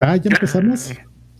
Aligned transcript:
Ah, 0.00 0.16
ya 0.16 0.30
empezamos. 0.30 0.90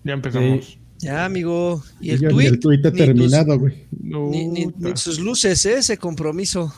Ya 0.05 0.13
empezamos. 0.15 0.79
Ya, 0.99 1.25
amigo. 1.27 1.83
Y 2.01 2.09
Y 2.09 2.11
el 2.13 2.21
ni 2.23 2.29
tweet. 2.29 2.47
el 2.47 2.61
tuit 2.61 2.87
ha 2.87 2.93
terminado, 2.93 3.59
güey. 3.59 3.87
Ni, 4.01 4.47
ni- 4.47 4.67
ni 4.79 4.97
sus 4.97 5.21
luces, 5.21 5.65
¿eh? 5.67 5.79
ese 5.79 5.99
compromiso. 5.99 6.73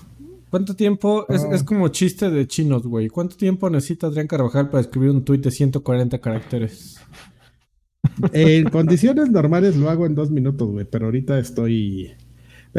¿Cuánto 0.50 0.74
tiempo? 0.74 1.26
Es, 1.28 1.42
Ah. 1.44 1.54
es 1.54 1.62
como 1.62 1.86
chiste 1.88 2.30
de 2.30 2.46
chinos, 2.48 2.82
güey. 2.84 3.08
¿Cuánto 3.08 3.36
tiempo 3.36 3.68
necesita 3.70 4.06
Adrián 4.08 4.26
Carvajal 4.26 4.70
para 4.70 4.80
escribir 4.80 5.10
un 5.10 5.24
tuit 5.24 5.44
de 5.44 5.50
140 5.50 6.18
caracteres? 6.20 6.96
En 8.32 8.64
condiciones 8.70 9.30
normales 9.30 9.76
lo 9.76 9.90
hago 9.90 10.06
en 10.06 10.14
dos 10.14 10.30
minutos, 10.30 10.68
güey, 10.68 10.86
pero 10.90 11.06
ahorita 11.06 11.38
estoy. 11.38 12.12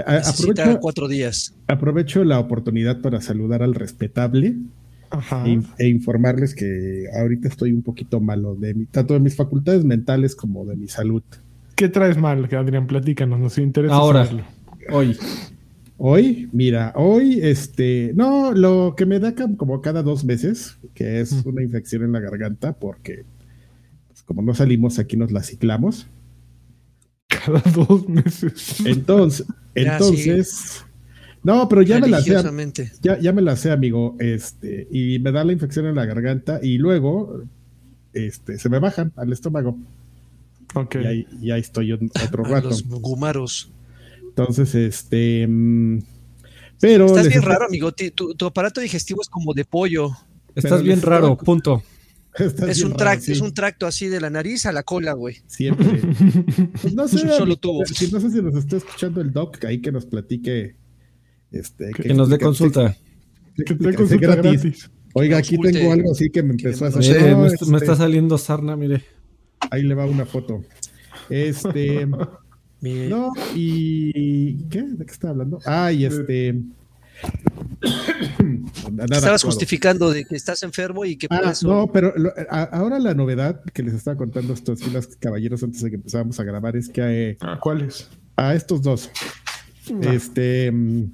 A- 0.06 0.14
Necesita 0.16 0.52
Aprovecho, 0.64 0.80
cuatro 0.82 1.08
días. 1.08 1.56
aprovecho 1.68 2.24
la 2.24 2.40
oportunidad 2.40 3.02
para 3.02 3.22
saludar 3.22 3.64
al 3.64 3.76
respetable 3.76 4.56
Ajá. 5.12 5.48
e, 5.48 5.60
e 5.80 5.88
informarles 5.90 6.54
que 6.54 7.06
ahorita 7.20 7.48
estoy 7.48 7.72
un 7.72 7.82
poquito 7.82 8.20
malo, 8.20 8.56
de 8.56 8.74
mi- 8.74 8.86
tanto 8.86 9.14
de 9.16 9.20
mis 9.20 9.36
facultades 9.36 9.84
mentales 9.86 10.36
como 10.36 10.66
de 10.66 10.76
mi 10.76 10.88
salud. 10.88 11.24
¿Qué 11.76 11.90
traes 11.90 12.18
mal, 12.18 12.48
Adrián? 12.52 12.88
Platícanos, 12.88 13.40
nos 13.40 13.58
interesa 13.58 13.96
Ahora. 13.96 14.26
saberlo. 14.26 14.48
Hoy. 14.92 15.18
Hoy, 15.98 16.48
mira, 16.54 16.94
hoy, 16.96 17.40
este, 17.42 18.14
no, 18.16 18.54
lo 18.54 18.94
que 18.96 19.06
me 19.06 19.20
da 19.20 19.34
como 19.58 19.82
cada 19.82 20.02
dos 20.02 20.24
meses, 20.24 20.78
que 20.94 21.20
es 21.20 21.32
una 21.46 21.62
infección 21.62 22.04
en 22.04 22.14
la 22.14 22.20
garganta, 22.22 22.72
porque 22.74 23.26
pues, 24.08 24.24
como 24.24 24.42
no 24.42 24.54
salimos 24.54 24.98
aquí 25.00 25.18
nos 25.18 25.32
la 25.32 25.44
ciclamos. 25.44 26.08
Cada 27.28 27.60
dos 27.74 28.08
meses. 28.08 28.80
Entonces, 28.86 29.46
Ya, 29.76 29.94
entonces, 29.94 30.86
no, 31.44 31.68
pero 31.70 31.82
ya 31.82 32.00
me 32.00 32.08
la 32.08 32.22
sé, 32.22 32.36
ya, 33.02 33.18
ya 33.20 33.32
me 33.34 33.42
la 33.42 33.56
sé, 33.56 33.72
amigo, 33.72 34.16
este, 34.20 34.88
y 34.92 35.20
me 35.20 35.32
da 35.32 35.44
la 35.44 35.54
infección 35.54 35.86
en 35.86 35.96
la 35.96 36.06
garganta 36.06 36.60
y 36.62 36.78
luego, 36.78 37.44
este, 38.14 38.58
se 38.60 38.70
me 38.70 38.80
bajan 38.80 39.14
al 39.16 39.32
estómago 39.32 39.78
Ok. 40.76 40.96
y 41.02 41.06
ahí, 41.06 41.28
y 41.42 41.52
ahí 41.52 41.62
estoy 41.62 41.92
otro 41.94 42.46
A 42.46 42.50
rato. 42.50 42.70
los 42.70 42.84
gumaros. 42.84 43.72
Entonces, 44.30 44.76
este, 44.76 45.46
mm, 45.48 46.00
pero 46.80 47.08
Estás 47.08 47.28
bien 47.28 47.40
está- 47.40 47.50
raro, 47.54 47.66
amigo. 47.66 47.92
Tu, 47.92 48.34
tu 48.36 48.46
aparato 48.46 48.80
digestivo 48.82 49.22
es 49.22 49.28
como 49.30 49.54
de 49.54 49.66
pollo. 49.66 50.12
Estás 50.56 50.72
Pero 50.72 50.84
bien 50.84 50.96
les 50.98 51.04
raro, 51.06 51.38
punto. 51.38 51.84
estás 52.38 52.70
Es 52.70 52.84
un, 52.84 52.98
raro, 52.98 53.20
sí. 53.22 53.32
es 53.34 53.42
un 53.42 53.54
tracto 53.54 53.86
así 53.88 54.08
de 54.08 54.22
la 54.22 54.30
nariz 54.30 54.66
a 54.66 54.72
la 54.72 54.84
cola, 54.84 55.14
güey. 55.14 55.38
Siempre. 55.48 56.02
No 56.94 57.08
sé, 57.08 57.24
Un 57.24 57.30
solo 57.32 57.56
tubo. 57.58 57.86
si 57.86 58.12
no 58.12 58.20
sé 58.20 58.30
si 58.32 58.42
nos 58.42 58.56
está 58.56 58.78
escuchando 58.78 59.20
el 59.22 59.32
doc, 59.34 59.64
ahí 59.66 59.80
que 59.82 59.92
nos 59.92 60.06
platique. 60.06 60.76
Este, 61.52 61.92
Que 61.92 62.14
nos 62.14 62.30
dé 62.30 62.38
consulta. 62.40 62.96
que 63.56 63.64
Que 63.64 63.64
te 63.64 63.74
explique 63.74 63.98
consulta 63.98 64.28
gratis. 64.36 64.62
gratis. 64.64 64.92
Oiga, 65.14 65.36
Que 65.38 65.40
aquí 65.40 65.56
consulte, 65.56 65.80
tengo 65.80 65.94
algo 65.94 66.12
así 66.12 66.30
que 66.30 66.44
me 66.44 66.56
que 66.58 66.68
empezó 66.68 66.86
a. 66.86 66.90
Mire, 66.92 67.32
No, 67.32 67.40
me, 67.42 67.48
este, 67.48 67.66
me 67.66 67.78
está 67.78 67.96
saliendo 67.96 68.38
sarna, 68.38 68.76
mire. 68.76 69.04
Ahí 69.72 69.84
le 69.84 69.96
va 69.96 70.06
una 70.06 70.26
foto. 70.26 70.64
Este. 71.30 72.08
No, 72.82 73.34
y. 73.56 74.54
¿Qué? 74.70 74.82
¿De 74.84 75.06
qué 75.06 75.12
estaba 75.12 75.32
hablando? 75.32 75.60
Ah, 75.66 75.92
y 75.92 76.06
este. 76.06 76.54
Nada 78.92 79.18
Estabas 79.18 79.44
justificando 79.44 80.12
de 80.12 80.24
que 80.26 80.36
estás 80.38 80.64
enfermo 80.64 81.04
y 81.06 81.18
que 81.18 81.28
por 81.28 81.46
Ah, 81.46 81.52
eso. 81.52 81.68
no, 81.68 81.92
pero 81.92 82.14
lo- 82.16 82.32
a- 82.50 82.64
ahora 82.64 83.00
la 83.00 83.14
novedad 83.14 83.62
que 83.74 83.84
les 83.84 83.94
estaba 83.94 84.16
contando 84.18 84.54
a 84.54 84.56
estos 84.56 84.82
filas 84.82 85.08
caballeros 85.20 85.62
antes 85.64 85.82
de 85.82 85.90
que 85.90 85.96
empezáramos 85.98 86.40
a 86.40 86.44
grabar 86.44 86.76
es 86.78 86.88
que 86.90 87.02
eh, 87.32 87.38
Ah, 87.42 87.60
¿Cuáles? 87.62 88.10
a 88.38 88.56
estos 88.56 88.82
dos. 88.82 89.10
Este. 90.02 90.72
mm, 90.72 91.12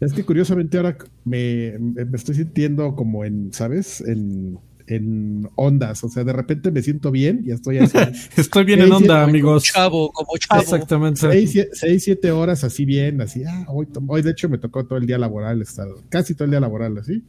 Es 0.00 0.12
que 0.12 0.24
curiosamente 0.24 0.76
ahora 0.76 0.96
me, 1.24 1.74
me 1.78 2.16
estoy 2.16 2.34
sintiendo 2.34 2.94
como 2.94 3.24
en, 3.24 3.52
¿sabes? 3.52 4.00
En, 4.02 4.58
en 4.86 5.48
ondas. 5.56 6.04
O 6.04 6.08
sea, 6.08 6.22
de 6.22 6.32
repente 6.32 6.70
me 6.70 6.82
siento 6.82 7.10
bien 7.10 7.42
y 7.46 7.50
estoy 7.52 7.78
así. 7.78 7.96
Estoy 8.36 8.64
bien 8.64 8.82
en 8.82 8.92
onda, 8.92 9.14
como 9.20 9.28
amigos. 9.30 9.64
chavo, 9.64 10.12
como 10.12 10.36
chavo. 10.38 10.60
Exactamente. 10.60 11.20
seis, 11.20 11.54
sie- 11.54 11.68
seis, 11.72 12.04
siete 12.04 12.30
horas 12.30 12.62
así 12.62 12.84
bien, 12.84 13.20
así. 13.22 13.42
Ah, 13.44 13.64
hoy, 13.68 13.88
hoy 14.06 14.22
de 14.22 14.30
hecho 14.32 14.48
me 14.48 14.58
tocó 14.58 14.84
todo 14.86 14.98
el 14.98 15.06
día 15.06 15.18
laboral 15.18 15.62
estar, 15.62 15.88
casi 16.10 16.34
todo 16.34 16.44
el 16.44 16.50
día 16.50 16.60
laboral, 16.60 16.98
así. 16.98 17.22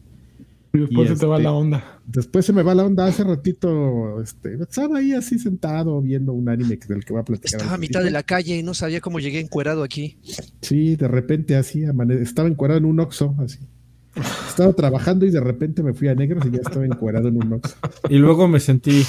Y 0.78 0.82
después 0.82 1.10
Y 1.10 1.14
se 1.14 1.20
te 1.20 1.26
va 1.26 1.36
este- 1.36 1.44
la 1.44 1.52
onda. 1.54 2.02
Después 2.06 2.46
se 2.46 2.54
me 2.54 2.64
va 2.64 2.74
la 2.76 2.86
onda. 2.86 3.06
Hace 3.06 3.24
ratito, 3.24 4.22
este, 4.22 4.56
estaba 4.56 5.00
ahí 5.00 5.12
así 5.14 5.40
sentado 5.40 6.02
viendo 6.02 6.34
un 6.34 6.48
anime 6.50 6.78
del 6.88 7.04
que 7.04 7.14
voy 7.14 7.22
a 7.22 7.26
platicar. 7.26 7.60
Estaba 7.60 7.76
a 7.76 7.78
mitad 7.78 8.04
de 8.04 8.12
la 8.12 8.24
calle 8.24 8.58
y 8.58 8.64
no 8.64 8.74
sabía 8.74 9.02
cómo 9.02 9.20
llegué 9.20 9.40
encuerado 9.40 9.84
aquí. 9.84 10.18
Sí, 10.62 10.96
de 10.96 11.08
repente 11.08 11.56
así, 11.56 11.84
estaba 12.22 12.48
encuadrado 12.48 12.80
en 12.80 12.86
un 12.86 13.00
oxo, 13.00 13.36
así. 13.40 13.60
Estaba 14.48 14.74
trabajando 14.74 15.26
y 15.26 15.32
de 15.32 15.40
repente 15.40 15.84
me 15.84 15.94
fui 15.94 16.08
a 16.08 16.16
negros 16.16 16.46
y 16.46 16.52
ya 16.52 16.58
estaba 16.58 16.86
encuadrado 16.86 17.28
en 17.28 17.38
un 17.38 17.54
oxo. 17.54 17.76
Y 18.10 18.18
luego 18.18 18.48
me 18.48 18.60
sentí, 18.60 19.04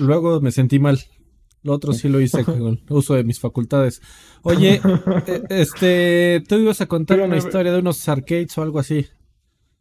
luego 0.00 0.40
me 0.40 0.50
sentí 0.50 0.78
mal. 0.78 0.98
Lo 1.62 1.72
otro 1.72 1.94
sí 1.94 2.10
lo 2.10 2.20
hice 2.20 2.44
con 2.44 2.78
uso 2.90 3.14
de 3.14 3.24
mis 3.24 3.40
facultades. 3.40 4.02
Oye, 4.42 4.82
eh, 5.26 5.42
este, 5.48 6.42
tú 6.46 6.56
ibas 6.56 6.82
a 6.82 6.86
contar 6.86 7.20
una 7.20 7.38
historia 7.38 7.72
de 7.72 7.78
unos 7.78 8.06
arcades 8.06 8.56
o 8.58 8.62
algo 8.62 8.78
así. 8.78 9.06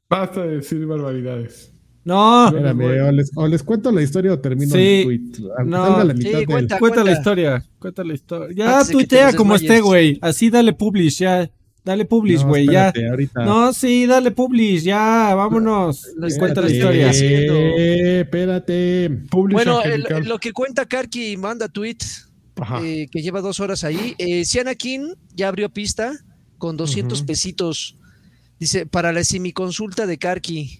Basta 0.10 0.44
de 0.44 0.58
decir 0.58 0.86
barbaridades. 0.86 1.72
No, 2.06 2.48
Espérame, 2.48 2.82
o 3.08 3.12
les, 3.14 3.32
o 3.34 3.48
les 3.48 3.64
cuento 3.64 3.90
la 3.92 4.02
historia 4.02 4.34
o 4.34 4.40
termino 4.40 4.74
Sí. 4.76 4.80
el 4.82 5.04
tweet. 5.06 5.50
Aunque 5.58 5.72
No. 5.72 5.86
salga 5.86 6.04
la 6.04 6.14
Sí, 6.14 6.20
mitad 6.20 6.38
del- 6.40 6.46
cuenta. 6.48 6.80
cuenta 6.80 7.04
la 7.06 7.12
historia, 7.14 7.66
cuenta 7.80 8.04
la 8.04 8.14
historia. 8.14 8.56
Ya 8.56 8.74
Antes 8.80 8.92
tuitea 8.92 9.34
como 9.34 9.56
esté, 9.56 9.80
güey. 9.80 10.20
Así 10.22 10.50
dale 10.50 10.74
publish, 10.74 11.20
ya. 11.20 11.50
Dale 11.86 12.06
publish, 12.06 12.42
No, 12.42 12.48
güey, 12.50 12.66
ya. 12.68 12.88
espérate, 12.88 13.10
ahorita. 13.10 13.46
No, 13.46 13.74
sí, 13.74 14.06
dale 14.06 14.32
publish, 14.32 14.84
ya, 14.84 15.34
vámonos. 15.36 16.06
Y 16.18 16.38
cuenta 16.40 16.62
la 16.62 16.70
historia. 16.70 17.12
Eh, 17.14 18.22
espérate. 18.22 19.10
Publish 19.30 19.54
Bueno, 19.54 19.82
el- 19.82 20.06
lo 20.28 20.38
que 20.40 20.52
cuenta 20.52 20.86
Karki 20.86 21.38
manda 21.38 21.68
tweet 21.70 21.98
eh, 22.84 23.08
que 23.12 23.22
lleva 23.22 23.42
dos 23.42 23.60
horas 23.62 23.84
ahí. 23.86 24.14
Eh, 24.18 24.44
Sianakin 24.46 25.16
ya 25.36 25.48
abrió 25.48 25.70
pista 25.70 26.12
con 26.58 26.76
200 26.78 27.20
Ujú. 27.20 27.28
pesitos. 27.28 27.98
Dice, 28.64 28.86
para 28.86 29.12
la 29.12 29.26
semiconsulta 29.26 30.08
de 30.08 30.18
Karki. 30.18 30.80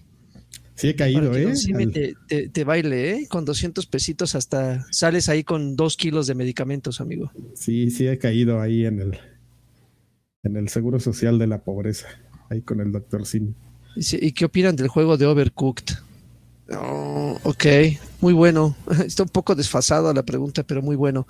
Sí 0.74 0.88
he 0.88 0.94
Para 0.94 1.04
caído, 1.04 1.30
que 1.32 1.42
¿eh? 1.42 1.52
Al- 1.74 1.92
te, 1.92 2.14
te- 2.26 2.48
te 2.48 2.64
baile, 2.64 3.10
¿eh? 3.10 3.28
Con 3.28 3.44
200 3.44 3.84
pesitos 3.84 4.34
hasta 4.34 4.86
sales 4.90 5.28
ahí 5.28 5.44
con 5.44 5.76
dos 5.76 5.94
kilos 5.98 6.26
de 6.26 6.34
medicamentos, 6.34 7.02
amigo. 7.02 7.30
Sí, 7.54 7.90
sí 7.90 8.06
he 8.08 8.16
caído 8.16 8.62
ahí 8.62 8.86
en 8.86 9.00
el 9.02 9.18
en 10.44 10.56
el 10.56 10.70
seguro 10.70 10.98
social 10.98 11.38
de 11.38 11.46
la 11.46 11.62
pobreza, 11.62 12.06
ahí 12.48 12.62
con 12.62 12.80
el 12.80 12.90
doctor 12.90 13.26
Sim. 13.26 13.52
Dice, 13.96 14.18
¿y 14.18 14.32
qué 14.32 14.46
opinan 14.46 14.76
del 14.76 14.88
juego 14.88 15.18
de 15.18 15.26
Overcooked? 15.26 15.94
Oh, 16.70 17.38
ok, 17.42 17.66
muy 18.22 18.32
bueno. 18.32 18.74
Está 19.06 19.24
un 19.24 19.28
poco 19.28 19.54
desfasada 19.54 20.14
la 20.14 20.22
pregunta, 20.22 20.62
pero 20.62 20.80
muy 20.80 20.96
bueno. 20.96 21.26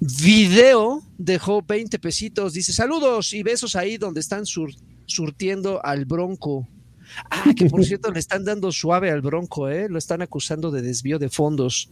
Video 0.00 1.02
dejó 1.18 1.60
20 1.62 1.98
pesitos. 1.98 2.54
Dice, 2.54 2.72
saludos 2.72 3.34
y 3.34 3.42
besos 3.42 3.76
ahí 3.76 3.98
donde 3.98 4.20
están 4.20 4.46
sur- 4.46 4.72
surtiendo 5.08 5.84
al 5.84 6.04
bronco. 6.04 6.68
Ah, 7.30 7.52
que 7.56 7.66
por 7.66 7.84
cierto 7.84 8.12
le 8.12 8.18
están 8.20 8.44
dando 8.44 8.70
suave 8.70 9.10
al 9.10 9.22
bronco, 9.22 9.68
¿eh? 9.68 9.88
Lo 9.88 9.98
están 9.98 10.22
acusando 10.22 10.70
de 10.70 10.82
desvío 10.82 11.18
de 11.18 11.28
fondos. 11.30 11.90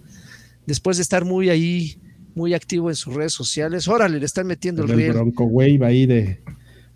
Después 0.66 0.98
de 0.98 1.02
estar 1.02 1.24
muy 1.24 1.48
ahí, 1.48 1.96
muy 2.34 2.52
activo 2.54 2.90
en 2.90 2.96
sus 2.96 3.14
redes 3.14 3.32
sociales. 3.32 3.88
Órale, 3.88 4.18
le 4.20 4.26
están 4.26 4.46
metiendo 4.46 4.84
el 4.84 4.90
El 4.90 4.96
riel. 4.96 5.12
Bronco 5.14 5.44
Wave 5.44 5.80
ahí 5.84 6.06
de 6.06 6.40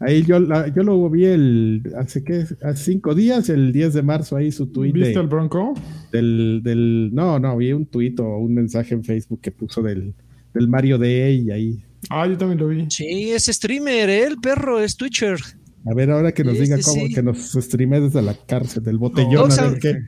ahí 0.00 0.22
yo 0.24 0.38
la- 0.38 0.68
yo 0.68 0.82
lo 0.82 1.08
vi 1.10 1.24
el 1.26 1.82
hace 1.98 2.22
qué 2.24 2.46
hace 2.62 2.84
cinco 2.92 3.14
días, 3.14 3.48
el 3.50 3.70
10 3.72 3.92
de 3.94 4.02
marzo 4.02 4.36
ahí 4.36 4.50
su 4.52 4.66
tweet 4.66 4.92
¿Viste 4.92 5.10
de- 5.10 5.20
el 5.20 5.26
Bronco? 5.26 5.74
del, 6.12 6.60
del 6.62 7.10
no, 7.12 7.38
no, 7.38 7.56
vi 7.58 7.72
un 7.72 7.84
tuit 7.86 8.18
o 8.20 8.38
un 8.38 8.54
mensaje 8.54 8.94
en 8.94 9.04
Facebook 9.04 9.40
que 9.42 9.50
puso 9.50 9.82
del 9.82 10.14
del 10.54 10.68
Mario 10.68 10.98
Day 10.98 11.50
ahí 11.50 11.84
Ah, 12.08 12.26
yo 12.26 12.36
también 12.38 12.58
lo 12.58 12.66
vi. 12.68 12.86
Sí, 12.90 13.30
es 13.30 13.44
streamer, 13.44 14.08
¿eh? 14.08 14.24
el 14.24 14.36
perro, 14.38 14.80
es 14.80 14.96
Twitcher. 14.96 15.36
A 15.86 15.94
ver 15.94 16.10
ahora 16.10 16.32
que 16.32 16.44
nos 16.44 16.58
diga 16.58 16.76
cómo 16.84 17.06
sí. 17.06 17.14
que 17.14 17.22
nos 17.22 17.52
streame 17.52 18.00
desde 18.00 18.20
la 18.20 18.34
cárcel 18.34 18.82
del 18.82 18.98
botellón 18.98 19.50
a 19.50 19.54
ver 19.54 19.64
and- 19.64 19.78
qué 19.80 19.98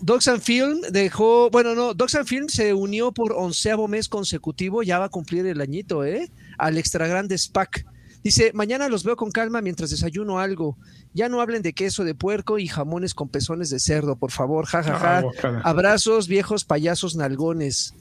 Dogs 0.00 0.26
and 0.28 0.40
Film 0.40 0.80
dejó, 0.90 1.50
bueno, 1.50 1.74
no, 1.74 1.94
Dogs 1.94 2.14
and 2.16 2.26
Film 2.26 2.48
se 2.48 2.74
unió 2.74 3.12
por 3.12 3.32
onceavo 3.32 3.86
mes 3.88 4.08
consecutivo, 4.08 4.82
ya 4.82 4.98
va 4.98 5.04
a 5.06 5.08
cumplir 5.08 5.46
el 5.46 5.60
añito, 5.60 6.04
¿eh? 6.04 6.30
Al 6.56 6.78
extra 6.78 7.06
grande 7.06 7.36
SPAC. 7.38 7.84
Dice, 8.24 8.50
mañana 8.54 8.88
los 8.88 9.04
veo 9.04 9.14
con 9.14 9.30
calma 9.30 9.60
mientras 9.60 9.90
desayuno 9.90 10.40
algo. 10.40 10.76
Ya 11.14 11.28
no 11.28 11.40
hablen 11.40 11.62
de 11.62 11.72
queso 11.72 12.02
de 12.02 12.16
puerco 12.16 12.58
y 12.58 12.66
jamones 12.66 13.14
con 13.14 13.28
pezones 13.28 13.70
de 13.70 13.78
cerdo, 13.78 14.16
por 14.16 14.32
favor, 14.32 14.66
jajaja. 14.66 15.18
Ah, 15.18 15.22
guacala. 15.22 15.60
Abrazos, 15.60 16.26
viejos 16.26 16.64
payasos 16.64 17.14
nalgones. 17.14 17.94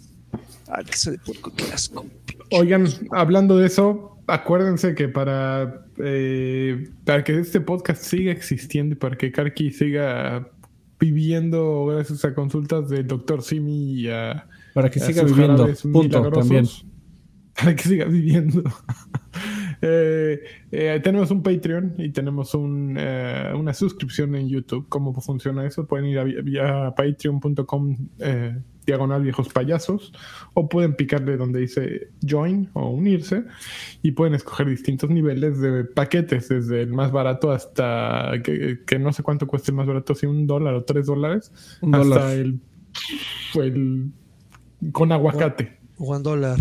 Ah, 0.68 0.82
queso 0.84 1.12
de 1.12 1.20
puerco, 1.20 1.54
qué 1.56 1.66
asco. 1.72 2.06
Oigan, 2.52 2.88
hablando 3.12 3.58
de 3.58 3.68
eso, 3.68 4.17
acuérdense 4.28 4.94
que 4.94 5.08
para, 5.08 5.86
eh, 5.98 6.90
para 7.06 7.24
que 7.24 7.40
este 7.40 7.62
podcast 7.62 8.04
siga 8.04 8.32
existiendo 8.32 8.94
y 8.94 8.98
para 8.98 9.18
que 9.18 9.32
Karki 9.32 9.72
siga 9.72 10.50
viviendo 11.00 11.86
gracias 11.88 12.26
a 12.26 12.34
consultas 12.34 12.90
del 12.90 13.08
doctor 13.08 13.42
Simi 13.42 14.02
y 14.02 14.10
a, 14.10 14.48
Para 14.74 14.90
que 14.90 15.00
a 15.00 15.06
siga 15.06 15.24
viviendo, 15.24 15.68
punto, 15.92 16.32
también. 16.32 16.66
Para 17.56 17.76
que 17.76 17.84
siga 17.84 18.06
viviendo. 18.06 18.64
Eh, 19.82 20.44
eh, 20.72 21.00
tenemos 21.04 21.32
un 21.32 21.44
Patreon 21.44 21.96
y 21.98 22.10
tenemos 22.10 22.54
un, 22.54 22.96
eh, 23.00 23.52
una 23.56 23.74
suscripción 23.74 24.36
en 24.36 24.50
YouTube. 24.50 24.88
¿Cómo 24.90 25.14
funciona 25.22 25.66
eso? 25.66 25.86
Pueden 25.86 26.08
ir 26.08 26.20
a, 26.20 26.24
vía 26.24 26.94
patreon.com 26.96 27.98
eh, 28.20 28.58
diagonal 28.86 29.22
viejos 29.22 29.50
payasos 29.50 30.14
o 30.54 30.70
pueden 30.70 30.96
picarle 30.96 31.36
donde 31.36 31.60
dice 31.60 32.10
join 32.26 32.70
o 32.74 32.90
unirse 32.90 33.44
y 34.02 34.12
pueden 34.12 34.34
escoger 34.34 34.68
distintos 34.70 35.10
niveles 35.10 35.60
de 35.60 35.84
paquetes, 35.84 36.48
desde 36.48 36.84
el 36.84 36.94
más 36.94 37.12
barato 37.12 37.52
hasta 37.52 38.32
que, 38.44 38.80
que 38.88 38.98
no 38.98 39.12
sé 39.12 39.24
cuánto 39.24 39.46
cuesta 39.46 39.72
el 39.72 39.78
más 39.78 39.88
barato, 39.88 40.16
si 40.16 40.26
un 40.26 40.48
dólar 40.48 40.74
o 40.74 40.84
tres 40.86 41.06
dólares, 41.06 41.52
Un 41.82 41.96
hasta 41.96 42.08
dólar. 42.08 42.32
el, 42.32 42.60
el 43.56 44.12
con 44.94 45.12
aguacate. 45.12 45.78
One 45.98 46.24
dólar. 46.24 46.58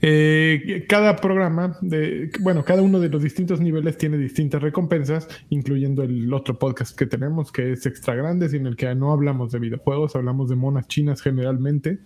Eh, 0.00 0.84
cada 0.88 1.16
programa, 1.16 1.78
de, 1.80 2.30
bueno, 2.40 2.64
cada 2.64 2.82
uno 2.82 2.98
de 2.98 3.08
los 3.08 3.22
distintos 3.22 3.60
niveles 3.60 3.96
tiene 3.96 4.18
distintas 4.18 4.62
recompensas, 4.62 5.28
incluyendo 5.50 6.02
el 6.02 6.32
otro 6.32 6.58
podcast 6.58 6.96
que 6.96 7.06
tenemos, 7.06 7.52
que 7.52 7.72
es 7.72 7.86
Extra 7.86 8.14
Grandes, 8.14 8.54
en 8.54 8.66
el 8.66 8.76
que 8.76 8.92
no 8.94 9.12
hablamos 9.12 9.52
de 9.52 9.58
videojuegos, 9.58 10.16
hablamos 10.16 10.48
de 10.48 10.56
monas 10.56 10.88
chinas 10.88 11.22
generalmente. 11.22 11.98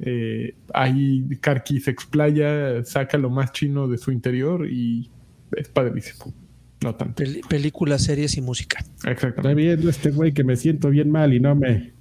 Eh, 0.00 0.54
ahí 0.72 1.28
Karki 1.40 1.80
se 1.80 1.90
explaya, 1.90 2.84
saca 2.84 3.18
lo 3.18 3.30
más 3.30 3.52
chino 3.52 3.86
de 3.86 3.98
su 3.98 4.12
interior 4.12 4.66
y 4.66 5.10
es 5.56 5.68
padrísimo. 5.68 6.32
No 6.82 6.94
tanto. 6.94 7.22
Películas, 7.48 8.04
series 8.04 8.38
y 8.38 8.40
música. 8.40 8.78
Está 8.78 9.10
Exactamente. 9.10 9.62
viendo 9.62 9.90
este 9.90 10.10
güey 10.10 10.32
que 10.32 10.44
me 10.44 10.56
siento 10.56 10.88
bien 10.88 11.10
mal 11.10 11.34
y 11.34 11.40
no 11.40 11.54
me 11.54 11.92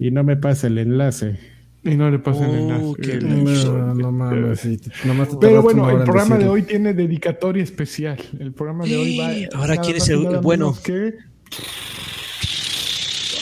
y 0.00 0.10
no 0.10 0.24
me 0.24 0.36
pasa 0.36 0.66
el 0.66 0.78
enlace. 0.78 1.38
Y 1.82 1.96
no 1.96 2.10
le 2.10 2.18
pasen 2.18 2.50
Oh, 2.50 2.54
enlace. 2.54 3.02
qué 3.02 3.12
Eh, 3.12 3.20
No, 3.22 3.94
no 3.94 4.12
mames. 4.12 4.60
sí, 4.60 4.78
nomás 5.04 5.30
te 5.30 5.36
Pero 5.38 5.62
bueno, 5.62 5.88
el 5.90 6.04
programa 6.04 6.36
de 6.36 6.46
hoy 6.48 6.62
tiene 6.62 6.92
dedicatoria 6.92 7.62
especial. 7.62 8.18
El 8.38 8.52
programa 8.52 8.84
de 8.84 8.96
hoy 8.96 9.18
va. 9.18 9.58
Ahora, 9.58 9.76
¿quién 9.78 9.96
es 9.96 10.08
el 10.10 10.40
bueno? 10.40 10.76
Que... 10.84 11.14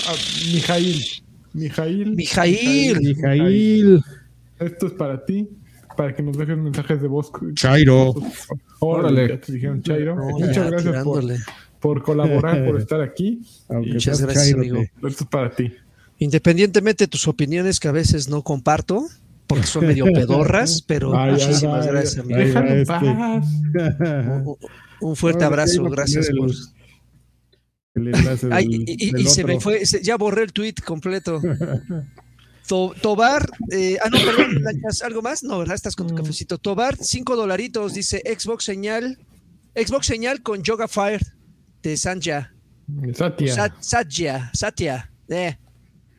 Ah, 0.06 0.14
Mijail. 0.52 1.04
Mijail. 1.52 2.14
Mijail. 2.14 3.00
Mijail. 3.00 4.02
Esto 4.60 4.86
es 4.86 4.92
para 4.92 5.24
ti. 5.24 5.48
Para 5.96 6.14
que 6.14 6.22
nos 6.22 6.38
dejes 6.38 6.56
mensajes 6.56 7.02
de 7.02 7.08
voz. 7.08 7.32
Chairo. 7.54 8.14
Órale. 8.78 9.40
Dijeron 9.48 9.82
Chairo. 9.82 10.14
Muchas 10.16 10.54
ya, 10.54 10.70
gracias 10.70 11.02
por, 11.02 11.24
por 11.80 12.02
colaborar, 12.02 12.64
por 12.64 12.78
estar 12.80 13.00
aquí. 13.00 13.40
Aunque 13.68 13.94
Muchas 13.94 14.20
gracias, 14.20 14.44
Chairo, 14.44 14.60
amigo. 14.60 14.82
Esto 15.08 15.24
es 15.24 15.30
para 15.30 15.50
ti. 15.50 15.72
Independientemente 16.18 17.04
de 17.04 17.08
tus 17.08 17.28
opiniones 17.28 17.78
que 17.80 17.88
a 17.88 17.92
veces 17.92 18.28
no 18.28 18.42
comparto, 18.42 19.06
porque 19.46 19.66
son 19.66 19.86
medio 19.86 20.04
pedorras, 20.06 20.82
pero 20.86 21.16
Ay, 21.18 21.32
muchísimas 21.32 21.86
ay, 21.86 21.92
gracias, 21.92 22.14
ay, 22.16 22.20
amigo. 22.22 22.38
Déjalo 22.38 22.66
en 22.70 22.78
Este- 22.78 22.92
paz. 22.92 23.46
Un- 24.46 24.56
Un 25.00 25.16
fuerte 25.16 25.44
abrazo, 25.44 25.84
gracias 25.84 26.28
por. 26.36 26.50
el 27.94 28.08
enlace 28.08 28.48
Ay, 28.50 28.66
del- 28.66 28.80
y, 28.88 28.96
y- 29.08 29.10
del 29.12 29.20
y 29.22 29.26
se 29.28 29.44
me 29.44 29.60
fue, 29.60 29.86
se- 29.86 30.02
ya 30.02 30.16
borré 30.16 30.42
el 30.44 30.52
tweet 30.52 30.74
completo. 30.84 31.40
To- 32.68 32.94
Tobar, 33.00 33.48
eh, 33.70 33.96
ah, 34.04 34.10
no, 34.10 34.18
perdón, 34.18 34.62
¿algo 35.04 35.22
más? 35.22 35.42
No, 35.42 35.58
¿verdad? 35.58 35.74
Estás 35.74 35.96
con 35.96 36.06
tu 36.08 36.14
cafecito. 36.14 36.58
Tobar, 36.58 36.96
cinco 37.00 37.34
dolaritos, 37.34 37.94
dice 37.94 38.22
Xbox 38.26 38.64
señal, 38.64 39.16
Xbox 39.74 40.04
señal 40.06 40.42
con 40.42 40.62
Yoga 40.62 40.86
Fire 40.86 41.22
de 41.82 41.96
Sanja. 41.96 42.52
Satya. 43.14 43.54
Sat- 43.54 43.80
Satya, 43.82 44.50
Satya. 44.52 45.10
eh. 45.30 45.56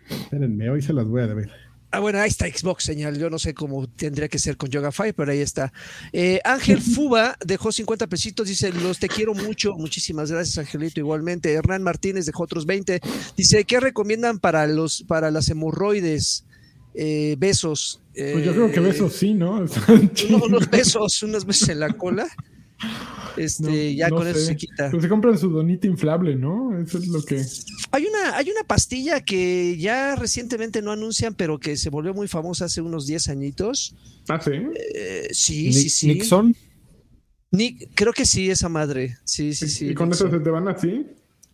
Espérenme, 0.10 0.70
hoy 0.70 0.82
se 0.82 0.94
las 0.94 1.08
voy 1.08 1.22
a 1.22 1.28
deber. 1.28 1.50
Ah, 1.92 2.00
bueno, 2.00 2.20
ahí 2.20 2.30
está 2.30 2.46
Xbox 2.46 2.84
señal. 2.84 3.18
Yo 3.18 3.32
no 3.32 3.40
sé 3.40 3.56
cómo 3.56 3.88
tendría 3.88 4.28
que 4.28 4.38
ser 4.38 4.58
con 4.58 4.70
Yoga 4.70 4.92
Fire, 4.92 5.16
pero 5.16 5.32
ahí 5.32 5.40
está. 5.40 5.74
Eh, 6.14 6.40
Ángel 6.46 6.82
Fuba 6.96 7.36
dejó 7.44 7.72
50 7.72 8.06
pesitos. 8.08 8.48
Dice: 8.48 8.72
Los 8.72 9.00
te 9.00 9.08
quiero 9.08 9.34
mucho. 9.34 9.74
Muchísimas 9.76 10.32
gracias, 10.32 10.60
Angelito. 10.60 11.00
Igualmente. 11.00 11.52
Hernán 11.52 11.82
Martínez 11.82 12.28
dejó 12.28 12.44
otros 12.44 12.68
20. 12.68 13.02
Dice: 13.36 13.64
¿Qué 13.66 13.80
recomiendan 13.80 14.38
para 14.38 14.68
los 14.68 15.04
para 15.08 15.32
las 15.32 15.50
hemorroides? 15.50 16.46
Eh, 16.94 17.36
besos. 17.40 18.02
Pues 18.14 18.44
yo 18.46 18.52
creo 18.54 18.72
que 18.72 18.80
Eh, 18.80 18.84
besos 18.84 19.14
sí, 19.14 19.34
¿no? 19.34 19.54
uno- 20.30 20.46
unos 20.46 20.70
besos, 20.70 21.24
unos 21.24 21.46
besos 21.46 21.70
en 21.70 21.80
la 21.80 21.94
cola. 21.94 22.28
Este, 23.38 23.64
No, 23.64 23.98
ya 23.98 24.10
no 24.10 24.18
con 24.18 24.28
eso 24.28 24.40
se 24.40 24.56
quita. 24.56 24.90
Pues 24.92 25.04
se 25.04 25.10
compran 25.10 25.38
su 25.38 25.50
donita 25.50 25.88
inflable, 25.88 26.36
¿no? 26.36 26.78
Eso 26.80 26.98
es 26.98 27.08
lo 27.08 27.22
que. 27.24 27.44
Hay 27.92 28.06
una, 28.06 28.36
hay 28.38 28.50
una 28.50 28.64
pastilla 28.66 29.22
que 29.22 29.78
ya 29.78 30.16
recientemente 30.16 30.82
no 30.82 30.92
anuncian, 30.92 31.34
pero 31.34 31.60
que 31.60 31.78
se 31.78 31.90
volvió 31.90 32.14
muy 32.14 32.28
famosa 32.28 32.66
hace 32.66 32.82
unos 32.82 33.08
10 33.08 33.30
añitos. 33.30 33.96
Ah, 34.28 34.40
sí. 34.42 34.52
Eh, 34.96 35.28
sí, 35.32 35.66
Ni- 35.68 35.74
sí, 35.74 35.90
sí. 35.90 36.08
Nixon. 36.08 36.56
Nick, 37.52 37.90
creo 37.96 38.14
que 38.14 38.26
sí, 38.26 38.50
esa 38.50 38.70
madre. 38.70 39.18
Sí, 39.24 39.54
sí, 39.54 39.68
sí. 39.70 39.88
¿Y 39.90 39.94
con 39.96 40.12
eso 40.12 40.30
se 40.30 40.40
te 40.40 40.50
van 40.50 40.68
así? 40.68 41.06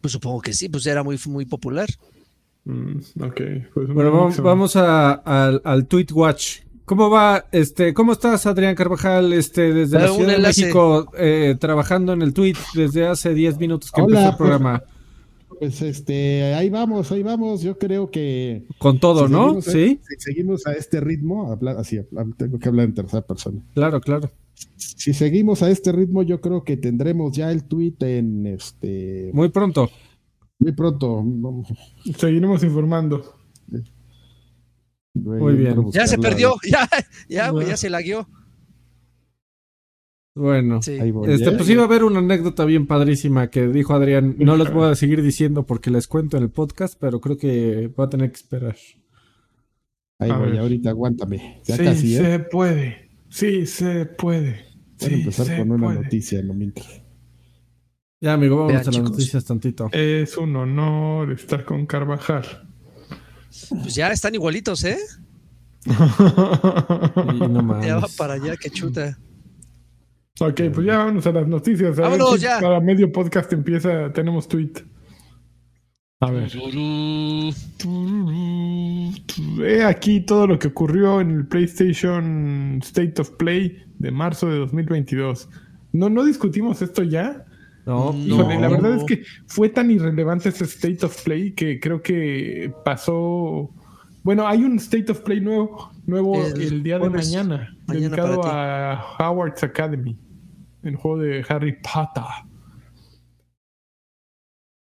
Pues 0.01 0.11
supongo 0.11 0.41
que 0.41 0.53
sí, 0.53 0.67
pues 0.69 0.85
era 0.85 1.03
muy, 1.03 1.17
muy 1.27 1.45
popular. 1.45 1.87
Mm, 2.65 2.97
ok. 3.21 3.41
Pues 3.73 3.87
Bueno, 3.89 4.11
vamos, 4.11 4.37
vamos 4.39 4.75
a- 4.75 5.13
al, 5.13 5.61
al 5.63 5.87
Tweet 5.87 6.07
Watch. 6.11 6.61
¿Cómo 6.85 7.09
va? 7.09 7.45
Este, 7.51 7.93
¿cómo 7.93 8.11
estás, 8.11 8.45
Adrián 8.45 8.75
Carvajal? 8.75 9.33
Este, 9.33 9.73
desde 9.73 9.99
la 9.99 10.11
un 10.11 10.17
Ciudad 10.19 10.35
de. 10.35 10.41
México, 10.41 11.11
eh, 11.17 11.55
trabajando 11.59 12.13
en 12.13 12.21
el 12.21 12.33
Tweet 12.33 12.55
desde 12.75 13.07
hace 13.07 13.33
10 13.33 13.57
minutos 13.59 13.91
que 13.91 14.01
Hola, 14.01 14.19
empezó 14.19 14.29
el 14.31 14.37
programa. 14.37 14.83
Pues 15.59 15.81
este, 15.81 16.53
ahí 16.53 16.69
vamos, 16.69 17.11
ahí 17.11 17.23
vamos. 17.23 17.61
Yo 17.61 17.77
creo 17.79 18.11
que 18.11 18.65
Con 18.77 18.99
todo, 18.99 19.25
si 19.27 19.31
¿no? 19.33 19.61
seguimos 19.61 19.65
Sí, 19.65 19.99
si 20.07 20.15
seguimos 20.19 20.67
a 20.67 20.73
este 20.73 20.99
ritmo, 20.99 21.51
hablar 21.51 21.77
así, 21.77 21.99
tengo 22.37 22.59
que 22.59 22.69
hablar 22.69 22.85
en 22.85 22.93
tercera 22.93 23.25
persona. 23.25 23.61
claro, 23.73 23.99
claro. 24.01 24.29
Si 24.77 25.13
seguimos 25.13 25.63
a 25.63 25.69
este 25.69 25.91
ritmo, 25.91 26.23
yo 26.23 26.39
creo 26.39 26.63
que 26.63 26.77
tendremos 26.77 27.35
ya 27.35 27.51
el 27.51 27.63
tweet 27.65 27.95
en 28.01 28.45
este 28.47 29.31
Muy 29.33 29.49
pronto. 29.49 29.89
muy 30.59 30.71
pronto. 30.73 31.23
Seguiremos 32.17 32.63
informando. 32.63 33.33
Muy 35.15 35.55
bien. 35.55 35.91
Ya 35.91 36.05
se 36.07 36.17
perdió, 36.17 36.55
ya, 36.69 36.87
ya, 37.29 37.49
güey, 37.49 37.67
ya 37.67 37.77
se 37.77 37.89
lagueó. 37.89 38.27
Bueno. 40.35 40.81
Sí. 40.81 40.97
Este, 41.27 41.49
¿eh? 41.49 41.51
pues 41.55 41.69
iba 41.69 41.83
a 41.83 41.85
haber 41.85 42.03
una 42.03 42.19
anécdota 42.19 42.65
bien 42.65 42.87
padrísima 42.87 43.49
que 43.49 43.67
dijo 43.67 43.93
Adrián. 43.93 44.35
No 44.37 44.57
les 44.57 44.71
voy 44.71 44.89
a 44.91 44.95
seguir 44.95 45.21
diciendo 45.21 45.65
porque 45.65 45.89
les 45.89 46.07
cuento 46.07 46.35
en 46.37 46.43
el 46.43 46.49
podcast, 46.49 46.97
pero 46.99 47.21
creo 47.21 47.37
que 47.37 47.87
va 47.97 48.05
a 48.05 48.09
tener 48.09 48.31
que 48.31 48.35
esperar. 48.37 48.75
Ahí 50.19 50.29
A 50.31 50.37
voy, 50.37 50.51
ver. 50.51 50.59
ahorita 50.59 50.89
aguántame. 50.89 51.61
Ya 51.65 51.77
sí, 51.77 51.83
casi, 51.83 52.15
¿eh? 52.17 52.19
se 52.21 52.39
puede. 52.39 53.09
Sí, 53.29 53.65
se 53.65 54.05
puede. 54.05 54.65
Voy 54.99 55.09
a 55.13 55.15
empezar 55.15 55.57
con 55.57 55.71
una 55.71 55.87
puede. 55.87 56.01
noticia, 56.03 56.41
no 56.43 56.53
mientras. 56.53 57.01
Ya, 58.21 58.33
amigo, 58.33 58.55
vamos 58.57 58.69
Vean, 58.73 58.81
a 58.81 58.85
las 58.85 58.95
chicos. 58.95 59.11
noticias 59.11 59.45
tantito. 59.45 59.89
Es 59.91 60.37
un 60.37 60.55
honor 60.55 61.31
estar 61.31 61.63
con 61.63 61.85
Carvajal. 61.85 62.64
Pues 63.69 63.95
ya 63.95 64.09
están 64.11 64.35
igualitos, 64.35 64.83
¿eh? 64.83 64.97
No 65.85 67.83
Ya 67.83 67.97
va 67.97 68.07
para 68.17 68.33
allá, 68.33 68.57
que 68.57 68.69
chuta. 68.69 69.17
ok, 70.39 70.61
pues 70.73 70.87
ya 70.87 70.97
vámonos 70.97 71.25
a 71.27 71.31
las 71.31 71.47
noticias. 71.47 71.97
A 71.99 72.01
ver 72.01 72.11
Vámonos, 72.11 72.35
si 72.35 72.39
ya. 72.41 72.59
Para 72.59 72.79
medio 72.79 73.11
podcast 73.11 73.51
empieza, 73.53 74.11
tenemos 74.13 74.47
tweet. 74.47 74.71
A 76.21 76.31
ver. 76.31 76.51
He 79.63 79.83
aquí 79.83 80.21
todo 80.21 80.47
lo 80.47 80.57
que 80.57 80.69
ocurrió 80.69 81.21
en 81.21 81.31
el 81.31 81.47
PlayStation 81.47 82.79
State 82.83 83.21
of 83.21 83.31
Play 83.31 83.83
de 83.99 84.11
marzo 84.11 84.47
de 84.49 84.57
2022. 84.57 85.49
No, 85.93 86.09
no 86.09 86.23
discutimos 86.25 86.81
esto 86.81 87.03
ya. 87.03 87.45
No, 87.85 88.13
Híjole, 88.15 88.55
no. 88.55 88.61
la 88.61 88.67
verdad 88.69 88.95
es 88.95 89.03
que 89.03 89.23
fue 89.47 89.69
tan 89.69 89.91
irrelevante 89.91 90.49
ese 90.49 90.63
State 90.63 91.05
of 91.05 91.23
Play 91.23 91.53
que 91.53 91.79
creo 91.79 92.01
que 92.01 92.73
pasó. 92.83 93.69
Bueno, 94.23 94.47
hay 94.47 94.63
un 94.63 94.77
State 94.77 95.11
of 95.11 95.19
Play 95.21 95.39
nuevo, 95.39 95.91
nuevo 96.07 96.43
el, 96.43 96.59
El 96.61 96.83
día 96.83 96.97
de 96.97 97.09
mañana, 97.11 97.77
Mañana 97.87 98.15
dedicado 98.15 98.41
a 98.43 99.15
Howard's 99.19 99.63
Academy, 99.63 100.17
el 100.81 100.95
juego 100.95 101.19
de 101.19 101.45
Harry 101.47 101.73
Potter. 101.73 102.23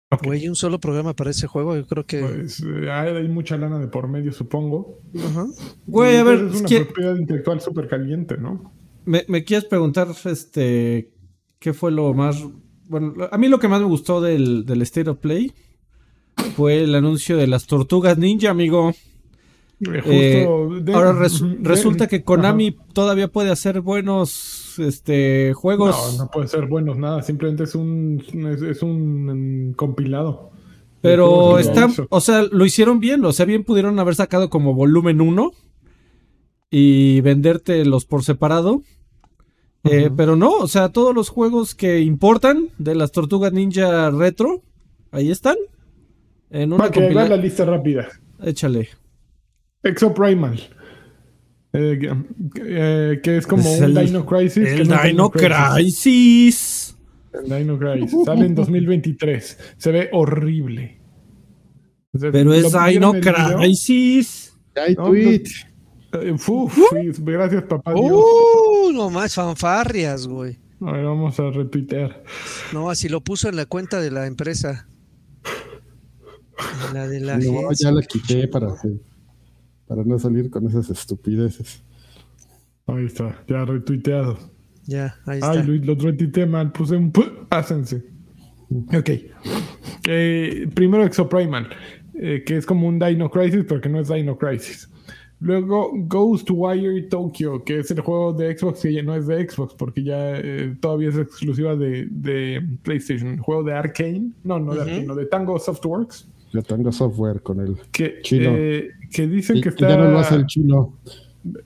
Ok, 0.09 0.23
Güey, 0.25 0.47
un 0.47 0.55
solo 0.55 0.79
programa 0.79 1.13
para 1.13 1.31
ese 1.31 1.47
juego, 1.47 1.75
yo 1.75 1.85
creo 1.85 2.05
que. 2.05 2.21
pues 2.21 2.61
eh, 2.61 2.89
hay, 2.89 3.13
hay 3.15 3.27
mucha 3.27 3.57
lana 3.57 3.77
de 3.77 3.87
por 3.89 4.07
medio, 4.07 4.31
supongo. 4.31 5.01
Ajá. 5.19 5.45
Güey, 5.85 6.15
a 6.17 6.23
ver, 6.23 6.39
pues, 6.43 6.53
es 6.55 6.59
una 6.61 6.69
¿qué- 6.69 6.85
propiedad 6.85 7.15
intelectual 7.17 7.59
súper 7.61 7.87
caliente, 7.87 8.37
¿no? 8.37 8.73
¿me, 9.05 9.23
me 9.27 9.43
quieres 9.43 9.65
preguntar 9.65 10.07
este 10.25 11.11
qué 11.59 11.73
fue 11.73 11.91
lo 11.91 12.13
más 12.13 12.41
bueno, 12.87 13.13
a 13.31 13.37
mí 13.37 13.47
lo 13.47 13.59
que 13.59 13.67
más 13.67 13.79
me 13.81 13.87
gustó 13.87 14.21
del, 14.21 14.65
del 14.65 14.81
State 14.83 15.09
of 15.09 15.17
Play 15.19 15.51
fue 16.55 16.83
el 16.83 16.93
anuncio 16.95 17.37
de 17.37 17.47
las 17.47 17.65
tortugas 17.67 18.17
ninja, 18.17 18.49
amigo. 18.49 18.91
Eh, 19.81 20.01
Eh, 20.05 20.45
justo 20.47 20.79
de- 20.83 20.93
Ahora 20.93 21.13
de- 21.13 21.57
resulta 21.61 22.07
que 22.07 22.23
Konami 22.23 22.69
Ajá. 22.69 22.87
todavía 22.93 23.27
puede 23.27 23.51
hacer 23.51 23.81
buenos 23.81 24.73
este 24.79 25.53
juegos, 25.55 25.95
No, 26.17 26.25
no 26.25 26.31
puede 26.31 26.47
ser 26.47 26.65
buenos, 26.67 26.97
nada. 26.97 27.21
Simplemente 27.21 27.63
es 27.63 27.75
un, 27.75 28.23
es, 28.53 28.61
es 28.63 28.81
un 28.81 29.69
mm, 29.69 29.73
compilado. 29.73 30.49
pero 31.01 31.59
está, 31.59 31.87
o 32.09 32.21
sea, 32.21 32.43
lo 32.51 32.65
hicieron 32.65 32.99
bien, 32.99 33.23
o 33.23 33.31
sea, 33.31 33.45
bien 33.45 33.63
pudieron 33.63 33.99
haber 33.99 34.15
sacado 34.15 34.49
como 34.49 34.73
volumen 34.73 35.21
1 35.21 35.51
y 36.69 37.21
vendértelos 37.21 38.05
por 38.05 38.23
separado 38.23 38.81
Eh, 39.91 40.09
pero 40.15 40.35
no, 40.35 40.51
o 40.51 40.67
sea, 40.67 40.89
todos 40.89 41.13
los 41.13 41.29
juegos 41.29 41.75
que 41.75 41.99
importan 42.01 42.69
de 42.77 42.95
las 42.95 43.11
Tortugas 43.11 43.53
Ninja 43.53 44.09
Retro, 44.11 44.63
ahí 45.11 45.31
están. 45.31 45.55
En 46.49 46.73
una 46.73 46.89
Para 46.89 46.91
que 46.91 47.13
la 47.13 47.37
lista 47.37 47.65
rápida. 47.65 48.07
Échale. 48.41 48.89
Exoprimal. 49.83 50.59
Eh, 51.73 51.99
eh, 52.55 53.19
que 53.21 53.37
es 53.37 53.45
como 53.45 53.71
un 53.71 53.95
Dino 53.95 54.25
Crisis. 54.25 54.67
El 54.67 54.87
Dino, 54.87 55.29
Crisis. 55.29 56.97
El 57.33 57.57
Dino 57.57 57.77
Crisis. 57.77 58.17
Sale 58.25 58.45
en 58.45 58.55
2023. 58.55 59.75
Se 59.77 59.91
ve 59.91 60.09
horrible. 60.13 60.97
Pero 62.11 62.53
es 62.53 62.73
Dino 62.87 63.13
Crisis. 63.13 64.57
Hay 64.75 64.95
tweet. 64.95 65.43
Eh, 66.13 66.35
gracias, 67.19 67.63
papá. 67.63 67.93
Uh, 67.95 68.91
no 68.93 69.09
más 69.09 69.35
fanfarrias, 69.35 70.27
güey. 70.27 70.57
A 70.81 70.91
ver, 70.91 71.05
vamos 71.05 71.39
a 71.39 71.49
retuitear. 71.49 72.23
No, 72.71 72.89
así 72.89 73.09
lo 73.09 73.21
puso 73.21 73.49
en 73.49 73.55
la 73.55 73.65
cuenta 73.65 73.99
de 73.99 74.11
la 74.11 74.27
empresa. 74.27 74.87
la 76.93 77.07
de 77.07 77.19
la 77.19 77.37
no, 77.37 77.71
ya 77.73 77.91
la 77.91 78.01
quité 78.01 78.47
para, 78.47 78.73
para 79.87 80.03
no 80.03 80.19
salir 80.19 80.49
con 80.49 80.67
esas 80.67 80.89
estupideces. 80.89 81.83
Ahí 82.85 83.05
está, 83.05 83.43
ya 83.47 83.65
retuiteado. 83.65 84.37
Ya, 84.85 85.17
ahí 85.25 85.39
está. 85.39 85.51
Ay, 85.51 85.63
Luis, 85.63 85.85
lo 85.85 85.95
retuiteé 85.95 86.45
mal, 86.45 86.71
puse 86.71 86.95
un 86.95 87.11
hácense. 87.49 88.03
Ok. 88.69 89.09
Eh, 90.07 90.69
primero 90.73 91.03
Exoprimal, 91.03 91.69
eh, 92.13 92.43
que 92.45 92.57
es 92.57 92.65
como 92.65 92.87
un 92.87 92.99
Dino 92.99 93.29
Crisis, 93.29 93.65
pero 93.67 93.81
que 93.81 93.89
no 93.89 93.99
es 93.99 94.07
Dino 94.07 94.37
Crisis. 94.37 94.89
Luego 95.39 95.91
Ghostwire 95.93 97.03
Tokyo, 97.03 97.63
que 97.63 97.79
es 97.79 97.91
el 97.91 98.01
juego 98.01 98.33
de 98.33 98.57
Xbox 98.57 98.81
que 98.81 98.93
ya 98.93 99.03
no 99.03 99.15
es 99.15 99.27
de 99.27 99.47
Xbox, 99.47 99.75
porque 99.75 100.03
ya 100.03 100.35
eh, 100.37 100.75
todavía 100.79 101.09
es 101.09 101.17
exclusiva 101.17 101.75
de, 101.75 102.63
PlayStation. 102.81 103.33
El 103.33 103.39
juego 103.41 103.63
de 103.63 103.73
Arkane, 103.73 104.31
no, 104.43 104.59
no 104.59 104.73
de 104.73 104.81
Arkane, 104.81 105.05
no, 105.05 105.15
de 105.15 105.25
Tango 105.27 105.59
Softworks. 105.59 106.27
De 106.53 106.63
Tango 106.63 106.91
Software 106.91 107.41
con 107.41 107.59
el 107.59 107.77
que, 107.91 108.19
chino. 108.23 108.49
Eh, 108.51 108.89
que 109.11 109.27
dicen 109.27 109.61
que 109.61 109.69
está. 109.69 109.89
ya 109.89 109.97
no 109.97 110.11
lo 110.11 110.19
hace 110.19 110.35
el 110.35 110.47
chino. 110.47 110.93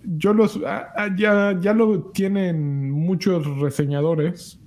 Yo 0.03 0.33
los. 0.33 0.59
Ah, 0.65 0.87
ah, 0.97 1.15
ya, 1.17 1.57
ya 1.61 1.73
lo 1.73 2.11
tienen 2.11 2.91
muchos 2.91 3.45
reseñadores. 3.59 4.59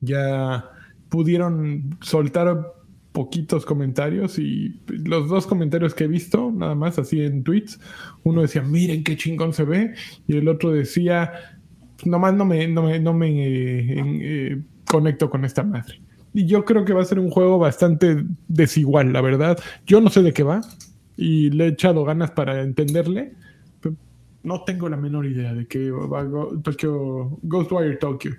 Ya 0.00 0.70
pudieron 1.08 1.96
soltar 2.00 2.72
poquitos 3.18 3.66
comentarios 3.66 4.38
y 4.38 4.80
los 4.86 5.28
dos 5.28 5.44
comentarios 5.44 5.92
que 5.92 6.04
he 6.04 6.06
visto, 6.06 6.52
nada 6.54 6.76
más 6.76 7.00
así 7.00 7.20
en 7.20 7.42
tweets, 7.42 7.80
uno 8.22 8.42
decía, 8.42 8.62
miren 8.62 9.02
qué 9.02 9.16
chingón 9.16 9.52
se 9.52 9.64
ve, 9.64 9.94
y 10.28 10.36
el 10.36 10.46
otro 10.46 10.70
decía, 10.70 11.32
nomás 12.04 12.34
no 12.34 12.44
me, 12.44 12.68
no 12.68 12.84
me, 12.84 13.00
no 13.00 13.12
me 13.14 13.28
eh, 13.28 14.04
eh, 14.22 14.62
conecto 14.88 15.28
con 15.30 15.44
esta 15.44 15.64
madre. 15.64 16.00
Y 16.32 16.46
yo 16.46 16.64
creo 16.64 16.84
que 16.84 16.92
va 16.92 17.02
a 17.02 17.06
ser 17.06 17.18
un 17.18 17.28
juego 17.28 17.58
bastante 17.58 18.22
desigual, 18.46 19.12
la 19.12 19.20
verdad. 19.20 19.58
Yo 19.84 20.00
no 20.00 20.10
sé 20.10 20.22
de 20.22 20.32
qué 20.32 20.44
va 20.44 20.60
y 21.16 21.50
le 21.50 21.64
he 21.64 21.68
echado 21.70 22.04
ganas 22.04 22.30
para 22.30 22.62
entenderle. 22.62 23.32
no 24.44 24.62
tengo 24.62 24.88
la 24.88 24.96
menor 24.96 25.26
idea 25.26 25.54
de 25.54 25.66
qué 25.66 25.90
va 25.90 26.24
Tokyo, 26.62 27.36
Ghostwire 27.42 27.96
Tokyo. 27.96 28.30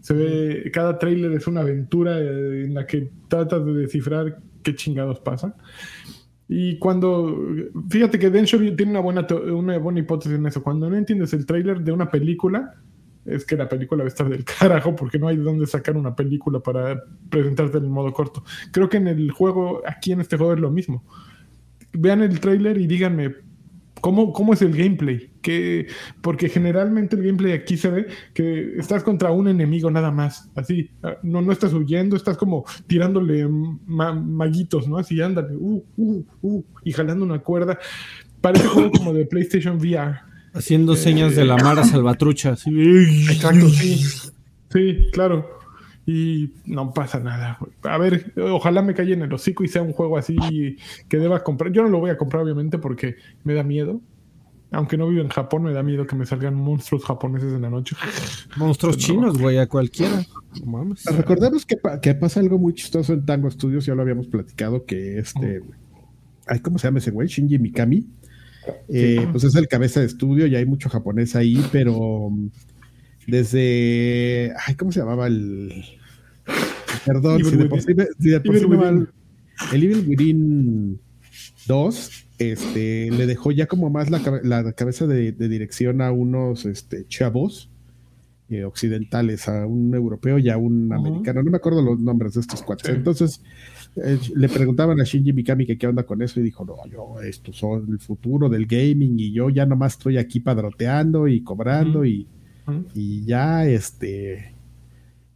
Se 0.00 0.14
ve, 0.14 0.70
cada 0.72 0.98
trailer 0.98 1.32
es 1.32 1.46
una 1.46 1.60
aventura 1.60 2.18
eh, 2.18 2.64
en 2.64 2.74
la 2.74 2.86
que 2.86 3.10
tratas 3.28 3.64
de 3.64 3.72
descifrar 3.72 4.38
qué 4.62 4.74
chingados 4.74 5.20
pasa. 5.20 5.56
Y 6.48 6.78
cuando, 6.78 7.46
fíjate 7.90 8.18
que 8.18 8.30
Densho 8.30 8.58
tiene 8.58 8.92
una 8.92 9.00
buena, 9.00 9.26
una 9.52 9.78
buena 9.78 10.00
hipótesis 10.00 10.38
en 10.38 10.46
eso. 10.46 10.62
Cuando 10.62 10.88
no 10.88 10.96
entiendes 10.96 11.34
el 11.34 11.44
trailer 11.44 11.82
de 11.82 11.92
una 11.92 12.10
película, 12.10 12.74
es 13.26 13.44
que 13.44 13.56
la 13.56 13.68
película 13.68 14.02
va 14.02 14.06
a 14.06 14.08
estar 14.08 14.28
del 14.28 14.44
carajo 14.58 14.96
porque 14.96 15.18
no 15.18 15.28
hay 15.28 15.36
de 15.36 15.42
dónde 15.42 15.66
sacar 15.66 15.96
una 15.96 16.16
película 16.16 16.60
para 16.60 17.02
presentarte 17.28 17.78
en 17.78 17.84
el 17.84 17.90
modo 17.90 18.12
corto. 18.12 18.44
Creo 18.72 18.88
que 18.88 18.96
en 18.96 19.08
el 19.08 19.30
juego, 19.30 19.82
aquí 19.86 20.12
en 20.12 20.20
este 20.20 20.36
juego 20.36 20.54
es 20.54 20.60
lo 20.60 20.70
mismo. 20.70 21.04
Vean 21.92 22.22
el 22.22 22.40
trailer 22.40 22.78
y 22.78 22.86
díganme, 22.86 23.34
¿Cómo, 24.00 24.32
¿Cómo, 24.32 24.52
es 24.52 24.62
el 24.62 24.72
gameplay? 24.72 25.30
Que, 25.42 25.86
porque 26.20 26.48
generalmente 26.48 27.16
el 27.16 27.22
gameplay 27.22 27.52
aquí 27.52 27.76
se 27.76 27.88
ve 27.88 28.06
que 28.34 28.76
estás 28.78 29.02
contra 29.02 29.30
un 29.30 29.48
enemigo 29.48 29.90
nada 29.90 30.10
más. 30.10 30.50
Así, 30.54 30.90
ah, 31.02 31.16
no, 31.22 31.42
no 31.42 31.52
estás 31.52 31.72
huyendo, 31.72 32.16
estás 32.16 32.36
como 32.36 32.64
tirándole 32.86 33.46
maguitos, 33.48 34.88
¿no? 34.88 34.98
Así, 34.98 35.20
ándale, 35.20 35.56
uh, 35.56 35.84
uh, 35.96 36.24
uh, 36.42 36.64
y 36.84 36.92
jalando 36.92 37.24
una 37.24 37.40
cuerda. 37.40 37.78
Parece 38.40 38.66
juego 38.68 38.90
como 38.92 39.12
de 39.12 39.26
PlayStation 39.26 39.76
VR. 39.76 40.20
Haciendo 40.52 40.96
señas 40.96 41.36
de 41.36 41.44
la 41.44 41.56
eh, 41.56 41.62
Mara 41.62 41.84
Salvatrucha. 41.84 42.50
Exacto, 42.50 43.68
sí. 43.68 44.04
Sí, 44.70 45.06
claro 45.12 45.57
y 46.10 46.54
no 46.64 46.94
pasa 46.94 47.20
nada. 47.20 47.58
A 47.82 47.98
ver, 47.98 48.32
ojalá 48.38 48.80
me 48.80 48.94
calle 48.94 49.12
en 49.12 49.20
el 49.20 49.32
hocico 49.34 49.62
y 49.62 49.68
sea 49.68 49.82
un 49.82 49.92
juego 49.92 50.16
así 50.16 50.38
que 51.06 51.18
deba 51.18 51.44
comprar. 51.44 51.70
Yo 51.70 51.82
no 51.82 51.90
lo 51.90 52.00
voy 52.00 52.08
a 52.08 52.16
comprar, 52.16 52.42
obviamente, 52.42 52.78
porque 52.78 53.16
me 53.44 53.52
da 53.52 53.62
miedo. 53.62 54.00
Aunque 54.70 54.96
no 54.96 55.06
vivo 55.06 55.20
en 55.20 55.28
Japón, 55.28 55.64
me 55.64 55.72
da 55.74 55.82
miedo 55.82 56.06
que 56.06 56.16
me 56.16 56.24
salgan 56.24 56.54
monstruos 56.54 57.04
japoneses 57.04 57.52
en 57.52 57.60
la 57.60 57.68
noche. 57.68 57.94
Monstruos 58.56 58.96
chinos, 58.96 59.36
güey, 59.36 59.58
a 59.58 59.66
cualquiera. 59.66 60.24
Recordemos 61.14 61.66
que, 61.66 61.76
que, 62.00 62.14
pasa 62.14 62.40
algo 62.40 62.58
muy 62.58 62.72
chistoso 62.72 63.12
en 63.12 63.26
Tango 63.26 63.50
Studios, 63.50 63.84
ya 63.84 63.94
lo 63.94 64.00
habíamos 64.00 64.28
platicado, 64.28 64.86
que 64.86 65.18
este... 65.18 65.60
Ay, 66.46 66.60
¿Cómo 66.60 66.78
se 66.78 66.86
llama 66.86 67.00
ese 67.00 67.10
güey? 67.10 67.28
Shinji 67.28 67.58
Mikami. 67.58 68.06
Eh, 68.88 69.28
pues 69.30 69.44
es 69.44 69.54
el 69.56 69.68
cabeza 69.68 70.00
de 70.00 70.06
estudio 70.06 70.46
y 70.46 70.56
hay 70.56 70.64
mucho 70.64 70.88
japonés 70.88 71.36
ahí, 71.36 71.62
pero 71.70 72.30
desde. 73.28 74.54
Ay, 74.66 74.74
¿cómo 74.74 74.90
se 74.90 75.00
llamaba 75.00 75.26
el. 75.26 75.84
Perdón, 77.12 77.44
si 77.44 77.56
de 77.56 77.66
por 77.66 77.80
sí, 77.80 77.92
El 79.72 79.84
Evil 79.84 80.04
Within 80.06 81.00
2 81.66 82.26
este, 82.38 83.10
le 83.10 83.26
dejó 83.26 83.50
ya 83.50 83.66
como 83.66 83.90
más 83.90 84.10
la, 84.10 84.20
la 84.42 84.72
cabeza 84.72 85.06
de, 85.06 85.32
dirección 85.32 86.00
a 86.00 86.12
unos 86.12 86.66
este, 86.66 87.06
chavos 87.08 87.70
eh, 88.48 88.64
occidentales, 88.64 89.48
a 89.48 89.66
un 89.66 89.94
europeo 89.94 90.38
y 90.38 90.48
a 90.50 90.56
un 90.56 90.92
americano. 90.92 91.42
No 91.42 91.50
me 91.50 91.56
acuerdo 91.56 91.82
los 91.82 91.98
nombres 91.98 92.34
de 92.34 92.40
estos 92.40 92.62
cuatro. 92.62 92.94
Entonces 92.94 93.42
eh, 93.96 94.18
le 94.34 94.48
preguntaban 94.48 95.00
a 95.00 95.04
Shinji 95.04 95.32
Mikami 95.32 95.66
que 95.66 95.76
qué 95.76 95.86
onda 95.86 96.04
con 96.04 96.22
eso 96.22 96.40
y 96.40 96.44
dijo, 96.44 96.64
no, 96.64 96.76
yo, 96.90 97.20
esto 97.20 97.52
son 97.52 97.90
el 97.90 97.98
futuro 97.98 98.48
del 98.48 98.66
gaming 98.66 99.18
y 99.18 99.32
yo 99.32 99.50
ya 99.50 99.66
nomás 99.66 99.94
estoy 99.94 100.18
aquí 100.18 100.40
padroteando 100.40 101.26
y 101.26 101.42
cobrando 101.42 102.04
y 102.04 102.26
y 102.94 103.24
ya, 103.24 103.66
este. 103.66 104.54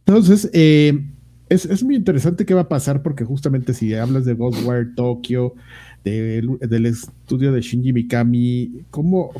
Entonces, 0.05 0.49
eh, 0.53 1.05
es, 1.49 1.83
muy 1.83 1.95
interesante 1.95 2.45
qué 2.45 2.53
va 2.53 2.61
a 2.61 2.69
pasar 2.69 3.01
porque 3.01 3.23
justamente 3.23 3.73
si 3.73 3.93
hablas 3.93 4.25
de 4.25 4.33
Ghostwire 4.33 4.93
Tokyo, 4.95 5.53
del 6.03 6.85
estudio 6.85 7.51
de 7.51 7.61
Shinji 7.61 7.93
Mikami, 7.93 8.83
¿cómo 8.89 9.31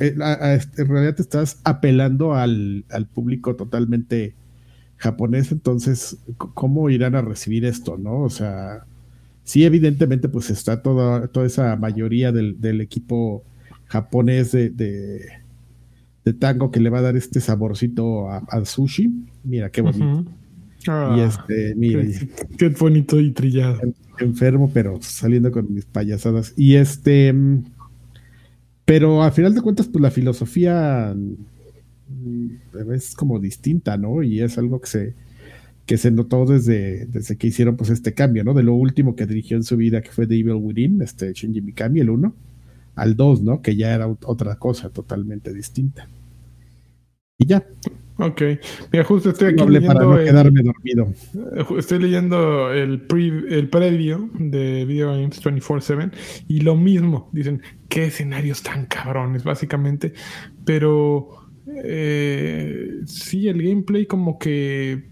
eh, 0.00 0.14
en 0.14 0.88
realidad 0.88 1.14
te 1.14 1.22
estás 1.22 1.60
apelando 1.64 2.34
al, 2.34 2.84
público 3.12 3.56
totalmente 3.56 4.34
japonés? 4.96 5.52
Entonces, 5.52 6.18
¿cómo 6.36 6.90
irán 6.90 7.14
a 7.14 7.22
recibir 7.22 7.64
esto, 7.64 7.98
no? 7.98 8.20
O 8.20 8.30
sea, 8.30 8.84
sí, 9.44 9.64
evidentemente, 9.64 10.28
pues 10.28 10.50
está 10.50 10.82
toda, 10.82 11.28
toda 11.28 11.46
esa 11.46 11.76
mayoría 11.76 12.32
del, 12.32 12.80
equipo 12.80 13.42
japonés 13.86 14.52
de 14.52 14.70
de 16.28 16.34
tango 16.34 16.70
que 16.70 16.80
le 16.80 16.90
va 16.90 16.98
a 16.98 17.02
dar 17.02 17.16
este 17.16 17.40
saborcito 17.40 18.30
al 18.30 18.66
sushi. 18.66 19.10
Mira 19.44 19.70
qué 19.70 19.80
bonito. 19.80 20.30
Ah, 20.86 21.14
y 21.16 21.20
este, 21.20 21.74
mira. 21.74 22.04
Qué, 22.56 22.68
bonito 22.68 23.18
y 23.18 23.30
trillado. 23.32 23.80
Enfermo, 24.18 24.70
pero 24.72 24.98
saliendo 25.02 25.50
con 25.50 25.72
mis 25.72 25.84
payasadas. 25.84 26.54
Y 26.56 26.76
este. 26.76 27.34
Pero 28.84 29.22
a 29.22 29.30
final 29.30 29.54
de 29.54 29.60
cuentas, 29.60 29.86
pues 29.88 30.00
la 30.00 30.10
filosofía 30.10 31.14
mm, 31.14 32.90
es 32.92 33.14
como 33.14 33.38
distinta, 33.38 33.96
¿no? 33.96 34.22
Y 34.22 34.40
es 34.40 34.56
algo 34.56 34.80
que 34.80 34.86
se, 34.86 35.14
que 35.84 35.98
se 35.98 36.10
notó 36.10 36.46
desde, 36.46 37.06
desde 37.06 37.36
que 37.36 37.48
hicieron 37.48 37.76
pues 37.76 37.90
este 37.90 38.14
cambio, 38.14 38.44
¿no? 38.44 38.54
De 38.54 38.62
lo 38.62 38.74
último 38.74 39.14
que 39.14 39.26
dirigió 39.26 39.56
en 39.56 39.64
su 39.64 39.76
vida, 39.76 40.00
que 40.00 40.10
fue 40.10 40.26
The 40.26 40.38
Evil 40.38 40.54
Within, 40.54 41.02
este 41.02 41.32
Shinji 41.32 41.60
Mikami, 41.60 42.00
el 42.00 42.10
1, 42.10 42.34
al 42.94 43.16
2, 43.16 43.42
¿no? 43.42 43.60
Que 43.62 43.76
ya 43.76 43.94
era 43.94 44.06
otra 44.06 44.56
cosa 44.56 44.88
totalmente 44.90 45.52
distinta. 45.52 46.08
Y 47.38 47.46
ya. 47.46 47.64
Ok. 48.18 48.42
Mira, 48.92 49.04
justo 49.04 49.30
estoy 49.30 49.48
aquí 49.48 49.64
leyendo. 49.64 49.94
Para 49.94 50.06
no 50.06 50.16
quedarme 50.16 50.62
dormido. 50.62 51.12
Eh, 51.56 51.64
estoy 51.78 52.00
leyendo 52.00 52.72
el, 52.72 53.06
el 53.48 53.68
previo 53.70 54.28
de 54.34 54.84
Video 54.84 55.12
Games 55.12 55.42
24-7 55.42 56.12
y 56.48 56.60
lo 56.60 56.74
mismo. 56.74 57.30
Dicen, 57.32 57.62
qué 57.88 58.06
escenarios 58.06 58.62
tan 58.62 58.86
cabrones, 58.86 59.44
básicamente. 59.44 60.14
Pero 60.64 61.28
eh, 61.84 63.00
sí, 63.06 63.48
el 63.48 63.62
gameplay 63.62 64.06
como 64.06 64.38
que 64.38 65.08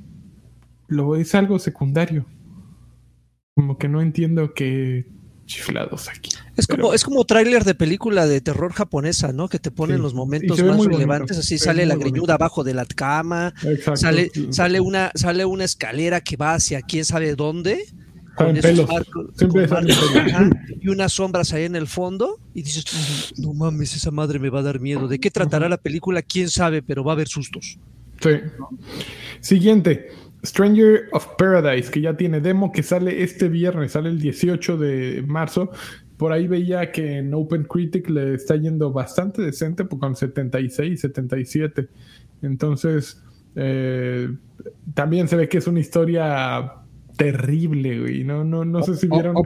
lo 0.89 1.15
es 1.15 1.35
algo 1.37 1.61
secundario. 1.61 2.27
Como 3.55 3.79
que 3.79 3.89
no 3.89 4.03
entiendo 4.03 4.53
qué 4.53 5.07
chiflados 5.47 6.09
aquí. 6.09 6.31
Es 6.57 6.67
como, 6.67 6.95
es 6.95 7.05
como 7.05 7.25
tráiler 7.25 7.65
de 7.65 7.75
película 7.75 8.27
de 8.27 8.41
terror 8.41 8.73
japonesa, 8.73 9.33
¿no? 9.33 9.49
Que 9.49 9.59
te 9.59 9.71
ponen 9.71 9.97
Sí. 9.97 10.03
los 10.03 10.15
momentos 10.15 10.59
más 10.63 10.85
relevantes. 10.85 11.37
bonito. 11.37 11.41
Así 11.41 11.59
sale 11.59 11.85
la 11.87 11.97
greñuda 11.97 12.21
bonito. 12.21 12.33
abajo 12.33 12.65
de 12.65 12.75
la 12.75 12.85
cama, 12.87 13.53
Exacto. 13.63 13.97
sale, 13.97 14.31
sale 14.51 14.81
una, 14.81 15.11
sale 15.15 15.45
una 15.45 15.65
escalera 15.65 16.21
que 16.23 16.37
va 16.37 16.55
hacia 16.55 16.81
quién 16.83 17.05
sabe 17.05 17.35
dónde. 17.37 17.85
Salen 18.39 18.57
esos 18.59 18.87
Siempre 19.39 19.67
con 19.67 19.91
ajá, 19.91 20.51
y 20.81 20.89
unas 20.89 21.13
sombras 21.15 21.55
ahí 21.55 21.65
en 21.65 21.75
el 21.75 21.87
fondo. 21.87 22.39
Y 22.55 22.63
dices, 22.63 22.85
no 23.39 23.55
mames, 23.55 23.97
esa 23.97 24.11
madre 24.11 24.39
me 24.39 24.51
va 24.51 24.61
a 24.61 24.63
dar 24.63 24.79
miedo. 24.79 25.09
¿De 25.09 25.19
qué 25.19 25.31
tratará 25.31 25.69
la 25.71 25.79
película? 25.79 26.21
Quién 26.21 26.51
sabe, 26.51 26.83
pero 26.83 27.03
va 27.03 27.13
a 27.13 27.15
haber 27.15 27.29
sustos. 27.29 27.79
Sí. 28.21 28.31
Siguiente. 29.41 30.09
Stranger 30.45 31.09
of 31.13 31.27
Paradise, 31.39 31.91
que 31.91 32.01
ya 32.01 32.17
tiene 32.17 32.41
demo, 32.41 32.71
que 32.73 32.83
sale 32.83 33.23
este 33.23 33.49
viernes, 33.49 33.93
sale 33.93 34.11
el 34.11 34.21
18 34.21 34.77
de 34.77 35.25
marzo. 35.27 35.71
Por 36.17 36.33
ahí 36.33 36.47
veía 36.49 36.91
que 36.93 37.19
en 37.19 37.35
Open 37.35 37.65
Critic 37.65 38.09
le 38.09 38.35
está 38.35 38.57
yendo 38.57 38.93
bastante 38.93 39.43
decente, 39.43 39.87
con 39.87 40.17
76, 40.17 41.01
77. 41.01 41.89
Entonces, 42.43 43.23
eh, 43.55 44.29
también 44.95 45.29
se 45.29 45.37
ve 45.37 45.49
que 45.49 45.59
es 45.59 45.67
una 45.67 45.81
historia 45.81 46.73
terrible, 47.17 48.01
güey. 48.01 48.25
No, 48.25 48.45
no, 48.45 48.65
no 48.65 48.83
sé 48.83 48.95
si 48.97 49.09
vieron 49.09 49.37
o- 49.37 49.43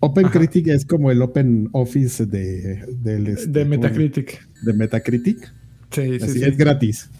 Open 0.00 0.26
Ajá. 0.26 0.38
Critic 0.38 0.68
es 0.68 0.84
como 0.84 1.10
el 1.10 1.20
Open 1.22 1.68
Office 1.72 2.24
de, 2.26 2.86
del, 3.00 3.26
este, 3.26 3.48
de 3.48 3.60
¿cómo? 3.62 3.70
Metacritic. 3.70 4.48
de 4.62 4.72
Metacritic. 4.72 5.54
Sí, 5.90 6.18
sí, 6.18 6.24
Así 6.24 6.38
sí. 6.38 6.44
es 6.44 6.56
gratis. 6.56 7.10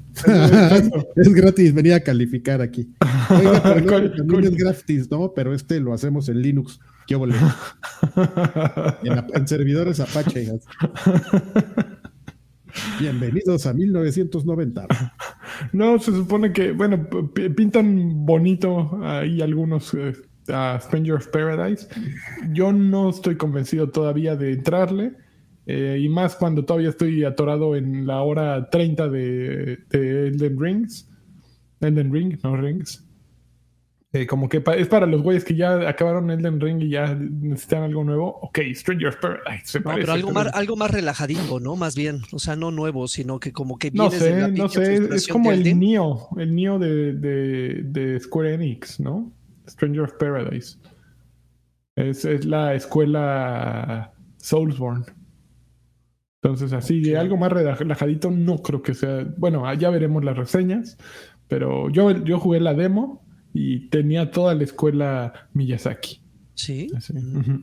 Es 1.16 1.28
gratis, 1.34 1.72
venía 1.74 1.96
a 1.96 2.00
calificar 2.00 2.60
aquí. 2.60 2.88
Oiga, 3.30 3.62
pero 3.62 3.86
Coño, 3.92 4.12
también 4.12 4.44
es 4.44 4.56
gratis, 4.56 5.10
¿no? 5.10 5.32
Pero 5.34 5.54
este 5.54 5.80
lo 5.80 5.92
hacemos 5.92 6.28
en 6.28 6.40
Linux. 6.42 6.78
¿Qué? 7.08 7.14
En, 9.02 9.24
en 9.34 9.48
servidores 9.48 9.98
Apache. 9.98 10.46
Bienvenidos 13.00 13.66
a 13.66 13.72
1990. 13.72 14.86
No, 15.72 15.98
se 15.98 16.12
supone 16.12 16.52
que, 16.52 16.72
bueno, 16.72 17.08
pintan 17.56 18.26
bonito 18.26 19.00
ahí 19.02 19.40
algunos 19.40 19.94
eh, 19.94 20.12
a 20.48 20.78
Stranger 20.80 21.14
of 21.14 21.28
Paradise. 21.28 21.88
Yo 22.52 22.72
no 22.72 23.08
estoy 23.10 23.36
convencido 23.36 23.88
todavía 23.90 24.36
de 24.36 24.52
entrarle. 24.52 25.14
eh, 25.66 25.98
y 26.00 26.08
más 26.10 26.36
cuando 26.36 26.64
todavía 26.64 26.90
estoy 26.90 27.24
atorado 27.24 27.74
en 27.74 28.06
la 28.06 28.20
hora 28.22 28.68
30 28.70 29.08
de, 29.08 29.78
de 29.90 30.28
Elden 30.28 30.60
Rings. 30.60 31.08
Elden 31.80 32.12
Ring, 32.12 32.38
no 32.44 32.56
Rings. 32.56 33.07
Eh, 34.10 34.26
como 34.26 34.48
que 34.48 34.62
pa- 34.62 34.74
es 34.74 34.88
para 34.88 35.04
los 35.04 35.20
güeyes 35.22 35.44
que 35.44 35.54
ya 35.54 35.86
acabaron 35.86 36.30
Elden 36.30 36.58
Ring 36.60 36.80
y 36.80 36.88
ya 36.88 37.14
necesitan 37.14 37.82
algo 37.82 38.04
nuevo. 38.04 38.38
Ok, 38.40 38.60
Stranger 38.72 39.08
of 39.08 39.16
Paradise. 39.16 39.66
se 39.66 39.80
No, 39.80 39.84
parece, 39.84 40.00
pero 40.02 40.12
algo 40.14 40.30
más, 40.32 40.54
algo 40.54 40.76
más 40.76 40.90
relajadito, 40.90 41.60
¿no? 41.60 41.76
Más 41.76 41.94
bien. 41.94 42.22
O 42.32 42.38
sea, 42.38 42.56
no 42.56 42.70
nuevo, 42.70 43.06
sino 43.06 43.38
que 43.38 43.52
como 43.52 43.76
que 43.78 43.90
No 43.90 44.08
vienes 44.08 44.20
de 44.20 44.30
la 44.30 44.46
sé, 44.46 44.52
no 44.52 44.54
pinche 44.68 44.84
sé, 45.08 45.14
es 45.14 45.28
como 45.28 45.52
el. 45.52 45.78
Neo, 45.78 46.28
el 46.38 46.54
Neo 46.54 46.78
de, 46.78 47.12
de, 47.12 47.82
de 47.84 48.18
Square 48.20 48.54
Enix, 48.54 48.98
¿no? 48.98 49.30
Stranger 49.68 50.00
of 50.04 50.12
Paradise. 50.18 50.78
Es, 51.94 52.24
es 52.24 52.46
la 52.46 52.74
escuela 52.74 54.12
Soulsborne. 54.38 55.04
Entonces, 56.42 56.72
así, 56.72 57.14
algo 57.14 57.36
más 57.36 57.52
relajadito, 57.52 58.30
no 58.30 58.58
creo 58.62 58.80
que 58.80 58.94
sea. 58.94 59.26
Bueno, 59.36 59.66
ah, 59.66 59.74
ya 59.74 59.90
veremos 59.90 60.24
las 60.24 60.36
reseñas, 60.36 60.96
pero 61.48 61.90
yo, 61.90 62.10
yo 62.24 62.38
jugué 62.38 62.60
la 62.60 62.72
demo 62.74 63.26
y 63.54 63.88
tenía 63.88 64.30
toda 64.30 64.54
la 64.54 64.64
escuela 64.64 65.32
Miyazaki. 65.54 66.20
Sí. 66.54 66.88
Así. 66.96 67.12
Ujú. 67.14 67.62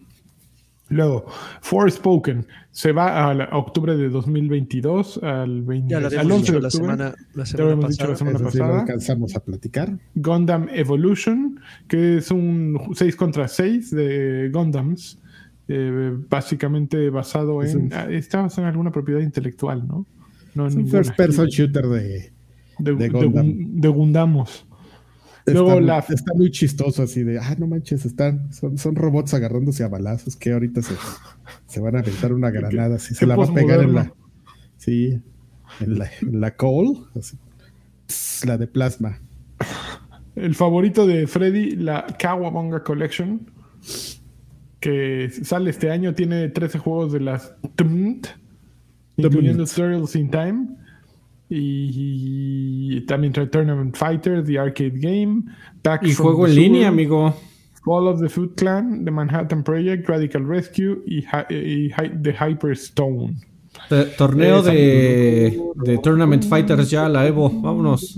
Luego, 0.89 1.25
Forspoken 1.61 2.45
se 2.71 2.91
va 2.91 3.29
a, 3.29 3.33
la- 3.33 3.45
a 3.45 3.57
octubre 3.57 3.97
de 3.97 4.07
2022 4.09 5.19
al, 5.23 5.63
20 5.63 5.89
Ya 5.91 5.99
lo 5.99 6.07
al 6.07 6.13
habíamos 6.19 6.31
11 6.39 6.51
de 6.51 6.57
dicho 6.57 6.61
la 6.61 6.67
octubre. 6.67 6.85
semana, 6.85 7.15
la 7.33 7.43
Ya 7.43 7.45
semana 7.45 7.63
habíamos 7.71 7.89
dicho 7.91 8.03
la 8.03 8.09
pasada. 8.11 8.17
semana 8.17 8.37
Eso 8.37 8.51
sí 8.51 8.57
lo 8.59 8.63
pasada. 8.65 8.81
alcanzamos 8.81 9.35
a 9.35 9.39
platicar. 9.39 9.99
Gundam 10.13 10.67
Evolution, 10.71 11.59
que 11.87 12.17
es 12.17 12.29
un 12.29 12.79
6 12.93 13.15
contra 13.15 13.47
6 13.47 13.89
de 13.91 14.51
Gundams, 14.53 15.17
eh, 15.67 16.13
básicamente 16.29 17.09
basado 17.09 17.63
Es 17.63 17.73
en... 17.73 17.81
un- 17.85 17.93
ah, 17.93 18.05
Está 18.11 18.43
basado 18.43 18.63
en 18.67 18.69
alguna 18.69 18.91
propiedad 18.91 19.21
intelectual, 19.21 19.87
¿no? 19.87 20.05
No 20.53 20.67
Es 20.67 20.75
un 20.75 20.83
ninguna. 20.83 21.03
first 21.03 21.17
person 21.17 21.47
shooter 21.47 21.87
de. 21.87 21.99
de, 22.77 22.91
de 22.91 22.95
de 22.95 23.09
Gundam. 23.09 23.31
Gun- 23.47 23.81
de 23.81 23.87
Gundamos. 23.87 24.67
Luego 25.47 25.79
la- 25.79 25.99
está 25.99 26.33
muy 26.33 26.49
chistoso 26.51 27.03
así 27.03 27.23
de, 27.23 27.37
ah, 27.39 27.55
no 27.59 27.67
manches, 27.67 28.05
están, 28.05 28.51
son, 28.51 28.77
son 28.77 28.95
robots 28.95 29.33
agarrándose 29.33 29.83
a 29.83 29.87
balazos 29.87 30.35
que 30.35 30.51
ahorita 30.53 30.81
se, 30.81 30.95
se 31.67 31.79
van 31.79 31.95
a 31.95 31.99
aventar 31.99 32.33
una 32.33 32.49
granada, 32.49 32.95
así 32.95 33.13
se 33.13 33.25
la 33.27 33.35
va 33.35 33.45
a 33.45 33.53
pegar 33.53 33.81
en 33.83 33.93
la, 33.93 34.11
sí, 34.77 35.21
en 35.81 35.99
la, 35.99 36.09
en 36.21 36.41
la 36.41 36.55
Cole, 36.55 36.97
así, 37.19 37.37
Pss, 38.07 38.45
la 38.45 38.57
de 38.57 38.67
plasma. 38.67 39.19
El 40.35 40.55
favorito 40.55 41.05
de 41.07 41.27
Freddy, 41.27 41.71
la 41.75 42.05
Kawabonga 42.19 42.83
Collection, 42.83 43.41
que 44.79 45.29
sale 45.43 45.69
este 45.69 45.91
año, 45.91 46.13
tiene 46.13 46.49
13 46.49 46.79
juegos 46.79 47.13
de 47.13 47.19
las 47.21 47.53
TMNT, 47.75 48.27
incluyendo 49.17 49.65
Turtles 49.65 50.15
in 50.15 50.29
Time. 50.29 50.67
Y, 51.49 53.01
también 53.07 53.33
trae 53.33 53.47
Tournament 53.47 53.95
Fighter, 53.95 54.43
The 54.43 54.57
Arcade 54.59 54.99
Game, 54.99 55.43
Back 55.83 56.03
Y 56.03 56.11
from 56.13 56.27
juego 56.27 56.45
the 56.45 56.51
en 56.51 56.55
línea, 56.57 56.87
amigo. 56.87 57.35
Fall 57.83 58.07
of 58.07 58.19
the 58.19 58.29
Food 58.29 58.55
Clan, 58.55 59.05
The 59.05 59.11
Manhattan 59.11 59.63
Project, 59.63 60.09
Radical 60.09 60.47
Rescue 60.47 61.03
y, 61.05 61.19
y 61.53 61.91
Hi- 61.91 62.19
The 62.21 62.33
Hyperstone. 62.33 63.35
Torneo 64.17 64.63
de, 64.63 65.61
de 65.75 65.97
Tournament 65.99 66.43
Fighters 66.45 66.89
ya, 66.89 67.07
la 67.09 67.27
Evo. 67.27 67.49
Vámonos. 67.61 68.17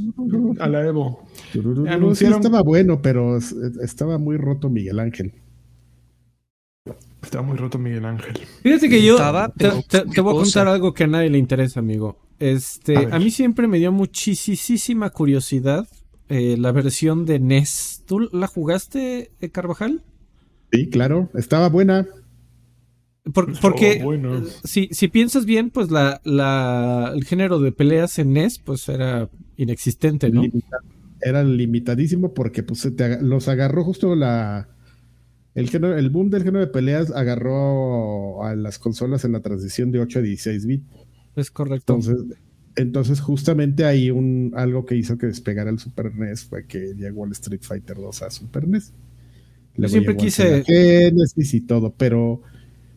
A 0.60 0.70
la 0.70 0.86
Evo. 0.88 1.24
Tururú, 1.52 1.86
sí, 1.86 1.90
Anunciaron- 1.92 2.36
estaba 2.38 2.62
bueno, 2.62 3.02
pero 3.02 3.36
es- 3.38 3.54
estaba 3.82 4.18
muy 4.18 4.38
roto 4.38 4.70
Miguel 4.70 5.00
Ángel. 5.00 5.34
Está 7.22 7.42
muy 7.42 7.58
roto 7.58 7.78
Miguel 7.78 8.06
Ángel. 8.06 8.38
Fíjate 8.64 8.88
que 8.88 9.04
yo 9.04 9.16
Estaba, 9.16 9.50
te, 9.50 9.68
voy 10.22 10.34
a 10.34 10.38
contar 10.38 10.68
algo 10.70 10.94
que 10.94 11.04
a 11.04 11.08
nadie 11.08 11.30
le 11.30 11.40
interesa, 11.40 11.82
amigo. 11.82 12.18
Este, 12.40 12.98
A 12.98 13.16
a, 13.16 13.20
mí 13.20 13.32
siempre 13.32 13.68
me 13.68 13.80
dio 13.80 13.92
muchísima 13.92 15.10
curiosidad 15.10 15.88
eh, 16.30 16.56
la 16.58 16.72
versión 16.72 17.26
de 17.26 17.40
NES. 17.40 18.04
¿Tú 18.06 18.20
la 18.32 18.48
jugaste, 18.48 19.32
eh, 19.42 19.50
Carvajal? 19.50 20.04
Sí, 20.72 20.88
claro, 20.90 21.30
estaba 21.34 21.70
buena. 21.70 22.06
Por- 23.34 23.60
porque 23.60 24.02
bueno. 24.04 24.44
si, 24.64 24.88
si 24.92 25.08
piensas 25.10 25.46
bien, 25.46 25.70
pues 25.70 25.92
la, 25.92 26.22
la- 26.24 27.12
el 27.14 27.26
género 27.26 27.60
de 27.60 27.72
peleas 27.72 28.20
en 28.20 28.34
NES 28.34 28.60
pues 28.60 28.88
era 28.88 29.30
inexistente, 29.58 30.30
¿no? 30.30 30.44
Era 31.22 31.44
limitadísimo 31.44 32.34
porque 32.34 32.64
pues, 32.64 32.80
se 32.82 32.92
te 32.92 33.22
los 33.22 33.48
agarró 33.48 33.84
justo 33.84 34.16
la. 34.16 34.70
El, 35.56 35.70
género- 35.70 35.98
el 35.98 36.10
boom 36.12 36.30
del 36.30 36.44
género 36.44 36.60
de 36.60 36.72
peleas 36.72 37.12
agarró 37.12 38.44
a 38.46 38.56
las 38.56 38.78
consolas 38.78 39.26
en 39.26 39.32
la 39.32 39.42
transición 39.42 39.92
de 39.92 40.00
8 40.00 40.20
a 40.20 40.22
16 40.22 40.66
bits. 40.68 40.86
Es 41.38 41.50
correcto. 41.52 41.94
Entonces, 41.96 42.38
entonces 42.76 43.20
justamente 43.22 43.86
ahí 43.86 44.12
un, 44.12 44.52
algo 44.56 44.86
que 44.86 44.96
hizo 44.96 45.18
que 45.18 45.28
despegara 45.28 45.70
el 45.70 45.80
Super 45.80 46.14
NES 46.14 46.44
fue 46.44 46.66
que 46.66 46.94
llegó 46.96 47.26
el 47.26 47.32
Street 47.32 47.62
Fighter 47.62 47.96
2 47.98 48.22
a 48.24 48.30
Super 48.30 48.68
NES. 48.68 48.92
Luego 49.76 49.92
siempre 49.92 50.18
quise- 50.18 50.64
Genesis 50.66 51.54
y 51.54 51.62
todo, 51.62 51.94
pero, 51.96 52.42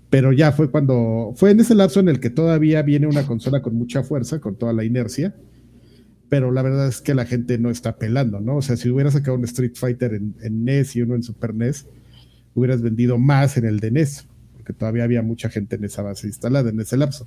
pero 0.09 0.33
ya 0.33 0.53
fue 0.53 0.71
cuando, 0.71 1.33
fue 1.37 1.51
en 1.53 1.61
ese 1.61 1.75
lapso 1.75 2.01
en 2.01 2.09
el 2.09 2.19
que 2.21 2.31
todavía 2.31 2.83
viene 2.83 3.07
una 3.07 3.27
consola 3.27 3.63
con 3.63 3.75
mucha 3.77 4.03
fuerza, 4.03 4.41
con 4.41 4.57
toda 4.57 4.73
la 4.73 4.85
inercia, 4.85 5.35
pero 6.31 6.51
la 6.53 6.63
verdad 6.63 6.89
es 6.89 7.01
que 7.01 7.15
la 7.15 7.27
gente 7.27 7.59
no 7.59 7.71
está 7.71 7.97
pelando, 7.97 8.41
¿no? 8.41 8.57
O 8.57 8.63
sea, 8.63 8.77
si 8.77 8.89
hubieras 8.89 9.13
sacado 9.15 9.37
un 9.37 9.45
Street 9.45 9.73
Fighter 9.75 10.15
en, 10.15 10.35
en 10.43 10.65
NES 10.65 10.97
y 10.97 11.03
uno 11.03 11.15
en 11.15 11.23
Super 11.23 11.55
NES, 11.55 11.87
hubieras 12.55 12.83
vendido 12.83 13.19
más 13.19 13.57
en 13.57 13.65
el 13.67 13.81
de 13.81 13.91
NES, 13.91 14.27
porque 14.55 14.73
todavía 14.73 15.05
había 15.05 15.23
mucha 15.23 15.49
gente 15.51 15.77
en 15.77 15.85
esa 15.85 16.03
base 16.03 16.27
instalada 16.27 16.71
en 16.71 16.81
ese 16.81 16.97
lapso. 16.97 17.27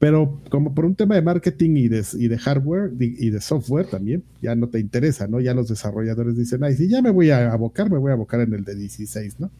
Pero 0.00 0.40
como 0.48 0.74
por 0.74 0.86
un 0.86 0.94
tema 0.96 1.14
de 1.14 1.20
marketing 1.20 1.76
y 1.76 1.88
de, 1.88 2.02
y 2.14 2.28
de 2.28 2.38
hardware 2.38 2.90
y 2.98 3.26
y 3.26 3.30
de 3.30 3.40
software 3.42 3.86
también, 3.86 4.24
ya 4.40 4.54
no 4.56 4.68
te 4.68 4.80
interesa, 4.80 5.28
¿no? 5.28 5.40
Ya 5.40 5.52
los 5.52 5.68
desarrolladores 5.68 6.38
dicen, 6.38 6.64
ay, 6.64 6.74
si 6.74 6.88
ya 6.88 7.02
me 7.02 7.10
voy 7.10 7.30
a 7.30 7.52
abocar, 7.52 7.90
me 7.90 7.98
voy 7.98 8.10
a 8.10 8.14
abocar 8.14 8.40
en 8.40 8.54
el 8.54 8.64
de 8.64 8.74
16, 8.74 9.38
¿no? 9.38 9.50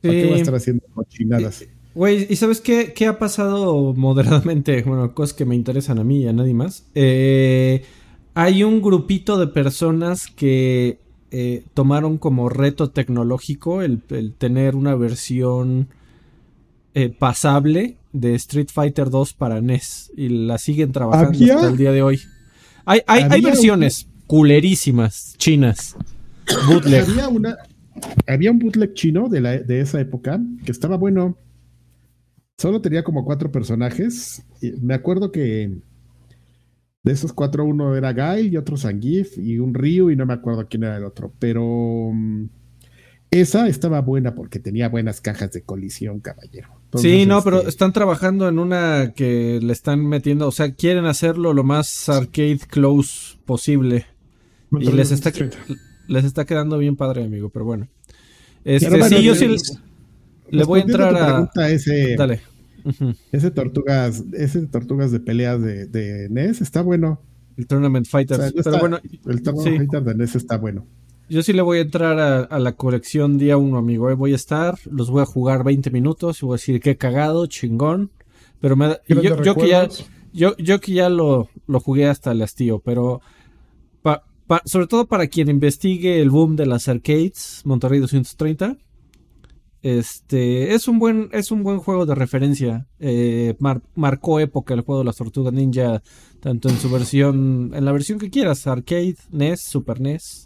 ¿Para 0.00 0.14
qué 0.14 0.24
voy 0.24 0.34
a 0.34 0.36
estar 0.38 0.54
haciendo 0.54 0.82
cochinadas? 0.94 1.62
Güey, 1.94 2.26
¿y 2.28 2.36
sabes 2.36 2.62
qué, 2.62 2.94
qué 2.94 3.06
ha 3.06 3.18
pasado 3.18 3.92
moderadamente? 3.96 4.82
Bueno, 4.82 5.14
cosas 5.14 5.34
que 5.36 5.44
me 5.44 5.54
interesan 5.54 5.98
a 5.98 6.04
mí 6.04 6.22
y 6.22 6.28
a 6.28 6.32
nadie 6.32 6.54
más. 6.54 6.86
Eh, 6.94 7.84
hay 8.32 8.62
un 8.64 8.80
grupito 8.80 9.38
de 9.38 9.46
personas 9.46 10.26
que 10.26 11.00
eh, 11.30 11.64
tomaron 11.74 12.16
como 12.16 12.48
reto 12.48 12.90
tecnológico 12.90 13.82
el, 13.82 14.00
el 14.08 14.32
tener 14.32 14.74
una 14.74 14.94
versión 14.94 15.88
eh, 16.98 17.10
pasable 17.10 17.98
de 18.14 18.34
Street 18.36 18.68
Fighter 18.72 19.10
2 19.10 19.34
para 19.34 19.60
NES 19.60 20.10
y 20.16 20.30
la 20.30 20.56
siguen 20.56 20.92
trabajando 20.92 21.28
¿Había? 21.28 21.56
hasta 21.56 21.68
el 21.68 21.76
día 21.76 21.92
de 21.92 22.00
hoy. 22.00 22.22
Hay, 22.86 23.02
hay, 23.06 23.42
versiones 23.42 24.08
culerísimas, 24.26 25.34
chinas, 25.36 25.94
bootleg. 26.66 27.02
Había 27.02 27.28
una, 27.28 27.56
había 28.26 28.50
un 28.50 28.58
bootleg 28.58 28.94
chino 28.94 29.28
de, 29.28 29.42
la, 29.42 29.58
de 29.58 29.80
esa 29.80 30.00
época 30.00 30.40
que 30.64 30.72
estaba 30.72 30.96
bueno. 30.96 31.36
Solo 32.56 32.80
tenía 32.80 33.04
como 33.04 33.26
cuatro 33.26 33.52
personajes. 33.52 34.42
Y 34.62 34.72
me 34.80 34.94
acuerdo 34.94 35.30
que 35.30 35.78
de 37.02 37.12
esos 37.12 37.34
cuatro, 37.34 37.66
uno 37.66 37.94
era 37.94 38.14
Guy 38.14 38.48
y 38.48 38.56
otro 38.56 38.78
Zangief 38.78 39.36
y 39.36 39.58
un 39.58 39.74
Ryu 39.74 40.08
y 40.08 40.16
no 40.16 40.24
me 40.24 40.32
acuerdo 40.32 40.66
quién 40.66 40.84
era 40.84 40.96
el 40.96 41.04
otro. 41.04 41.30
Pero 41.38 42.10
mm, 42.10 42.46
esa 43.30 43.68
estaba 43.68 44.00
buena 44.00 44.34
porque 44.34 44.58
tenía 44.58 44.88
buenas 44.88 45.20
cajas 45.20 45.52
de 45.52 45.62
colisión, 45.62 46.20
caballero. 46.20 46.68
Entonces, 46.84 47.10
sí, 47.10 47.26
no, 47.26 47.38
este, 47.38 47.50
pero 47.50 47.68
están 47.68 47.92
trabajando 47.92 48.48
en 48.48 48.58
una 48.58 49.12
que 49.14 49.58
le 49.62 49.72
están 49.72 50.06
metiendo, 50.06 50.46
o 50.48 50.52
sea, 50.52 50.72
quieren 50.74 51.04
hacerlo 51.06 51.52
lo 51.52 51.64
más 51.64 52.08
arcade 52.08 52.60
close 52.68 53.36
posible. 53.44 54.06
Y 54.80 54.90
les 54.92 55.10
está, 55.12 55.32
les 56.08 56.24
está 56.24 56.44
quedando 56.44 56.78
bien 56.78 56.96
padre, 56.96 57.24
amigo, 57.24 57.50
pero 57.50 57.64
bueno. 57.64 57.88
Este, 58.64 58.86
Pero 58.88 58.98
bueno, 59.00 59.16
sí, 59.16 59.22
yo 59.22 59.34
le- 59.34 59.58
sí 59.58 59.74
le 60.50 60.64
voy 60.64 60.80
a 60.80 60.82
entrar 60.84 61.14
a... 61.56 61.70
ese, 61.70 62.14
Dale. 62.16 62.40
Ese 63.32 63.50
tortugas, 63.50 64.22
ese 64.32 64.64
tortugas 64.68 65.10
de 65.10 65.18
peleas 65.20 65.60
de, 65.60 65.86
de 65.86 66.28
NES 66.30 66.60
está 66.60 66.82
bueno. 66.82 67.20
El 67.56 67.66
Tournament 67.66 68.06
O 68.06 68.10
Fighters. 68.10 68.38
sea, 68.38 68.46
no 68.48 68.52
pero 68.56 68.70
está- 68.70 68.80
bueno, 68.80 68.98
el 69.26 69.42
Tournament 69.42 69.72
sí. 69.72 69.78
Fighter 69.78 70.02
de 70.04 70.14
NES 70.14 70.36
está 70.36 70.56
bueno. 70.58 70.86
Yo 71.28 71.42
sí 71.42 71.52
le 71.52 71.62
voy 71.62 71.78
a 71.78 71.82
entrar 71.82 72.18
a, 72.20 72.40
a 72.42 72.58
la 72.60 72.72
colección 72.76 73.36
día 73.36 73.56
uno, 73.56 73.78
amigo. 73.78 74.08
eh. 74.10 74.14
Voy 74.14 74.32
a 74.32 74.36
estar, 74.36 74.78
los 74.90 75.10
voy 75.10 75.22
a 75.22 75.26
jugar 75.26 75.64
20 75.64 75.90
minutos 75.90 76.40
y 76.42 76.46
voy 76.46 76.54
a 76.54 76.58
decir 76.58 76.80
qué 76.80 76.96
cagado, 76.96 77.46
chingón. 77.46 78.10
Pero 78.60 78.76
me 78.76 78.86
da- 78.88 79.00
yo, 79.22 79.22
yo 79.44 79.54
que 79.54 79.68
ya, 79.68 79.82
yo, 80.32 80.56
yo 80.58 80.80
que 80.80 80.92
ya 80.92 81.08
lo, 81.08 81.48
lo 81.66 81.80
jugué 81.80 82.06
hasta 82.06 82.30
el 82.32 82.42
hastío, 82.42 82.78
pero 82.78 83.20
pa- 84.02 84.22
pa- 84.46 84.62
sobre 84.64 84.86
todo 84.86 85.06
para 85.06 85.26
quien 85.26 85.48
investigue 85.48 86.20
el 86.22 86.30
boom 86.30 86.54
de 86.56 86.66
las 86.66 86.88
arcades, 86.88 87.60
Monterrey 87.64 87.98
230. 88.00 88.76
Este 89.82 90.74
es 90.74 90.88
un 90.88 90.98
buen, 90.98 91.28
es 91.32 91.50
un 91.50 91.62
buen 91.62 91.78
juego 91.78 92.06
de 92.06 92.14
referencia. 92.14 92.86
Eh, 92.98 93.54
mar- 93.58 93.82
marcó 93.94 94.40
época 94.40 94.74
el 94.74 94.80
juego 94.80 95.00
de 95.00 95.04
las 95.06 95.16
Tortugas 95.16 95.52
Ninja, 95.52 96.02
tanto 96.40 96.68
en 96.68 96.76
su 96.78 96.90
versión, 96.90 97.72
en 97.74 97.84
la 97.84 97.92
versión 97.92 98.18
que 98.18 98.30
quieras, 98.30 98.66
arcade, 98.66 99.16
NES, 99.30 99.60
Super 99.60 100.00
NES. 100.00 100.45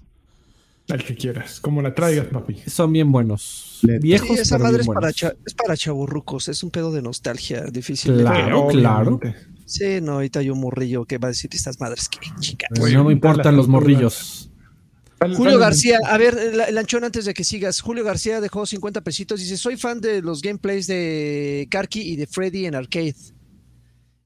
Al 0.93 1.05
que 1.05 1.15
quieras, 1.15 1.61
como 1.61 1.81
la 1.83 1.95
traigas, 1.95 2.27
papi. 2.27 2.57
Son 2.67 2.93
bien 2.93 3.11
buenos. 3.13 3.79
Neta. 3.83 3.99
Viejos, 4.01 4.29
Sí, 4.29 4.35
esa 4.35 4.57
pero 4.57 4.65
madre 4.65 4.79
bien 4.79 4.91
es 4.91 4.95
para, 4.95 5.09
es 5.47 5.55
para 5.55 5.77
chaburrucos, 5.77 6.49
es 6.49 6.63
un 6.63 6.71
pedo 6.71 6.93
de 6.93 7.03
nostalgia 7.03 7.63
difícil. 7.65 8.17
de- 8.17 8.23
Claro, 8.23 8.67
Obviamente. 8.67 9.35
Sí, 9.67 10.01
no, 10.03 10.13
ahorita 10.15 10.41
hay 10.41 10.51
un 10.51 10.59
morrillo 10.61 11.05
que 11.05 11.19
va 11.19 11.29
a 11.29 11.31
decir 11.31 11.49
estas 11.53 11.79
madres 11.81 12.09
que 12.09 12.19
chica. 12.41 12.67
Pues 12.75 12.93
no 12.93 13.05
me 13.05 13.13
importan 13.13 13.57
los 13.57 13.69
morrillos. 13.69 14.51
Julio 15.37 15.59
García, 15.59 15.99
a 16.07 16.17
ver, 16.17 16.35
el, 16.37 16.61
el 16.61 16.79
anchón 16.79 17.05
antes 17.05 17.27
de 17.27 17.35
que 17.35 17.45
sigas. 17.45 17.81
Julio 17.81 18.03
García 18.05 18.41
dejó 18.41 18.65
50 18.65 19.03
pesitos. 19.03 19.39
Dice: 19.39 19.59
Soy 19.59 19.77
fan 19.77 20.01
de 20.01 20.23
los 20.23 20.41
gameplays 20.41 20.87
de 20.87 21.69
Karki 21.71 22.01
y 22.01 22.17
de 22.17 22.27
Freddy 22.27 22.65
en 22.67 22.75
arcade. 22.75 23.15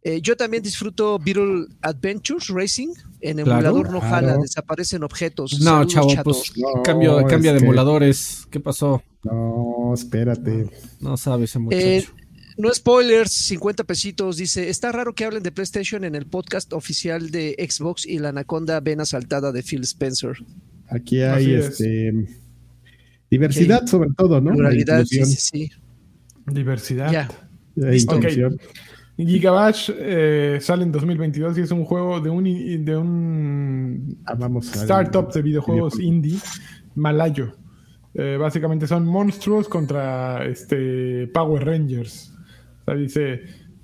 Eh, 0.06 0.20
yo 0.20 0.36
también 0.36 0.62
disfruto 0.62 1.18
Beetle 1.18 1.66
Adventures 1.80 2.48
Racing. 2.48 2.88
En 3.22 3.38
Claro. 3.38 3.52
emulador 3.70 3.90
no 3.90 4.00
jala, 4.02 4.20
Claro. 4.28 4.42
desaparecen 4.42 5.02
objetos. 5.02 5.58
No, 5.60 5.88
Saludos, 5.88 5.92
chavo, 5.94 6.24
pues 6.24 6.52
No, 6.58 6.82
cambio, 6.82 7.24
cambia 7.26 7.54
de 7.54 7.58
que- 7.60 7.64
emuladores. 7.64 8.46
¿Qué 8.50 8.60
pasó? 8.60 9.02
No, 9.22 9.92
espérate. 9.94 10.68
No 11.00 11.16
sabe 11.16 11.44
ese 11.46 11.58
muchacho. 11.58 11.82
Eh, 11.82 12.04
no 12.58 12.72
spoilers, 12.74 13.32
50 13.32 13.84
pesitos. 13.84 14.36
Dice: 14.36 14.68
Está 14.68 14.92
raro 14.92 15.14
que 15.14 15.24
hablen 15.24 15.42
de 15.42 15.50
PlayStation 15.52 16.04
en 16.04 16.14
el 16.14 16.26
podcast 16.26 16.74
oficial 16.74 17.30
de 17.30 17.56
Xbox 17.66 18.04
y 18.04 18.18
la 18.18 18.28
anaconda 18.28 18.80
ven 18.80 19.00
asaltada 19.00 19.52
de 19.52 19.62
Phil 19.62 19.80
Spencer. 19.84 20.36
Aquí 20.90 21.22
hay 21.22 21.54
es. 21.54 21.80
este 21.80 22.12
diversidad 23.30 23.86
sobre 23.86 24.10
todo, 24.16 24.40
¿no? 24.42 24.52
Pluralidad, 24.52 25.02
sí, 25.06 25.16
inclusión. 25.16 25.26
sí, 25.26 25.68
sí. 25.68 25.70
Diversidad. 26.52 27.10
Ya. 27.10 27.28
Inclusión. 27.76 28.58
Gigabash 29.16 29.90
eh, 29.96 30.58
sale 30.60 30.82
en 30.82 30.92
2022 30.92 31.58
y 31.58 31.60
es 31.60 31.70
un 31.70 31.84
juego 31.84 32.20
de 32.20 32.30
un, 32.30 32.44
de 32.84 32.96
un 32.96 34.18
Ah, 34.24 34.34
vamos 34.34 34.66
startup 34.74 35.32
de 35.32 35.42
videojuegos 35.42 35.94
videojuego. 35.94 36.16
indie 36.16 36.38
malayo. 36.94 37.52
Eh, 38.14 38.36
básicamente 38.40 38.86
son 38.86 39.06
monstruos 39.06 39.68
contra 39.68 40.44
este 40.46 41.28
Power 41.28 41.64
Rangers. 41.64 42.32
O 42.82 42.84
sea, 42.84 42.94
dice 42.94 43.42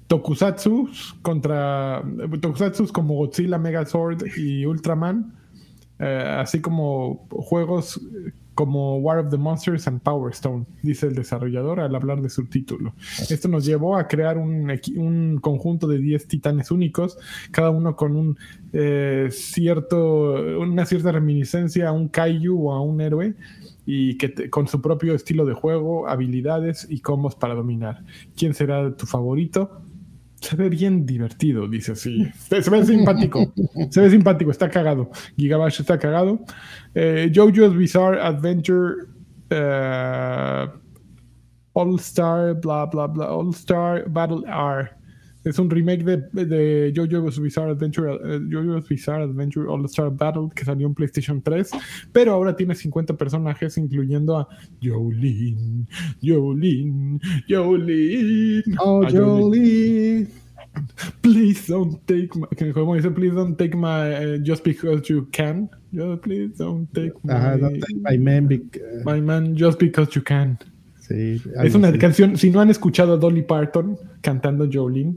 Tokusatsu 0.08 0.88
contra 1.22 2.02
Tokusatsu 2.40 2.88
como 2.92 3.14
Godzilla, 3.14 3.58
Megazord 3.58 4.24
y 4.36 4.66
Ultraman. 4.66 5.34
Eh, 5.98 6.36
así 6.38 6.60
como 6.60 7.28
juegos 7.30 8.00
como 8.60 8.98
War 8.98 9.20
of 9.20 9.30
the 9.30 9.38
Monsters 9.38 9.88
and 9.88 10.02
Power 10.02 10.30
Stone, 10.32 10.66
dice 10.82 11.06
el 11.06 11.14
desarrollador 11.14 11.80
al 11.80 11.94
hablar 11.94 12.20
de 12.20 12.28
su 12.28 12.44
título. 12.44 12.92
Esto 13.30 13.48
nos 13.48 13.64
llevó 13.64 13.96
a 13.96 14.06
crear 14.06 14.36
un, 14.36 15.38
conjunto 15.40 15.86
de 15.86 15.96
10 15.96 16.28
titanes 16.28 16.70
únicos, 16.70 17.16
cada 17.52 17.70
uno 17.70 17.96
con 17.96 18.14
un 18.14 18.36
eh, 18.74 19.28
cierto, 19.30 20.34
una 20.60 20.84
cierta 20.84 21.10
reminiscencia 21.10 21.88
a 21.88 21.92
un 21.92 22.08
kaiju 22.08 22.68
o 22.68 22.74
a 22.74 22.82
un 22.82 23.00
héroe 23.00 23.34
y 23.86 24.18
que 24.18 24.50
con 24.50 24.68
su 24.68 24.82
propio 24.82 25.14
estilo 25.14 25.46
de 25.46 25.54
juego, 25.54 26.06
habilidades 26.06 26.86
y 26.90 27.00
combos 27.00 27.36
para 27.36 27.54
dominar. 27.54 28.04
¿Quién 28.36 28.52
será 28.52 28.94
tu 28.94 29.06
favorito? 29.06 29.80
Se 30.40 30.56
ve 30.56 30.70
bien 30.70 31.04
divertido, 31.04 31.68
dice 31.68 31.92
así. 31.92 32.26
Se, 32.34 32.60
ve 32.70 32.84
simpático. 32.84 33.52
Se 33.90 34.00
ve 34.00 34.10
simpático, 34.10 34.50
está 34.50 34.70
cagado. 34.70 35.10
Gigabash 35.36 35.80
está 35.80 35.98
cagado. 35.98 36.40
Eh, 36.94 37.30
JoJo's 37.32 37.76
Bizarre 37.76 38.20
Adventure 38.20 39.06
eh, 39.50 40.66
All 41.74 41.98
Star, 42.00 42.54
bla, 42.54 42.86
bla, 42.86 43.06
bla. 43.06 43.26
All 43.26 43.50
Star 43.50 44.08
Battle 44.08 44.42
R. 44.46 44.90
Es 45.42 45.58
un 45.58 45.70
remake 45.70 46.04
de, 46.04 46.44
de 46.44 46.92
JoJo's 46.94 47.40
Bizarre 47.40 47.70
Adventure, 47.70 48.12
eh, 48.22 48.40
JoJo's 48.50 48.86
Bizarre 48.88 49.22
Adventure 49.24 49.66
All 49.70 49.84
Star 49.86 50.10
Battle 50.10 50.48
que 50.54 50.64
salió 50.66 50.86
en 50.86 50.94
PlayStation 50.94 51.40
3, 51.40 51.70
pero 52.12 52.32
ahora 52.32 52.54
tiene 52.54 52.74
50 52.74 53.16
personajes, 53.16 53.78
incluyendo 53.78 54.36
a 54.36 54.46
Jolene, 54.82 55.86
Jolene, 56.22 57.18
Jolene. 57.48 58.62
Oh, 58.80 59.02
a 59.02 59.10
Jolene. 59.10 60.26
Please 61.22 61.66
don't 61.72 61.98
take 62.06 62.28
my. 62.38 62.46
Como 62.72 62.94
dice, 62.94 63.10
please 63.10 63.34
don't 63.34 63.56
take 63.56 63.74
my. 63.76 64.12
eh, 64.12 64.38
just 64.42 64.62
because 64.62 65.02
you 65.12 65.26
can. 65.32 65.68
Just 65.92 66.22
please 66.22 66.56
don't 66.58 66.86
take 66.92 67.12
my. 67.22 67.32
Ajá, 67.32 67.56
no 67.58 67.70
take 67.70 67.96
my 68.02 68.18
man, 68.18 68.46
bec- 68.46 68.76
eh, 68.76 69.02
my 69.04 69.20
man, 69.20 69.56
just 69.56 69.78
because 69.80 70.10
you 70.14 70.22
can. 70.22 70.58
sí, 71.00 71.40
Es 71.62 71.74
una 71.74 71.88
así. 71.88 71.98
canción. 71.98 72.36
Si 72.36 72.50
no 72.50 72.60
han 72.60 72.70
escuchado 72.70 73.14
a 73.14 73.16
Dolly 73.16 73.42
Parton 73.42 73.96
cantando 74.20 74.68
Jolene, 74.70 75.16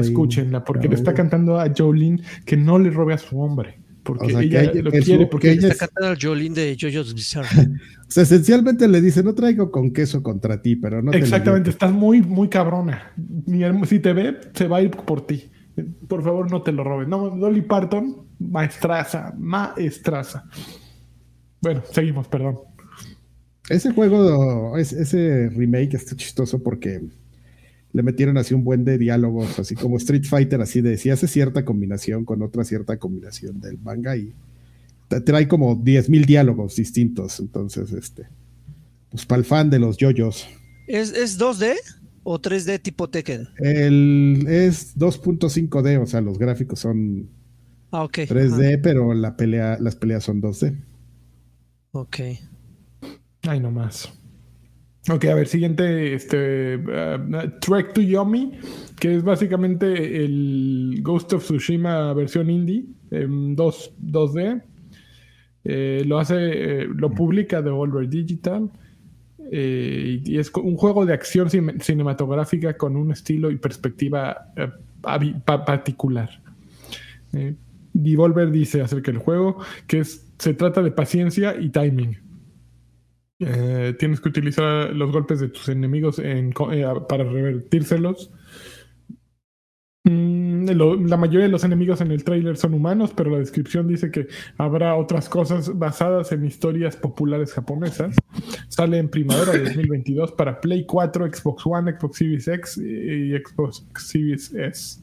Escúchenla, 0.00 0.64
porque 0.64 0.88
le 0.88 0.94
está 0.94 1.14
cantando 1.14 1.58
a 1.60 1.70
Jolene 1.76 2.22
que 2.44 2.56
no 2.56 2.78
le 2.78 2.90
robe 2.90 3.14
a 3.14 3.18
su 3.18 3.38
hombre. 3.40 3.78
Porque 4.02 4.26
O 4.26 4.30
sea, 4.30 4.40
que 4.40 4.46
ella 4.46 4.62
ella- 4.62 4.82
lo 4.82 4.90
que 4.90 4.98
quiere, 5.00 5.24
que 5.24 5.30
porque 5.30 5.52
ella 5.52 5.68
Está 5.68 5.86
cantando 5.86 6.10
el 6.12 6.18
Jolín 6.20 6.54
de 6.54 6.76
JoJo's 6.80 7.14
Bizarre. 7.14 7.48
O 8.08 8.10
sea, 8.14 8.24
esencialmente 8.24 8.86
le 8.88 9.00
dice, 9.00 9.22
no 9.22 9.32
traigo 9.34 9.70
con 9.70 9.90
queso 9.92 10.22
contra 10.22 10.60
ti, 10.60 10.76
pero 10.76 11.00
no 11.00 11.12
te 11.12 11.18
Exactamente, 11.18 11.70
estás 11.70 11.92
muy, 11.92 12.20
muy 12.20 12.48
cabrona. 12.48 13.10
Si 13.86 14.00
te 14.00 14.12
ve, 14.12 14.36
se 14.52 14.66
va 14.68 14.78
a 14.78 14.82
ir 14.82 14.90
por 14.90 15.26
ti. 15.26 15.50
Por 16.08 16.22
favor, 16.22 16.50
no 16.50 16.60
te 16.62 16.72
lo 16.72 16.84
robes. 16.84 17.08
No, 17.08 17.30
Dolly 17.30 17.62
Parton, 17.62 18.26
maestraza, 18.38 19.32
maestraza. 19.38 20.44
Bueno, 21.62 21.82
seguimos, 21.90 22.28
perdón. 22.28 22.58
Ese 23.70 23.92
juego, 23.92 24.76
es- 24.76 24.92
ese 24.92 25.48
remake 25.48 25.94
está 25.94 26.14
chistoso 26.16 26.62
porque 26.62 27.00
le 27.92 28.02
metieron 28.02 28.38
así 28.38 28.54
un 28.54 28.64
buen 28.64 28.84
de 28.84 28.98
diálogos, 28.98 29.58
así 29.58 29.74
como 29.74 29.96
Street 29.98 30.24
Fighter, 30.24 30.60
así 30.60 30.80
de 30.80 30.96
si 30.96 31.10
hace 31.10 31.28
cierta 31.28 31.64
combinación 31.64 32.24
con 32.24 32.42
otra 32.42 32.64
cierta 32.64 32.98
combinación 32.98 33.60
del 33.60 33.78
manga 33.78 34.16
y 34.16 34.32
trae 35.26 35.46
como 35.46 35.76
10.000 35.76 36.24
diálogos 36.24 36.76
distintos. 36.76 37.38
Entonces, 37.40 37.92
este, 37.92 38.28
pues 39.10 39.26
para 39.26 39.40
el 39.40 39.44
fan 39.44 39.68
de 39.68 39.78
los 39.78 39.98
yoyos. 39.98 40.48
¿Es, 40.86 41.12
¿Es 41.12 41.38
2D 41.38 41.74
o 42.22 42.40
3D 42.40 42.80
tipo 42.80 43.10
Tekken? 43.10 43.48
El 43.58 44.46
es 44.48 44.96
2.5D, 44.96 46.02
o 46.02 46.06
sea, 46.06 46.20
los 46.20 46.38
gráficos 46.38 46.80
son 46.80 47.28
Ah, 47.92 48.04
ok. 48.04 48.20
3D, 48.20 48.80
pero 48.82 49.12
la 49.12 49.36
pelea, 49.36 49.76
las 49.78 49.96
peleas 49.96 50.24
son 50.24 50.40
2D. 50.40 50.68
Ajá. 50.68 50.86
Ok. 51.92 52.16
Ay, 53.42 53.60
no 53.60 53.70
más. 53.70 54.10
Ok, 55.10 55.24
a 55.24 55.34
ver, 55.34 55.48
siguiente, 55.48 56.14
este, 56.14 56.76
uh, 56.76 57.58
to 57.92 58.00
Yomi, 58.00 58.52
que 59.00 59.16
es 59.16 59.24
básicamente 59.24 60.24
el 60.24 61.00
Ghost 61.02 61.32
of 61.32 61.42
Tsushima 61.42 62.12
versión 62.14 62.48
indie, 62.48 62.84
en 63.10 63.56
2, 63.56 63.94
2D. 64.00 64.62
Eh, 65.64 66.04
lo 66.06 66.18
hace, 66.20 66.36
eh, 66.82 66.86
lo 66.94 67.10
publica 67.10 67.62
Devolver 67.62 68.08
Digital. 68.08 68.70
y 69.50 70.38
es 70.38 70.50
un 70.54 70.76
juego 70.76 71.04
de 71.04 71.12
acción 71.14 71.50
cine- 71.50 71.78
cinematográfica 71.80 72.76
con 72.76 72.96
un 72.96 73.10
estilo 73.12 73.50
y 73.50 73.56
perspectiva 73.56 74.52
particular. 75.66 76.30
Devolver 77.92 78.50
dice 78.50 78.80
acerca 78.80 79.10
del 79.10 79.20
juego 79.20 79.58
que 79.86 79.98
es, 79.98 80.26
se 80.38 80.54
trata 80.54 80.80
de 80.82 80.90
paciencia 80.92 81.54
y 81.60 81.68
timing. 81.70 82.16
Eh, 83.46 83.94
tienes 83.98 84.20
que 84.20 84.28
utilizar 84.28 84.90
los 84.94 85.10
golpes 85.12 85.40
de 85.40 85.48
tus 85.48 85.68
enemigos 85.68 86.18
en 86.18 86.52
eh, 86.72 86.84
para 87.08 87.24
revertírselos. 87.24 88.30
Mm, 90.04 90.70
lo- 90.70 90.96
la 90.96 91.16
mayoría 91.16 91.42
de 91.46 91.48
los 91.48 91.62
enemigos 91.62 92.00
en 92.00 92.10
el 92.10 92.24
trailer 92.24 92.56
son 92.56 92.74
humanos, 92.74 93.12
pero 93.14 93.30
la 93.30 93.38
descripción 93.38 93.86
dice 93.86 94.10
que 94.10 94.26
habrá 94.58 94.96
otras 94.96 95.28
cosas 95.28 95.78
basadas 95.78 96.32
en 96.32 96.44
historias 96.44 96.96
populares 96.96 97.52
japonesas. 97.52 98.16
Sale 98.68 98.98
en 98.98 99.08
primavera 99.08 99.52
de 99.52 99.60
2022 99.64 100.32
para 100.32 100.60
Play 100.60 100.86
4, 100.86 101.26
Xbox 101.32 101.62
One, 101.66 101.92
Xbox 101.98 102.16
Series 102.18 102.48
X 102.48 102.78
y 102.78 103.30
Xbox 103.38 103.86
Series 103.96 104.52
S 104.54 105.00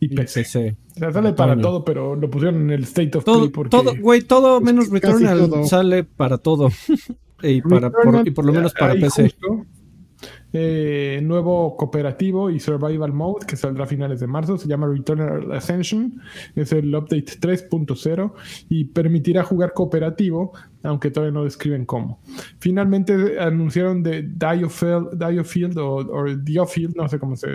y 0.00 0.08
PC. 0.08 0.40
PC. 0.40 0.76
O 0.96 0.98
sea, 1.00 1.12
sale 1.12 1.32
para 1.34 1.52
Otoño. 1.52 1.62
todo, 1.62 1.84
pero 1.84 2.16
lo 2.16 2.30
pusieron 2.30 2.62
en 2.62 2.70
el 2.70 2.84
State 2.84 3.18
of 3.18 3.24
Play 3.24 3.48
porque 3.50 3.68
todo, 3.70 3.94
güey, 4.00 4.22
todo 4.22 4.56
Es 4.56 4.64
menos 4.64 4.88
Returnal 4.88 5.38
todo. 5.50 5.64
sale 5.64 6.04
para 6.04 6.38
todo. 6.38 6.70
y, 7.42 7.60
para, 7.62 7.90
por- 7.90 8.26
y 8.26 8.30
por 8.30 8.44
lo 8.44 8.52
menos 8.52 8.72
para 8.74 8.94
PC. 8.94 9.22
justo, 9.24 9.66
eh, 10.52 11.20
nuevo 11.22 11.76
cooperativo 11.76 12.50
y 12.50 12.58
survival 12.58 13.12
mode 13.12 13.46
que 13.46 13.54
saldrá 13.56 13.84
a 13.84 13.86
finales 13.86 14.18
de 14.20 14.26
marzo. 14.26 14.58
Se 14.58 14.66
llama 14.68 14.88
Returnal 14.88 15.52
Ascension. 15.52 16.20
Es 16.56 16.72
el 16.72 16.94
update 16.94 17.38
3.0 17.40 18.32
y 18.68 18.84
permitirá 18.86 19.44
jugar 19.44 19.72
cooperativo, 19.72 20.52
aunque 20.82 21.10
todavía 21.10 21.32
no 21.32 21.44
describen 21.44 21.86
cómo. 21.86 22.20
Finalmente 22.58 23.38
anunciaron 23.38 24.02
de 24.02 24.22
Diofield, 24.22 25.10
Diofield 25.24 25.78
o, 25.78 25.94
o 25.96 26.24
Diofield, 26.36 26.96
no 26.96 27.08
sé 27.08 27.18
cómo 27.18 27.36
se 27.36 27.48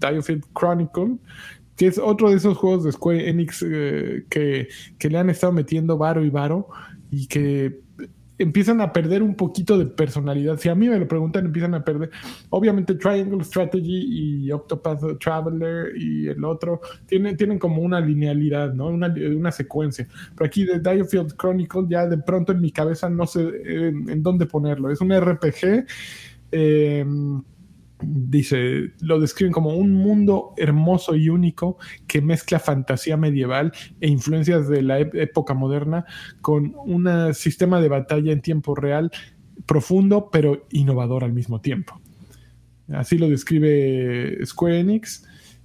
Diofield 0.00 0.44
Chronicle. 0.58 1.16
Que 1.76 1.86
es 1.86 1.96
otro 1.98 2.28
de 2.28 2.36
esos 2.36 2.58
juegos 2.58 2.84
de 2.84 2.92
Square 2.92 3.30
Enix 3.30 3.64
eh, 3.66 4.26
que, 4.28 4.68
que 4.98 5.08
le 5.08 5.18
han 5.18 5.30
estado 5.30 5.54
metiendo 5.54 5.96
varo 5.96 6.22
y 6.22 6.28
varo 6.28 6.68
y 7.10 7.26
que 7.28 7.80
empiezan 8.42 8.80
a 8.80 8.92
perder 8.92 9.22
un 9.22 9.34
poquito 9.34 9.78
de 9.78 9.86
personalidad. 9.86 10.58
Si 10.58 10.68
a 10.68 10.74
mí 10.74 10.88
me 10.88 10.98
lo 10.98 11.08
preguntan, 11.08 11.46
empiezan 11.46 11.74
a 11.74 11.84
perder. 11.84 12.10
Obviamente, 12.50 12.94
Triangle 12.94 13.44
Strategy 13.44 14.44
y 14.44 14.50
Octopath 14.52 15.18
Traveler 15.18 15.92
y 15.96 16.28
el 16.28 16.44
otro 16.44 16.80
tienen, 17.06 17.36
tienen 17.36 17.58
como 17.58 17.82
una 17.82 18.00
linealidad, 18.00 18.72
¿no? 18.74 18.88
Una, 18.88 19.14
una 19.36 19.52
secuencia. 19.52 20.06
Pero 20.36 20.46
aquí 20.46 20.64
de 20.64 20.80
Diofield 20.80 21.36
Chronicle, 21.36 21.82
ya 21.88 22.06
de 22.06 22.18
pronto 22.18 22.52
en 22.52 22.60
mi 22.60 22.70
cabeza 22.70 23.08
no 23.08 23.26
sé 23.26 23.40
en, 23.64 24.08
en 24.08 24.22
dónde 24.22 24.46
ponerlo. 24.46 24.90
Es 24.90 25.00
un 25.00 25.12
RPG. 25.12 25.86
eh, 26.52 27.04
dice, 28.02 28.92
lo 29.00 29.20
describen 29.20 29.52
como 29.52 29.70
un 29.76 29.94
mundo 29.94 30.54
hermoso 30.56 31.14
y 31.14 31.28
único 31.28 31.78
que 32.06 32.20
mezcla 32.20 32.58
fantasía 32.58 33.16
medieval 33.16 33.72
e 34.00 34.08
influencias 34.08 34.68
de 34.68 34.82
la 34.82 35.00
ép- 35.00 35.14
época 35.14 35.54
moderna 35.54 36.04
con 36.40 36.74
un 36.76 37.34
sistema 37.34 37.80
de 37.80 37.88
batalla 37.88 38.32
en 38.32 38.40
tiempo 38.40 38.74
real 38.74 39.10
profundo 39.66 40.28
pero 40.30 40.66
innovador 40.70 41.24
al 41.24 41.32
mismo 41.32 41.60
tiempo. 41.60 42.00
Así 42.88 43.16
lo 43.16 43.28
describe 43.28 44.44
Square 44.44 44.80
Enix. 44.80 45.24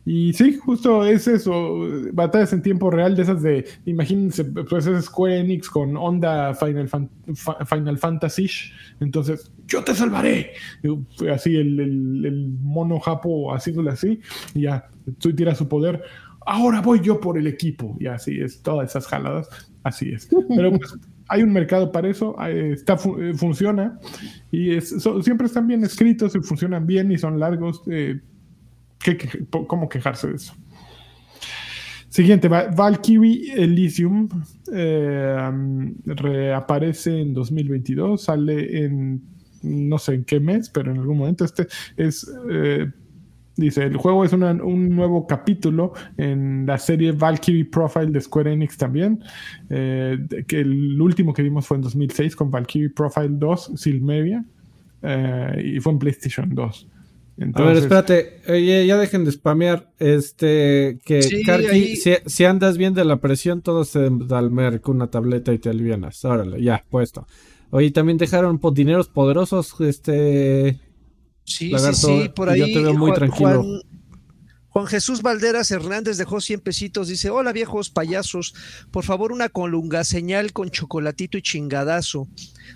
Y 0.09 0.31
sí, 0.31 0.55
justo 0.55 1.03
es 1.05 1.27
eso, 1.27 1.79
batallas 2.13 2.53
en 2.53 2.61
tiempo 2.61 2.89
real 2.89 3.13
de 3.17 3.23
esas 3.23 3.41
de, 3.43 3.65
imagínense, 3.85 4.45
pues 4.45 4.87
es 4.87 5.03
Square 5.05 5.39
Enix 5.41 5.69
con 5.69 5.97
onda 5.97 6.53
Final, 6.55 6.87
Fan- 6.87 7.09
Fa- 7.35 7.65
Final 7.65 7.97
Fantasy, 7.97 8.47
entonces, 9.01 9.51
yo 9.67 9.83
te 9.83 9.93
salvaré. 9.93 10.51
Y 10.81 11.27
Así 11.27 11.57
el, 11.57 11.77
el- 11.81 12.25
el 12.25 12.47
mono 12.61 13.01
japo 13.01 13.53
haciéndole 13.53 13.89
así, 13.91 14.21
y 14.53 14.61
ya, 14.61 14.87
tú 15.19 15.35
tiras 15.35 15.57
su 15.57 15.67
poder, 15.67 16.01
ahora 16.45 16.79
voy 16.81 17.01
yo 17.01 17.19
por 17.19 17.37
el 17.37 17.45
equipo, 17.45 17.97
y 17.99 18.07
así 18.07 18.39
es, 18.39 18.61
todas 18.61 18.89
esas 18.91 19.07
jaladas, 19.07 19.49
así 19.83 20.11
es. 20.13 20.29
Pero 20.55 20.71
pues, 20.71 20.95
hay 21.27 21.43
un 21.43 21.51
mercado 21.51 21.91
para 21.91 22.07
eso, 22.07 22.33
eh, 22.47 22.71
está, 22.75 22.93
eh, 23.19 23.33
funciona, 23.35 23.99
y 24.51 24.71
es- 24.73 25.01
so- 25.03 25.21
siempre 25.21 25.47
están 25.47 25.67
bien 25.67 25.83
escritos 25.83 26.33
y 26.33 26.39
funcionan 26.39 26.87
bien 26.87 27.11
y 27.11 27.17
son 27.17 27.41
largos. 27.41 27.81
eh, 27.91 28.21
¿qué 29.15 29.27
que- 29.29 29.37
po- 29.39 29.67
¿Cómo 29.67 29.87
quejarse 29.87 30.27
de 30.27 30.35
eso? 30.35 30.53
Siguiente, 32.09 32.47
Va- 32.47 32.67
Valkyrie 32.69 33.53
Elysium 33.55 34.27
eh, 34.73 35.37
reaparece 36.05 37.21
en 37.21 37.33
2022, 37.33 38.21
sale 38.23 38.85
en 38.85 39.21
no 39.63 39.97
sé 39.97 40.13
en 40.13 40.23
qué 40.23 40.39
mes, 40.39 40.69
pero 40.69 40.91
en 40.91 40.99
algún 40.99 41.17
momento 41.17 41.43
este 41.45 41.67
es... 41.97 42.29
eh, 42.51 42.87
Dice, 43.59 43.81
el 43.85 43.97
juego 43.97 44.23
es 44.23 44.31
un 44.33 44.89
nuevo 44.95 45.25
capítulo 45.25 45.93
en 46.15 46.67
la 46.67 46.77
serie 46.77 47.11
Valkyrie 47.11 47.65
Profile 47.65 48.11
de 48.11 48.21
Square 48.21 48.53
Enix 48.53 48.77
también. 48.77 49.19
eh, 49.71 50.19
que 50.47 50.59
el 50.59 51.01
último 51.01 51.33
que 51.33 51.41
vimos 51.41 51.65
fue 51.65 51.77
en 51.77 51.81
2006 51.81 52.35
con 52.35 52.51
Valkyrie 52.51 52.91
Profile 52.91 53.29
2, 53.31 53.71
Silmeria, 53.75 54.45
eh, 55.01 55.73
y 55.75 55.79
fue 55.79 55.91
en 55.93 55.97
PlayStation 55.97 56.53
2. 56.53 56.87
A 57.37 57.39
ver, 57.39 57.47
Entonces, 57.49 57.83
espérate, 57.83 58.41
oye, 58.49 58.87
ya 58.87 58.97
dejen 58.97 59.23
de 59.23 59.31
spamear, 59.31 59.91
este, 59.99 60.97
que 61.05 61.21
Sí, 61.21 61.43
Karki, 61.43 61.67
ahí- 61.67 61.95
si, 61.95 62.13
si 62.25 62.45
andas 62.45 62.77
bien 62.77 62.95
de 62.95 63.05
la 63.05 63.17
presión, 63.17 63.61
todo 63.61 63.85
se 63.85 64.09
da 64.11 64.39
al 64.39 64.49
mer 64.49 64.81
con 64.81 64.95
una 64.95 65.11
tableta 65.11 65.53
y 65.53 65.59
te 65.59 65.69
alivianas, 65.69 66.25
órale, 66.25 66.61
ya, 66.63 66.83
puesto. 66.89 67.27
Oye, 67.69 67.91
también 67.91 68.17
dejaron 68.17 68.57
po- 68.57 68.71
dineros 68.71 69.07
poderosos, 69.09 69.75
este, 69.81 70.79
Sí, 71.43 71.69
Lagarto, 71.69 72.07
sí, 72.07 72.21
sí, 72.23 72.29
por 72.29 72.55
y 72.55 72.59
yo 72.59 72.65
ahí. 72.65 72.73
te 72.73 72.81
veo 72.81 72.93
muy 72.95 73.11
Juan- 73.11 73.15
tranquilo. 73.15 73.63
Juan, 73.63 73.81
Juan 74.69 74.87
Jesús 74.87 75.21
Valderas 75.21 75.71
Hernández 75.71 76.17
dejó 76.17 76.41
100 76.41 76.59
pesitos. 76.59 77.07
Dice: 77.07 77.29
Hola 77.29 77.51
viejos 77.53 77.89
payasos, 77.89 78.53
por 78.91 79.03
favor, 79.05 79.31
una 79.31 79.49
colunga 79.49 80.03
señal 80.03 80.53
con 80.53 80.69
chocolatito 80.71 81.37
y 81.37 81.41
chingadazo. 81.41 82.27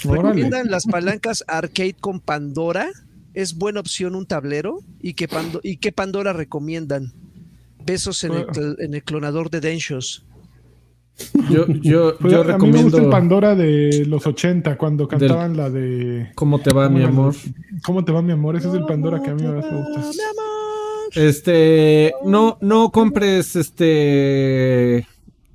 órale. 0.06 0.22
¿Recomiendan 0.24 0.72
las 0.72 0.86
palancas 0.86 1.44
arcade 1.48 1.96
con 2.00 2.20
Pandora? 2.22 2.88
¿Es 3.34 3.56
buena 3.58 3.80
opción 3.80 4.16
un 4.16 4.26
tablero? 4.26 4.80
¿Y 5.02 5.14
qué, 5.14 5.28
Pando- 5.28 5.62
y 5.64 5.78
qué 5.78 5.92
Pandora 5.92 6.34
recomiendan? 6.34 7.14
Besos 7.86 8.24
en 8.24 8.34
el, 8.34 8.46
cl- 8.48 8.76
en 8.80 8.94
el 8.94 9.04
clonador 9.04 9.50
de 9.50 9.60
Denshos. 9.62 10.24
yo, 11.50 11.66
yo, 11.68 12.18
Pues, 12.20 12.34
yo 12.34 12.42
a 12.54 12.58
mí 12.58 12.72
me 12.72 12.84
gusta 12.84 12.98
el 12.98 13.04
recomiendo 13.04 13.10
Pandora 13.10 13.56
de 13.56 14.06
los 14.08 14.26
80, 14.28 14.78
cuando 14.78 15.08
cantaban 15.08 15.56
la 15.58 15.70
de... 15.70 16.32
¿Cómo 16.36 16.60
te 16.60 16.74
va, 16.74 16.86
¿cómo 16.88 16.98
mi 16.98 17.04
amor? 17.04 17.36
¿Cómo 17.84 18.04
te 18.06 18.12
va, 18.12 18.22
mi 18.22 18.32
amor? 18.34 18.56
Ese 18.56 18.68
es 18.68 18.74
el 18.76 18.86
Pandora 18.86 19.22
que 19.22 19.30
a 19.32 19.36
mí 19.36 19.44
más 19.44 19.66
me 19.72 19.78
gusta. 19.78 20.00
Mi 20.00 20.06
amor. 20.22 20.52
Este, 21.14 22.14
no, 22.26 22.58
no 22.62 22.92
compres, 22.92 23.56
este, 23.56 25.06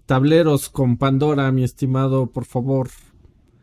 tableros 0.07 0.69
con 0.69 0.97
Pandora, 0.99 1.51
mi 1.53 1.65
estimado, 1.65 2.27
por 2.27 2.45
favor. 2.45 2.91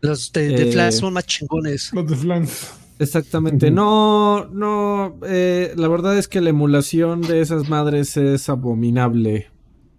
Los 0.01 0.31
de, 0.33 0.49
de 0.49 0.69
Eh, 0.69 0.71
Flash 0.71 0.93
son 0.95 1.13
más 1.13 1.25
chingones. 1.27 1.91
Los 1.93 2.07
de 2.09 2.15
Flans. 2.15 2.71
Exactamente, 3.03 3.69
no, 3.71 4.45
no, 4.51 5.15
eh, 5.25 5.73
la 5.75 5.87
verdad 5.87 6.17
es 6.17 6.27
que 6.27 6.41
la 6.41 6.49
emulación 6.49 7.21
de 7.21 7.41
esas 7.41 7.69
madres 7.69 8.17
es 8.17 8.49
abominable. 8.49 9.47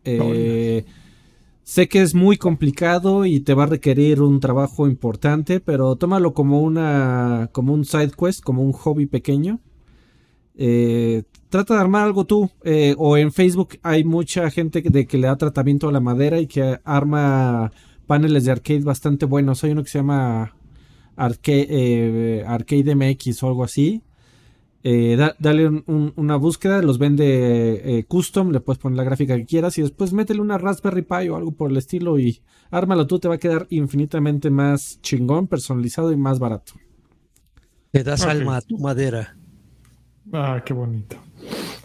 Eh, 0.04 0.84
sé 1.62 1.88
que 1.88 2.02
es 2.02 2.14
muy 2.14 2.36
complicado 2.36 3.24
y 3.24 3.40
te 3.40 3.54
va 3.54 3.62
a 3.62 3.66
requerir 3.66 4.20
un 4.20 4.40
trabajo 4.40 4.86
importante, 4.86 5.60
pero 5.60 5.96
tómalo 5.96 6.34
como 6.34 6.60
una, 6.60 7.48
como 7.52 7.72
un 7.72 7.84
side 7.84 8.12
quest, 8.18 8.42
como 8.42 8.62
un 8.62 8.72
hobby 8.72 9.06
pequeño. 9.06 9.60
Eh, 10.56 11.22
trata 11.48 11.74
de 11.74 11.80
armar 11.80 12.04
algo 12.04 12.26
tú, 12.26 12.50
eh, 12.64 12.94
o 12.98 13.16
en 13.16 13.32
Facebook 13.32 13.78
hay 13.82 14.04
mucha 14.04 14.50
gente 14.50 14.82
que- 14.82 14.90
de 14.90 15.06
que 15.06 15.18
le 15.18 15.26
da 15.26 15.36
tratamiento 15.36 15.88
a 15.88 15.92
la 15.92 16.00
madera 16.00 16.38
y 16.40 16.46
que 16.46 16.78
arma 16.84 17.72
paneles 18.06 18.44
de 18.44 18.52
arcade 18.52 18.80
bastante 18.80 19.26
buenos. 19.26 19.64
Hay 19.64 19.70
uno 19.72 19.82
que 19.82 19.88
se 19.90 19.98
llama 19.98 20.54
Arcade, 21.16 21.66
eh, 21.70 22.44
Arcade 22.46 22.94
MX 22.94 23.42
o 23.42 23.48
algo 23.48 23.64
así. 23.64 24.02
Eh, 24.86 25.16
da- 25.16 25.34
dale 25.38 25.66
un- 25.68 25.82
un- 25.86 26.12
una 26.16 26.36
búsqueda, 26.36 26.82
los 26.82 26.98
vende 26.98 27.98
eh, 27.98 28.04
custom, 28.04 28.50
le 28.50 28.60
puedes 28.60 28.78
poner 28.78 28.98
la 28.98 29.04
gráfica 29.04 29.34
que 29.36 29.46
quieras 29.46 29.78
y 29.78 29.82
después 29.82 30.12
métele 30.12 30.40
una 30.42 30.58
Raspberry 30.58 31.00
Pi 31.02 31.28
o 31.30 31.36
algo 31.36 31.52
por 31.52 31.70
el 31.70 31.78
estilo 31.78 32.18
y 32.18 32.42
ármalo 32.70 33.06
tú, 33.06 33.18
te 33.18 33.28
va 33.28 33.36
a 33.36 33.38
quedar 33.38 33.66
infinitamente 33.70 34.50
más 34.50 35.00
chingón, 35.00 35.46
personalizado 35.46 36.12
y 36.12 36.16
más 36.16 36.38
barato. 36.38 36.74
Le 37.92 38.02
das 38.04 38.24
alma 38.26 38.56
a 38.58 38.60
tu 38.60 38.76
madera. 38.78 39.36
Ah, 40.32 40.62
qué 40.66 40.74
bonito. 40.74 41.16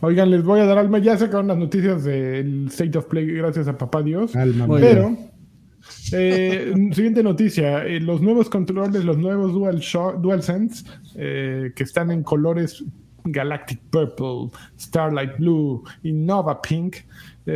Oigan, 0.01 0.29
les 0.31 0.43
voy 0.43 0.59
a 0.59 0.65
dar 0.65 0.77
alma. 0.77 0.97
Ya 0.99 1.17
se 1.17 1.25
acabaron 1.25 1.47
las 1.49 1.57
noticias 1.57 2.03
del 2.03 2.67
State 2.67 2.97
of 2.97 3.05
Play, 3.05 3.25
gracias 3.27 3.67
a 3.67 3.77
papá 3.77 4.01
Dios. 4.01 4.35
Alma 4.35 4.65
mía. 4.67 5.31
Eh, 6.11 6.73
siguiente 6.93 7.23
noticia: 7.23 7.85
eh, 7.85 7.99
los 7.99 8.21
nuevos 8.21 8.49
controles, 8.49 9.03
los 9.05 9.17
nuevos 9.17 9.53
Dual 9.53 9.81
DualSense, 10.21 10.85
eh, 11.15 11.71
que 11.75 11.83
están 11.83 12.11
en 12.11 12.23
colores 12.23 12.83
Galactic 13.25 13.79
Purple, 13.89 14.49
Starlight 14.79 15.37
Blue 15.37 15.83
y 16.03 16.11
Nova 16.11 16.61
Pink. 16.61 16.97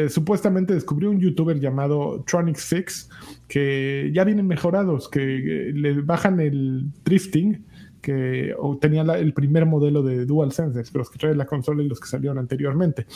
supuestamente 0.09 0.73
descubrió 0.73 1.11
un 1.11 1.19
youtuber 1.19 1.59
llamado 1.59 2.23
Tronics 2.25 2.65
Fix 2.65 3.09
que 3.47 4.11
ya 4.13 4.23
vienen 4.23 4.47
mejorados, 4.47 5.07
que 5.07 5.71
le 5.73 6.01
bajan 6.01 6.39
el 6.39 6.85
drifting 7.05 7.63
que 8.03 8.53
tenía 8.81 9.01
el 9.01 9.33
primer 9.33 9.65
modelo 9.65 10.03
de 10.03 10.25
DualSense, 10.25 10.83
los 10.93 11.09
que 11.09 11.17
trae 11.17 11.33
la 11.33 11.45
consola 11.45 11.81
y 11.81 11.87
los 11.87 12.01
que 12.01 12.07
salieron 12.07 12.37
anteriormente. 12.37 13.07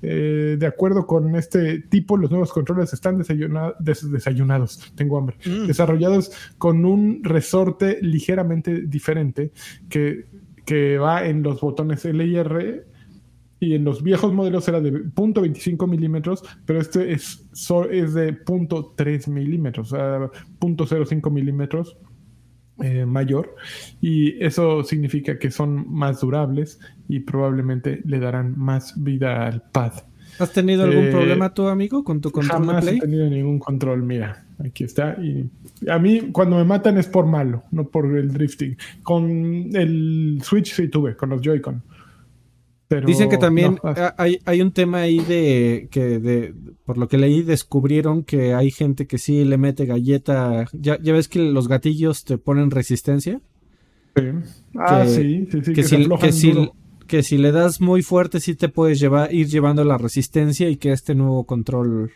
Eh, 0.00 0.56
de 0.56 0.66
acuerdo 0.66 1.06
con 1.06 1.34
este 1.34 1.80
tipo, 1.80 2.16
los 2.16 2.30
nuevos 2.30 2.52
controles 2.52 2.92
están 2.92 3.18
desayunados, 3.18 4.92
tengo 4.94 5.18
hambre, 5.18 5.36
mm. 5.44 5.66
desarrollados 5.66 6.30
con 6.56 6.84
un 6.84 7.24
resorte 7.24 7.98
ligeramente 8.00 8.82
diferente 8.82 9.50
que, 9.88 10.26
que 10.64 10.98
va 10.98 11.26
en 11.26 11.42
los 11.42 11.60
botones 11.60 12.04
L 12.04 12.24
y 12.24 12.36
R 12.36 12.84
y 13.58 13.74
en 13.74 13.82
los 13.82 14.04
viejos 14.04 14.32
modelos 14.32 14.68
era 14.68 14.80
de 14.80 14.92
.25 14.92 15.88
milímetros, 15.88 16.44
pero 16.64 16.80
este 16.80 17.12
es, 17.12 17.44
es 17.90 18.14
de 18.14 18.44
.3 18.44 19.28
milímetros, 19.28 19.92
o 19.92 19.96
sea, 19.96 20.30
.05 20.60 21.28
milímetros 21.32 21.96
eh, 22.82 23.06
mayor. 23.06 23.54
Y 24.00 24.42
eso 24.44 24.84
significa 24.84 25.38
que 25.38 25.50
son 25.50 25.92
más 25.92 26.20
durables 26.20 26.80
y 27.08 27.20
probablemente 27.20 28.02
le 28.04 28.20
darán 28.20 28.58
más 28.58 29.02
vida 29.02 29.46
al 29.46 29.62
pad. 29.62 29.92
¿Has 30.38 30.52
tenido 30.52 30.84
algún 30.84 31.06
eh, 31.06 31.10
problema 31.10 31.52
tú, 31.52 31.66
amigo, 31.66 32.04
con 32.04 32.20
tu 32.20 32.30
control 32.30 32.58
jamás 32.60 32.84
Play? 32.84 32.98
he 32.98 33.00
tenido 33.00 33.28
ningún 33.28 33.58
control, 33.58 34.02
mira, 34.04 34.44
aquí 34.64 34.84
está. 34.84 35.16
Y 35.20 35.50
a 35.88 35.98
mí 35.98 36.30
cuando 36.32 36.56
me 36.56 36.64
matan 36.64 36.96
es 36.98 37.08
por 37.08 37.26
malo, 37.26 37.64
no 37.72 37.88
por 37.88 38.16
el 38.16 38.32
drifting. 38.32 38.76
Con 39.02 39.70
el 39.74 40.38
Switch 40.42 40.74
sí 40.74 40.88
tuve, 40.88 41.16
con 41.16 41.30
los 41.30 41.40
Joy-Con. 41.40 41.82
Dicen 43.04 43.28
que 43.28 43.36
también 43.36 43.78
hay, 44.16 44.62
un 44.62 44.72
tema 44.72 45.00
ahí 45.00 45.18
de 45.18 45.88
que 45.90 46.18
de, 46.18 46.54
por 46.86 46.96
lo 46.96 47.06
que 47.06 47.18
leí 47.18 47.42
descubrieron 47.42 48.22
que 48.24 48.54
hay 48.54 48.70
gente 48.70 49.06
que 49.06 49.18
sí 49.18 49.44
le 49.44 49.58
mete 49.58 49.84
galleta. 49.84 50.66
Ya, 50.72 50.96
ves 50.96 51.28
que 51.28 51.38
los 51.38 51.68
gatillos 51.68 52.24
te 52.24 52.38
ponen 52.38 52.70
resistencia. 52.70 53.42
Sí. 54.16 54.22
Ah, 54.76 55.04
sí, 55.06 55.46
sí, 55.50 55.60
sí. 55.64 55.72
Que, 55.74 55.82
si, 55.82 56.08
que, 57.06 57.22
si, 57.22 57.38
le 57.38 57.52
das 57.52 57.80
muy 57.82 58.02
fuerte 58.02 58.40
sí 58.40 58.54
te 58.54 58.70
puedes 58.70 58.98
llevar, 58.98 59.34
ir 59.34 59.48
llevando 59.48 59.84
la 59.84 59.98
resistencia 59.98 60.70
y 60.70 60.76
que 60.76 60.92
este 60.92 61.14
nuevo 61.14 61.44
control 61.44 62.10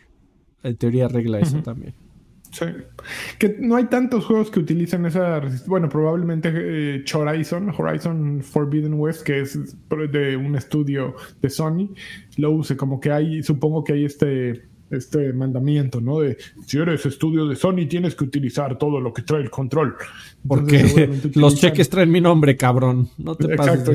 en 0.63 0.77
teoría 0.77 1.05
arregla 1.05 1.41
eso 1.41 1.59
también. 1.63 1.95
Sí. 2.53 2.67
Que 3.39 3.57
no 3.59 3.77
hay 3.77 3.87
tantos 3.87 4.27
juegos 4.27 4.51
que 4.51 4.61
utilizan 4.61 5.07
esa 5.07 5.41
Bueno, 5.67 5.89
probablemente 5.89 6.53
eh, 6.55 7.05
Horizon, 7.13 7.73
Horizon 7.77 8.43
Forbidden 8.43 8.95
West, 8.95 9.23
que 9.23 9.41
es 9.41 9.59
de 9.89 10.37
un 10.37 10.55
estudio 10.55 11.17
de 11.41 11.49
Sony, 11.49 11.95
lo 12.37 12.51
use. 12.53 12.77
Como 12.77 13.01
que 13.01 13.11
hay, 13.11 13.43
supongo 13.43 13.83
que 13.83 13.95
hay 13.95 14.05
este, 14.05 14.65
este 14.91 15.33
mandamiento, 15.33 16.03
¿no? 16.03 16.21
De 16.21 16.37
si 16.67 16.77
eres 16.77 17.07
estudio 17.07 17.47
de 17.47 17.57
Sony, 17.57 17.87
tienes 17.89 18.15
que 18.15 18.25
utilizar 18.25 18.77
todo 18.77 19.01
lo 19.01 19.15
que 19.15 19.23
trae 19.23 19.41
el 19.41 19.51
control. 19.51 19.97
Porque 20.47 21.09
los 21.35 21.57
cheques 21.57 21.89
traen 21.89 22.11
mi 22.11 22.21
nombre, 22.21 22.59
cabrón. 22.59 23.09
No 23.17 23.35
te 23.35 23.47
Exacto. 23.55 23.93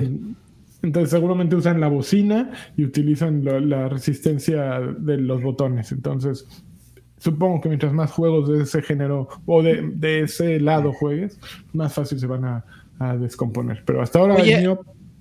Entonces 0.82 1.10
seguramente 1.12 1.56
usan 1.56 1.80
la 1.80 1.88
bocina 1.88 2.52
y 2.76 2.84
utilizan 2.84 3.44
la 3.44 3.90
resistencia 3.90 4.80
de 4.80 5.18
los 5.18 5.42
botones. 5.42 5.92
Entonces 5.92 6.48
supongo 7.18 7.62
que 7.62 7.70
mientras 7.70 7.94
más 7.94 8.12
juegos 8.12 8.50
de 8.50 8.64
ese 8.64 8.82
género 8.82 9.28
o 9.46 9.62
de, 9.64 10.22
ese 10.22 10.60
lado 10.60 10.94
juegues, 10.94 11.40
más 11.74 11.94
fácil 11.94 12.20
se 12.20 12.28
van 12.28 12.46
a, 12.46 12.64
descomponer. 13.20 13.84
Pero 13.86 14.02
hasta 14.02 14.18
ahora 14.18 14.38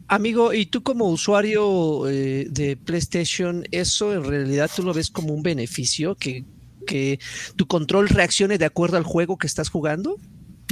Amigo, 0.08 0.54
¿y 0.54 0.66
tú 0.66 0.82
como 0.82 1.06
usuario 1.06 2.08
eh, 2.08 2.46
de 2.48 2.76
PlayStation, 2.76 3.64
eso 3.72 4.14
en 4.14 4.24
realidad 4.24 4.70
tú 4.74 4.84
lo 4.84 4.94
ves 4.94 5.10
como 5.10 5.34
un 5.34 5.42
beneficio? 5.42 6.14
¿Que, 6.14 6.44
¿Que 6.86 7.18
tu 7.56 7.66
control 7.66 8.08
reaccione 8.08 8.56
de 8.56 8.64
acuerdo 8.64 8.96
al 8.98 9.02
juego 9.02 9.36
que 9.36 9.48
estás 9.48 9.68
jugando? 9.68 10.16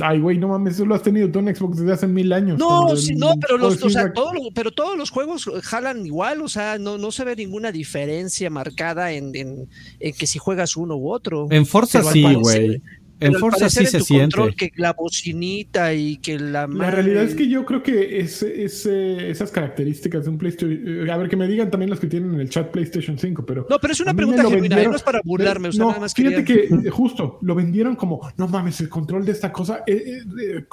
Ay, 0.02 0.18
güey, 0.18 0.38
no 0.38 0.48
mames, 0.48 0.74
eso 0.74 0.84
lo 0.84 0.94
has 0.94 1.02
tenido 1.02 1.30
tú 1.30 1.38
en 1.38 1.54
Xbox 1.54 1.78
desde 1.78 1.92
hace 1.92 2.06
mil 2.08 2.32
años. 2.32 2.58
No, 2.58 2.96
sí, 2.96 3.14
no, 3.14 3.34
pero 3.40 3.58
los, 3.58 3.80
o 3.80 3.88
sea, 3.88 4.12
todos, 4.12 4.32
pero 4.52 4.72
todos 4.72 4.98
los 4.98 5.10
juegos 5.10 5.48
jalan 5.62 6.04
igual, 6.04 6.42
o 6.42 6.48
sea, 6.48 6.78
no, 6.78 6.98
no 6.98 7.12
se 7.12 7.24
ve 7.24 7.36
ninguna 7.36 7.70
diferencia 7.70 8.50
marcada 8.50 9.12
en, 9.12 9.32
en, 9.34 9.68
que 10.00 10.26
si 10.26 10.38
juegas 10.38 10.76
uno 10.76 10.96
u 10.96 11.12
otro. 11.12 11.46
En 11.50 11.64
Forza 11.64 12.02
sí, 12.02 12.34
güey. 12.34 12.82
En 13.20 13.34
Forza 13.34 13.68
sí 13.68 13.86
se 13.86 14.00
siente. 14.00 14.54
que 14.56 14.72
la 14.76 14.92
bocinita 14.92 15.94
y 15.94 16.16
que 16.18 16.38
la. 16.38 16.66
La 16.66 16.90
realidad 16.90 17.24
es 17.24 17.34
que 17.34 17.48
yo 17.48 17.64
creo 17.64 17.82
que 17.82 18.20
es, 18.20 18.42
esas 18.42 19.50
características 19.50 20.24
de 20.24 20.30
un 20.30 20.38
PlayStation. 20.38 21.10
A 21.10 21.16
ver, 21.16 21.28
que 21.28 21.36
me 21.36 21.46
digan 21.46 21.70
también 21.70 21.90
los 21.90 22.00
que 22.00 22.06
tienen 22.06 22.34
en 22.34 22.40
el 22.40 22.48
chat 22.50 22.70
PlayStation 22.70 23.18
5, 23.18 23.46
pero. 23.46 23.66
No, 23.68 23.78
pero 23.78 23.92
es 23.92 24.00
una 24.00 24.14
pregunta 24.14 24.44
genuina, 24.48 24.82
no 24.82 24.96
es 24.96 25.02
para 25.02 25.20
burlarme. 25.24 25.68
O 25.68 25.72
sea, 25.72 25.86
nada 25.86 26.00
más 26.00 26.14
fíjate 26.14 26.44
que 26.44 26.64
eh, 26.64 26.90
justo 26.90 27.38
lo 27.42 27.54
vendieron 27.54 27.96
como: 27.96 28.28
no 28.36 28.48
mames, 28.48 28.80
el 28.80 28.88
control 28.88 29.24
de 29.24 29.32
esta 29.32 29.52
cosa 29.52 29.84
eh, 29.86 30.22
eh, 30.40 30.64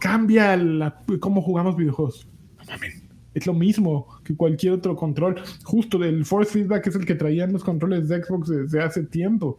cambia 0.00 0.56
la, 0.56 1.02
cómo 1.20 1.42
jugamos 1.42 1.76
videojuegos. 1.76 2.28
No 2.58 2.64
mames. 2.64 3.02
Es 3.34 3.46
lo 3.46 3.54
mismo 3.54 4.08
que 4.24 4.36
cualquier 4.36 4.74
otro 4.74 4.94
control. 4.94 5.40
Justo 5.64 5.98
del 5.98 6.26
Force 6.26 6.52
Feedback 6.52 6.86
es 6.88 6.96
el 6.96 7.06
que 7.06 7.14
traían 7.14 7.52
los 7.52 7.64
controles 7.64 8.08
de 8.08 8.22
Xbox 8.22 8.48
desde 8.48 8.82
hace 8.82 9.04
tiempo. 9.04 9.58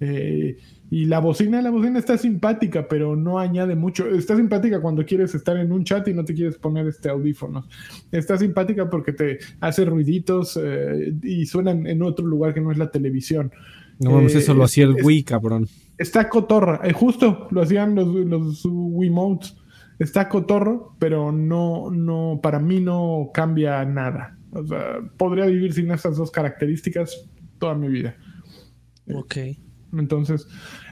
Eh, 0.00 0.56
y 0.90 1.06
la 1.06 1.18
bocina, 1.18 1.60
la 1.62 1.70
bocina 1.70 1.98
está 1.98 2.16
simpática, 2.16 2.86
pero 2.88 3.16
no 3.16 3.38
añade 3.38 3.74
mucho. 3.74 4.06
Está 4.06 4.36
simpática 4.36 4.80
cuando 4.80 5.04
quieres 5.04 5.34
estar 5.34 5.56
en 5.56 5.72
un 5.72 5.84
chat 5.84 6.06
y 6.08 6.14
no 6.14 6.24
te 6.24 6.34
quieres 6.34 6.56
poner 6.56 6.86
este 6.86 7.08
audífonos. 7.08 7.68
Está 8.12 8.38
simpática 8.38 8.88
porque 8.88 9.12
te 9.12 9.38
hace 9.60 9.84
ruiditos 9.84 10.58
eh, 10.62 11.12
y 11.22 11.46
suenan 11.46 11.86
en 11.86 12.02
otro 12.02 12.26
lugar 12.26 12.54
que 12.54 12.60
no 12.60 12.70
es 12.70 12.78
la 12.78 12.90
televisión. 12.90 13.50
No 13.98 14.12
vamos, 14.12 14.34
eso 14.34 14.54
lo 14.54 14.62
eh, 14.62 14.64
hacía 14.66 14.84
el 14.84 14.96
Wii, 15.02 15.24
cabrón. 15.24 15.66
Está 15.98 16.28
cotorra, 16.28 16.80
eh, 16.84 16.92
justo 16.92 17.48
lo 17.50 17.62
hacían 17.62 17.94
los, 17.94 18.06
los 18.06 18.62
Wiimotes. 18.64 19.56
Está 19.98 20.28
cotorro, 20.28 20.94
pero 20.98 21.32
no, 21.32 21.90
no, 21.90 22.38
para 22.42 22.60
mí 22.60 22.80
no 22.80 23.30
cambia 23.32 23.84
nada. 23.86 24.38
O 24.52 24.64
sea, 24.64 24.98
podría 25.16 25.46
vivir 25.46 25.72
sin 25.72 25.90
esas 25.90 26.16
dos 26.16 26.30
características 26.30 27.28
toda 27.58 27.74
mi 27.74 27.88
vida. 27.88 28.14
Ok. 29.12 29.36
Entonces, 29.92 30.48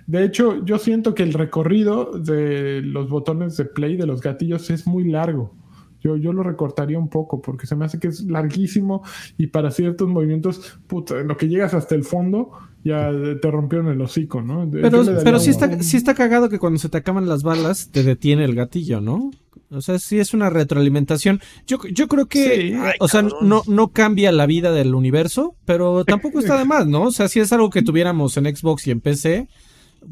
de 0.06 0.24
hecho, 0.24 0.64
yo 0.64 0.78
siento 0.78 1.14
que 1.14 1.22
el 1.22 1.32
recorrido 1.32 2.18
de 2.18 2.82
los 2.82 3.08
botones 3.08 3.56
de 3.56 3.64
play, 3.64 3.96
de 3.96 4.06
los 4.06 4.20
gatillos, 4.20 4.70
es 4.70 4.86
muy 4.86 5.04
largo. 5.04 5.54
Yo, 6.00 6.16
yo 6.16 6.34
lo 6.34 6.42
recortaría 6.42 6.98
un 6.98 7.08
poco 7.08 7.40
porque 7.40 7.66
se 7.66 7.74
me 7.76 7.86
hace 7.86 7.98
que 7.98 8.08
es 8.08 8.20
larguísimo 8.24 9.02
y 9.38 9.46
para 9.46 9.70
ciertos 9.70 10.06
movimientos, 10.06 10.78
puta, 10.86 11.18
en 11.18 11.28
lo 11.28 11.38
que 11.38 11.48
llegas 11.48 11.72
hasta 11.72 11.94
el 11.94 12.04
fondo, 12.04 12.50
ya 12.84 13.10
te 13.40 13.50
rompieron 13.50 13.88
el 13.88 14.00
hocico, 14.02 14.42
¿no? 14.42 14.68
Pero, 14.70 15.02
pero 15.24 15.38
sí, 15.38 15.48
está, 15.48 15.82
sí 15.82 15.96
está 15.96 16.14
cagado 16.14 16.50
que 16.50 16.58
cuando 16.58 16.78
se 16.78 16.90
te 16.90 16.98
acaban 16.98 17.26
las 17.26 17.42
balas, 17.42 17.88
te 17.90 18.02
detiene 18.02 18.44
el 18.44 18.54
gatillo, 18.54 19.00
¿no? 19.00 19.30
O 19.70 19.80
sea, 19.80 19.98
sí 19.98 20.18
es 20.18 20.34
una 20.34 20.50
retroalimentación. 20.50 21.40
Yo, 21.66 21.78
yo 21.92 22.08
creo 22.08 22.26
que, 22.26 22.78
o 23.00 23.08
sea, 23.08 23.22
no, 23.22 23.62
no 23.66 23.88
cambia 23.88 24.30
la 24.32 24.46
vida 24.46 24.72
del 24.72 24.94
universo, 24.94 25.56
pero 25.64 26.04
tampoco 26.04 26.38
está 26.38 26.58
de 26.58 26.64
más, 26.64 26.86
¿no? 26.86 27.02
O 27.02 27.10
sea, 27.10 27.28
si 27.28 27.40
es 27.40 27.52
algo 27.52 27.70
que 27.70 27.82
tuviéramos 27.82 28.36
en 28.36 28.54
Xbox 28.54 28.86
y 28.86 28.90
en 28.92 29.00
PC, 29.00 29.48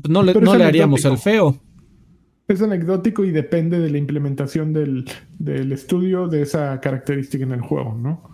no 0.09 0.23
le, 0.23 0.35
no 0.35 0.57
le 0.57 0.65
haríamos 0.65 1.05
el 1.05 1.19
feo. 1.19 1.61
Es 2.49 2.61
anecdótico 2.61 3.25
y 3.25 3.31
depende 3.31 3.79
de 3.79 3.91
la 3.91 3.99
implementación 3.99 4.73
del, 4.73 5.05
del 5.39 5.73
estudio 5.73 6.29
de 6.29 6.43
esa 6.43 6.81
característica 6.81 7.45
en 7.45 7.53
el 7.53 7.61
juego, 7.61 7.95
¿no? 7.95 8.33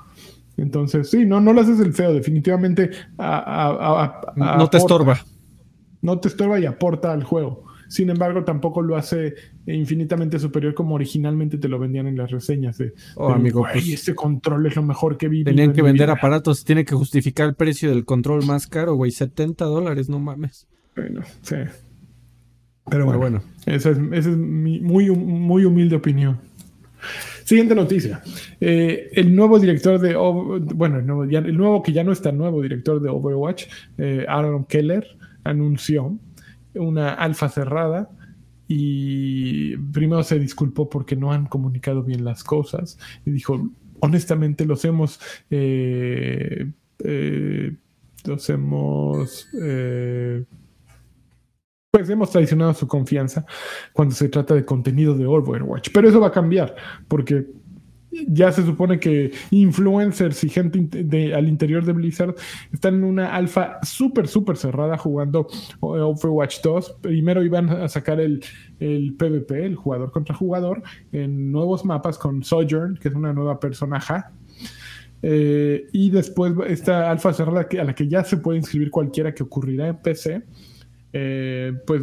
Entonces, 0.56 1.08
sí, 1.08 1.24
no, 1.24 1.40
no 1.40 1.52
lo 1.52 1.60
haces 1.60 1.78
el 1.78 1.94
feo, 1.94 2.12
definitivamente. 2.12 2.90
no 3.16 4.68
te 4.70 4.78
estorba. 4.78 5.20
No 6.02 6.18
te 6.18 6.28
estorba 6.28 6.58
y 6.58 6.66
aporta 6.66 7.12
al 7.12 7.22
juego. 7.22 7.67
Sin 7.88 8.10
embargo, 8.10 8.44
tampoco 8.44 8.82
lo 8.82 8.96
hace 8.96 9.34
infinitamente 9.66 10.38
superior 10.38 10.74
como 10.74 10.94
originalmente 10.94 11.58
te 11.58 11.68
lo 11.68 11.78
vendían 11.78 12.06
en 12.06 12.16
las 12.16 12.30
reseñas. 12.30 12.78
De, 12.78 12.92
oh, 13.16 13.30
amigo, 13.30 13.66
pues, 13.72 13.88
este 13.88 14.14
control 14.14 14.66
es 14.66 14.76
lo 14.76 14.82
mejor 14.82 15.16
que 15.16 15.28
vi. 15.28 15.42
Tenían 15.42 15.72
que 15.72 15.82
vender 15.82 16.10
aparatos, 16.10 16.64
tiene 16.64 16.84
que 16.84 16.94
justificar 16.94 17.48
el 17.48 17.54
precio 17.54 17.88
del 17.88 18.04
control 18.04 18.44
más 18.46 18.66
caro, 18.66 18.94
güey. 18.94 19.10
70 19.10 19.64
dólares, 19.64 20.08
no 20.08 20.20
mames. 20.20 20.68
Bueno, 20.94 21.22
sí. 21.42 21.56
Pero 22.90 23.06
bueno, 23.18 23.42
esa 23.66 23.90
es, 23.90 24.26
mi 24.26 24.80
muy, 24.80 25.10
muy 25.10 25.64
humilde 25.64 25.96
opinión. 25.96 26.38
Siguiente 27.44 27.74
noticia. 27.74 28.22
Eh, 28.60 29.10
el 29.12 29.34
nuevo 29.34 29.58
director 29.58 29.98
de. 29.98 30.14
Bueno, 30.74 30.98
el 30.98 31.06
nuevo, 31.06 31.24
el 31.24 31.56
nuevo, 31.56 31.82
que 31.82 31.92
ya 31.92 32.04
no 32.04 32.12
está 32.12 32.32
nuevo 32.32 32.60
director 32.60 33.00
de 33.00 33.08
Overwatch, 33.08 33.66
eh, 33.98 34.26
Aaron 34.28 34.64
Keller, 34.64 35.06
anunció 35.44 36.18
una 36.78 37.14
alfa 37.14 37.48
cerrada 37.48 38.10
y 38.66 39.76
primero 39.76 40.22
se 40.22 40.38
disculpó 40.38 40.88
porque 40.88 41.16
no 41.16 41.32
han 41.32 41.46
comunicado 41.46 42.02
bien 42.02 42.24
las 42.24 42.44
cosas 42.44 42.98
y 43.24 43.30
dijo, 43.30 43.70
honestamente 44.00 44.64
los 44.64 44.84
hemos... 44.84 45.20
Eh, 45.50 46.70
los 48.24 48.50
hemos 48.50 49.48
pues 51.90 52.10
hemos 52.10 52.30
traicionado 52.30 52.74
su 52.74 52.86
confianza 52.86 53.46
cuando 53.92 54.14
se 54.14 54.28
trata 54.28 54.54
de 54.54 54.64
contenido 54.64 55.14
de 55.14 55.26
Overwatch. 55.26 55.90
Pero 55.92 56.08
eso 56.08 56.20
va 56.20 56.28
a 56.28 56.32
cambiar, 56.32 56.74
porque 57.08 57.46
ya 58.10 58.50
se 58.52 58.64
supone 58.64 58.98
que 58.98 59.32
influencers 59.50 60.42
y 60.44 60.48
gente 60.48 60.88
al 61.34 61.48
interior 61.48 61.84
de 61.84 61.92
Blizzard 61.92 62.34
están 62.72 62.94
en 62.96 63.04
una 63.04 63.34
alfa 63.34 63.78
súper, 63.82 64.28
súper 64.28 64.56
cerrada 64.56 64.96
jugando 64.96 65.46
Overwatch 65.80 66.60
2. 66.62 66.96
Primero 67.02 67.42
iban 67.42 67.68
a 67.68 67.88
sacar 67.88 68.20
el, 68.20 68.42
el 68.80 69.14
PvP, 69.14 69.66
el 69.66 69.76
jugador 69.76 70.10
contra 70.10 70.34
jugador, 70.34 70.82
en 71.12 71.52
nuevos 71.52 71.84
mapas 71.84 72.18
con 72.18 72.42
Sojourn, 72.42 72.96
que 72.96 73.08
es 73.08 73.14
una 73.14 73.32
nueva 73.32 73.60
personaje. 73.60 74.14
Eh, 75.20 75.86
y 75.92 76.10
después 76.10 76.52
esta 76.68 77.10
alfa 77.10 77.32
cerrada 77.32 77.66
a 77.70 77.84
la 77.84 77.94
que 77.94 78.06
ya 78.08 78.22
se 78.22 78.36
puede 78.36 78.58
inscribir 78.58 78.90
cualquiera 78.90 79.34
que 79.34 79.42
ocurrirá 79.42 79.88
en 79.88 79.96
PC. 79.96 80.42
Eh, 81.12 81.72
pues 81.86 82.02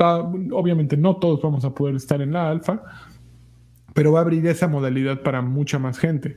obviamente 0.00 0.96
no 0.96 1.16
todos 1.16 1.40
vamos 1.42 1.64
a 1.64 1.74
poder 1.74 1.96
estar 1.96 2.20
en 2.22 2.32
la 2.32 2.48
alfa, 2.48 2.82
pero 3.98 4.12
va 4.12 4.20
a 4.20 4.22
abrir 4.22 4.46
esa 4.46 4.68
modalidad 4.68 5.22
para 5.22 5.42
mucha 5.42 5.80
más 5.80 5.98
gente. 5.98 6.36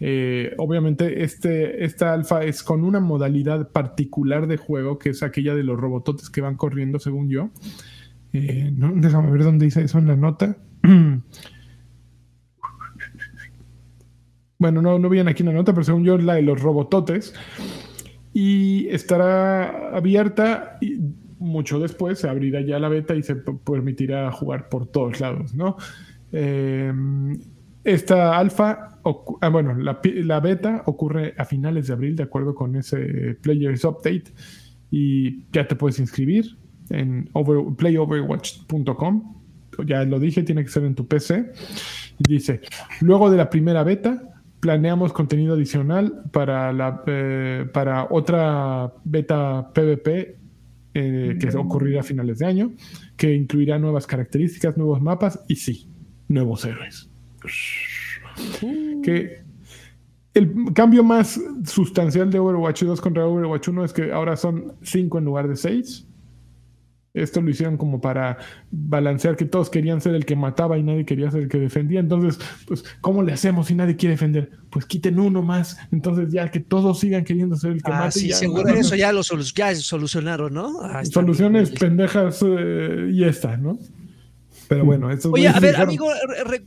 Eh, 0.00 0.54
obviamente, 0.56 1.24
este, 1.24 1.84
esta 1.84 2.14
alfa 2.14 2.42
es 2.42 2.62
con 2.62 2.84
una 2.84 3.00
modalidad 3.00 3.70
particular 3.70 4.46
de 4.46 4.56
juego, 4.56 4.98
que 4.98 5.10
es 5.10 5.22
aquella 5.22 5.54
de 5.54 5.62
los 5.62 5.78
robototes 5.78 6.30
que 6.30 6.40
van 6.40 6.56
corriendo, 6.56 6.98
según 6.98 7.28
yo. 7.28 7.50
Eh, 8.32 8.72
déjame 8.72 9.30
ver 9.30 9.44
dónde 9.44 9.66
dice 9.66 9.82
eso 9.82 9.98
en 9.98 10.06
la 10.06 10.16
nota. 10.16 10.56
bueno, 14.58 14.80
no, 14.80 14.98
no 14.98 15.08
viene 15.10 15.32
aquí 15.32 15.42
en 15.42 15.48
la 15.48 15.52
nota, 15.52 15.74
pero 15.74 15.84
según 15.84 16.04
yo 16.04 16.14
es 16.14 16.24
la 16.24 16.36
de 16.36 16.42
los 16.42 16.62
robototes. 16.62 17.34
Y 18.32 18.88
estará 18.88 19.94
abierta 19.94 20.78
y 20.80 20.96
mucho 21.38 21.78
después 21.78 22.20
se 22.20 22.30
abrirá 22.30 22.62
ya 22.62 22.78
la 22.78 22.88
beta 22.88 23.14
y 23.14 23.22
se 23.22 23.34
permitirá 23.36 24.32
jugar 24.32 24.70
por 24.70 24.86
todos 24.86 25.20
lados, 25.20 25.52
¿no? 25.54 25.76
Eh, 26.32 26.92
esta 27.84 28.38
alfa, 28.38 29.00
ah, 29.40 29.48
bueno, 29.48 29.74
la, 29.74 30.40
beta 30.40 30.82
ocurre 30.86 31.34
a 31.36 31.44
finales 31.44 31.88
de 31.88 31.92
abril, 31.94 32.14
de 32.14 32.22
acuerdo 32.22 32.54
con 32.54 32.76
ese 32.76 33.36
Players 33.40 33.84
Update, 33.84 34.24
y 34.90 35.44
ya 35.52 35.66
te 35.66 35.74
puedes 35.74 35.98
inscribir 35.98 36.56
en 36.90 37.28
playoverwatch.com. 37.76 39.42
Ya 39.86 40.04
lo 40.04 40.20
dije, 40.20 40.42
tiene 40.42 40.62
que 40.62 40.70
ser 40.70 40.84
en 40.84 40.94
tu 40.94 41.08
PC. 41.08 41.52
dice: 42.18 42.60
Luego 43.00 43.30
de 43.30 43.38
la 43.38 43.50
primera 43.50 43.82
beta, 43.82 44.32
planeamos 44.60 45.12
contenido 45.12 45.54
adicional 45.54 46.22
para, 46.30 46.72
la, 46.72 47.02
eh, 47.06 47.66
para 47.72 48.06
otra 48.10 48.92
beta 49.02 49.70
PvP 49.74 50.36
eh, 50.94 51.38
que 51.40 51.56
ocurrirá 51.56 52.00
a 52.00 52.04
finales 52.04 52.38
de 52.38 52.46
año, 52.46 52.72
que 53.16 53.34
incluirá 53.34 53.78
nuevas 53.78 54.06
características, 54.06 54.76
nuevos 54.76 55.00
mapas 55.00 55.42
y 55.48 55.56
sí, 55.56 55.91
nuevos 56.32 56.64
héroes. 56.64 57.08
Que 59.02 59.42
el 60.34 60.72
cambio 60.74 61.04
más 61.04 61.40
sustancial 61.64 62.30
de 62.30 62.38
Overwatch 62.38 62.84
2 62.84 63.00
contra 63.00 63.26
Overwatch 63.26 63.68
1 63.68 63.84
es 63.84 63.92
que 63.92 64.12
ahora 64.12 64.36
son 64.36 64.74
5 64.82 65.18
en 65.18 65.24
lugar 65.24 65.48
de 65.48 65.56
6. 65.56 66.06
Esto 67.14 67.42
lo 67.42 67.50
hicieron 67.50 67.76
como 67.76 68.00
para 68.00 68.38
balancear 68.70 69.36
que 69.36 69.44
todos 69.44 69.68
querían 69.68 70.00
ser 70.00 70.14
el 70.14 70.24
que 70.24 70.34
mataba 70.34 70.78
y 70.78 70.82
nadie 70.82 71.04
quería 71.04 71.30
ser 71.30 71.42
el 71.42 71.48
que 71.48 71.58
defendía. 71.58 72.00
Entonces, 72.00 72.38
pues, 72.66 72.84
¿cómo 73.02 73.22
le 73.22 73.34
hacemos 73.34 73.66
si 73.66 73.74
nadie 73.74 73.96
quiere 73.96 74.14
defender? 74.14 74.50
Pues 74.70 74.86
quiten 74.86 75.20
uno 75.20 75.42
más. 75.42 75.76
Entonces, 75.90 76.32
ya 76.32 76.50
que 76.50 76.60
todos 76.60 77.00
sigan 77.00 77.24
queriendo 77.24 77.54
ser 77.56 77.72
el 77.72 77.82
que 77.82 77.92
ah, 77.92 78.04
mate. 78.04 78.18
Sí, 78.18 78.32
seguro 78.32 78.66
eso 78.70 78.96
ya 78.96 79.12
lo 79.12 79.22
solucionaron, 79.22 80.54
¿no? 80.54 80.80
Ah, 80.80 81.04
Soluciones 81.04 81.70
pendejas 81.72 82.42
eh, 82.46 83.10
y 83.12 83.24
esta, 83.24 83.58
¿no? 83.58 83.78
Pero 84.72 84.84
bueno, 84.86 85.10
eso 85.10 85.30
Oye, 85.30 85.48
a 85.48 85.60
ver, 85.60 85.76
amigo, 85.76 86.08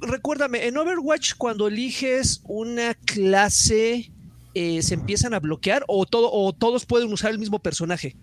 recuérdame, 0.02 0.68
en 0.68 0.78
Overwatch 0.78 1.34
cuando 1.38 1.68
eliges 1.68 2.42
una 2.48 2.94
clase, 2.94 4.12
eh, 4.54 4.82
¿se 4.84 4.94
empiezan 4.94 5.34
a 5.34 5.40
bloquear 5.40 5.84
o, 5.88 6.06
todo, 6.06 6.32
o 6.32 6.54
todos 6.54 6.86
pueden 6.86 7.12
usar 7.12 7.32
el 7.32 7.40
mismo 7.40 7.60
personaje? 7.60 8.16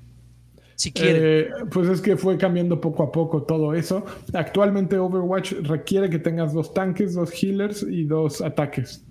Si 0.76 0.92
quieren. 0.92 1.22
Eh, 1.24 1.48
pues 1.70 1.88
es 1.88 2.00
que 2.00 2.16
fue 2.16 2.38
cambiando 2.38 2.80
poco 2.80 3.02
a 3.02 3.12
poco 3.12 3.42
todo 3.42 3.74
eso. 3.74 4.04
Actualmente 4.32 4.98
Overwatch 4.98 5.52
requiere 5.62 6.08
que 6.08 6.18
tengas 6.18 6.52
dos 6.52 6.72
tanques, 6.72 7.14
dos 7.14 7.30
healers 7.32 7.82
y 7.82 8.04
dos 8.04 8.40
ataques. 8.40 9.04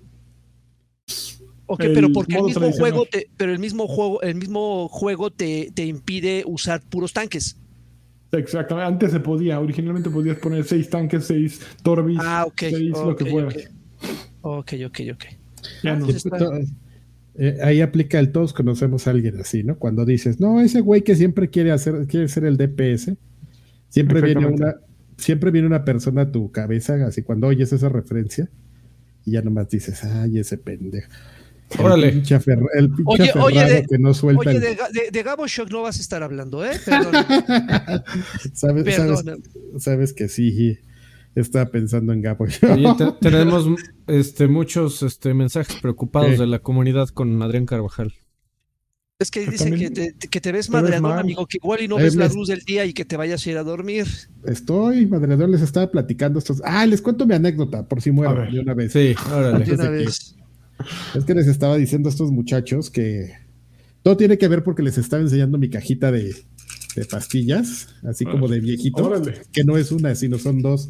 Ok, 1.65 1.83
pero 1.93 2.11
porque 2.11 2.35
el 2.35 2.43
mismo 2.43 2.71
juego, 2.71 3.05
te, 3.05 3.29
pero 3.37 3.53
el 3.53 3.59
mismo 3.59 3.87
juego, 3.87 4.21
el 4.21 4.35
mismo 4.35 4.89
juego 4.89 5.31
te, 5.31 5.71
te 5.73 5.85
impide 5.85 6.43
usar 6.45 6.81
puros 6.81 7.13
tanques. 7.13 7.60
Exactamente, 8.31 8.87
antes 8.87 9.11
se 9.11 9.19
podía, 9.19 9.59
originalmente 9.59 10.09
podías 10.09 10.37
poner 10.37 10.63
seis 10.63 10.89
tanques, 10.89 11.25
seis 11.25 11.59
Torbis, 11.83 12.19
ah, 12.21 12.47
seis 12.57 12.91
lo 12.91 13.15
que 13.15 13.25
fuera. 13.25 13.49
Ok, 14.41 14.73
ok, 14.85 14.99
ok. 15.13 15.25
Ya 15.83 15.95
no. 15.95 16.07
Eh, 17.35 17.57
ahí 17.63 17.81
aplica 17.81 18.19
el 18.19 18.31
todos 18.31 18.51
conocemos 18.51 19.07
a 19.07 19.11
alguien 19.11 19.39
así, 19.39 19.63
¿no? 19.63 19.77
Cuando 19.77 20.05
dices, 20.05 20.39
no, 20.39 20.59
ese 20.59 20.81
güey 20.81 21.01
que 21.01 21.15
siempre 21.15 21.49
quiere 21.49 21.71
hacer, 21.71 22.05
quiere 22.07 22.27
ser 22.27 22.43
el 22.43 22.57
DPS, 22.57 23.13
siempre 23.87 24.21
viene 24.21 24.45
una, 24.47 24.75
siempre 25.17 25.51
viene 25.51 25.67
una 25.67 25.85
persona 25.85 26.23
a 26.23 26.31
tu 26.31 26.51
cabeza, 26.51 27.05
así 27.05 27.21
cuando 27.21 27.47
oyes 27.47 27.71
esa 27.71 27.89
referencia, 27.89 28.49
y 29.25 29.31
ya 29.31 29.41
nomás 29.41 29.69
dices, 29.69 30.03
ay, 30.03 30.39
ese 30.39 30.57
pendejo. 30.57 31.09
Órale. 31.79 32.07
El 32.07 32.13
pinche, 32.13 32.35
el 32.73 32.91
pinche 32.91 33.31
oye, 33.39 33.65
de, 33.65 33.85
que 33.85 33.97
no 33.97 34.13
suelta. 34.13 34.49
Oye, 34.49 34.59
de, 34.59 34.77
de, 35.11 35.23
Gabo 35.23 35.47
Shock 35.47 35.71
no 35.71 35.81
vas 35.83 35.97
a 35.97 36.01
estar 36.01 36.23
hablando, 36.23 36.65
¿eh? 36.65 36.79
Perdón. 36.85 37.13
¿Sabes, 38.53 38.95
Sabes, 38.95 39.23
sabes, 39.77 40.13
que 40.13 40.27
sí, 40.27 40.77
estaba 41.35 41.67
pensando 41.67 42.13
en 42.13 42.21
Gabo 42.21 42.47
Shock. 42.47 43.19
tenemos 43.19 43.67
este, 44.07 44.47
muchos 44.47 45.03
este, 45.03 45.33
mensajes 45.33 45.75
preocupados 45.81 46.37
de 46.37 46.47
la 46.47 46.59
comunidad 46.59 47.09
con 47.09 47.41
Adrián 47.41 47.65
Carvajal. 47.65 48.13
Es 49.21 49.29
que 49.29 49.45
dice 49.45 49.69
que 49.75 49.91
te, 49.91 50.13
que 50.13 50.41
te 50.41 50.51
ves 50.51 50.71
madreador, 50.71 51.19
amigo, 51.19 51.45
que 51.45 51.57
igual 51.57 51.81
y 51.83 51.87
no 51.87 51.97
ves 51.97 52.15
la 52.15 52.27
luz 52.27 52.47
del 52.47 52.61
día 52.61 52.85
y 52.85 52.93
que 52.93 53.05
te 53.05 53.17
vayas 53.17 53.45
a 53.45 53.51
ir 53.51 53.57
a 53.57 53.63
dormir. 53.63 54.07
Estoy, 54.45 55.05
madreador, 55.05 55.47
les 55.47 55.61
estaba 55.61 55.91
platicando 55.91 56.39
estos. 56.39 56.59
Ah, 56.65 56.87
les 56.87 57.03
cuento 57.03 57.27
mi 57.27 57.35
anécdota, 57.35 57.87
por 57.87 58.01
si 58.01 58.09
muero 58.09 58.51
de 58.51 58.59
una 58.59 58.73
vez. 58.73 58.91
Sí, 58.93 59.13
órale. 59.31 59.63
De 59.63 59.73
una 59.75 59.89
vez. 59.91 60.35
Es 61.15 61.25
que 61.25 61.33
les 61.33 61.47
estaba 61.47 61.77
diciendo 61.77 62.09
a 62.09 62.11
estos 62.11 62.31
muchachos 62.31 62.89
que 62.89 63.33
todo 64.03 64.17
tiene 64.17 64.37
que 64.37 64.47
ver 64.47 64.63
porque 64.63 64.83
les 64.83 64.97
estaba 64.97 65.21
enseñando 65.21 65.57
mi 65.57 65.69
cajita 65.69 66.11
de, 66.11 66.35
pastillas, 67.09 67.87
así 68.03 68.25
como 68.25 68.47
de 68.47 68.59
viejito, 68.59 69.11
que 69.51 69.63
no 69.63 69.77
es 69.77 69.91
una, 69.91 70.15
sino 70.15 70.37
son 70.37 70.61
dos. 70.61 70.89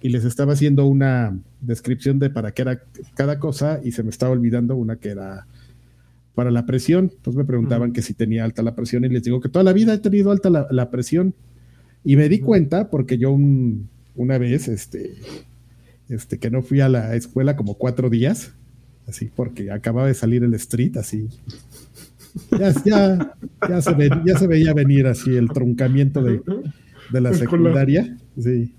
Y 0.00 0.08
les 0.08 0.24
estaba 0.24 0.54
haciendo 0.54 0.86
una 0.86 1.38
descripción 1.60 2.18
de 2.18 2.30
para 2.30 2.52
qué 2.52 2.62
era 2.62 2.82
cada 3.14 3.38
cosa 3.38 3.80
y 3.84 3.92
se 3.92 4.02
me 4.02 4.10
estaba 4.10 4.32
olvidando 4.32 4.74
una 4.74 4.96
que 4.96 5.10
era 5.10 5.46
para 6.34 6.50
la 6.50 6.66
presión. 6.66 7.10
Entonces 7.14 7.36
me 7.36 7.44
preguntaban 7.44 7.92
que 7.92 8.02
si 8.02 8.14
tenía 8.14 8.44
alta 8.44 8.62
la 8.62 8.74
presión 8.74 9.04
y 9.04 9.08
les 9.08 9.22
digo 9.22 9.40
que 9.40 9.48
toda 9.48 9.62
la 9.62 9.72
vida 9.72 9.94
he 9.94 9.98
tenido 9.98 10.30
alta 10.30 10.50
la, 10.50 10.90
presión. 10.90 11.34
Y 12.04 12.16
me 12.16 12.28
di 12.28 12.40
cuenta 12.40 12.90
porque 12.90 13.18
yo 13.18 13.30
una 13.30 14.38
vez, 14.38 14.66
este, 14.66 15.14
este, 16.08 16.38
que 16.38 16.50
no 16.50 16.62
fui 16.62 16.80
a 16.80 16.88
la 16.88 17.14
escuela 17.14 17.54
como 17.54 17.74
cuatro 17.74 18.10
días, 18.10 18.54
así 19.06 19.30
porque 19.34 19.70
acababa 19.70 20.06
de 20.06 20.14
salir 20.14 20.42
el 20.44 20.54
street, 20.54 20.96
así. 20.96 21.28
Ya, 22.50 22.72
ya, 23.68 23.82
se, 23.82 24.10
ya 24.24 24.38
se 24.38 24.46
veía 24.46 24.72
venir 24.72 25.06
así 25.06 25.36
el 25.36 25.50
truncamiento 25.50 26.22
de, 26.22 26.40
la 27.20 27.34
secundaria. 27.34 28.16
Sí. 28.38 28.74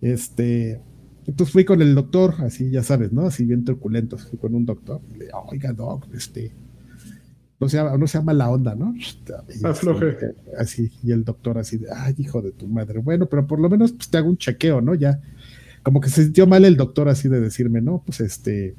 Este, 0.00 0.80
entonces 1.26 1.52
fui 1.52 1.64
con 1.64 1.82
el 1.82 1.94
doctor, 1.94 2.34
así 2.38 2.70
ya 2.70 2.82
sabes, 2.82 3.12
¿no? 3.12 3.22
Así 3.22 3.44
bien 3.44 3.64
truculento, 3.64 4.16
fui 4.16 4.38
con 4.38 4.54
un 4.54 4.64
doctor. 4.64 5.00
Le 5.12 5.26
dije, 5.26 5.32
oiga, 5.50 5.72
doc, 5.72 6.06
este, 6.14 6.52
no 7.60 7.68
se, 7.68 7.82
no 7.82 8.06
se 8.06 8.18
llama 8.18 8.32
la 8.32 8.48
onda, 8.48 8.74
¿no? 8.74 8.94
Afloje. 9.64 10.10
Este, 10.10 10.34
así, 10.56 10.92
y 11.02 11.10
el 11.10 11.24
doctor 11.24 11.58
así 11.58 11.78
de, 11.78 11.88
ay, 11.92 12.14
hijo 12.18 12.40
de 12.40 12.52
tu 12.52 12.68
madre. 12.68 13.00
Bueno, 13.00 13.26
pero 13.26 13.46
por 13.46 13.58
lo 13.58 13.68
menos 13.68 13.92
pues, 13.92 14.08
te 14.08 14.18
hago 14.18 14.28
un 14.28 14.38
chequeo, 14.38 14.80
¿no? 14.80 14.94
Ya, 14.94 15.20
como 15.82 16.00
que 16.00 16.08
se 16.08 16.22
sintió 16.22 16.46
mal 16.46 16.64
el 16.64 16.76
doctor 16.76 17.08
así 17.08 17.28
de 17.28 17.40
decirme, 17.40 17.80
no, 17.80 18.02
pues 18.06 18.20
este, 18.20 18.76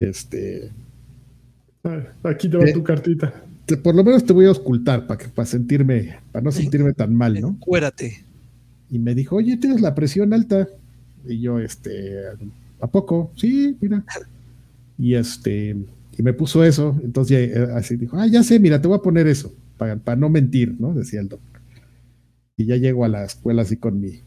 este. 0.00 0.70
Aquí 2.22 2.48
te 2.48 2.56
va 2.56 2.64
tu 2.72 2.82
cartita. 2.82 3.44
por 3.82 3.94
lo 3.94 4.04
menos 4.04 4.24
te 4.24 4.32
voy 4.32 4.46
a 4.46 4.52
ocultar 4.52 5.06
para, 5.06 5.18
que, 5.18 5.28
para 5.28 5.46
sentirme, 5.46 6.18
para 6.32 6.42
no 6.42 6.50
sentirme 6.50 6.92
tan 6.94 7.14
mal, 7.14 7.40
¿no? 7.40 7.56
Cuérate. 7.60 8.24
Y 8.90 8.98
me 8.98 9.14
dijo, 9.14 9.36
oye, 9.36 9.56
tienes 9.56 9.80
la 9.80 9.94
presión 9.94 10.32
alta. 10.32 10.68
Y 11.26 11.40
yo, 11.40 11.58
este, 11.58 12.20
¿a 12.80 12.86
poco? 12.86 13.32
Sí, 13.36 13.76
mira. 13.80 14.04
Y 14.98 15.14
este, 15.14 15.76
y 16.16 16.22
me 16.22 16.32
puso 16.32 16.64
eso. 16.64 16.98
Entonces 17.02 17.56
eh, 17.56 17.68
así 17.74 17.96
dijo, 17.96 18.16
ah, 18.16 18.26
ya 18.26 18.42
sé, 18.42 18.58
mira, 18.58 18.80
te 18.80 18.88
voy 18.88 18.96
a 18.96 19.02
poner 19.02 19.26
eso, 19.26 19.52
para, 19.76 19.96
para 19.96 20.16
no 20.16 20.28
mentir, 20.28 20.76
¿no? 20.78 20.94
Decía 20.94 21.20
el 21.20 21.28
doctor. 21.28 21.60
Y 22.56 22.66
ya 22.66 22.76
llego 22.76 23.04
a 23.04 23.08
la 23.08 23.24
escuela 23.24 23.62
así 23.62 23.76
con 23.76 24.00
mi, 24.00 24.20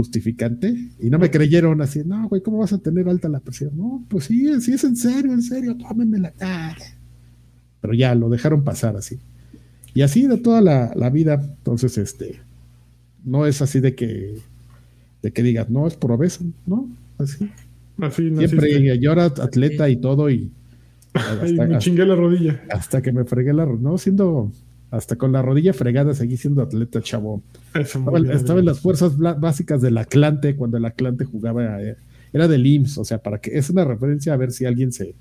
justificante 0.00 0.74
y 0.98 1.10
no 1.10 1.18
me 1.18 1.30
creyeron 1.30 1.80
así, 1.82 2.00
no, 2.04 2.26
güey, 2.28 2.42
¿cómo 2.42 2.58
vas 2.58 2.72
a 2.72 2.78
tener 2.78 3.06
alta 3.08 3.28
la 3.28 3.40
presión? 3.40 3.76
No, 3.76 4.02
pues 4.08 4.24
sí, 4.24 4.60
sí 4.60 4.72
es 4.72 4.84
en 4.84 4.96
serio, 4.96 5.32
en 5.32 5.42
serio, 5.42 5.76
tómenme 5.76 6.18
la 6.18 6.30
cara. 6.30 6.84
Pero 7.82 7.92
ya 7.94 8.14
lo 8.14 8.30
dejaron 8.30 8.64
pasar 8.64 8.96
así. 8.96 9.18
Y 9.92 10.02
así 10.02 10.26
de 10.26 10.38
toda 10.38 10.60
la, 10.62 11.10
vida, 11.10 11.34
entonces, 11.34 11.98
este, 11.98 12.40
no 13.24 13.46
es 13.46 13.60
así 13.60 13.80
de 13.80 13.94
que, 13.94 14.38
de 15.22 15.32
que 15.32 15.42
digas, 15.42 15.68
no, 15.68 15.86
es 15.86 15.96
por 15.96 16.12
obeso, 16.12 16.44
¿no? 16.66 16.88
así. 17.18 17.50
Así 18.00 18.22
Siempre, 18.34 18.72
naciste. 18.72 18.98
yo 18.98 19.12
era 19.12 19.24
atleta 19.26 19.90
y 19.90 19.96
todo 19.96 20.30
y 20.30 20.50
Ay, 21.12 21.50
hasta, 21.52 21.66
me 21.66 21.78
chingué 21.78 22.06
la 22.06 22.14
rodilla. 22.14 22.62
hasta 22.70 23.02
que 23.02 23.12
me 23.12 23.24
fregué 23.24 23.52
la 23.52 23.66
rodilla, 23.66 23.90
no, 23.90 23.98
siendo, 23.98 24.50
hasta 24.90 25.16
con 25.16 25.32
la 25.32 25.42
rodilla 25.42 25.72
fregada 25.72 26.14
seguí 26.14 26.36
siendo 26.36 26.62
atleta, 26.62 27.00
chavo. 27.00 27.42
Estaba, 27.74 28.18
en 28.58 28.64
las 28.66 28.80
fuerzas 28.80 29.16
básicas 29.18 29.80
del 29.80 29.98
Atlante 29.98 30.56
cuando 30.56 30.76
el 30.78 30.84
Atlante 30.84 31.24
jugaba, 31.24 31.80
eh, 31.82 31.96
era 32.32 32.48
del 32.48 32.66
IMSS, 32.66 32.98
o 32.98 33.04
sea, 33.04 33.18
para 33.18 33.38
que 33.40 33.56
es 33.56 33.70
una 33.70 33.84
referencia 33.84 34.32
a 34.32 34.36
ver 34.36 34.52
si 34.52 34.64
alguien 34.66 34.92
se 34.92 35.14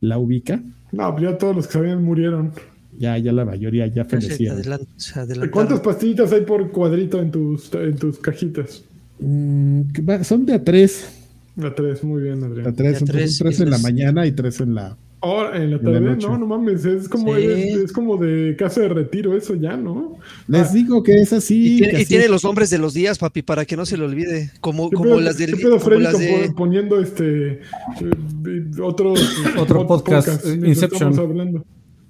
la 0.00 0.18
ubica. 0.18 0.62
No, 0.92 1.12
pues 1.12 1.24
ya 1.24 1.38
todos 1.38 1.56
los 1.56 1.66
que 1.66 1.72
sabían 1.74 2.02
murieron. 2.02 2.52
Ya, 2.98 3.16
ya 3.18 3.32
la 3.32 3.44
mayoría 3.44 3.86
ya 3.86 4.02
adelantaron. 4.02 5.50
¿Cuántas 5.52 5.80
pastillitas 5.80 6.32
hay 6.32 6.40
por 6.42 6.70
cuadrito 6.72 7.20
en 7.20 7.30
tus, 7.30 7.72
en 7.74 7.96
tus 7.96 8.18
cajitas? 8.18 8.82
Mm, 9.20 9.82
que 9.92 10.02
va- 10.02 10.24
son 10.24 10.46
de 10.46 10.54
a 10.54 10.62
tres, 10.64 11.08
La 11.56 11.74
tres, 11.74 12.02
muy 12.04 12.22
bien, 12.22 12.40
de 12.40 12.46
a 12.46 12.48
Adrián. 12.48 12.74
tres, 12.76 12.92
De 13.00 13.04
a 13.04 13.12
tres, 13.12 13.36
son 13.36 13.46
tres 13.48 13.60
en 13.60 13.70
la 13.70 13.78
mañana 13.78 14.26
y 14.26 14.32
tres 14.32 14.60
en 14.60 14.74
la. 14.74 14.96
Ahora, 15.20 15.56
en 15.56 15.70
la 15.72 15.76
En 15.78 15.84
la 15.84 15.92
tarde, 15.92 16.00
noche. 16.00 16.26
no, 16.28 16.38
no 16.38 16.46
mames, 16.46 16.84
es 16.84 17.08
como, 17.08 17.34
Sí. 17.34 17.42
es, 17.42 17.74
es 17.76 17.92
como 17.92 18.16
de 18.18 18.54
casa 18.56 18.82
de 18.82 18.88
retiro 18.88 19.36
eso 19.36 19.54
ya, 19.56 19.76
¿no? 19.76 20.16
Les 20.46 20.68
Ah, 20.68 20.72
digo 20.72 21.02
que 21.02 21.20
es 21.20 21.32
así. 21.32 21.78
Y 21.82 22.04
tiene, 22.06 22.26
y 22.26 22.28
los 22.28 22.44
nombres 22.44 22.70
de 22.70 22.78
los 22.78 22.94
días, 22.94 23.18
papi, 23.18 23.42
para 23.42 23.64
que 23.64 23.76
no 23.76 23.84
se 23.84 23.96
le 23.96 24.04
olvide. 24.04 24.52
Como, 24.60 24.90
¿Qué 24.90 24.96
como 24.96 25.10
pedo, 25.10 25.20
las 25.20 25.36
del. 25.38 25.56
qué 25.56 25.62
pedo 25.64 25.78
como 25.80 25.96
las 25.96 26.18
de- 26.18 26.52
poniendo 26.56 27.00
este 27.00 27.50
eh, 27.54 27.60
otros 28.80 29.20
Otro 29.58 29.82
ot- 29.82 29.86
podcast, 29.88 30.28
podcasts 30.28 30.48
eh, 30.48 30.54
Inception. 30.54 31.10
estamos 31.12 31.18
hablando. 31.18 31.64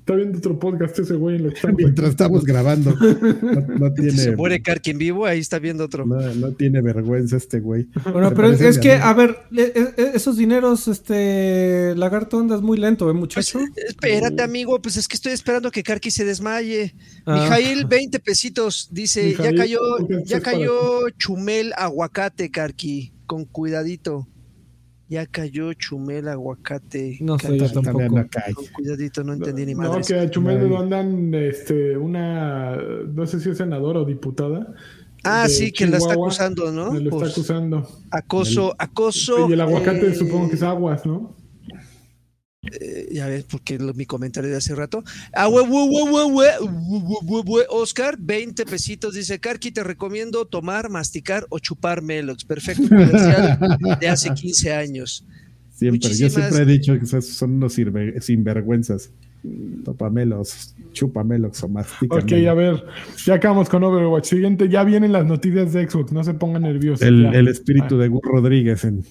Está 0.09 0.17
viendo 0.17 0.39
otro 0.39 0.59
podcast 0.59 0.99
ese 1.01 1.17
güey 1.17 1.37
en 1.37 1.43
lo 1.43 1.49
estamos 1.51 1.77
Mientras 1.77 2.09
estamos 2.09 2.43
grabando. 2.47 2.95
No, 2.99 3.89
no 3.91 3.95
Si 3.95 4.11
se 4.11 4.17
tiene. 4.23 4.37
muere 4.37 4.63
Karki 4.63 4.93
en 4.93 4.97
vivo, 4.99 5.27
ahí 5.27 5.39
está 5.39 5.59
viendo 5.59 5.85
otro. 5.85 6.07
No, 6.07 6.17
no 6.35 6.53
tiene 6.53 6.81
vergüenza 6.81 7.37
este 7.37 7.61
güey. 7.61 7.89
Bueno, 8.11 8.33
pero 8.35 8.51
es 8.53 8.79
que, 8.79 8.93
amigo. 8.93 9.07
a 9.07 9.13
ver, 9.13 9.37
e- 9.55 9.73
e- 9.99 10.11
esos 10.15 10.39
dineros, 10.39 10.89
este, 10.89 11.93
lagarto 11.95 12.39
andas 12.41 12.63
muy 12.63 12.79
lento, 12.79 13.05
¿eh, 13.05 13.13
Pues, 13.13 13.21
muchacho? 13.21 13.61
espérate, 13.87 14.43
amigo, 14.43 14.81
pues 14.81 14.97
es 14.97 15.09
que 15.09 15.17
estoy 15.17 15.33
esperando 15.33 15.71
que 15.71 15.83
Karki 15.83 16.11
se 16.11 16.25
desmaye. 16.25 16.95
Ah. 17.27 17.43
Mijail, 17.43 17.85
20 17.85 18.19
pesitos, 18.19 18.89
dice, 18.91 19.25
Mijail, 19.27 19.51
ya 19.57 19.63
cayó, 19.63 19.81
ya 20.25 20.41
cayó 20.41 21.11
chumel 21.19 21.75
aguacate, 21.77 22.51
Karki, 22.51 23.13
con 23.27 23.45
cuidadito. 23.45 24.27
Ya 25.09 25.27
cayó 25.27 25.73
chumel 25.73 26.29
aguacate. 26.29 27.17
No 27.21 27.39
sé, 27.39 27.57
yo 27.59 27.71
tampoco. 27.73 28.27
Cuidadito, 28.75 29.25
no 29.25 29.33
entendí 29.33 29.65
ni 29.65 29.75
No, 29.75 29.89
madres. 29.89 30.07
que 30.07 30.19
a 30.19 30.29
Chumel 30.31 30.59
le 30.59 30.69
No. 30.69 30.77
mandan 30.77 31.35
este, 31.35 31.97
una, 31.97 32.77
no 32.77 33.27
sé 33.27 33.41
si 33.41 33.49
es 33.51 33.57
senadora 33.59 34.01
o 34.01 34.05
diputada. 34.05 34.75
Ah, 35.25 35.49
sí, 35.49 35.73
que 35.73 35.87
la 35.87 35.97
está 35.97 36.13
acusando, 36.13 36.71
¿no? 36.71 36.93
Lo 36.93 36.99
está 36.99 37.11
Por 37.11 37.27
acusando. 37.29 37.89
acoso, 38.11 38.75
acoso. 38.79 39.49
y 39.49 39.53
el 39.55 39.61
aguacate 39.63 40.09
eh, 40.09 40.15
supongo 40.15 40.49
que 40.51 40.57
es 40.57 40.63
aguas, 40.63 41.05
¿no? 41.07 41.35
Eh, 42.63 43.09
ya 43.13 43.29
ves, 43.29 43.45
porque 43.45 43.79
mi 43.79 44.05
comentario 44.05 44.51
de 44.51 44.57
hace 44.57 44.75
rato. 44.75 45.05
Ah, 45.33 45.49
we, 45.49 45.63
we, 45.63 47.43
we, 47.43 47.65
Oscar, 47.69 48.17
20 48.19 48.65
pesitos. 48.67 49.15
Dice 49.15 49.39
Karki, 49.39 49.71
te 49.71 49.85
recomiendo 49.85 50.45
tomar, 50.47 50.91
masticar 50.91 51.47
o 51.51 51.59
chupar 51.61 52.03
Melox. 52.03 52.45
Perfecto 52.45 52.89
de 54.01 54.09
hace 54.09 54.35
15 54.35 54.73
años. 54.73 55.25
Siempre, 55.71 56.11
yo 56.11 56.29
siempre 56.29 56.63
he 56.63 56.67
dicho 56.67 56.99
que 56.99 57.07
son 57.07 57.53
unos 57.53 57.77
sinvergüenzas. 58.21 59.13
Topamelos, 59.85 60.75
chupamelos 60.93 61.63
o 61.63 61.69
mastícamelos. 61.69 62.25
Ok, 62.25 62.49
a 62.49 62.55
ver, 62.55 62.85
ya 63.25 63.35
acabamos 63.35 63.69
con 63.69 63.85
Overwatch. 63.85 64.27
Siguiente, 64.27 64.69
ya 64.69 64.83
vienen 64.83 65.13
las 65.13 65.25
noticias 65.25 65.73
de 65.73 65.89
Xbox, 65.89 66.11
no 66.11 66.25
se 66.25 66.35
pongan 66.35 66.63
nerviosos. 66.63 67.07
El, 67.07 67.47
espíritu 67.47 67.97
de 67.99 68.09
Gus 68.09 68.23
Rodríguez 68.25 68.85
en 68.85 69.05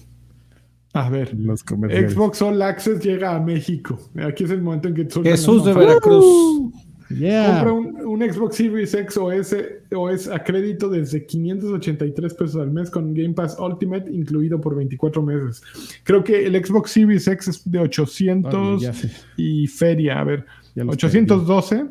a 0.98 1.08
ver, 1.10 1.32
los 1.34 1.62
comerciales. 1.62 2.12
Xbox 2.12 2.42
All 2.42 2.60
Access 2.60 3.00
llega 3.00 3.36
a 3.36 3.40
México. 3.40 3.98
Aquí 4.20 4.44
es 4.44 4.50
el 4.50 4.62
momento 4.62 4.88
en 4.88 4.94
que 4.94 5.08
Jesús 5.22 5.64
de. 5.64 5.72
Veracruz. 5.72 6.72
Yeah. 7.08 7.62
Compra 7.64 7.72
un, 7.72 8.06
un 8.06 8.32
Xbox 8.32 8.56
Series 8.56 8.92
X 8.92 9.16
o 9.16 9.32
S, 9.32 9.82
o 9.94 10.10
S 10.10 10.30
a 10.30 10.42
crédito 10.42 10.90
desde 10.90 11.24
583 11.24 12.34
pesos 12.34 12.60
al 12.60 12.70
mes 12.70 12.90
con 12.90 13.14
Game 13.14 13.32
Pass 13.32 13.56
Ultimate 13.58 14.12
incluido 14.12 14.60
por 14.60 14.76
24 14.76 15.22
meses. 15.22 15.62
Creo 16.02 16.22
que 16.22 16.44
el 16.44 16.62
Xbox 16.62 16.90
Series 16.90 17.26
X 17.26 17.48
es 17.48 17.70
de 17.70 17.78
800 17.78 18.54
Oye, 18.54 18.84
ya 18.84 18.92
sé, 18.92 19.10
y 19.36 19.66
feria. 19.68 20.20
A 20.20 20.24
ver, 20.24 20.44
ya 20.74 20.84
los 20.84 20.96
812 20.96 21.86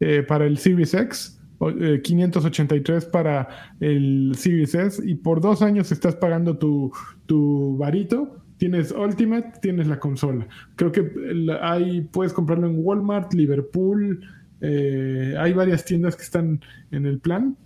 eh, 0.00 0.22
para 0.22 0.46
el 0.46 0.58
Series 0.58 0.94
X, 0.94 1.39
583 2.02 3.04
para 3.06 3.48
el 3.80 4.32
Series 4.34 5.02
y 5.04 5.14
por 5.16 5.40
dos 5.40 5.62
años 5.62 5.92
estás 5.92 6.16
pagando 6.16 6.56
tu, 6.58 6.90
tu 7.26 7.76
varito. 7.76 8.36
Tienes 8.56 8.92
Ultimate, 8.92 9.52
tienes 9.62 9.86
la 9.86 9.98
consola. 9.98 10.46
Creo 10.76 10.92
que 10.92 11.10
hay, 11.62 12.02
puedes 12.02 12.32
comprarlo 12.32 12.66
en 12.66 12.76
Walmart, 12.78 13.32
Liverpool. 13.34 14.20
eh, 14.60 15.34
hay 15.38 15.52
varias 15.54 15.84
tiendas 15.84 16.16
que 16.16 16.22
están 16.22 16.60
en 16.90 17.06
el 17.06 17.18
plan. 17.20 17.56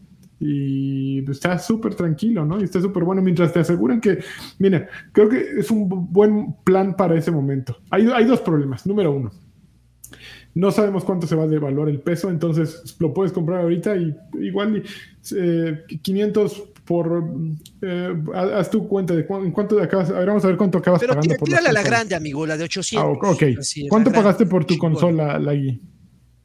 Y 0.40 1.28
está 1.30 1.58
súper 1.58 1.94
tranquilo, 1.94 2.44
¿no? 2.44 2.60
Y 2.60 2.64
está 2.64 2.80
súper 2.80 3.04
bueno 3.04 3.22
mientras 3.22 3.52
te 3.52 3.60
aseguran 3.60 4.00
que, 4.00 4.18
mira, 4.58 4.88
creo 5.12 5.28
que 5.28 5.40
es 5.58 5.70
un 5.70 5.88
bu- 5.88 6.06
buen 6.10 6.54
plan 6.64 6.96
para 6.96 7.16
ese 7.16 7.30
momento. 7.30 7.76
Hay, 7.90 8.06
hay 8.12 8.24
dos 8.24 8.40
problemas. 8.40 8.86
Número 8.86 9.10
uno, 9.12 9.30
no 10.54 10.70
sabemos 10.70 11.04
cuánto 11.04 11.26
se 11.26 11.34
va 11.36 11.44
a 11.44 11.48
devaluar 11.48 11.88
el 11.88 12.00
peso, 12.00 12.30
entonces 12.30 12.94
lo 12.98 13.12
puedes 13.12 13.32
comprar 13.32 13.60
ahorita 13.62 13.96
y 13.96 14.14
igual 14.40 14.82
eh, 15.36 15.82
500 16.02 16.64
por... 16.84 17.24
eh, 17.82 18.14
haz 18.34 18.70
tu 18.70 18.86
cuenta 18.86 19.14
de 19.16 19.26
cu- 19.26 19.42
en 19.42 19.50
cuánto 19.52 19.80
acabas... 19.82 20.10
A 20.10 20.18
ver, 20.18 20.28
vamos 20.28 20.44
a 20.44 20.48
ver 20.48 20.56
cuánto 20.56 20.78
acabas 20.78 21.00
Pero 21.00 21.14
pagando 21.14 21.34
por 21.36 21.48
tírale 21.48 21.68
a 21.68 21.72
la 21.72 21.82
grande, 21.82 22.14
amigo, 22.14 22.46
la 22.46 22.56
de 22.56 22.64
800. 22.64 23.18
Ah, 23.22 23.28
ok. 23.30 23.42
Así, 23.58 23.88
¿Cuánto 23.88 24.10
grande, 24.10 24.24
pagaste 24.24 24.46
por 24.46 24.64
tu 24.64 24.74
chingón. 24.74 24.92
consola, 24.92 25.38
Lagui? 25.38 25.80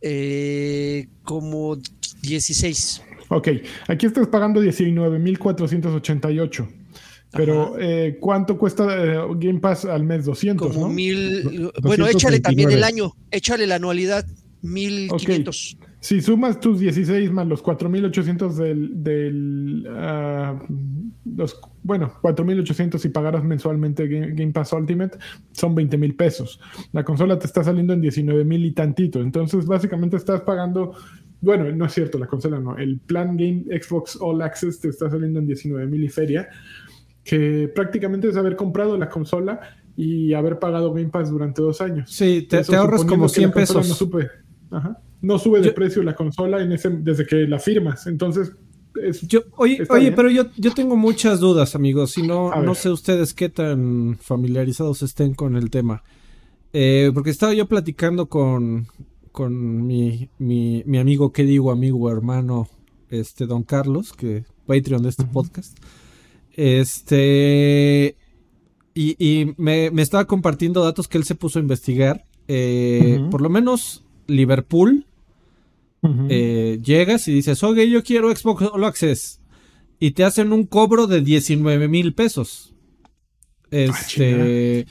Eh, 0.01 1.07
como 1.23 1.77
16. 2.21 3.03
Ok, 3.29 3.47
aquí 3.87 4.05
estás 4.07 4.27
pagando 4.27 4.61
19.488. 4.63 6.67
Pero, 7.31 7.75
eh, 7.79 8.17
¿cuánto 8.19 8.57
cuesta 8.57 8.87
eh, 8.97 9.19
Game 9.37 9.59
Pass 9.59 9.85
al 9.85 10.03
mes? 10.03 10.25
200, 10.25 10.73
Como 10.73 10.87
¿no? 10.87 10.93
mil. 10.93 11.71
Bueno, 11.81 12.07
échale 12.07 12.39
229. 12.39 12.41
también 12.41 12.71
el 12.71 12.83
año. 12.83 13.15
Échale 13.31 13.67
la 13.67 13.75
anualidad. 13.75 14.25
1500. 14.61 15.77
Si 16.01 16.21
sumas 16.21 16.59
tus 16.59 16.79
16 16.79 17.31
más 17.31 17.47
los 17.47 17.63
4.800 17.63 18.53
del... 18.53 19.03
del 19.03 19.87
ah, 19.89 20.57
los, 21.35 21.59
bueno, 21.83 22.13
4.800 22.21 22.97
si 22.97 23.09
pagaras 23.09 23.43
mensualmente 23.43 24.07
Game, 24.07 24.33
Game 24.33 24.51
Pass 24.51 24.71
Ultimate, 24.73 25.17
son 25.51 25.75
20.000 25.75 26.15
pesos. 26.15 26.59
La 26.93 27.03
consola 27.03 27.37
te 27.37 27.47
está 27.47 27.63
saliendo 27.63 27.93
en 27.93 28.01
19.000 28.01 28.65
y 28.65 28.71
tantito. 28.71 29.21
Entonces, 29.21 29.65
básicamente 29.65 30.17
estás 30.17 30.41
pagando... 30.41 30.93
Bueno, 31.41 31.71
no 31.71 31.85
es 31.85 31.93
cierto, 31.93 32.17
la 32.17 32.27
consola 32.27 32.59
no. 32.59 32.77
El 32.77 32.99
plan 32.99 33.37
Game 33.37 33.63
Xbox 33.81 34.17
All 34.19 34.41
Access 34.41 34.81
te 34.81 34.89
está 34.89 35.09
saliendo 35.09 35.39
en 35.39 35.47
19.000 35.47 36.03
y 36.03 36.09
feria. 36.09 36.49
Que 37.23 37.71
prácticamente 37.73 38.27
es 38.29 38.37
haber 38.37 38.55
comprado 38.55 38.97
la 38.97 39.09
consola 39.09 39.59
y 39.95 40.33
haber 40.33 40.59
pagado 40.59 40.93
Game 40.93 41.09
Pass 41.09 41.29
durante 41.29 41.61
dos 41.61 41.81
años. 41.81 42.09
Sí, 42.11 42.43
te, 42.49 42.59
Eso 42.59 42.71
te 42.71 42.77
ahorras 42.77 43.01
como 43.03 43.15
que 43.15 43.21
la 43.21 43.29
100 43.29 43.51
consola 43.51 43.81
pesos. 43.81 43.89
No, 43.89 43.95
sube, 44.07 44.29
Ajá. 44.71 45.01
no 45.21 45.37
sube 45.39 45.59
de 45.59 45.67
Yo- 45.67 45.75
precio 45.75 46.01
la 46.03 46.15
consola 46.15 46.61
en 46.63 46.71
ese, 46.71 46.89
desde 46.89 47.25
que 47.25 47.35
la 47.47 47.59
firmas. 47.59 48.07
Entonces, 48.07 48.53
es- 49.03 49.21
Yo, 49.27 49.41
oye, 49.57 49.81
Está 49.81 49.93
oye 49.95 50.03
bien. 50.03 50.15
pero 50.15 50.29
yo, 50.31 50.43
yo 50.57 50.73
tengo 50.73 50.95
muchas 50.95 51.39
dudas, 51.39 51.75
amigos. 51.75 52.17
Y 52.17 52.23
no, 52.23 52.55
no 52.63 52.73
sé 52.75 52.89
ustedes 52.89 53.33
qué 53.33 53.49
tan 53.49 54.17
familiarizados 54.21 55.01
estén 55.03 55.33
con 55.33 55.55
el 55.55 55.69
tema. 55.69 56.03
Eh, 56.73 57.11
porque 57.13 57.29
estaba 57.31 57.53
yo 57.53 57.67
platicando 57.67 58.27
con, 58.27 58.87
con 59.31 59.85
mi, 59.85 60.29
mi, 60.39 60.83
mi 60.85 60.97
amigo, 60.97 61.31
¿qué 61.33 61.43
digo? 61.43 61.71
Amigo, 61.71 62.09
hermano, 62.09 62.67
este, 63.09 63.45
don 63.47 63.63
Carlos, 63.63 64.13
que 64.13 64.45
Patreon 64.65 65.01
de 65.03 65.09
este 65.09 65.25
podcast. 65.25 65.77
Este. 66.59 68.15
Y, 68.93 69.15
y 69.23 69.53
me, 69.57 69.91
me 69.91 70.01
estaba 70.01 70.25
compartiendo 70.25 70.83
datos 70.83 71.07
que 71.07 71.17
él 71.17 71.23
se 71.23 71.35
puso 71.35 71.59
a 71.59 71.61
investigar. 71.61 72.25
Eh. 72.47 73.23
Por 73.31 73.41
lo 73.41 73.49
menos 73.49 74.03
Liverpool 74.27 75.05
eh, 76.29 76.79
llegas 76.83 77.27
y 77.27 77.33
dices, 77.33 77.63
oye, 77.63 77.89
yo 77.89 78.03
quiero 78.03 78.33
Xbox 78.35 78.63
All 78.73 78.83
Access. 78.83 79.41
Y 79.99 80.11
te 80.11 80.23
hacen 80.23 80.53
un 80.53 80.65
cobro 80.65 81.07
de 81.07 81.21
19 81.21 81.87
mil 81.87 82.13
pesos. 82.13 82.73
Este. 83.71 84.85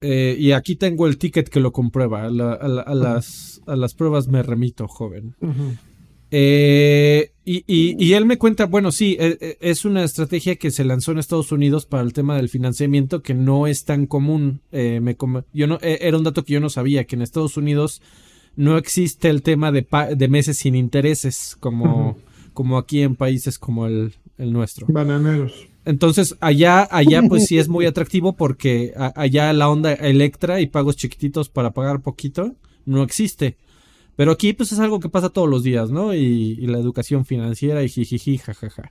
eh, 0.00 0.36
y 0.38 0.52
aquí 0.52 0.76
tengo 0.76 1.06
el 1.06 1.18
ticket 1.18 1.48
que 1.48 1.60
lo 1.60 1.72
comprueba. 1.72 2.24
A, 2.24 2.30
la- 2.30 2.54
a 2.54 2.68
la- 2.68 2.82
a 2.82 2.94
las, 2.94 3.60
a 3.66 3.76
las 3.76 3.94
pruebas 3.94 4.28
me 4.28 4.42
remito, 4.42 4.88
joven. 4.88 5.34
Eh, 6.30 7.30
y, 7.44 7.64
y- 7.66 7.96
y 8.02 8.12
él 8.14 8.24
me 8.26 8.38
cuenta, 8.38 8.66
bueno, 8.66 8.90
sí, 8.90 9.16
eh, 9.20 9.36
eh, 9.40 9.56
es 9.60 9.84
una 9.84 10.02
estrategia 10.04 10.56
que 10.56 10.70
se 10.70 10.84
lanzó 10.84 11.12
en 11.12 11.18
Estados 11.18 11.52
Unidos 11.52 11.86
para 11.86 12.02
el 12.02 12.12
tema 12.12 12.36
del 12.36 12.48
financiamiento 12.48 13.22
que 13.22 13.34
no 13.34 13.66
es 13.66 13.84
tan 13.84 14.06
común. 14.06 14.60
Eh, 14.72 15.00
me 15.00 15.16
yo 15.52 15.66
no, 15.66 15.78
eh, 15.82 15.98
era 16.00 16.16
un 16.16 16.24
dato 16.24 16.44
que 16.44 16.54
yo 16.54 16.60
no 16.60 16.70
sabía, 16.70 17.04
que 17.04 17.16
en 17.16 17.22
Estados 17.22 17.56
Unidos 17.56 18.02
no 18.56 18.76
existe 18.78 19.28
el 19.28 19.42
tema 19.42 19.72
de, 19.72 19.82
pa- 19.82 20.14
de 20.14 20.28
meses 20.28 20.56
sin 20.58 20.74
intereses 20.74 21.56
como, 21.60 22.16
aquí 22.78 23.02
en 23.02 23.14
países 23.16 23.58
como 23.58 23.86
el, 23.86 24.14
el 24.38 24.52
nuestro. 24.52 24.86
Bananeros. 24.88 25.66
Entonces, 25.84 26.34
allá, 26.40 26.88
allá 26.90 27.22
pues 27.28 27.46
sí 27.46 27.58
es 27.58 27.68
muy 27.68 27.84
atractivo 27.86 28.34
porque 28.36 28.92
a- 28.96 29.12
allá 29.20 29.52
la 29.52 29.68
onda 29.68 29.92
Electra 29.92 30.60
y 30.60 30.66
pagos 30.66 30.96
chiquititos 30.96 31.48
para 31.50 31.72
pagar 31.72 32.00
poquito 32.00 32.54
no 32.86 33.02
existe. 33.02 33.56
Pero 34.16 34.32
aquí 34.32 34.52
pues 34.52 34.70
es 34.72 34.78
algo 34.78 35.00
que 35.00 35.08
pasa 35.08 35.30
todos 35.30 35.48
los 35.48 35.62
días, 35.62 35.90
¿no? 35.90 36.14
Y, 36.14 36.58
y 36.60 36.66
la 36.66 36.78
educación 36.78 37.24
financiera 37.24 37.82
y 37.82 37.88
jijiji, 37.88 38.38
jajaja. 38.38 38.84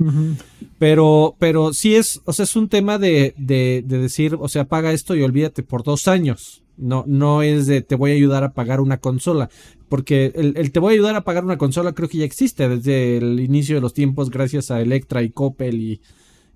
Pero, 0.79 1.35
pero 1.39 1.73
sí 1.73 1.95
es, 1.95 2.21
o 2.25 2.33
sea, 2.33 2.43
es 2.43 2.55
un 2.55 2.67
tema 2.67 2.97
de, 2.97 3.33
de, 3.37 3.83
de 3.85 3.97
decir, 3.99 4.35
o 4.39 4.49
sea, 4.49 4.65
paga 4.65 4.91
esto 4.91 5.15
y 5.15 5.23
olvídate 5.23 5.63
por 5.63 5.83
dos 5.83 6.07
años. 6.07 6.63
No, 6.75 7.03
no 7.07 7.43
es 7.43 7.67
de 7.67 7.81
te 7.81 7.95
voy 7.95 8.11
a 8.11 8.15
ayudar 8.15 8.43
a 8.43 8.53
pagar 8.53 8.81
una 8.81 8.97
consola. 8.97 9.49
Porque 9.89 10.31
el, 10.35 10.57
el 10.57 10.71
te 10.71 10.79
voy 10.79 10.93
a 10.93 10.95
ayudar 10.95 11.15
a 11.15 11.23
pagar 11.23 11.45
una 11.45 11.57
consola 11.57 11.93
creo 11.93 12.09
que 12.09 12.17
ya 12.17 12.25
existe 12.25 12.67
desde 12.67 13.17
el 13.17 13.39
inicio 13.39 13.75
de 13.75 13.81
los 13.81 13.93
tiempos 13.93 14.31
gracias 14.31 14.71
a 14.71 14.81
Electra 14.81 15.21
y 15.21 15.29
Coppel 15.29 15.79
y, 15.79 16.01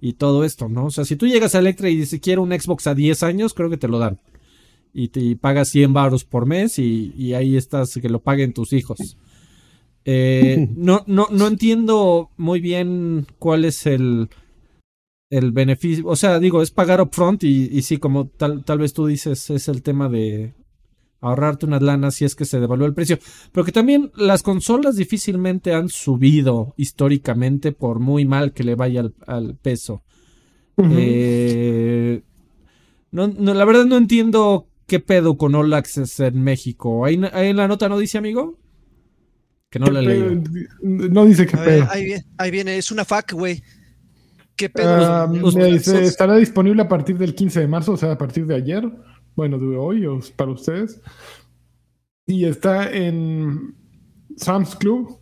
y 0.02 0.14
todo 0.14 0.44
esto, 0.44 0.70
¿no? 0.70 0.86
O 0.86 0.92
sea, 0.92 1.06
si 1.06 1.16
tú 1.16 1.28
llegas 1.28 1.56
a 1.56 1.60
Electra 1.60 1.90
y 1.90 1.96
dices 1.96 2.20
quiero 2.20 2.42
un 2.42 2.52
Xbox 2.52 2.88
a 2.88 2.96
10 2.96 3.24
años, 3.24 3.54
creo 3.54 3.70
que 3.70 3.78
te 3.78 3.88
lo 3.88 4.00
dan. 4.00 4.20
Y 5.00 5.10
te 5.10 5.20
y 5.20 5.36
pagas 5.36 5.70
100 5.70 5.94
baros 5.94 6.26
por 6.26 6.48
mes 6.48 6.80
y, 6.80 7.14
y 7.16 7.36
ahí 7.36 7.56
estás, 7.56 7.94
que 7.94 8.10
lo 8.10 8.24
paguen 8.24 8.54
tus 8.54 8.74
hijos. 8.74 9.16
Eh, 10.06 10.70
no, 10.76 11.04
no, 11.06 11.28
no 11.30 11.48
entiendo 11.48 12.32
muy 12.36 12.60
bien 12.60 13.28
cuál 13.38 13.66
es 13.66 13.86
el, 13.86 14.30
el 15.30 15.52
beneficio. 15.52 16.08
O 16.08 16.16
sea, 16.16 16.40
digo, 16.40 16.64
es 16.64 16.72
pagar 16.72 17.00
upfront 17.00 17.44
y, 17.44 17.70
y 17.72 17.84
sí, 17.84 17.98
como 17.98 18.28
tal, 18.28 18.64
tal 18.66 18.80
vez 18.80 18.94
tú 18.94 19.06
dices, 19.06 19.52
es 19.52 19.68
el 19.68 19.84
tema 19.84 20.10
de 20.10 20.56
ahorrarte 21.22 21.66
unas 21.66 21.82
lanas 21.82 22.16
si 22.16 22.26
es 22.26 22.34
que 22.34 22.46
se 22.46 22.60
devalúa 22.60 22.88
el 22.88 22.96
precio. 22.96 23.20
Pero 23.52 23.66
que 23.66 23.72
también 23.72 24.12
las 24.16 24.42
consolas 24.42 24.96
difícilmente 24.96 25.74
han 25.74 25.90
subido 25.90 26.74
históricamente 26.76 27.72
por 27.72 28.00
muy 28.00 28.26
mal 28.26 28.52
que 28.52 28.64
le 28.64 28.74
vaya 28.74 29.02
al, 29.02 29.14
al 29.28 29.56
peso. 29.56 30.02
Eh, 30.78 32.22
no, 33.12 33.28
no, 33.28 33.54
la 33.54 33.66
verdad 33.66 33.86
no 33.86 33.98
entiendo 33.98 34.68
qué 34.88 35.00
pedo 35.00 35.38
con 35.38 35.54
All 35.54 35.74
Access 35.74 36.20
en 36.22 36.44
México. 36.44 37.06
Ahí, 37.06 37.22
ahí 37.34 37.50
en 37.50 37.58
la 37.58 37.68
nota 37.68 37.88
no 37.88 38.00
dice, 38.00 38.18
amigo. 38.18 38.58
Que 39.70 39.80
no 39.80 39.88
la 39.88 40.02
leí. 40.02 40.42
No 40.82 41.26
dice 41.26 41.46
qué 41.46 41.58
ver, 41.58 41.66
pedo. 41.66 41.88
ahí, 41.92 42.06
viene, 42.06 42.26
ahí 42.38 42.52
viene, 42.52 42.78
es 42.78 42.92
una 42.92 43.04
FAQ, 43.04 43.34
güey. 43.34 43.62
¿Qué 44.56 44.70
pedo? 44.70 45.28
Los- 45.28 45.56
dice, 45.56 46.04
estará 46.04 46.36
disponible 46.38 46.82
a 46.82 46.88
partir 46.88 47.18
del 47.18 47.36
15 47.36 47.60
de 47.60 47.68
marzo, 47.68 47.92
o 47.92 47.98
sea, 47.98 48.14
a 48.14 48.18
partir 48.18 48.48
de 48.48 48.56
ayer. 48.56 48.90
Bueno, 49.36 49.60
de 49.60 49.78
hoy 49.78 50.06
o 50.08 50.20
para 50.36 50.52
ustedes. 50.52 51.00
Y 52.26 52.46
está 52.46 52.92
en 52.92 53.76
Sam's 54.36 54.76
Club, 54.76 55.20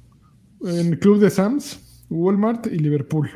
en 0.63 0.95
Club 0.97 1.20
de 1.20 1.30
Sam's, 1.30 2.05
Walmart 2.09 2.68
y 2.68 2.78
Liverpool. 2.78 3.30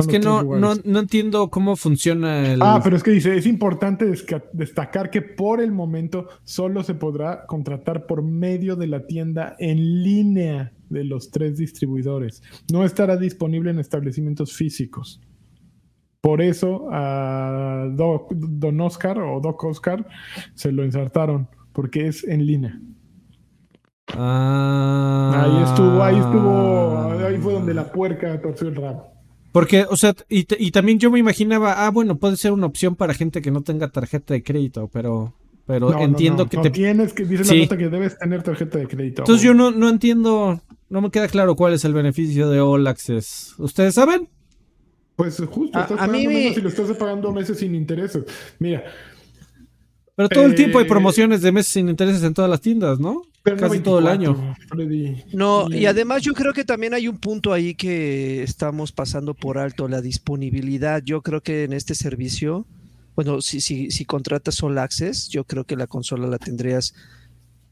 Es 0.00 0.06
que 0.08 0.18
no, 0.18 0.42
no, 0.58 0.74
no 0.84 0.98
entiendo 0.98 1.48
cómo 1.50 1.76
funciona 1.76 2.52
el. 2.52 2.60
Ah, 2.62 2.80
pero 2.82 2.96
es 2.96 3.02
que 3.02 3.10
dice, 3.12 3.36
es 3.36 3.46
importante 3.46 4.06
destacar 4.52 5.10
que 5.10 5.22
por 5.22 5.60
el 5.60 5.72
momento 5.72 6.26
solo 6.44 6.82
se 6.82 6.94
podrá 6.94 7.46
contratar 7.46 8.06
por 8.06 8.22
medio 8.22 8.76
de 8.76 8.86
la 8.86 9.06
tienda 9.06 9.54
en 9.58 10.02
línea 10.02 10.72
de 10.88 11.04
los 11.04 11.30
tres 11.30 11.56
distribuidores. 11.56 12.42
No 12.72 12.84
estará 12.84 13.16
disponible 13.16 13.70
en 13.70 13.78
establecimientos 13.78 14.52
físicos. 14.54 15.20
Por 16.20 16.42
eso 16.42 16.88
a 16.90 17.86
Doc- 17.92 18.32
Don 18.34 18.80
Oscar 18.82 19.18
o 19.20 19.40
Doc 19.40 19.64
Oscar 19.64 20.06
se 20.54 20.70
lo 20.72 20.84
insertaron, 20.84 21.48
porque 21.72 22.08
es 22.08 22.24
en 22.24 22.44
línea. 22.44 22.78
Ah. 24.12 25.44
Ahí 25.44 25.62
estuvo, 25.64 26.02
ahí 26.02 26.16
estuvo, 26.18 27.26
ahí 27.26 27.36
fue 27.38 27.52
donde 27.52 27.74
la 27.74 27.90
puerca 27.92 28.40
torció 28.42 28.68
el 28.68 28.76
rabo. 28.76 29.12
Porque, 29.52 29.84
o 29.88 29.96
sea, 29.96 30.14
y, 30.28 30.44
te- 30.44 30.56
y 30.58 30.70
también 30.70 30.98
yo 30.98 31.10
me 31.10 31.18
imaginaba, 31.18 31.84
ah, 31.86 31.90
bueno, 31.90 32.16
puede 32.18 32.36
ser 32.36 32.52
una 32.52 32.66
opción 32.66 32.94
para 32.94 33.14
gente 33.14 33.42
que 33.42 33.50
no 33.50 33.62
tenga 33.62 33.88
tarjeta 33.88 34.34
de 34.34 34.42
crédito, 34.44 34.88
pero, 34.92 35.34
pero 35.66 35.90
No, 35.90 36.00
entiendo 36.02 36.44
no, 36.44 36.48
que 36.50 36.56
no 36.58 36.62
te. 36.64 36.70
tienes 36.70 37.12
que 37.12 37.24
dice 37.24 37.44
Sí. 37.44 37.56
la 37.56 37.62
nota 37.64 37.76
que 37.76 37.88
debes 37.88 38.18
tener 38.18 38.42
tarjeta 38.42 38.78
de 38.78 38.86
crédito. 38.86 39.22
Entonces 39.22 39.44
yo 39.44 39.52
no, 39.54 39.70
no 39.72 39.88
entiendo, 39.88 40.60
no 40.88 41.00
me 41.00 41.10
queda 41.10 41.26
claro 41.28 41.56
cuál 41.56 41.72
es 41.72 41.84
el 41.84 41.94
beneficio 41.94 42.48
de 42.48 42.60
All 42.60 42.86
Access. 42.86 43.54
¿Ustedes 43.58 43.94
saben? 43.96 44.28
Pues 45.16 45.36
justo, 45.50 45.76
A- 45.78 45.82
estás 45.82 46.00
a 46.00 46.06
mí 46.06 46.12
pagando 46.24 46.30
me- 46.30 46.34
menos 46.44 46.56
y 46.58 46.60
lo 46.60 46.68
estás 46.68 46.96
pagando 46.96 47.32
meses 47.32 47.58
sin 47.58 47.74
intereses. 47.74 48.24
Mira, 48.58 48.84
Pero 50.16 50.28
todo 50.28 50.44
el 50.44 50.52
Eh, 50.52 50.56
tiempo 50.56 50.78
hay 50.78 50.84
promociones 50.84 51.40
de 51.40 51.50
meses 51.50 51.72
sin 51.72 51.88
intereses 51.88 52.22
en 52.22 52.34
todas 52.34 52.50
las 52.50 52.60
tiendas, 52.60 53.00
¿no? 53.00 53.22
Pero 53.42 53.56
no 53.56 53.68
Casi 53.68 53.80
todo 53.80 53.98
el 54.00 54.04
24, 54.04 54.42
año. 54.42 54.56
Freddy. 54.68 55.24
No, 55.32 55.66
Y- 55.70 55.78
y 55.78 55.86
además 55.86 56.22
yo 56.22 56.34
creo 56.34 56.52
que 56.52 56.64
también 56.64 56.92
hay 56.94 57.08
un 57.08 57.18
punto 57.18 57.52
ahí 57.52 57.74
que 57.74 58.42
estamos 58.42 58.92
pasando 58.92 59.34
por 59.34 59.56
alto, 59.58 59.88
la 59.88 60.00
disponibilidad. 60.02 61.02
Yo 61.04 61.22
creo 61.22 61.42
que 61.42 61.64
en 61.64 61.72
este 61.72 61.94
servicio, 61.94 62.66
bueno, 63.16 63.40
si, 63.40 63.60
si, 63.60 63.90
si 63.90 64.04
contratas 64.04 64.62
All 64.62 64.78
Access, 64.78 65.28
yo 65.28 65.44
creo 65.44 65.64
que 65.64 65.76
la 65.76 65.86
consola 65.86 66.26
la 66.26 66.38
tendrías, 66.38 66.94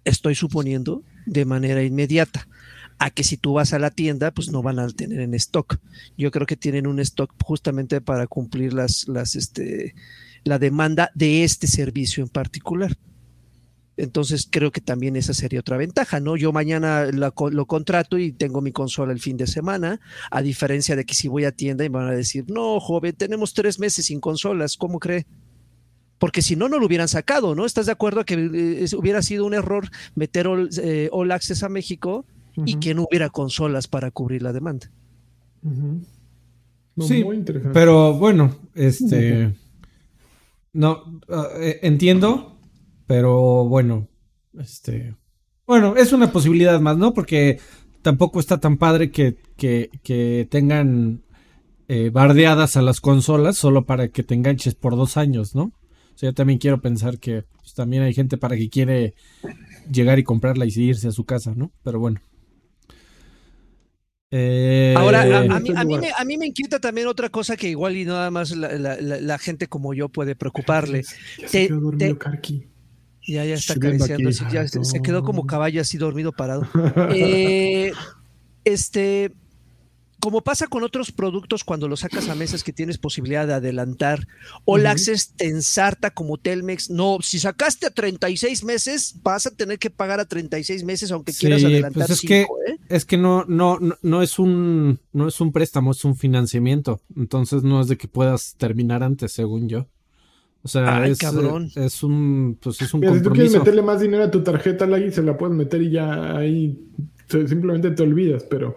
estoy 0.04 0.34
suponiendo, 0.34 1.02
de 1.26 1.44
manera 1.44 1.82
inmediata. 1.82 2.48
A 3.00 3.10
que 3.10 3.22
si 3.22 3.36
tú 3.36 3.52
vas 3.52 3.72
a 3.74 3.78
la 3.78 3.90
tienda, 3.90 4.32
pues 4.32 4.50
no 4.50 4.60
van 4.62 4.78
a 4.80 4.88
tener 4.88 5.20
en 5.20 5.32
stock. 5.34 5.78
Yo 6.16 6.30
creo 6.32 6.46
que 6.46 6.56
tienen 6.56 6.86
un 6.86 6.98
stock 6.98 7.30
justamente 7.44 8.00
para 8.00 8.26
cumplir 8.26 8.72
las, 8.72 9.06
las, 9.06 9.36
este, 9.36 9.94
la 10.42 10.58
demanda 10.58 11.10
de 11.14 11.44
este 11.44 11.66
servicio 11.68 12.24
en 12.24 12.28
particular. 12.28 12.96
Entonces 13.98 14.48
creo 14.48 14.70
que 14.70 14.80
también 14.80 15.16
esa 15.16 15.34
sería 15.34 15.58
otra 15.58 15.76
ventaja, 15.76 16.20
¿no? 16.20 16.36
Yo 16.36 16.52
mañana 16.52 17.06
la 17.12 17.32
lo 17.50 17.66
contrato 17.66 18.16
y 18.16 18.30
tengo 18.30 18.60
mi 18.60 18.70
consola 18.70 19.12
el 19.12 19.18
fin 19.18 19.36
de 19.36 19.48
semana, 19.48 20.00
a 20.30 20.40
diferencia 20.40 20.94
de 20.94 21.04
que 21.04 21.14
si 21.14 21.26
voy 21.26 21.44
a 21.44 21.52
tienda 21.52 21.84
y 21.84 21.90
me 21.90 21.98
van 21.98 22.08
a 22.08 22.12
decir, 22.12 22.44
no, 22.48 22.78
joven, 22.78 23.14
tenemos 23.16 23.54
tres 23.54 23.80
meses 23.80 24.06
sin 24.06 24.20
consolas, 24.20 24.76
¿cómo 24.76 25.00
cree? 25.00 25.26
Porque 26.18 26.42
si 26.42 26.54
no, 26.54 26.68
no 26.68 26.78
lo 26.78 26.86
hubieran 26.86 27.08
sacado, 27.08 27.56
¿no? 27.56 27.66
¿Estás 27.66 27.86
de 27.86 27.92
acuerdo 27.92 28.24
que 28.24 28.34
eh, 28.34 28.86
hubiera 28.96 29.20
sido 29.20 29.44
un 29.44 29.54
error 29.54 29.88
meter 30.14 30.46
All, 30.46 30.68
eh, 30.80 31.08
All 31.10 31.32
Access 31.32 31.64
a 31.64 31.68
México 31.68 32.24
y 32.64 32.76
que 32.76 32.94
no 32.94 33.06
hubiera 33.08 33.30
consolas 33.30 33.88
para 33.88 34.12
cubrir 34.12 34.42
la 34.42 34.52
demanda? 34.52 34.90
No, 35.62 37.04
Sí, 37.04 37.22
muy 37.22 37.36
interesante. 37.36 37.74
Pero 37.74 38.14
bueno, 38.14 38.56
este. 38.74 39.54
No, 40.72 41.20
ah, 41.28 41.48
eh, 41.60 41.78
entiendo, 41.82 42.57
pero 43.08 43.64
bueno, 43.64 44.06
este. 44.56 45.16
Bueno, 45.66 45.96
es 45.96 46.12
una 46.12 46.30
posibilidad 46.30 46.78
más, 46.80 46.96
¿no? 46.96 47.12
Porque 47.12 47.58
tampoco 48.02 48.38
está 48.38 48.60
tan 48.60 48.76
padre 48.78 49.10
que, 49.10 49.36
que, 49.56 49.90
que 50.04 50.46
tengan 50.50 51.22
eh, 51.88 52.10
bardeadas 52.10 52.76
a 52.76 52.82
las 52.82 53.00
consolas 53.00 53.56
solo 53.56 53.84
para 53.84 54.08
que 54.08 54.22
te 54.22 54.34
enganches 54.34 54.74
por 54.76 54.94
dos 54.94 55.16
años, 55.16 55.56
¿no? 55.56 55.64
O 56.14 56.18
sea, 56.18 56.30
yo 56.30 56.34
también 56.34 56.58
quiero 56.58 56.80
pensar 56.80 57.18
que 57.18 57.42
pues, 57.58 57.74
también 57.74 58.02
hay 58.04 58.14
gente 58.14 58.36
para 58.38 58.56
que 58.56 58.68
quiere 58.70 59.14
llegar 59.90 60.18
y 60.18 60.24
comprarla 60.24 60.64
y 60.66 60.70
irse 60.76 61.08
a 61.08 61.12
su 61.12 61.24
casa, 61.24 61.54
¿no? 61.56 61.72
Pero 61.82 61.98
bueno. 62.00 62.20
Eh, 64.30 64.94
Ahora, 64.96 65.22
a, 65.22 65.38
a 65.56 65.60
mí, 65.60 65.70
a, 65.74 65.84
mí 65.84 65.96
me, 65.98 66.10
a 66.16 66.24
mí 66.24 66.36
me 66.36 66.46
inquieta 66.46 66.78
también 66.80 67.06
otra 67.06 67.30
cosa 67.30 67.56
que 67.56 67.68
igual 67.70 67.96
y 67.96 68.04
nada 68.04 68.30
más 68.30 68.54
la, 68.54 68.72
la- 68.76 69.00
la- 69.00 69.20
la 69.20 69.38
gente 69.38 69.68
como 69.68 69.94
yo 69.94 70.08
puede 70.10 70.34
preocuparle. 70.36 71.02
Ya 71.38 71.48
se 71.48 71.60
te- 71.62 71.66
quedó 71.68 71.80
dormido 71.80 72.12
te- 72.14 72.18
Karki. 72.18 72.66
Ya, 73.28 73.44
ya 73.44 73.54
está 73.54 73.74
acariciando, 73.74 74.30
aquí. 74.30 74.38
sí, 74.38 74.44
ya 74.50 74.66
se, 74.66 74.82
se 74.84 75.02
quedó 75.02 75.22
como 75.22 75.46
caballo 75.46 75.80
así 75.82 75.98
dormido 75.98 76.32
parado. 76.32 76.66
Eh, 77.14 77.92
este, 78.64 79.32
como 80.20 80.40
pasa 80.40 80.66
con 80.66 80.82
otros 80.82 81.12
productos 81.12 81.62
cuando 81.62 81.86
los 81.88 82.00
sacas 82.00 82.28
a 82.28 82.34
mesas 82.34 82.64
que 82.64 82.72
tienes 82.72 82.98
posibilidad 82.98 83.46
de 83.46 83.54
adelantar, 83.54 84.26
All 84.64 84.80
Ujú. 84.80 84.88
Access 84.90 85.34
te 85.36 85.46
ensarta 85.46 86.10
como 86.10 86.38
Telmex. 86.38 86.90
No, 86.90 87.18
si 87.22 87.38
sacaste 87.38 87.86
a 87.86 87.90
36 87.90 88.64
meses, 88.64 89.14
vas 89.22 89.46
a 89.46 89.50
tener 89.52 89.78
que 89.78 89.90
pagar 89.90 90.18
a 90.20 90.24
36 90.24 90.82
meses 90.84 91.12
aunque 91.12 91.32
quieras 91.32 91.60
Sí, 91.60 91.66
adelantar 91.66 92.06
pues 92.06 92.10
es 92.10 92.20
que- 92.22 92.40
cinco, 92.42 92.56
¿eh? 92.66 92.76
Es 92.88 93.04
que 93.04 93.16
no, 93.16 93.44
no, 93.46 93.78
no, 93.78 93.94
no 94.02 94.22
es 94.22 94.38
un, 94.38 94.98
no 95.12 95.28
es 95.28 95.40
un 95.40 95.52
préstamo, 95.52 95.92
es 95.92 96.04
un 96.04 96.16
financiamiento. 96.16 97.00
Entonces 97.16 97.62
no 97.62 97.80
es 97.80 97.88
de 97.88 97.96
que 97.98 98.08
puedas 98.08 98.54
terminar 98.56 99.02
antes, 99.02 99.32
según 99.32 99.68
yo. 99.68 99.86
O 100.62 100.68
sea, 100.68 101.02
Ay, 101.02 101.12
es, 101.12 101.18
cabrón. 101.18 101.70
es 101.76 102.02
un, 102.02 102.58
pues 102.60 102.82
es 102.82 102.92
un 102.92 103.00
Mira, 103.00 103.14
si 103.14 103.22
tú 103.22 103.30
quieres 103.30 103.52
compromiso. 103.52 103.58
meterle 103.58 103.82
más 103.82 104.00
dinero 104.00 104.24
a 104.24 104.30
tu 104.30 104.42
tarjeta, 104.42 104.86
Lagui, 104.86 105.12
se 105.12 105.22
la 105.22 105.36
puedes 105.36 105.56
meter 105.56 105.80
y 105.82 105.90
ya 105.90 106.36
ahí 106.36 106.78
simplemente 107.28 107.90
te 107.92 108.02
olvidas, 108.02 108.44
pero 108.44 108.76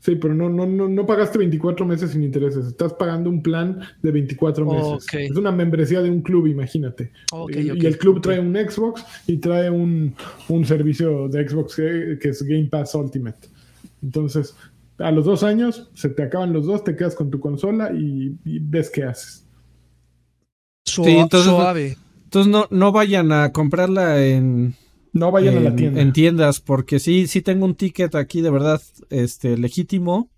sí, 0.00 0.16
pero 0.16 0.34
no, 0.34 0.50
no, 0.50 0.66
no, 0.66 0.88
no 0.88 1.06
pagaste 1.06 1.38
24 1.38 1.86
meses 1.86 2.10
sin 2.10 2.22
intereses, 2.22 2.66
estás 2.66 2.92
pagando 2.94 3.30
un 3.30 3.42
plan 3.42 3.80
de 4.02 4.10
24 4.10 4.66
meses. 4.66 5.06
Es 5.12 5.36
una 5.36 5.52
membresía 5.52 6.02
de 6.02 6.10
un 6.10 6.20
club, 6.20 6.46
imagínate. 6.46 7.12
Ok, 7.32 7.56
y, 7.56 7.86
el 7.86 7.98
club 7.98 8.20
trae 8.20 8.40
un 8.40 8.54
Xbox 8.54 9.04
y 9.26 9.38
trae 9.38 9.70
un, 9.70 10.14
un 10.48 10.64
servicio 10.64 11.28
de 11.28 11.48
Xbox 11.48 11.76
que, 11.76 12.18
que 12.20 12.28
es 12.28 12.42
Game 12.42 12.66
Pass 12.66 12.94
Ultimate. 12.94 13.48
Entonces, 14.02 14.56
a 14.98 15.10
los 15.10 15.24
dos 15.24 15.42
años 15.42 15.90
se 15.94 16.10
te 16.10 16.22
acaban 16.22 16.52
los 16.52 16.66
dos, 16.66 16.84
te 16.84 16.94
quedas 16.96 17.14
con 17.14 17.30
tu 17.30 17.40
consola 17.40 17.92
y, 17.92 18.36
y 18.44 18.58
ves 18.58 18.90
qué 18.90 19.04
haces. 19.04 19.46
Sí, 20.90 21.02
entonces- 21.16 21.50
suave. 21.50 21.96
Entonces 22.24 22.52
no, 22.52 22.66
no 22.70 22.92
vayan 22.92 23.32
a 23.32 23.50
comprarla 23.52 24.24
en, 24.24 24.74
No 25.12 25.32
vayan 25.32 25.56
a 25.56 25.60
la 25.60 25.68
en- 25.70 25.76
tienda. 25.76 26.00
en 26.00 26.12
tiendas, 26.12 26.60
porque 26.60 27.00
sí, 27.00 27.26
sí 27.26 27.42
tengo 27.42 27.64
un 27.64 27.74
ticket 27.74 28.14
aquí 28.14 28.40
de 28.40 28.50
verdad, 28.50 28.80
este, 29.10 29.56
legítimo. 29.56 30.28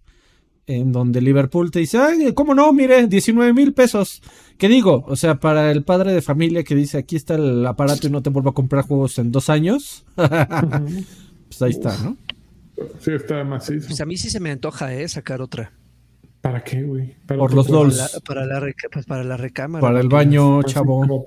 en 0.69 0.93
donde 0.93 1.21
Liverpool 1.21 1.73
te 1.73 1.81
dice, 1.81 1.99
ay, 1.99 2.33
¿cómo 2.35 2.55
no? 2.55 2.73
Mire, 2.73 3.09
19 3.09 3.53
mil 3.53 3.75
pesos. 3.75 4.23
¿Qué 4.59 4.69
digo? 4.69 5.05
O 5.09 5.17
sea, 5.17 5.41
para 5.41 5.73
el 5.73 5.83
padre 5.83 6.13
de 6.13 6.23
familia 6.23 6.63
que 6.63 6.77
dice, 6.77 6.99
aquí 6.99 7.17
está 7.17 7.35
el 7.35 7.67
aparato 7.67 8.07
y 8.07 8.11
no 8.11 8.23
te 8.23 8.31
vuelvo 8.31 8.51
a 8.51 8.55
comprar 8.55 8.85
juegos 8.87 9.19
en 9.19 9.33
dos 9.33 9.51
años, 9.51 10.05
pues 10.17 11.63
ahí 11.63 11.71
está, 11.73 11.97
¿no? 11.99 12.17
Sí, 13.01 13.11
está 13.11 13.43
macizo. 13.45 13.89
Pues 13.89 14.01
a 14.01 14.07
mí 14.07 14.17
sí 14.17 14.31
se 14.31 14.39
me 14.41 14.51
antoja, 14.53 14.95
¿eh? 14.95 15.07
Sacar 15.09 15.43
otra. 15.43 15.73
¿Para 16.43 16.63
qué, 16.65 16.83
güey? 16.83 17.15
¿Para 17.25 17.39
Por 17.39 17.55
los. 17.55 17.71
La- 17.97 18.09
para, 18.27 18.45
la 18.45 18.61
pues 18.93 19.07
para 19.07 19.23
la 19.25 19.37
recámara. 19.37 19.81
Para 19.81 20.01
el 20.01 20.09
baño, 20.09 20.59
Así 20.61 20.75
chavo. 20.75 21.25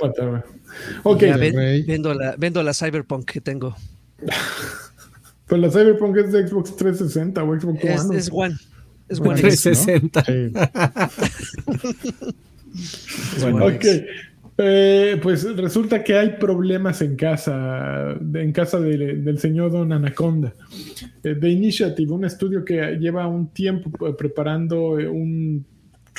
Ok, 1.03 1.21
ya 1.21 1.37
ven- 1.37 1.85
vendo, 1.87 2.13
la, 2.13 2.35
vendo 2.37 2.61
la 2.61 2.73
Cyberpunk 2.73 3.23
que 3.31 3.39
tengo. 3.41 3.75
pues 5.47 5.61
la 5.61 5.69
Cyberpunk 5.71 6.17
es 6.17 6.31
de 6.33 6.45
Xbox 6.47 6.75
360 6.75 7.43
o 7.43 7.59
Xbox 7.59 7.83
Es, 7.83 8.01
One. 8.05 8.17
es 8.17 8.29
One. 8.31 8.55
Es 9.07 9.19
One 9.21 9.29
One. 9.29 9.39
X. 9.39 9.61
360. 9.61 10.25
Sí. 10.25 10.51
Es 13.37 13.43
One 13.43 13.65
Ok. 13.75 13.85
Eh, 14.57 15.19
pues 15.21 15.43
resulta 15.57 16.01
que 16.01 16.15
hay 16.17 16.29
problemas 16.39 17.01
en 17.01 17.17
casa, 17.17 18.15
en 18.33 18.51
casa 18.53 18.79
de- 18.79 19.15
del 19.17 19.37
señor 19.37 19.71
Don 19.71 19.91
Anaconda. 19.91 20.53
Eh, 21.23 21.35
The 21.39 21.49
Initiative, 21.49 22.13
un 22.13 22.23
estudio 22.23 22.63
que 22.63 22.97
lleva 22.97 23.27
un 23.27 23.47
tiempo 23.51 24.07
eh, 24.07 24.13
preparando 24.17 24.97
eh, 24.97 25.09
un 25.09 25.65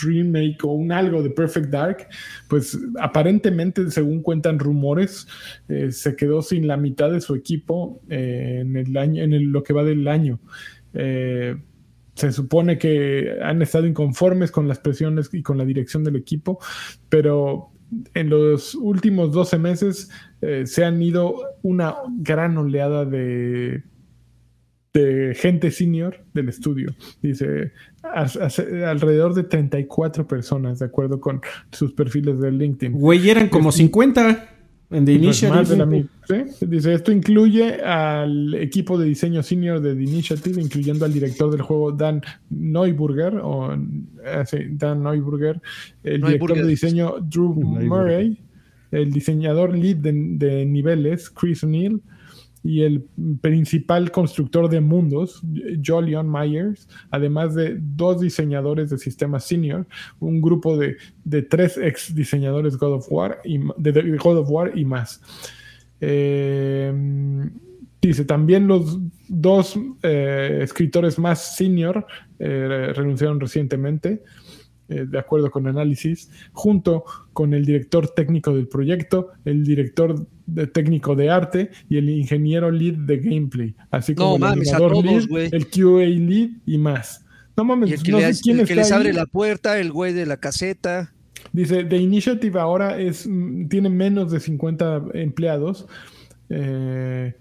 remake 0.03 0.59
o 0.64 0.72
un 0.72 0.93
algo 0.93 1.22
de 1.22 1.30
Perfect 1.30 1.70
Dark, 1.70 2.09
pues 2.47 2.78
aparentemente, 3.01 3.91
según 3.91 4.20
cuentan 4.20 4.59
rumores, 4.59 5.26
eh, 5.70 5.91
se 5.91 6.14
quedó 6.14 6.43
sin 6.43 6.66
la 6.66 6.76
mitad 6.76 7.11
de 7.11 7.22
su 7.22 7.34
equipo 7.34 8.03
en 8.11 8.76
el 8.76 8.95
año, 8.99 9.22
en 9.22 9.32
el- 9.32 9.45
lo 9.45 9.62
que 9.62 9.72
va 9.72 9.82
del 9.84 10.07
año. 10.09 10.39
Se 12.14 12.32
supone 12.32 12.78
que 12.78 13.37
han 13.43 13.61
estado 13.61 13.87
inconformes 13.87 14.51
con 14.51 14.68
las 14.68 14.78
presiones 14.78 15.28
y 15.34 15.43
con 15.43 15.59
la 15.59 15.64
dirección 15.66 16.03
del 16.05 16.16
equipo, 16.16 16.59
pero 17.11 17.70
en 18.14 18.28
los 18.30 18.74
últimos 18.74 19.32
12 19.32 19.59
meses 19.59 20.11
eh, 20.41 20.66
se 20.66 20.84
han 20.84 21.01
ido 21.03 21.34
una 21.62 21.95
gran 22.18 22.57
oleada 22.59 23.05
de, 23.05 23.82
de 24.93 25.34
gente 25.34 25.70
senior 25.70 26.24
del 26.34 26.49
estudio. 26.49 26.95
Dice, 27.22 27.72
as- 28.03 28.37
as- 28.37 28.59
alrededor 28.59 29.34
de 29.34 29.45
34 29.45 30.26
personas, 30.26 30.78
de 30.78 30.87
acuerdo 30.87 31.20
con 31.20 31.41
sus 31.72 31.93
perfiles 31.93 32.41
de 32.41 32.51
LinkedIn. 32.51 32.93
Güey, 32.99 33.28
eran 33.30 33.49
como 33.49 33.70
50 33.72 34.55
en 34.91 35.05
The 35.05 35.18
pues 35.18 35.43
más 35.51 35.68
de 35.68 35.76
la 35.76 35.84
Initiative. 35.84 36.55
Dice, 36.61 36.95
esto 36.95 37.11
incluye 37.11 37.82
al 37.82 38.55
equipo 38.55 38.97
de 38.99 39.07
diseño 39.07 39.43
senior 39.43 39.80
de 39.80 39.95
The 39.95 40.03
Initiative, 40.03 40.61
incluyendo 40.61 41.05
al 41.05 41.12
director 41.12 41.51
del 41.51 41.62
juego 41.62 41.93
Dan 41.93 42.22
Neuburger, 42.51 43.37
o 43.43 43.74
eh, 43.74 44.45
sí, 44.47 44.59
Dan 44.70 45.03
Neuburger, 45.03 45.61
el 46.05 46.20
director 46.22 46.51
Neuburger. 46.51 46.64
de 46.64 46.70
diseño 46.70 47.14
Drew 47.20 47.55
Neuburger. 47.57 47.89
Murray, 47.89 48.39
el 48.93 49.12
diseñador 49.12 49.76
lead 49.76 49.97
de, 49.97 50.12
de 50.12 50.64
niveles 50.66 51.30
Chris 51.30 51.64
O'Neill 51.64 52.01
y 52.67 52.83
el 52.83 53.07
principal 53.41 54.11
constructor 54.11 54.69
de 54.69 54.81
mundos, 54.81 55.41
Jolion 55.85 56.31
Myers, 56.31 56.89
además 57.11 57.55
de 57.55 57.79
dos 57.81 58.21
diseñadores 58.21 58.91
de 58.91 58.99
sistemas 58.99 59.45
senior, 59.45 59.87
un 60.19 60.43
grupo 60.43 60.77
de, 60.77 60.97
de 61.25 61.43
tres 61.43 61.79
ex 61.79 62.14
diseñadores 62.14 62.77
God 62.77 62.95
of 62.95 63.07
War 63.11 63.39
y, 63.45 63.61
de, 63.77 64.17
God 64.17 64.39
of 64.39 64.51
War 64.51 64.77
y 64.77 64.85
más. 64.85 65.23
Eh, 66.01 66.93
dice, 68.03 68.25
también 68.25 68.67
los 68.67 68.99
dos 69.29 69.79
eh, 70.03 70.61
escritores 70.62 71.19
más 71.19 71.57
senior 71.57 72.07
eh, 72.39 72.93
renunciaron 72.95 73.41
recientemente, 73.41 74.23
eh, 74.89 75.05
de 75.09 75.19
acuerdo 75.19 75.51
con 75.51 75.67
análisis, 75.67 76.31
junto 76.53 77.05
con 77.33 77.55
el 77.55 77.64
director 77.64 78.09
técnico 78.09 78.55
del 78.55 78.69
proyecto, 78.69 79.31
el 79.45 79.64
director 79.64 80.27
de- 80.47 80.66
técnico 80.66 81.14
de 81.16 81.28
arte 81.30 81.70
y 81.88 81.97
el 81.99 82.09
ingeniero 82.09 82.70
lead 82.70 82.94
de 82.94 83.18
gameplay, 83.18 83.74
así 83.90 84.12
No 84.12 84.16
como 84.22 84.34
el 84.36 84.40
mames, 84.40 84.70
todos, 84.72 85.05
lead, 85.28 85.53
el 85.55 85.66
QA 85.68 86.05
lead 86.07 86.51
y 86.66 86.78
más. 86.78 87.24
No 87.57 87.64
mames, 87.64 87.90
Y 87.90 87.94
el 87.94 88.03
que, 88.03 88.12
no 88.12 88.18
le- 88.18 88.32
sé 88.34 88.42
quién 88.42 88.61
el 88.61 88.66
que 88.66 88.74
les 88.76 88.90
ahí. 88.92 88.99
abre 88.99 89.12
la 89.12 89.26
puerta, 89.26 89.78
el 89.78 89.90
güey 89.92 90.12
de 90.12 90.26
la 90.26 90.36
caseta. 90.36 91.12
Dice, 91.53 91.84
The 91.84 91.97
Initiative 91.97 92.59
ahora 92.61 92.99
es, 92.99 93.26
mm, 93.26 93.68
tiene 93.68 93.88
menos 93.88 94.30
de 94.30 94.40
50 94.40 95.03
empleados 95.14 95.86
eh, 96.51 97.34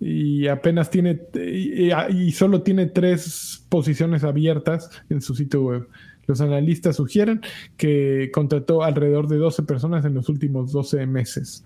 y 0.00 0.46
apenas 0.48 0.90
tiene, 0.90 1.20
y- 1.34 1.90
y 2.14 2.32
solo 2.32 2.62
tiene 2.62 2.86
tres 2.86 3.64
posiciones 3.68 4.24
abiertas 4.24 4.90
en 5.10 5.20
su 5.22 5.34
sitio 5.34 5.62
web. 5.62 5.88
Los 6.26 6.40
analistas 6.40 6.96
sugieren 6.96 7.40
que 7.76 8.30
contrató 8.32 8.82
alrededor 8.82 9.26
de 9.28 9.36
12 9.38 9.62
personas 9.64 10.04
en 10.04 10.14
los 10.14 10.28
últimos 10.28 10.70
12 10.72 11.04
meses. 11.06 11.64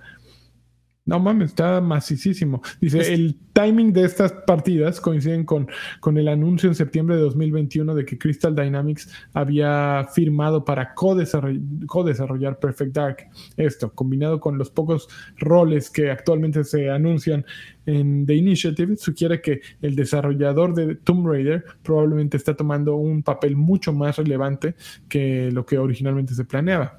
No 1.07 1.21
mames, 1.21 1.51
está 1.51 1.81
macicísimo. 1.81 2.61
Dice, 2.81 3.15
el 3.15 3.37
timing 3.53 3.93
de 3.93 4.05
estas 4.05 4.33
partidas 4.33 5.01
coinciden 5.01 5.45
con, 5.45 5.69
con 6.01 6.19
el 6.19 6.27
anuncio 6.27 6.69
en 6.69 6.75
septiembre 6.75 7.15
de 7.15 7.23
2021 7.23 7.95
de 7.95 8.05
que 8.05 8.19
Crystal 8.19 8.55
Dynamics 8.57 9.09
había 9.33 10.05
firmado 10.13 10.65
para 10.65 10.95
co-desarroll- 10.97 11.87
co-desarrollar 11.87 12.59
Perfect 12.59 12.93
Dark. 12.93 13.17
Esto, 13.57 13.93
combinado 13.93 14.41
con 14.41 14.59
los 14.59 14.69
pocos 14.71 15.09
roles 15.39 15.91
que 15.91 16.11
actualmente 16.11 16.65
se 16.65 16.91
anuncian 16.91 17.47
en 17.87 18.27
The 18.27 18.35
Initiative, 18.35 18.97
sugiere 18.97 19.41
que 19.41 19.61
el 19.81 19.95
desarrollador 19.95 20.75
de 20.75 20.97
Tomb 20.97 21.29
Raider 21.29 21.65
probablemente 21.85 22.37
está 22.37 22.55
tomando 22.57 22.97
un 22.97 23.23
papel 23.23 23.55
mucho 23.55 23.93
más 23.93 24.17
relevante 24.17 24.75
que 25.09 25.53
lo 25.53 25.65
que 25.65 25.79
originalmente 25.79 26.35
se 26.35 26.45
planeaba 26.45 26.99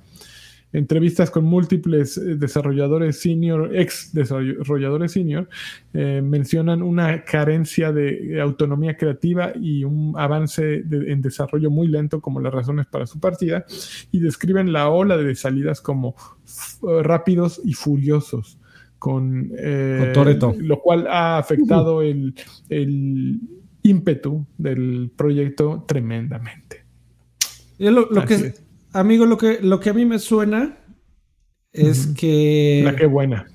entrevistas 0.74 1.32
con 1.32 1.46
múltiples 1.46 2.18
eh, 2.18 2.36
desarrolladores 2.36 3.20
senior, 3.22 3.76
ex 3.76 4.14
desarrolladores 4.14 5.14
senior, 5.14 5.48
eh, 5.94 6.22
mencionan 6.22 6.82
una 6.82 7.24
carencia 7.24 7.92
de 7.92 8.40
autonomía 8.42 8.98
creativa 8.98 9.54
y 9.56 9.84
un 9.86 10.14
avance 10.18 10.84
de- 10.84 11.12
en 11.12 11.22
desarrollo 11.22 11.72
muy 11.72 11.88
lento 11.88 12.20
como 12.20 12.40
las 12.42 12.54
razones 12.54 12.86
para 12.88 13.08
su 13.08 13.20
partida 13.20 13.66
y 14.12 14.20
describen 14.20 14.74
la 14.74 14.90
ola 14.90 15.18
de 15.18 15.36
salidas 15.36 15.80
como 15.82 16.16
rápidos 17.04 17.62
y 17.64 17.74
furiosos. 17.74 18.60
Con, 19.00 19.52
eh, 19.58 19.98
Con 20.54 20.68
lo 20.68 20.80
cual 20.82 21.06
ha 21.08 21.38
afectado 21.38 22.02
el, 22.02 22.34
el 22.68 23.40
ímpetu 23.84 24.46
del 24.58 25.12
proyecto 25.16 25.86
tremendamente. 25.88 26.84
Lo, 27.78 28.10
lo 28.10 28.26
que, 28.26 28.34
es. 28.34 28.64
Amigo, 29.00 29.26
lo 29.26 29.38
que, 29.38 29.60
lo 29.62 29.80
que 29.80 29.90
a 29.90 29.94
mí 29.94 30.06
me 30.06 30.20
suena 30.20 30.78
es 31.74 32.08
que... 32.08 32.82
La 32.84 32.96
que 32.96 33.06
buena. 33.06 33.46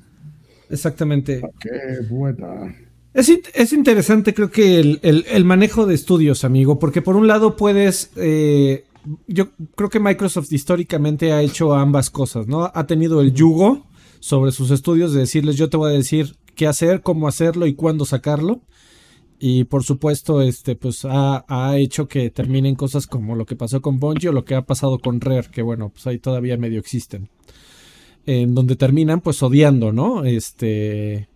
Exactamente. 0.71 1.43
Qué 1.61 1.71
buena. 2.09 2.75
Es, 3.15 3.29
in- 3.29 3.43
es 3.55 3.73
interesante, 3.73 4.33
creo 4.33 4.51
que 4.51 4.79
el, 4.81 5.01
el- 5.03 5.27
el 5.31 5.45
manejo 5.45 5.87
de 5.87 5.95
estudios, 5.95 6.45
amigo, 6.45 6.79
porque 6.79 7.03
por 7.03 7.17
un 7.17 7.27
lado 7.27 7.57
puedes. 7.57 8.11
eh, 8.17 8.85
yo 9.27 9.51
creo 9.75 9.91
que 9.91 10.01
Microsoft 10.01 10.51
históricamente 10.53 11.33
ha 11.33 11.43
hecho 11.43 11.75
ambas 11.75 12.09
cosas, 12.09 12.47
¿no? 12.47 12.71
Ha 12.73 12.87
tenido 12.87 13.21
el 13.21 13.35
yugo 13.35 13.87
sobre 14.21 14.53
sus 14.53 14.71
estudios 14.71 15.13
de 15.13 15.21
decirles: 15.21 15.57
Yo 15.57 15.69
te 15.69 15.77
voy 15.77 15.91
a 15.93 15.97
decir 15.97 16.37
qué 16.55 16.67
hacer, 16.67 17.03
cómo 17.03 17.29
hacerlo 17.29 17.67
y 17.67 17.75
cuándo 17.75 18.05
sacarlo. 18.07 18.63
Y 19.45 19.65
por 19.65 19.83
supuesto, 19.83 20.41
este, 20.41 20.77
pues 20.77 21.05
ha, 21.05 21.45
ha 21.49 21.77
hecho 21.77 22.07
que 22.07 22.31
terminen 22.31 22.77
cosas 22.77 23.09
como 23.09 23.35
lo 23.35 23.45
que 23.45 23.57
pasó 23.57 23.83
con 23.83 23.99
Bungie 23.99 24.29
o 24.29 24.33
lo 24.33 24.45
que 24.45 24.55
ha 24.55 24.63
pasado 24.63 25.01
con 25.01 25.21
Rare, 25.21 25.49
que 25.51 25.63
bueno, 25.63 25.89
pues 25.89 26.07
ahí 26.07 26.19
todavía 26.19 26.57
medio 26.57 26.79
existen. 26.79 27.29
En 28.25 28.55
donde 28.55 28.77
terminan 28.77 29.21
pues 29.21 29.43
odiando, 29.43 29.93
¿no? 29.93 30.25
Este 30.25 31.27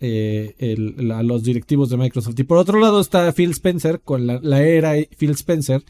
eh, 0.00 0.54
el- 0.58 1.08
la- 1.08 1.24
los 1.24 1.42
directivos 1.42 1.88
de 1.90 1.96
Microsoft. 1.96 2.38
Y 2.38 2.44
por 2.44 2.58
otro 2.58 2.78
lado 2.78 3.00
está 3.00 3.32
Phil 3.32 3.50
Spencer, 3.50 4.00
con 4.00 4.28
la, 4.28 4.62
era 4.62 4.92
Phil 5.18 5.30
Spencer, 5.30 5.82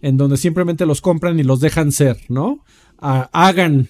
en 0.00 0.16
donde 0.16 0.38
simplemente 0.38 0.86
los 0.86 1.02
compran 1.02 1.38
y 1.38 1.42
los 1.42 1.60
dejan 1.60 1.92
ser, 1.92 2.16
¿no? 2.30 2.64
Ah, 2.98 3.28
hagan, 3.34 3.88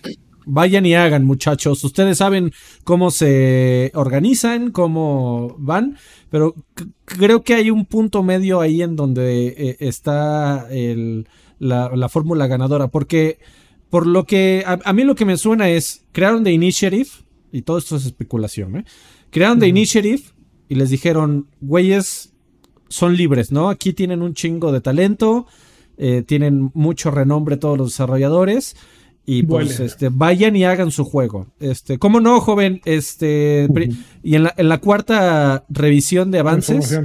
vayan 0.48 0.86
y 0.86 0.94
hagan, 0.94 1.24
muchachos. 1.24 1.84
Ustedes 1.84 2.18
saben 2.18 2.52
cómo 2.84 3.10
se 3.10 3.90
organizan, 3.94 4.70
cómo 4.70 5.54
van, 5.58 5.96
pero 6.30 6.54
creo 7.04 7.42
que 7.42 7.54
hay 7.54 7.70
un 7.70 7.84
punto 7.84 8.22
medio 8.22 8.60
ahí 8.60 8.82
en 8.82 8.96
donde 8.96 9.48
eh, 9.48 9.76
está 9.80 10.66
el- 10.70 11.28
la, 11.58 11.90
la 11.94 12.08
fórmula 12.08 12.46
ganadora, 12.46 12.88
porque 12.88 13.38
por 13.90 14.06
lo 14.06 14.24
que 14.24 14.62
a, 14.66 14.78
a 14.84 14.92
mí 14.92 15.02
lo 15.04 15.14
que 15.14 15.24
me 15.24 15.36
suena 15.36 15.68
es, 15.68 16.04
crearon 16.12 16.44
The 16.44 16.52
Initiative, 16.52 17.08
y 17.50 17.62
todo 17.62 17.78
esto 17.78 17.96
es 17.96 18.06
especulación, 18.06 18.76
¿eh? 18.76 18.84
Crearon 19.30 19.58
The 19.58 19.68
Initiative 19.68 20.22
y 20.68 20.74
les 20.76 20.90
dijeron, 20.90 21.48
güeyes, 21.60 22.32
son 22.88 23.16
libres, 23.16 23.52
¿no? 23.52 23.68
Aquí 23.70 23.92
tienen 23.92 24.22
un 24.22 24.34
chingo 24.34 24.72
de 24.72 24.80
talento, 24.80 25.46
eh, 25.96 26.22
tienen 26.26 26.70
mucho 26.74 27.10
renombre 27.10 27.56
todos 27.56 27.76
los 27.76 27.88
desarrolladores. 27.88 28.76
Y 29.30 29.42
pues 29.42 29.66
Vuelen. 29.66 29.86
este, 29.86 30.08
vayan 30.08 30.56
y 30.56 30.64
hagan 30.64 30.90
su 30.90 31.04
juego. 31.04 31.48
Este, 31.60 31.98
¿cómo 31.98 32.18
no, 32.18 32.40
joven? 32.40 32.80
Este, 32.86 33.68
y 34.22 34.36
en 34.36 34.44
la, 34.44 34.54
en 34.56 34.70
la 34.70 34.78
cuarta 34.78 35.66
revisión 35.68 36.30
de 36.30 36.38
avances. 36.38 36.98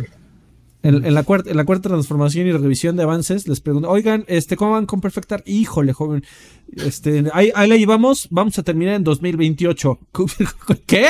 En, 0.83 1.13
la 1.13 1.23
cuarta, 1.23 1.49
en 1.49 1.57
la 1.57 1.65
cuarta 1.65 1.89
transformación 1.89 2.47
y 2.47 2.53
revisión 2.53 2.95
de 2.95 3.03
avances 3.03 3.45
les 3.49 3.59
pregunto, 3.59 3.89
oigan, 3.89 4.23
este, 4.27 4.55
¿cómo 4.55 4.71
van 4.71 4.85
con 4.85 5.01
Perfectar? 5.01 5.43
Híjole, 5.45 5.91
joven, 5.91 6.23
este, 6.71 7.25
ahí, 7.33 7.51
ahí 7.55 7.67
la 7.67 7.75
llevamos, 7.75 8.27
vamos 8.31 8.57
a 8.57 8.63
terminar 8.63 8.95
en 8.95 9.03
2028. 9.03 9.99
¿Qué? 10.85 11.07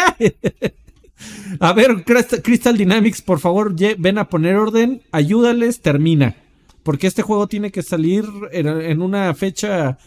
a 1.59 1.73
ver, 1.73 2.03
Crystal 2.43 2.75
Dynamics, 2.75 3.21
por 3.21 3.39
favor, 3.39 3.75
ven 3.99 4.17
a 4.17 4.29
poner 4.29 4.55
orden, 4.55 5.03
ayúdales, 5.11 5.81
termina. 5.81 6.37
Porque 6.83 7.07
este 7.07 7.21
juego 7.21 7.47
tiene 7.47 7.71
que 7.71 7.81
salir 7.81 8.25
en, 8.51 9.01
una 9.01 9.33
fecha, 9.33 9.97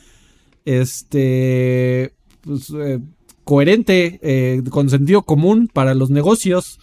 este, 0.66 2.12
pues, 2.42 2.70
eh, 2.78 2.98
coherente, 3.44 4.18
eh, 4.22 4.62
con 4.68 4.90
sentido 4.90 5.22
común 5.22 5.70
para 5.72 5.94
los 5.94 6.10
negocios. 6.10 6.78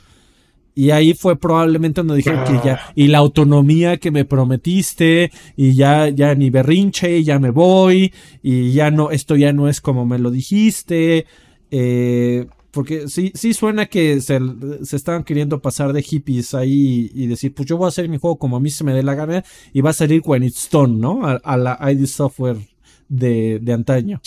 Y 0.76 0.90
ahí 0.90 1.14
fue 1.14 1.36
probablemente 1.36 2.02
donde 2.02 2.16
dijeron 2.16 2.46
que 2.46 2.68
ya, 2.68 2.80
y 2.96 3.08
la 3.08 3.20
autonomía 3.20 3.98
que 3.98 4.10
me 4.10 4.26
prometiste, 4.26 5.32
y 5.56 5.76
ya, 5.76 6.10
ya 6.10 6.34
ni 6.34 6.50
berrinche, 6.50 7.24
ya 7.24 7.38
me 7.38 7.52
voy, 7.52 8.12
y 8.42 8.72
ya 8.72 8.90
no, 8.90 9.12
esto 9.12 9.36
ya 9.36 9.54
no 9.54 9.70
es 9.70 9.82
como 9.82 10.08
me 10.08 10.18
lo 10.18 10.32
dijiste. 10.32 11.28
Eh, 11.70 12.48
porque 12.72 13.08
sí, 13.08 13.32
sí 13.36 13.54
suena 13.54 13.86
que 13.86 14.20
se, 14.20 14.40
se, 14.82 14.96
estaban 14.96 15.24
queriendo 15.24 15.62
pasar 15.62 15.94
de 15.94 16.02
hippies 16.02 16.56
ahí 16.56 17.12
y 17.14 17.28
decir, 17.28 17.54
pues 17.54 17.68
yo 17.68 17.78
voy 17.78 17.86
a 17.86 17.90
hacer 17.90 18.10
mi 18.10 18.18
juego 18.18 18.40
como 18.40 18.58
a 18.58 18.60
mí 18.60 18.72
se 18.72 18.84
me 18.84 18.94
dé 18.94 19.04
la 19.04 19.14
gana, 19.14 19.44
y 19.74 19.82
va 19.82 19.92
a 19.92 19.94
salir 19.94 20.24
When 20.26 20.44
It's 20.44 20.70
Done, 20.72 20.98
¿no? 20.98 21.22
A, 21.24 21.58
la 21.58 21.78
ID 21.92 22.08
Software 22.08 22.58
de, 23.10 23.60
de 23.60 23.74
antaño. 23.74 24.22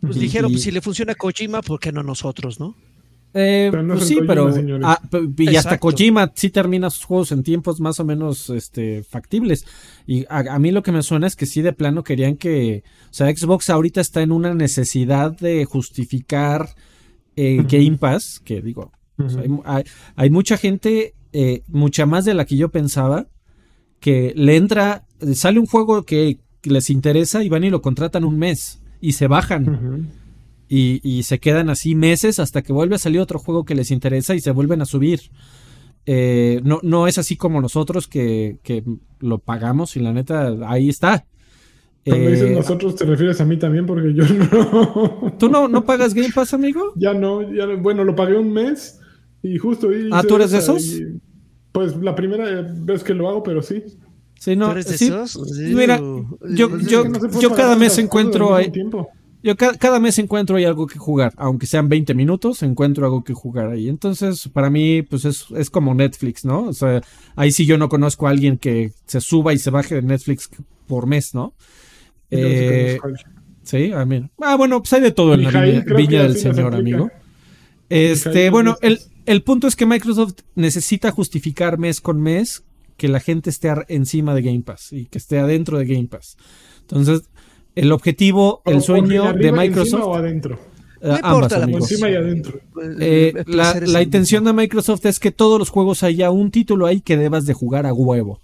Pues 0.00 0.16
dijeron, 0.16 0.52
pues 0.52 0.62
si 0.62 0.70
le 0.70 0.80
funciona 0.80 1.12
a 1.12 1.14
Kojima, 1.14 1.62
¿por 1.62 1.80
qué 1.80 1.92
no 1.92 2.02
nosotros, 2.02 2.60
no? 2.60 2.74
Eh, 3.38 3.70
pues 3.70 4.04
sí, 4.04 4.20
pero 4.26 4.50
ah, 4.82 4.98
y 5.36 5.56
hasta 5.56 5.78
Kojima 5.78 6.32
sí 6.34 6.48
termina 6.48 6.88
sus 6.88 7.04
juegos 7.04 7.32
en 7.32 7.42
tiempos 7.42 7.80
más 7.80 8.00
o 8.00 8.04
menos 8.04 8.48
este, 8.48 9.02
factibles. 9.04 9.66
Y 10.06 10.24
a, 10.30 10.58
mí 10.58 10.70
lo 10.70 10.82
que 10.82 10.90
me 10.90 11.02
suena 11.02 11.26
es 11.26 11.36
que 11.36 11.44
sí 11.44 11.60
de 11.60 11.74
plano 11.74 12.02
querían 12.02 12.36
que, 12.36 12.82
o 13.10 13.12
sea, 13.12 13.28
Xbox 13.28 13.68
ahorita 13.68 14.00
está 14.00 14.22
en 14.22 14.32
una 14.32 14.54
necesidad 14.54 15.32
de 15.32 15.66
justificar 15.66 16.70
eh, 17.36 17.62
Game 17.68 17.98
Pass, 17.98 18.40
que 18.42 18.62
digo, 18.62 18.92
hay, 20.16 20.30
mucha 20.30 20.56
gente, 20.56 21.14
eh, 21.34 21.62
mucha 21.68 22.06
más 22.06 22.24
de 22.24 22.32
la 22.32 22.46
que 22.46 22.56
yo 22.56 22.70
pensaba, 22.70 23.26
que 24.00 24.32
le 24.34 24.56
entra, 24.56 25.04
sale 25.34 25.60
un 25.60 25.66
juego 25.66 26.04
que 26.04 26.38
les 26.70 26.90
interesa 26.90 27.42
y 27.42 27.48
van 27.48 27.64
y 27.64 27.70
lo 27.70 27.82
contratan 27.82 28.24
un 28.24 28.38
mes 28.38 28.80
y 29.00 29.12
se 29.12 29.26
bajan 29.26 30.10
y, 30.68 31.22
se 31.22 31.38
quedan 31.38 31.70
así 31.70 31.94
meses 31.94 32.38
hasta 32.38 32.62
que 32.62 32.72
vuelve 32.72 32.96
a 32.96 32.98
salir 32.98 33.20
otro 33.20 33.38
juego 33.38 33.64
que 33.64 33.74
les 33.74 33.90
interesa 33.90 34.34
y 34.34 34.40
se 34.40 34.50
vuelven 34.50 34.82
a 34.82 34.86
subir. 34.86 35.20
Eh, 36.06 36.60
no, 36.64 36.80
no 36.82 37.08
es 37.08 37.18
así 37.18 37.36
como 37.36 37.60
nosotros 37.60 38.08
que, 38.08 38.58
lo 39.20 39.38
pagamos 39.38 39.96
y 39.96 40.00
la 40.00 40.12
neta 40.12 40.54
ahí 40.66 40.88
está. 40.88 41.26
Cuando 42.04 42.30
dices 42.30 42.50
eh, 42.50 42.54
nosotros 42.54 42.94
te 42.94 43.04
refieres 43.04 43.40
a 43.40 43.44
mí 43.44 43.56
también 43.56 43.84
porque 43.84 44.14
yo 44.14 44.24
no. 44.24 45.34
¿Tú 45.38 45.48
no, 45.48 45.66
no 45.66 45.84
pagas 45.84 46.14
Game 46.14 46.30
Pass, 46.32 46.54
amigo? 46.54 46.92
Ya 46.94 47.14
no, 47.14 47.42
ya 47.52 47.66
bueno, 47.76 48.04
lo 48.04 48.14
pagué 48.14 48.38
un 48.38 48.52
mes 48.52 49.00
y 49.42 49.58
justo. 49.58 49.88
ah, 50.12 50.22
¿tú 50.22 50.36
eres 50.36 50.52
de 50.52 50.58
esos? 50.58 51.00
pues 51.72 51.94
la 51.96 52.14
primera 52.14 52.62
vez 52.62 53.04
que 53.04 53.12
lo 53.12 53.28
hago, 53.28 53.42
pero 53.42 53.60
sí. 53.60 53.84
Sí, 54.38 54.56
no. 54.56 54.66
¿Tú 54.66 54.72
eres 54.72 54.86
de 54.86 54.94
esos? 54.94 55.50
Mira, 55.58 55.98
yo, 55.98 56.78
yo, 56.78 57.04
yo 57.40 57.54
cada 57.54 57.76
mes 57.76 57.98
encuentro 57.98 58.54
ahí. 58.54 58.72
Yo 59.42 59.56
cada, 59.56 60.00
mes 60.00 60.18
encuentro 60.18 60.56
ahí 60.56 60.64
algo 60.64 60.88
que 60.88 60.98
jugar, 60.98 61.32
aunque 61.36 61.66
sean 61.66 61.88
20 61.88 62.14
minutos, 62.14 62.64
encuentro 62.64 63.06
algo 63.06 63.22
que 63.22 63.32
jugar 63.32 63.70
ahí. 63.70 63.88
Entonces, 63.88 64.48
para 64.48 64.70
mí, 64.70 65.02
pues 65.02 65.24
es, 65.24 65.46
es 65.56 65.70
como 65.70 65.94
Netflix, 65.94 66.44
¿no? 66.44 66.64
O 66.64 66.72
sea, 66.72 67.00
ahí 67.36 67.52
sí 67.52 67.64
yo 67.64 67.78
no 67.78 67.88
conozco 67.88 68.26
a 68.26 68.30
alguien 68.30 68.58
que 68.58 68.92
se 69.06 69.20
suba 69.20 69.54
y 69.54 69.58
se 69.58 69.70
baje 69.70 69.94
de 69.94 70.02
Netflix 70.02 70.50
por 70.88 71.06
mes, 71.06 71.32
¿no? 71.32 71.54
Eh, 72.32 72.98
sí, 73.62 73.92
a 73.92 74.04
mí. 74.04 74.28
Ah, 74.40 74.56
bueno, 74.56 74.80
pues 74.82 74.92
hay 74.94 75.02
de 75.02 75.12
todo 75.12 75.34
en 75.34 75.44
la 75.44 75.60
viña, 75.60 76.24
del 76.24 76.36
Señor, 76.36 76.74
amigo. 76.74 77.08
Este, 77.88 78.50
bueno, 78.50 78.76
el, 78.82 78.98
el 79.26 79.42
punto 79.44 79.68
es 79.68 79.76
que 79.76 79.86
Microsoft 79.86 80.40
necesita 80.56 81.12
justificar 81.12 81.78
mes 81.78 82.00
con 82.00 82.20
mes 82.20 82.64
que 82.96 83.08
la 83.08 83.20
gente 83.20 83.50
esté 83.50 83.72
encima 83.88 84.34
de 84.34 84.42
Game 84.42 84.62
Pass 84.62 84.92
y 84.92 85.06
que 85.06 85.18
esté 85.18 85.38
adentro 85.38 85.78
de 85.78 85.86
Game 85.86 86.06
Pass. 86.06 86.36
Entonces, 86.80 87.28
el 87.74 87.92
objetivo, 87.92 88.62
el 88.64 88.82
sueño 88.82 89.32
de 89.34 89.52
Microsoft. 89.52 90.02
o 90.02 90.14
adentro? 90.14 90.58
Eh, 91.02 91.18
ambas, 91.22 91.52
Encima 91.52 92.10
y 92.10 92.14
adentro. 92.14 92.60
Eh, 93.00 93.44
la, 93.46 94.02
intención 94.02 94.44
de 94.44 94.52
Microsoft 94.52 95.04
es 95.06 95.20
que 95.20 95.30
todos 95.30 95.58
los 95.58 95.68
juegos 95.68 96.02
haya 96.02 96.30
un 96.30 96.50
título 96.50 96.86
ahí 96.86 97.00
que 97.00 97.16
debas 97.16 97.44
de 97.44 97.52
jugar 97.52 97.86
a 97.86 97.92
huevo. 97.92 98.40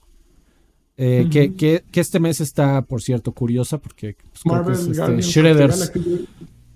Eh, 0.98 1.28
que, 1.32 1.54
que, 1.54 1.82
este 1.94 2.20
mes 2.20 2.40
está, 2.40 2.82
por 2.82 3.02
cierto, 3.02 3.32
curiosa 3.32 3.78
porque 3.78 4.16
pues, 4.44 4.86
este, 4.86 5.22
Shredders. 5.22 5.92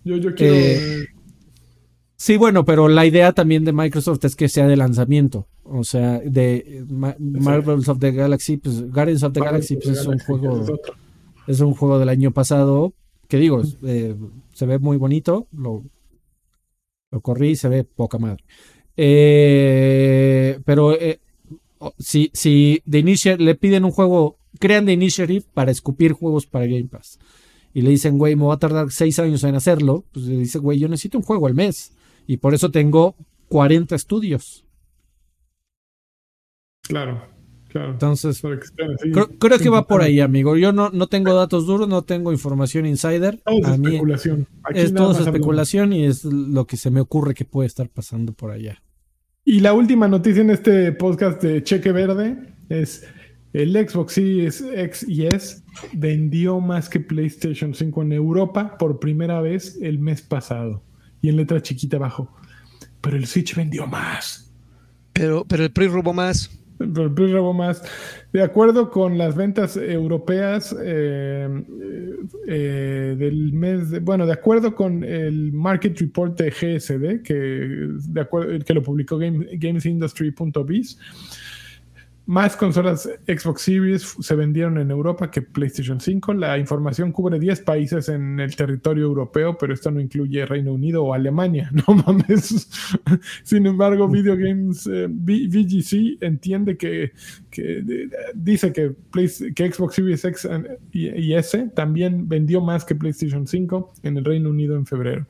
Yo, 0.04 0.16
yo 0.16 0.34
quiero. 0.34 1.04
sí, 2.16 2.36
bueno, 2.38 2.64
pero 2.64 2.88
la 2.88 3.04
idea 3.04 3.32
también 3.32 3.64
de 3.64 3.72
Microsoft 3.72 4.24
es 4.24 4.34
que 4.34 4.48
sea 4.48 4.66
de 4.66 4.76
lanzamiento. 4.76 5.46
O 5.68 5.84
sea, 5.84 6.20
de 6.20 6.84
Marvels 6.88 7.88
of 7.88 7.98
the 7.98 8.12
Galaxy, 8.12 8.56
pues 8.56 8.90
Guardians 8.90 9.22
of 9.22 9.32
the 9.32 9.40
Galaxy 9.40 9.76
pues, 9.76 9.98
es 9.98 10.06
un 10.06 10.18
juego 10.18 10.64
es 11.46 11.60
un 11.60 11.74
juego 11.74 11.98
del 11.98 12.08
año 12.08 12.32
pasado 12.32 12.92
que 13.28 13.38
digo, 13.38 13.62
eh, 13.84 14.14
se 14.52 14.66
ve 14.66 14.78
muy 14.78 14.96
bonito. 14.96 15.48
Lo, 15.52 15.84
lo 17.10 17.20
corrí 17.20 17.50
y 17.50 17.56
se 17.56 17.68
ve 17.68 17.84
poca 17.84 18.18
madre. 18.18 18.44
Eh, 18.96 20.60
pero 20.64 20.98
eh, 20.98 21.20
si, 21.98 22.30
si 22.32 22.82
The 22.88 23.36
le 23.38 23.54
piden 23.54 23.84
un 23.84 23.90
juego, 23.90 24.38
crean 24.58 24.86
The 24.86 24.92
Initiative 24.92 25.44
para 25.52 25.70
escupir 25.70 26.12
juegos 26.12 26.46
para 26.46 26.66
Game 26.66 26.88
Pass. 26.88 27.18
Y 27.74 27.82
le 27.82 27.90
dicen, 27.90 28.16
güey, 28.16 28.36
me 28.36 28.46
va 28.46 28.54
a 28.54 28.58
tardar 28.58 28.90
seis 28.90 29.18
años 29.18 29.44
en 29.44 29.54
hacerlo. 29.54 30.04
Pues 30.12 30.26
le 30.26 30.38
dice, 30.38 30.58
güey, 30.58 30.78
yo 30.78 30.88
necesito 30.88 31.18
un 31.18 31.24
juego 31.24 31.46
al 31.46 31.54
mes. 31.54 31.92
Y 32.26 32.38
por 32.38 32.54
eso 32.54 32.70
tengo 32.70 33.16
40 33.48 33.94
estudios. 33.94 34.65
Claro. 36.88 37.36
Entonces, 37.84 38.40
creo, 38.40 39.58
que 39.58 39.68
va 39.68 39.86
por 39.86 40.02
ahí, 40.02 40.20
amigo. 40.20 40.56
Yo 40.56 40.72
no, 40.72 40.90
no 40.90 41.06
tengo 41.08 41.34
datos 41.34 41.66
duros, 41.66 41.88
no 41.88 42.02
tengo 42.02 42.32
información 42.32 42.86
insider. 42.86 43.40
Todo 43.44 43.58
es 43.58 43.68
especulación. 43.68 44.46
es 44.74 44.94
todo 44.94 45.18
especulación 45.18 45.92
y 45.92 46.04
es 46.04 46.24
lo 46.24 46.66
que 46.66 46.76
se 46.76 46.90
me 46.90 47.00
ocurre 47.00 47.34
que 47.34 47.44
puede 47.44 47.66
estar 47.66 47.88
pasando 47.88 48.32
por 48.32 48.50
allá. 48.50 48.82
Y 49.44 49.60
la 49.60 49.74
última 49.74 50.08
noticia 50.08 50.42
en 50.42 50.50
este 50.50 50.92
podcast 50.92 51.42
de 51.42 51.62
Cheque 51.62 51.92
Verde 51.92 52.54
es 52.68 53.06
el 53.52 53.72
Xbox 53.72 54.14
Series 54.14 54.60
X 54.74 55.06
y 55.08 55.26
S 55.26 55.62
vendió 55.92 56.60
más 56.60 56.88
que 56.88 57.00
PlayStation 57.00 57.74
5 57.74 58.02
en 58.02 58.12
Europa 58.12 58.76
por 58.78 58.98
primera 58.98 59.40
vez 59.40 59.78
el 59.80 59.98
mes 59.98 60.22
pasado. 60.22 60.82
Y 61.20 61.28
en 61.28 61.36
letra 61.36 61.62
chiquita 61.62 61.96
abajo. 61.96 62.34
Pero 63.00 63.16
el 63.16 63.26
Switch 63.26 63.54
vendió 63.54 63.86
más. 63.86 64.52
Pero, 65.12 65.44
pero 65.46 65.64
el 65.64 65.70
Pre 65.70 65.88
robó 65.88 66.12
más 66.12 66.55
más. 67.54 67.82
De 68.32 68.42
acuerdo 68.42 68.90
con 68.90 69.18
las 69.18 69.34
ventas 69.34 69.76
europeas 69.76 70.74
eh, 70.82 71.48
eh, 72.46 73.14
del 73.18 73.52
mes, 73.52 74.02
bueno, 74.02 74.26
de 74.26 74.32
acuerdo 74.32 74.74
con 74.74 75.02
el 75.04 75.52
Market 75.52 75.98
Report 75.98 76.38
de 76.38 76.50
GSD, 76.50 77.22
que, 77.22 77.34
de 77.34 78.20
acuerdo, 78.20 78.64
que 78.64 78.74
lo 78.74 78.82
publicó 78.82 79.18
Game, 79.18 79.46
GamesIndustry.biz, 79.52 80.98
más 82.26 82.56
consolas 82.56 83.08
Xbox 83.24 83.62
Series 83.62 84.16
se 84.18 84.34
vendieron 84.34 84.78
en 84.78 84.90
Europa 84.90 85.30
que 85.30 85.42
PlayStation 85.42 86.00
5. 86.00 86.34
La 86.34 86.58
información 86.58 87.12
cubre 87.12 87.38
10 87.38 87.60
países 87.60 88.08
en 88.08 88.40
el 88.40 88.56
territorio 88.56 89.04
europeo, 89.04 89.56
pero 89.56 89.72
esto 89.72 89.92
no 89.92 90.00
incluye 90.00 90.44
Reino 90.44 90.72
Unido 90.72 91.04
o 91.04 91.14
Alemania. 91.14 91.70
No 91.86 91.94
mames. 91.94 92.68
Sin 93.44 93.66
embargo, 93.66 94.08
Video 94.08 94.36
Games 94.36 94.88
eh, 94.88 95.06
VGC 95.08 96.20
entiende 96.20 96.76
que, 96.76 97.12
dice 98.34 98.72
que, 98.72 98.96
que, 99.54 99.72
Xbox 99.72 99.94
Series 99.94 100.24
X 100.24 100.48
y, 100.90 101.34
S 101.34 101.70
también 101.74 102.28
vendió 102.28 102.60
más 102.60 102.84
que 102.84 102.96
PlayStation 102.96 103.46
5 103.46 103.92
en 104.02 104.16
el 104.16 104.24
Reino 104.24 104.50
Unido 104.50 104.74
en 104.74 104.86
febrero. 104.86 105.26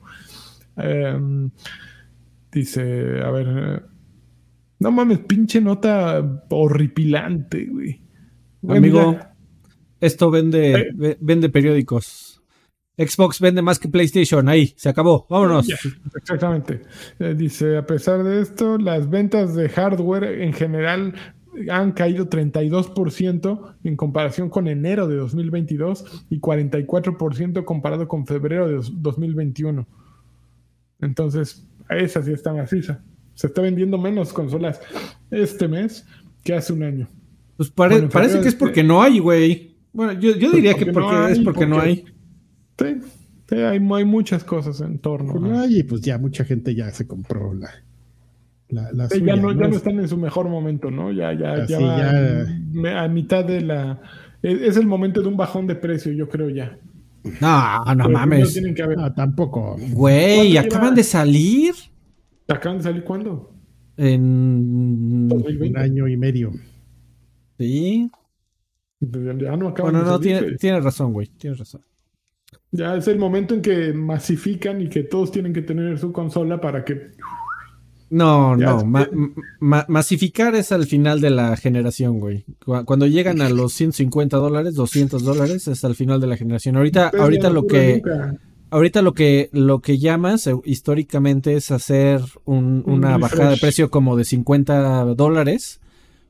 Em, 0.77 1.51
dice, 2.51 3.21
a 3.21 3.29
ver. 3.29 3.96
No 4.79 4.91
mames, 4.91 5.19
pinche 5.19 5.59
nota 5.59 6.43
horripilante, 6.49 7.65
güey. 7.65 8.01
Amigo, 8.67 9.17
esto 9.99 10.29
vende, 10.29 10.91
vende 11.19 11.49
periódicos. 11.49 12.41
Xbox 12.97 13.39
vende 13.39 13.61
más 13.61 13.79
que 13.79 13.89
PlayStation. 13.89 14.47
Ahí, 14.49 14.73
se 14.75 14.89
acabó. 14.89 15.27
Vámonos. 15.29 15.67
exactamente. 16.15 16.81
Eh, 17.19 17.35
dice, 17.35 17.77
a 17.77 17.85
pesar 17.85 18.23
de 18.23 18.41
esto, 18.41 18.77
las 18.77 19.09
ventas 19.09 19.55
de 19.55 19.69
hardware 19.69 20.41
en 20.41 20.53
general 20.53 21.13
han 21.71 21.91
caído 21.91 22.29
32% 22.29 23.75
en 23.83 23.95
comparación 23.95 24.49
con 24.49 24.67
enero 24.67 25.07
de 25.07 25.15
2022 25.15 26.25
y 26.29 26.39
44% 26.39 27.65
comparado 27.65 28.07
con 28.07 28.27
febrero 28.27 28.67
de 28.67 28.79
2021. 28.91 29.87
Entonces, 31.01 31.67
esa 31.89 32.21
sí 32.21 32.31
está 32.31 32.53
maciza 32.53 33.03
se 33.37 33.45
está 33.47 33.61
vendiendo 33.61 33.99
menos 33.99 34.33
consolas 34.33 34.81
este 35.29 35.67
mes 35.67 36.05
que 36.43 36.55
hace 36.55 36.73
un 36.73 36.81
año. 36.81 37.07
Pues 37.55 37.69
pare- 37.69 37.95
Bueno, 37.95 38.09
parece 38.09 38.33
que 38.35 38.39
es 38.41 38.47
es 38.47 38.53
que- 38.55 38.59
porque 38.59 38.83
no 38.83 39.01
hay, 39.03 39.19
güey. 39.19 39.75
Bueno, 39.93 40.13
yo, 40.13 40.35
yo 40.35 40.51
diría 40.51 40.73
que 40.73 40.85
Pues 40.87 40.93
porque 40.95 41.11
no 41.15 41.27
es 41.27 41.37
hay, 41.37 41.43
porque 41.43 41.65
no 41.67 41.79
hay. 41.79 42.05
Sí, 42.79 42.85
sí, 43.49 43.55
hay, 43.55 43.79
hay 43.79 44.05
muchas 44.05 44.43
cosas 44.43 44.81
en 44.81 44.97
torno. 44.99 45.33
Pues, 45.33 45.51
a- 45.51 45.61
ay, 45.61 45.79
y 45.79 45.83
pues 45.83 46.01
ya 46.01 46.17
mucha 46.17 46.43
gente 46.45 46.73
ya 46.73 46.89
se 46.91 47.05
compró 47.07 47.53
la, 47.53 47.69
la, 48.69 48.91
la 48.91 49.07
Sí, 49.09 49.19
suya, 49.19 49.35
ya, 49.35 49.41
no, 49.41 49.51
ya 49.51 49.57
¿no? 49.61 49.67
no 49.69 49.75
están 49.75 49.99
en 49.99 50.07
su 50.07 50.17
mejor 50.17 50.49
momento, 50.49 50.89
¿no? 50.89 51.11
Ya, 51.11 51.31
ya, 51.33 51.53
Así, 51.63 51.73
ya, 51.73 51.79
va 51.79 51.97
ya. 51.97 52.45
me- 52.71 52.97
a 52.97 53.07
mitad 53.07 53.45
de 53.45 53.61
la. 53.61 54.01
Es, 54.41 54.61
es 54.61 54.77
el 54.77 54.87
momento 54.87 55.21
de 55.21 55.27
un 55.27 55.37
bajón 55.37 55.67
de 55.67 55.75
precio, 55.75 56.11
yo 56.11 56.27
creo 56.27 56.49
ya. 56.49 56.77
No, 57.41 57.77
no 57.95 58.03
Pero 58.05 58.09
mames. 58.09 58.53
Tienen 58.53 58.73
que 58.75 58.83
haber. 58.83 58.99
Ah, 58.99 59.13
tampoco. 59.13 59.77
Güey, 59.91 60.53
¿Cuándo 60.53 60.59
acaban 60.59 60.85
lleva? 60.89 60.95
de 60.95 61.03
salir 61.03 61.73
¿Acaban 62.47 62.77
de 62.77 62.83
salir 62.83 63.03
cuándo? 63.03 63.53
en... 63.97 65.27
2020. 65.27 65.69
Un 65.69 65.77
año 65.83 66.07
y 66.07 66.17
medio. 66.17 66.51
Sí. 67.57 68.09
Ya 68.99 69.55
no 69.57 69.69
acaban 69.69 69.91
Bueno, 69.91 69.99
de 69.99 70.05
no, 70.05 70.11
salir, 70.17 70.21
tiene, 70.21 70.41
güey. 70.41 70.57
tienes 70.57 70.83
razón, 70.83 71.13
güey. 71.13 71.27
Tienes 71.27 71.59
razón. 71.59 71.81
Ya 72.71 72.95
es 72.95 73.07
el 73.07 73.17
momento 73.17 73.53
en 73.55 73.61
que 73.61 73.93
masifican 73.93 74.81
y 74.81 74.89
que 74.89 75.03
todos 75.03 75.31
tienen 75.31 75.53
que 75.53 75.61
tener 75.61 75.97
su 75.97 76.11
consola 76.11 76.59
para 76.61 76.83
que. 76.85 77.11
No, 78.09 78.57
Ya, 78.57 78.65
no. 78.67 78.77
es 78.79 78.85
ma- 78.85 79.05
que- 79.09 79.15
ma- 79.59 79.85
masificar 79.89 80.55
es 80.55 80.71
al 80.71 80.85
final 80.85 81.19
de 81.19 81.29
la 81.31 81.57
generación, 81.57 82.19
güey. 82.19 82.45
Cu- 82.63 82.85
Cuando 82.85 83.05
llegan 83.07 83.41
a 83.41 83.49
los 83.49 83.73
150 83.73 84.37
dólares, 84.37 84.75
200 84.75 85.23
dólares, 85.23 85.67
es 85.67 85.83
al 85.83 85.95
final 85.95 86.21
de 86.21 86.27
la 86.27 86.37
generación. 86.37 86.77
Ahorita, 86.77 87.07
Ustedes 87.07 87.21
ahorita 87.23 87.49
lo 87.49 87.65
que, 87.67 87.95
nunca. 87.95 88.37
Ahorita 88.71 89.01
lo 89.01 89.13
que, 89.13 89.49
lo 89.53 89.79
que 89.81 89.97
llamas 89.97 90.47
eh, 90.47 90.53
históricamente 90.65 91.55
es 91.55 91.71
hacer 91.71 92.21
un- 92.45 92.83
Un 92.85 92.93
una 92.95 93.17
bajada 93.17 93.51
de 93.51 93.57
precio 93.57 93.89
como 93.89 94.15
de 94.17 94.25
50 94.25 95.05
dólares, 95.15 95.79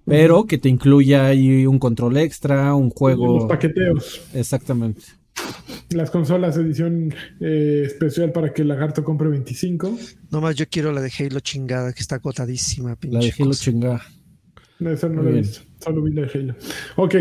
pero 0.06 0.46
que 0.46 0.58
te 0.58 0.70
incluya 0.70 1.26
ahí 1.26 1.66
un 1.66 1.80
control 1.80 2.18
extra, 2.18 2.74
un 2.76 2.86
Los 2.86 2.94
juego. 2.94 3.48
paqueteos. 3.48 4.22
Exactamente. 4.34 5.02
Las 5.92 6.10
consolas 6.10 6.58
edición 6.58 7.14
eh, 7.40 7.84
especial 7.86 8.32
para 8.32 8.54
que 8.54 8.64
el 8.64 8.70
lagarto 8.70 9.04
compre 9.04 9.30
25. 9.30 9.98
Nomás 10.32 10.56
yo 10.56 10.66
quiero 10.70 10.92
la 10.92 11.02
de 11.02 11.12
Halo 11.18 11.40
chingada, 11.42 11.94
que 11.94 12.00
está 12.00 12.16
agotadísima, 12.16 12.96
pinche 12.96 13.18
La 13.18 13.24
de 13.24 13.34
Halo 13.38 13.46
cosa. 13.50 13.64
chingada. 13.64 14.02
No, 14.80 14.92
esa 14.92 15.08
no 15.10 15.22
Muy 15.22 15.32
la 15.32 15.38
he 15.38 15.42
visto. 15.42 15.60
Solo 15.84 16.02
vi 16.04 16.14
la 16.14 16.22
de 16.24 16.40
Halo. 16.40 16.56
Ok. 16.98 17.16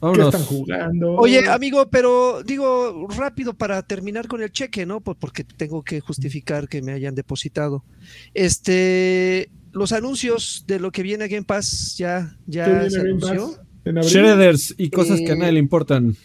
¿Qué 0.00 0.06
Vámonos. 0.06 0.26
están 0.34 0.46
jugando? 0.46 1.12
Oye, 1.16 1.48
amigo, 1.48 1.88
pero 1.90 2.42
digo 2.44 3.08
rápido 3.16 3.54
para 3.54 3.82
terminar 3.82 4.28
con 4.28 4.42
el 4.42 4.52
cheque, 4.52 4.86
¿no? 4.86 5.00
Por- 5.00 5.16
Porque 5.16 5.42
tengo 5.44 5.82
que 5.82 6.00
justificar 6.00 6.68
que 6.68 6.82
me 6.82 6.92
hayan 6.92 7.14
depositado. 7.16 7.84
Este, 8.32 9.50
los 9.72 9.92
anuncios 9.92 10.64
de 10.66 10.78
lo 10.80 10.90
que 10.92 11.02
viene 11.02 11.24
a 11.24 11.28
Game 11.28 11.44
Pass 11.44 11.96
ya, 11.98 12.36
¿Qué 12.46 12.52
ya 12.52 12.66
viene 12.68 12.90
se 12.90 12.98
Game 12.98 13.10
anunció. 13.10 13.58
Shredders 13.84 14.74
y 14.78 14.90
cosas 14.90 15.18
que 15.18 15.30
a 15.30 15.34
Eh, 15.34 15.38
nadie 15.38 15.52
le 15.52 15.58
importan. 15.60 16.16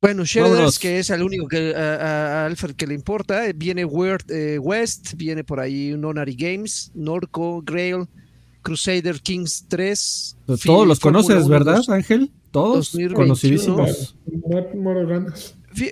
Bueno, 0.00 0.24
Shredders, 0.24 0.52
Vámonos. 0.54 0.78
que 0.78 0.98
es 0.98 1.10
al 1.10 1.22
único 1.22 1.48
que 1.48 1.74
a, 1.74 1.78
a- 1.80 2.42
a 2.42 2.46
Alfred 2.46 2.74
que 2.76 2.86
le 2.86 2.94
importa, 2.94 3.42
viene 3.54 3.84
Weird 3.84 4.30
eh, 4.30 4.58
West, 4.58 5.14
viene 5.16 5.42
por 5.44 5.58
ahí 5.60 5.94
Nonary 5.96 6.36
Games, 6.36 6.90
Norco, 6.94 7.62
Grail, 7.62 8.06
Crusader 8.66 9.20
Kings 9.20 9.64
3. 9.68 10.36
Todos 10.64 10.86
los 10.86 11.00
conoces, 11.00 11.36
1, 11.44 11.48
¿verdad, 11.48 11.80
Ángel? 11.88 12.30
Todos 12.50 12.92
2021. 12.92 13.14
conocidísimos. 13.14 14.16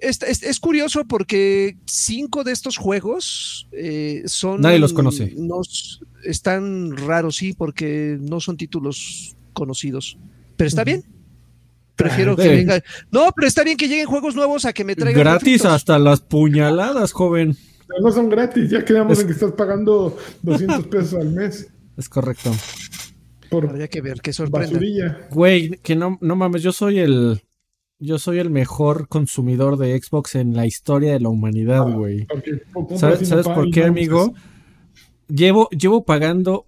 Es, 0.01 0.23
es- 0.23 0.43
es 0.43 0.61
curioso 0.61 1.05
porque 1.05 1.77
cinco 1.85 2.43
de 2.43 2.53
estos 2.53 2.77
juegos 2.79 3.69
eh, 3.73 4.23
son. 4.27 4.61
Nadie 4.63 4.79
los 4.79 4.93
conoce. 4.93 5.35
no 5.37 5.61
s- 5.61 5.99
están 6.25 6.97
raros, 6.97 7.37
sí, 7.37 7.53
porque 7.53 8.19
no 8.21 8.41
son 8.41 8.57
títulos 8.57 9.37
conocidos. 9.53 10.17
Pero 10.57 10.69
está 10.69 10.85
bien. 10.85 11.05
Prefiero 11.97 12.33
Ah, 12.33 12.37
que 12.37 12.49
venga. 12.49 12.83
No, 13.13 13.31
pero 13.37 13.47
está 13.47 13.63
bien 13.63 13.77
que 13.77 13.87
lleguen 13.87 14.07
juegos 14.07 14.35
nuevos 14.35 14.65
a 14.65 14.73
que 14.73 14.85
me 14.85 14.97
traigan. 14.97 15.21
Gratis 15.21 15.41
conflictos. 15.43 15.71
hasta 15.73 15.99
las 15.99 16.21
puñaladas, 16.21 17.13
joven. 17.13 17.57
No 18.01 18.11
son 18.11 18.31
gratis. 18.31 18.71
Ya 18.71 18.85
quedamos 18.85 19.13
Es- 19.13 19.21
en 19.21 19.27
que 19.29 19.33
estás 19.35 19.53
pagando 19.53 20.17
200 20.43 20.87
pesos 20.89 21.15
al 21.15 21.31
mes 21.31 21.69
Es 21.97 22.09
correcto. 22.09 22.51
por 23.51 23.69
Habría 23.69 23.89
que 23.89 24.01
ver, 24.01 24.21
qué 24.21 24.33
sorprenda. 24.33 24.69
basurilla. 24.69 25.29
Güey, 25.31 25.71
que 25.83 25.97
no, 25.97 26.19
no 26.21 26.37
mames, 26.37 26.63
yo 26.63 26.73
soy 26.73 26.99
el. 26.99 27.43
Yo 28.01 28.19
soy 28.19 28.39
el 28.39 28.51
mejor 28.51 29.09
consumidor 29.09 29.79
de 29.79 29.99
Xbox 29.99 30.35
en 30.35 30.55
la 30.55 30.67
historia 30.67 31.13
de 31.13 31.21
la 31.21 31.29
humanidad, 31.29 31.85
güey. 31.85 32.27
Porque 32.27 32.61
compras 32.73 33.01
¿Sabes, 33.01 33.47
por 33.47 33.71
qué, 33.71 33.85
amigo? 33.85 34.35
Llevo, 35.29 35.69
llevo 35.71 36.05
pagando 36.05 36.67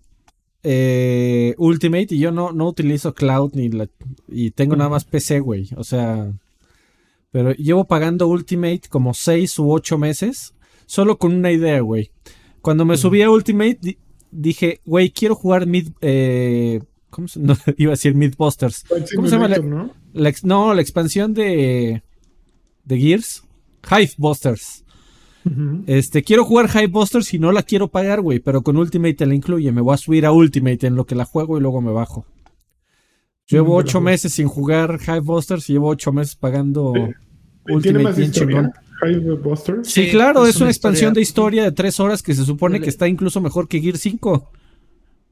eh, 0.62 1.54
Ultimate 1.58 2.14
y 2.14 2.18
yo 2.20 2.30
no, 2.30 2.52
no 2.52 2.68
utilizo 2.68 3.14
Cloud 3.14 3.52
ni 3.54 3.68
la, 3.68 3.88
y 4.28 4.52
tengo 4.52 4.76
nada 4.76 4.88
más 4.88 5.04
PC, 5.04 5.40
güey. 5.40 5.68
O 5.76 5.84
sea, 5.84 6.32
pero 7.30 7.52
llevo 7.52 7.86
pagando 7.86 8.28
Ultimate 8.28 8.82
como 8.88 9.12
seis 9.12 9.58
u 9.58 9.70
ocho 9.70 9.98
meses 9.98 10.54
solo 10.86 11.18
con 11.18 11.34
una 11.34 11.52
idea, 11.52 11.80
güey. 11.80 12.12
Cuando 12.62 12.84
me 12.84 12.96
subí 12.96 13.22
a 13.22 13.30
Ultimate 13.30 13.98
dije, 14.30 14.80
güey, 14.84 15.10
quiero 15.10 15.34
jugar 15.34 15.66
Mid... 15.66 15.88
eh, 16.00 16.80
¿Cómo 17.10 17.28
se 17.28 17.40
no, 17.40 17.56
iba 17.76 17.90
a 17.90 17.94
decir 17.96 18.14
Midbusters? 18.14 18.84
¿Cómo 19.14 19.26
se 19.28 19.34
llama 19.36 19.48
la- 19.48 19.58
¿no? 19.58 19.90
La 20.12 20.32
no, 20.42 20.74
la 20.74 20.80
expansión 20.82 21.34
de, 21.34 22.02
de 22.84 22.98
Gears. 22.98 23.42
Hivebusters. 23.88 24.84
Este, 25.86 26.24
quiero 26.24 26.44
jugar 26.44 26.68
Hivebusters 26.68 27.32
y 27.32 27.38
no 27.38 27.52
la 27.52 27.62
quiero 27.62 27.86
pagar, 27.88 28.20
güey, 28.20 28.40
pero 28.40 28.62
con 28.62 28.76
Ultimate 28.76 29.14
te 29.14 29.26
la 29.26 29.34
incluye. 29.34 29.70
Me 29.70 29.80
voy 29.80 29.94
a 29.94 29.98
subir 29.98 30.26
a 30.26 30.32
Ultimate 30.32 30.86
en 30.88 30.96
lo 30.96 31.06
que 31.06 31.14
la 31.14 31.24
juego 31.24 31.56
y 31.56 31.60
luego 31.60 31.80
me 31.80 31.92
bajo. 31.92 32.26
Llevo 33.48 33.74
Mm, 33.74 33.76
ocho 33.78 34.00
meses 34.00 34.32
sin 34.32 34.48
jugar 34.48 34.98
Hivebusters 35.06 35.70
y 35.70 35.74
llevo 35.74 35.88
ocho 35.88 36.10
meses 36.12 36.34
pagando 36.34 36.92
¿Tiene 36.94 37.14
Ultimate 37.68 38.02
más. 38.04 38.16
Hive 39.02 39.34
Buster. 39.36 39.76
Sí, 39.82 40.04
Sí, 40.06 40.10
claro, 40.10 40.44
es 40.44 40.50
es 40.50 40.56
una 40.56 40.64
una 40.66 40.70
expansión 40.70 41.10
historia- 41.10 41.14
de 41.14 41.20
historia 41.22 41.62
de 41.64 41.72
tres 41.72 42.00
horas 42.00 42.22
que 42.22 42.34
se 42.34 42.44
supone 42.44 42.80
que 42.80 42.88
está 42.88 43.08
incluso 43.08 43.40
mejor 43.40 43.68
que 43.68 43.80
Gear 43.80 43.96
5. 43.98 44.50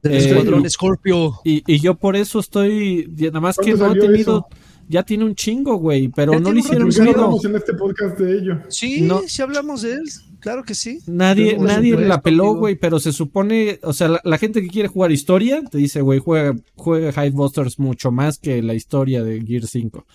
Del 0.03 0.13
Eh, 0.13 0.17
Escuadrón 0.17 0.69
Scorpio. 0.69 1.33
Y, 1.43 1.63
y 1.65 1.79
yo 1.79 1.95
por 1.95 2.15
eso 2.15 2.39
estoy. 2.39 3.11
Nada 3.17 3.39
más 3.41 3.57
que 3.57 3.71
¿Cuándo 3.75 3.87
no 3.87 3.93
he 3.95 3.99
tenido. 4.07 4.47
eso? 4.49 4.59
Ya 4.87 5.01
tiene 5.01 5.25
un 5.25 5.33
chingo, 5.33 5.77
güey, 5.77 6.09
pero 6.09 6.33
Ya 6.33 6.39
no 6.39 6.51
le 6.51 6.59
hicieron 6.59 6.89
¿Por 6.89 6.93
qué 6.93 6.99
no 6.99 7.05
ruido. 7.05 7.19
hablamos 7.21 7.45
en 7.45 7.55
este 7.55 7.73
podcast 7.73 8.19
de 8.19 8.37
ello? 8.37 8.59
Sí, 8.69 9.01
no. 9.01 9.21
sí 9.25 9.41
hablamos 9.41 9.81
de 9.81 9.93
él. 9.93 10.03
Claro 10.39 10.63
que 10.63 10.75
sí. 10.75 10.99
Nadie, 11.07 11.57
nadie 11.57 11.97
la 11.97 12.21
peló, 12.21 12.53
güey, 12.53 12.75
pero 12.75 12.99
se 12.99 13.11
supone, 13.11 13.79
o 13.81 13.93
sea, 13.93 14.09
la, 14.09 14.21
la 14.23 14.37
gente 14.37 14.61
que 14.61 14.67
quiere 14.67 14.87
jugar 14.89 15.11
historia 15.11 15.63
te 15.63 15.79
dice, 15.79 16.01
güey, 16.01 16.19
juega, 16.19 16.53
juega 16.75 17.09
Hivebusters 17.25 17.79
mucho 17.79 18.11
más 18.11 18.37
que 18.37 18.61
la 18.61 18.75
historia 18.75 19.23
de 19.23 19.41
Gear 19.41 19.65
5. 19.65 20.05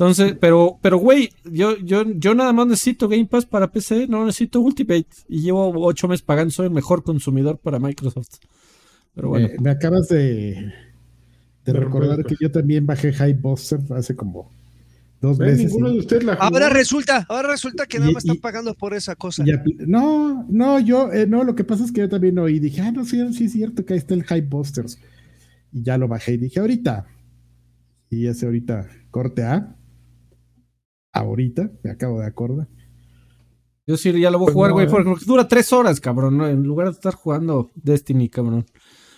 Entonces, 0.00 0.34
pero, 0.40 0.78
pero, 0.80 0.96
güey, 0.96 1.28
yo, 1.44 1.76
yo, 1.76 2.04
yo 2.14 2.34
nada 2.34 2.54
más 2.54 2.66
necesito 2.66 3.06
Game 3.06 3.26
Pass 3.26 3.44
para 3.44 3.70
PC, 3.70 4.06
no 4.08 4.24
necesito 4.24 4.58
Ultimate. 4.62 5.06
Y 5.28 5.42
llevo 5.42 5.72
ocho 5.84 6.08
meses 6.08 6.22
pagando, 6.22 6.50
soy 6.50 6.68
el 6.68 6.72
mejor 6.72 7.02
consumidor 7.02 7.58
para 7.58 7.78
Microsoft. 7.78 8.38
Pero 9.14 9.28
bueno, 9.28 9.48
Me, 9.48 9.64
me 9.64 9.70
acabas 9.70 10.08
de, 10.08 10.72
recordar 11.66 12.24
que 12.24 12.34
yo 12.40 12.50
también 12.50 12.86
bajé 12.86 13.12
High 13.12 13.34
Buster 13.34 13.78
hace 13.94 14.16
como 14.16 14.50
dos 15.20 15.36
¿Ven? 15.36 15.50
meses. 15.50 15.66
Ninguno 15.66 15.90
y- 15.90 15.92
de 15.92 15.98
ustedes 15.98 16.24
la 16.24 16.36
jugó. 16.36 16.44
Ahora 16.46 16.70
resulta, 16.70 17.26
ahora 17.28 17.50
resulta 17.50 17.84
que 17.84 17.98
nada 17.98 18.12
más 18.12 18.24
están 18.24 18.36
y- 18.36 18.40
pagando 18.40 18.72
por 18.74 18.94
esa 18.94 19.14
cosa. 19.16 19.44
y 19.46 19.52
no, 19.86 20.46
no, 20.48 20.80
yo, 20.80 21.12
eh, 21.12 21.26
no, 21.26 21.44
lo 21.44 21.54
que 21.54 21.64
pasa 21.64 21.84
es 21.84 21.92
que 21.92 22.00
yo 22.00 22.08
también 22.08 22.38
oí, 22.38 22.58
dije, 22.58 22.80
ah, 22.80 22.90
no, 22.90 23.04
sí, 23.04 23.20
sí 23.34 23.44
es 23.44 23.52
cierto 23.52 23.84
que 23.84 23.92
ahí 23.92 23.98
está 23.98 24.14
el 24.14 24.24
High 24.24 24.48
Busters. 24.48 24.98
Y 25.74 25.82
ya 25.82 25.98
lo 25.98 26.08
bajé 26.08 26.32
y 26.32 26.36
dije, 26.38 26.58
ahorita. 26.58 27.06
Y 28.08 28.26
ese 28.28 28.46
ahorita, 28.46 28.88
corte 29.10 29.42
A. 29.44 29.76
Ahorita, 31.20 31.70
me 31.82 31.90
acabo 31.90 32.20
de 32.20 32.26
acordar. 32.26 32.68
yo 33.86 33.96
sí 33.96 34.12
ya 34.20 34.30
lo 34.30 34.38
voy 34.38 34.44
a 34.44 34.46
Pues 34.46 34.54
jugar, 34.54 34.72
güey, 34.72 34.86
eh. 34.86 34.90
porque 34.90 35.24
dura 35.26 35.46
tres 35.48 35.72
horas, 35.72 36.00
cabrón, 36.00 36.36
¿no? 36.36 36.48
en 36.48 36.62
lugar 36.62 36.86
de 36.88 36.92
estar 36.92 37.14
jugando 37.14 37.70
Destiny, 37.74 38.28
cabrón. 38.28 38.64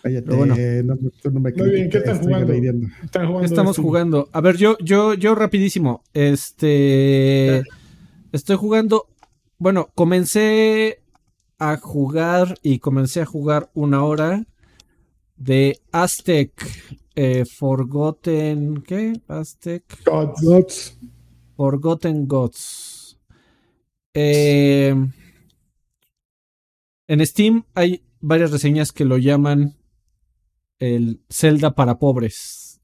Cállate, 0.02 0.26
Pero 0.26 0.36
bueno. 0.38 0.56
no, 0.84 0.96
tú 1.22 1.30
no 1.30 1.38
me 1.40 1.52
Muy 1.52 1.70
bien, 1.70 1.88
¿qué 1.88 1.98
están 1.98 2.18
jugando? 2.18 2.46
agrediendo. 2.46 2.88
Están 3.04 3.22
jugando 3.26 3.40
¿Qué 3.40 3.46
estamos 3.46 3.70
Destiny. 3.76 3.86
jugando? 3.86 4.28
A 4.32 4.40
ver, 4.40 4.56
yo, 4.56 4.76
yo, 4.80 5.14
yo 5.14 5.34
rapidísimo. 5.36 6.02
Este. 6.12 7.62
Estoy 8.32 8.56
jugando. 8.56 9.06
Bueno, 9.58 9.90
comencé 9.94 11.02
a 11.60 11.76
jugar 11.76 12.56
y 12.62 12.80
comencé 12.80 13.20
a 13.20 13.26
jugar 13.26 13.70
una 13.74 14.02
hora 14.04 14.44
de 15.36 15.78
Aztec 15.92 16.50
eh, 17.14 17.44
Forgotten. 17.44 18.82
¿Qué? 18.82 19.12
Aztec 19.28 19.84
Gods. 20.04 20.98
Forgotten 21.62 22.26
Gods. 22.26 23.16
Eh, 24.14 24.92
en 27.06 27.26
Steam 27.26 27.64
hay 27.72 28.02
varias 28.20 28.50
reseñas 28.50 28.90
que 28.90 29.04
lo 29.04 29.16
llaman 29.16 29.76
el 30.80 31.20
Zelda 31.30 31.76
para 31.76 32.00
pobres. 32.00 32.80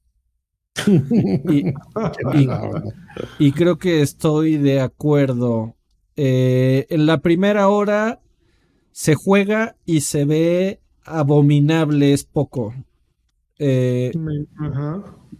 Y, 3.37 3.51
creo 3.51 3.77
que 3.77 4.01
estoy 4.01 4.55
de 4.55 4.79
acuerdo. 4.79 5.75
Eh, 6.15 6.87
en 6.89 7.05
la 7.05 7.17
primera 7.17 7.67
hora 7.67 8.21
se 8.93 9.13
juega 9.13 9.75
y 9.85 10.01
se 10.01 10.23
ve 10.23 10.79
abominable, 11.03 12.13
es 12.13 12.23
poco. 12.23 12.73
Eh, 13.57 14.13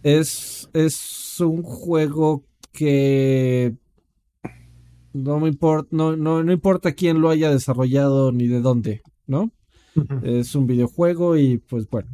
es, 0.02 0.68
es 0.74 1.40
un 1.40 1.62
juego 1.62 2.44
que 2.72 3.74
no 5.12 5.40
me 5.40 5.48
importa, 5.48 5.88
no, 5.90 6.16
no, 6.16 6.42
no 6.44 6.52
importa 6.52 6.92
quién 6.92 7.20
lo 7.20 7.30
haya 7.30 7.50
desarrollado 7.50 8.32
ni 8.32 8.46
de 8.46 8.60
dónde, 8.60 9.02
¿no? 9.26 9.50
Es 10.22 10.54
un 10.54 10.66
videojuego 10.66 11.36
y 11.36 11.58
pues 11.58 11.88
bueno. 11.90 12.08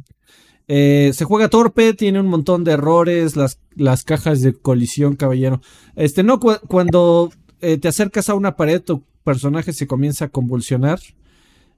Eh, 0.67 1.11
se 1.13 1.23
juega 1.23 1.47
torpe, 1.47 1.93
tiene 1.93 2.19
un 2.19 2.27
montón 2.27 2.63
de 2.63 2.71
errores, 2.73 3.35
las, 3.35 3.59
las 3.75 4.03
cajas 4.03 4.41
de 4.41 4.53
colisión, 4.53 5.15
caballero. 5.15 5.61
Este, 5.95 6.23
no, 6.23 6.39
cu- 6.39 6.59
cuando 6.67 7.31
eh, 7.61 7.77
te 7.77 7.87
acercas 7.87 8.29
a 8.29 8.35
una 8.35 8.55
pared, 8.57 8.81
tu 8.81 9.03
personaje 9.23 9.71
se 9.73 9.87
comienza 9.87 10.25
a 10.25 10.29
convulsionar. 10.29 10.99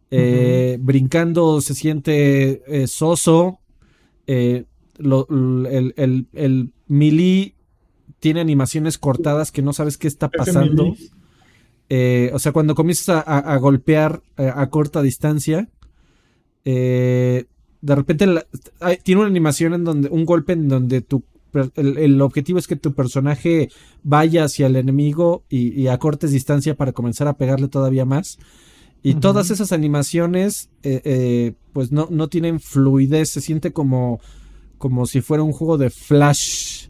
Eh, 0.10 0.78
Brincando 0.82 1.62
se 1.62 1.76
siente 1.76 2.64
soso. 2.88 3.60
Lo- 4.98 5.28
el, 5.30 5.94
el, 5.98 6.28
el 6.34 6.74
melee 6.88 7.54
tiene 8.20 8.40
animaciones 8.42 8.98
cortadas 8.98 9.52
que 9.52 9.62
no 9.62 9.74
sabes 9.74 9.98
qué 9.98 10.08
está 10.08 10.28
pasando. 10.30 10.84
Eh, 11.90 12.30
o 12.34 12.40
sea, 12.40 12.52
cuando 12.52 12.76
comienzas 12.76 13.10
a, 13.10 13.20
a- 13.22 13.54
a 13.54 13.58
golpear 13.58 14.22
eh, 14.38 14.52
a 14.54 14.70
corta 14.70 15.02
distancia, 15.02 15.70
eh, 16.66 17.46
de 17.82 17.96
repente 17.96 18.28
la- 18.28 18.46
hay- 18.80 18.98
tiene 18.98 19.22
una 19.22 19.30
animación 19.30 19.74
en 19.74 19.84
donde, 19.84 20.10
un 20.10 20.26
golpe 20.26 20.54
en 20.54 20.68
donde 20.68 21.02
tu, 21.02 21.24
el, 21.76 21.98
el 21.98 22.22
objetivo 22.22 22.60
es 22.60 22.68
que 22.68 22.76
tu 22.76 22.94
personaje 22.94 23.70
vaya 24.04 24.44
hacia 24.44 24.68
el 24.68 24.76
enemigo 24.76 25.44
y, 25.50 25.70
y 25.80 25.88
a 25.88 25.98
cortes 25.98 26.32
distancia 26.32 26.76
para 26.76 26.92
comenzar 26.92 27.28
a 27.28 27.38
pegarle 27.38 27.68
todavía 27.70 28.06
más. 28.06 28.38
Y 29.02 29.14
todas 29.16 29.50
esas 29.50 29.72
animaciones, 29.72 30.70
eh, 30.84 31.02
eh, 31.06 31.54
pues 31.72 31.92
no, 31.94 32.10
no 32.12 32.28
tienen 32.28 32.60
fluidez, 32.60 33.30
se 33.30 33.40
siente 33.40 33.72
como, 33.72 34.20
como 34.78 35.06
si 35.06 35.22
fuera 35.22 35.42
un 35.42 35.54
juego 35.54 35.78
de 35.78 35.90
Flash, 35.90 36.89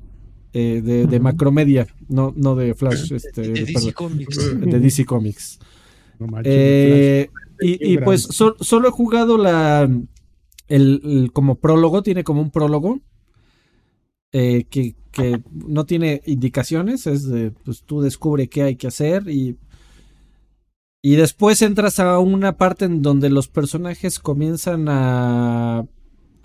eh, 0.54 0.82
de, 0.84 1.06
de 1.06 1.20
macromedia, 1.20 1.88
no, 2.08 2.34
no 2.36 2.56
de 2.56 2.74
Flash, 2.74 3.12
este, 3.14 3.42
De 3.42 3.50
DC 3.50 3.74
perdón, 3.74 3.92
Comics. 3.94 4.60
de 4.62 4.80
DC 4.80 5.06
Comics. 5.06 5.60
No 6.20 6.28
manches, 6.28 6.54
Eh, 6.56 7.30
y, 7.62 7.94
y, 7.94 7.98
pues 8.00 8.24
so- 8.24 8.56
solo 8.60 8.88
he 8.88 8.92
jugado 8.92 9.38
la 9.38 9.84
el, 10.68 11.02
el 11.04 11.32
como 11.34 11.56
prólogo, 11.56 12.04
tiene 12.04 12.24
como 12.24 12.42
un 12.42 12.52
prólogo 12.52 13.00
eh, 14.32 14.66
que, 14.70 14.96
que 15.12 15.42
no 15.52 15.86
tiene 15.86 16.22
indicaciones, 16.26 17.08
es 17.08 17.28
de 17.28 17.52
pues 17.52 17.84
tú 17.84 18.02
descubre 18.02 18.48
qué 18.48 18.64
hay 18.64 18.76
que 18.76 18.88
hacer 18.88 19.30
y 19.30 19.58
y 21.02 21.16
después 21.16 21.62
entras 21.62 22.00
a 22.00 22.20
una 22.20 22.58
parte 22.58 22.84
en 22.86 23.02
donde 23.02 23.30
los 23.30 23.48
personajes 23.48 24.20
comienzan 24.20 24.88
a 24.90 25.86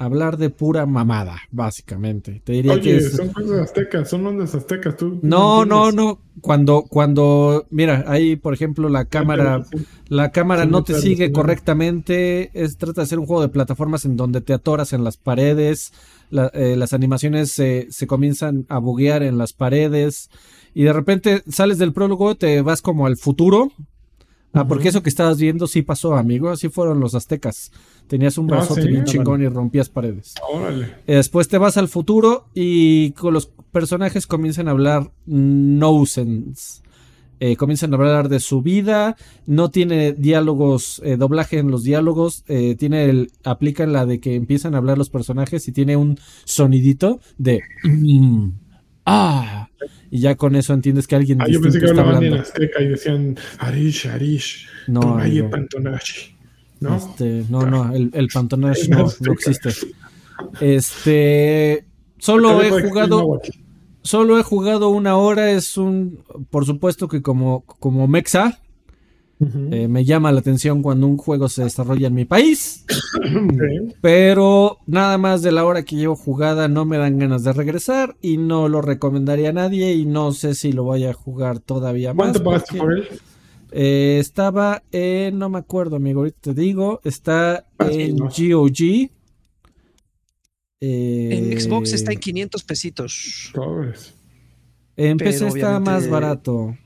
hablar 0.04 0.36
de 0.36 0.50
pura 0.50 0.86
mamada, 0.86 1.38
básicamente. 1.50 2.40
Te 2.44 2.52
diría 2.52 2.74
que 2.80 2.90
Oye, 2.90 2.96
es- 2.98 3.12
son 3.16 3.28
cosas 3.28 3.60
aztecas, 3.60 4.08
son 4.08 4.26
ondas 4.26 4.54
aztecas. 4.54 4.96
Tú 4.96 5.18
no, 5.22 5.64
no, 5.64 5.92
no. 5.92 6.18
Cuando, 6.40 6.82
cuando, 6.82 7.66
mira, 7.70 8.04
ahí, 8.08 8.36
por 8.36 8.54
ejemplo, 8.54 8.88
la 8.88 9.04
cámara, 9.06 9.64
la 10.08 10.30
cámara 10.32 10.66
no 10.66 10.82
te 10.84 10.94
sigue 11.00 11.30
correctamente. 11.32 12.50
Es, 12.54 12.76
trata 12.76 13.02
de 13.02 13.06
ser 13.06 13.18
un 13.18 13.26
juego 13.26 13.42
de 13.42 13.48
plataformas 13.48 14.04
en 14.04 14.16
donde 14.16 14.40
te 14.40 14.52
atoras 14.52 14.92
en 14.92 15.04
las 15.04 15.16
paredes. 15.16 15.92
la- 16.30 16.50
eh, 16.54 16.74
las 16.76 16.92
animaciones 16.94 17.52
se, 17.52 17.86
se 17.90 18.06
comienzan 18.08 18.66
a 18.68 18.78
buguear 18.78 19.22
en 19.22 19.38
las 19.38 19.52
paredes. 19.52 20.30
Y 20.74 20.82
de 20.82 20.92
repente 20.92 21.42
sales 21.48 21.78
del 21.78 21.92
prólogo, 21.92 22.34
te 22.34 22.60
vas 22.62 22.82
como 22.82 23.06
al 23.06 23.16
futuro. 23.16 23.70
Ah, 24.52 24.66
porque 24.66 24.88
eso 24.88 25.02
que 25.02 25.08
estabas 25.10 25.38
viendo 25.38 25.66
sí 25.66 25.82
pasó, 25.82 26.14
amigo. 26.16 26.48
Así 26.50 26.68
fueron 26.68 26.98
los 27.00 27.14
aztecas. 27.14 27.70
Tenías 28.08 28.36
un 28.38 28.46
Ah, 28.52 28.56
brazote 28.56 28.82
¿sí? 28.82 28.88
bien 28.88 29.04
chingón 29.04 29.42
y 29.42 29.48
rompías 29.48 29.88
paredes. 29.88 30.34
Órale. 30.52 30.86
Eh, 31.06 31.16
Después 31.16 31.48
te 31.48 31.58
vas 31.58 31.76
al 31.76 31.88
futuro 31.88 32.48
y 32.54 33.12
con 33.12 33.32
los 33.34 33.46
personajes 33.72 34.26
comienzan 34.26 34.68
a 34.68 34.72
hablar 34.72 35.10
nonsense. 35.26 36.82
Eh, 37.40 37.56
comienzan 37.56 37.92
a 37.92 37.96
hablar 37.96 38.28
de 38.28 38.40
su 38.40 38.62
vida. 38.62 39.16
No 39.46 39.70
tiene 39.70 40.12
diálogos, 40.12 41.02
eh, 41.04 41.16
doblaje 41.16 41.58
en 41.58 41.70
los 41.70 41.82
diálogos. 41.82 42.44
eh, 42.48 42.76
tiene 42.76 43.06
el, 43.06 43.30
aplican 43.42 43.92
la 43.92 44.06
de 44.06 44.20
que 44.20 44.34
empiezan 44.36 44.74
a 44.74 44.78
hablar 44.78 44.96
los 44.98 45.10
personajes 45.10 45.66
y 45.68 45.72
tiene 45.72 45.96
un 45.96 46.18
sonidito 46.44 47.20
de 47.38 47.62
"Mm, 47.82 48.50
ah. 49.06 49.68
Y 50.10 50.20
ya 50.20 50.36
con 50.36 50.54
eso 50.54 50.72
entiendes 50.74 51.06
que 51.08 51.16
alguien 51.16 51.42
Ah, 51.42 51.46
yo 51.48 51.60
pensé 51.60 51.80
que 51.80 51.86
está 51.86 52.00
hablaban 52.02 52.22
en 52.22 52.34
azteca 52.34 52.80
y 52.80 52.88
decían 52.88 53.36
Arish, 53.58 54.06
Arish, 54.06 54.68
No, 54.86 55.00
amigo. 55.18 55.50
¿No? 56.80 56.96
Este, 56.96 57.44
no, 57.48 57.62
no, 57.66 57.94
el, 57.94 58.10
el 58.12 58.28
no, 58.88 59.06
no 59.20 59.32
existe. 59.32 59.70
Este, 60.60 61.84
solo 62.18 62.62
he 62.62 62.70
jugado, 62.70 63.40
Solo 64.04 64.38
he 64.38 64.42
jugado 64.42 64.90
una 64.90 65.16
hora, 65.16 65.50
es 65.50 65.78
un, 65.78 66.22
por 66.50 66.66
supuesto 66.66 67.08
que 67.08 67.22
como, 67.22 67.62
como 67.62 68.06
Mexa, 68.06 68.60
eh, 69.40 69.88
me 69.88 70.04
llama 70.04 70.30
la 70.30 70.40
atención 70.40 70.82
cuando 70.82 71.06
un 71.06 71.16
juego 71.16 71.48
se 71.48 71.64
desarrolla 71.64 72.08
en 72.08 72.14
mi 72.14 72.26
país, 72.26 72.84
pero 74.02 74.78
nada 74.86 75.16
más 75.16 75.40
de 75.40 75.52
la 75.52 75.64
hora 75.64 75.84
que 75.84 75.96
llevo 75.96 76.16
jugada 76.16 76.68
no 76.68 76.84
me 76.84 76.98
dan 76.98 77.18
ganas 77.18 77.44
de 77.44 77.54
regresar 77.54 78.14
y 78.20 78.36
no 78.36 78.68
lo 78.68 78.82
recomendaría 78.82 79.48
a 79.48 79.54
nadie 79.54 79.94
y 79.94 80.04
no 80.04 80.32
sé 80.32 80.54
si 80.54 80.72
lo 80.72 80.84
vaya 80.84 81.10
a 81.10 81.14
jugar 81.14 81.58
todavía 81.58 82.12
más. 82.12 82.32
¿Cuánto 82.32 82.44
pagaste 82.44 82.78
porque, 82.78 82.78
por 82.78 82.98
él? 82.98 83.20
Eh, 83.76 84.18
estaba 84.20 84.82
en, 84.92 85.38
no 85.38 85.48
me 85.50 85.58
acuerdo 85.58 85.96
amigo, 85.96 86.20
ahorita 86.20 86.38
te 86.40 86.54
digo, 86.54 87.00
está 87.04 87.66
Ah, 87.78 87.88
sí, 87.90 88.02
en 88.02 88.16
no. 88.16 88.26
GOG. 88.26 89.10
eh, 90.80 91.28
En 91.52 91.60
Xbox 91.60 91.92
está 91.92 92.12
en 92.12 92.20
500 92.20 92.62
pesitos. 92.64 93.50
Pobres. 93.54 94.14
En 94.96 95.16
pero 95.16 95.30
PC 95.30 95.46
está 95.48 95.52
obviamente- 95.78 95.90
más 95.90 96.08
barato. 96.08 96.76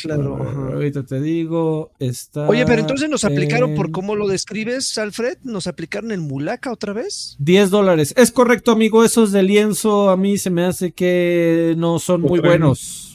Claro. 0.00 0.36
Ahorita 0.74 1.02
te 1.04 1.20
digo, 1.20 1.90
está. 1.98 2.48
Oye, 2.48 2.64
pero 2.64 2.82
entonces 2.82 3.10
nos 3.10 3.24
aplicaron 3.24 3.74
por 3.74 3.90
cómo 3.90 4.14
lo 4.14 4.28
describes, 4.28 4.96
Alfred. 4.96 5.38
¿Nos 5.42 5.66
aplicaron 5.66 6.12
el 6.12 6.20
mulaca 6.20 6.70
otra 6.72 6.92
vez? 6.92 7.34
10 7.40 7.70
dólares. 7.70 8.14
Es 8.16 8.30
correcto, 8.30 8.70
amigo. 8.70 9.02
Esos 9.04 9.32
de 9.32 9.42
lienzo 9.42 10.08
a 10.10 10.16
mí 10.16 10.38
se 10.38 10.50
me 10.50 10.62
hace 10.64 10.92
que 10.92 11.74
no 11.76 11.98
son 11.98 12.20
muy 12.20 12.38
buenos. 12.38 13.07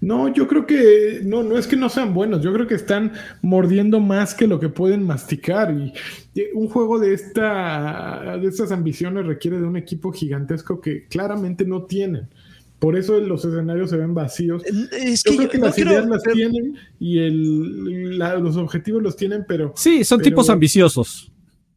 No, 0.00 0.32
yo 0.32 0.46
creo 0.48 0.66
que 0.66 1.20
no, 1.24 1.42
no 1.42 1.56
es 1.58 1.66
que 1.66 1.76
no 1.76 1.88
sean 1.88 2.12
buenos, 2.14 2.42
yo 2.42 2.52
creo 2.52 2.66
que 2.66 2.74
están 2.74 3.12
mordiendo 3.40 4.00
más 4.00 4.34
que 4.34 4.46
lo 4.46 4.60
que 4.60 4.68
pueden 4.68 5.04
masticar. 5.06 5.72
Y, 5.72 5.92
y 6.38 6.44
un 6.54 6.68
juego 6.68 6.98
de 6.98 7.14
esta, 7.14 8.36
de 8.40 8.48
estas 8.48 8.72
ambiciones 8.72 9.26
requiere 9.26 9.58
de 9.58 9.64
un 9.66 9.76
equipo 9.76 10.12
gigantesco 10.12 10.80
que 10.80 11.06
claramente 11.06 11.64
no 11.64 11.84
tienen. 11.84 12.28
Por 12.78 12.96
eso 12.96 13.20
los 13.20 13.44
escenarios 13.44 13.90
se 13.90 13.96
ven 13.96 14.12
vacíos. 14.12 14.62
Es 14.92 15.22
Yo 15.22 15.30
que 15.32 15.36
creo 15.36 15.50
que 15.50 15.58
las 15.58 15.78
ideas 15.78 16.06
las 16.08 16.22
tienen 16.24 16.76
y 16.98 17.18
el, 17.20 18.18
la- 18.18 18.36
los 18.38 18.56
objetivos 18.56 19.00
los 19.02 19.16
tienen, 19.16 19.44
pero 19.46 19.72
Sí, 19.76 20.02
son 20.02 20.18
Pero- 20.18 20.30
tipos 20.30 20.50
ambiciosos. 20.50 21.30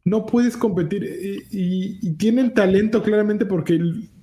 no 0.04 0.26
puedes 0.26 0.56
competir. 0.56 1.04
Y, 1.04 1.56
y- 1.56 1.98
y 2.02 2.12
tienen 2.14 2.52
talento 2.54 3.02
claramente 3.04 3.46
porque 3.46 3.80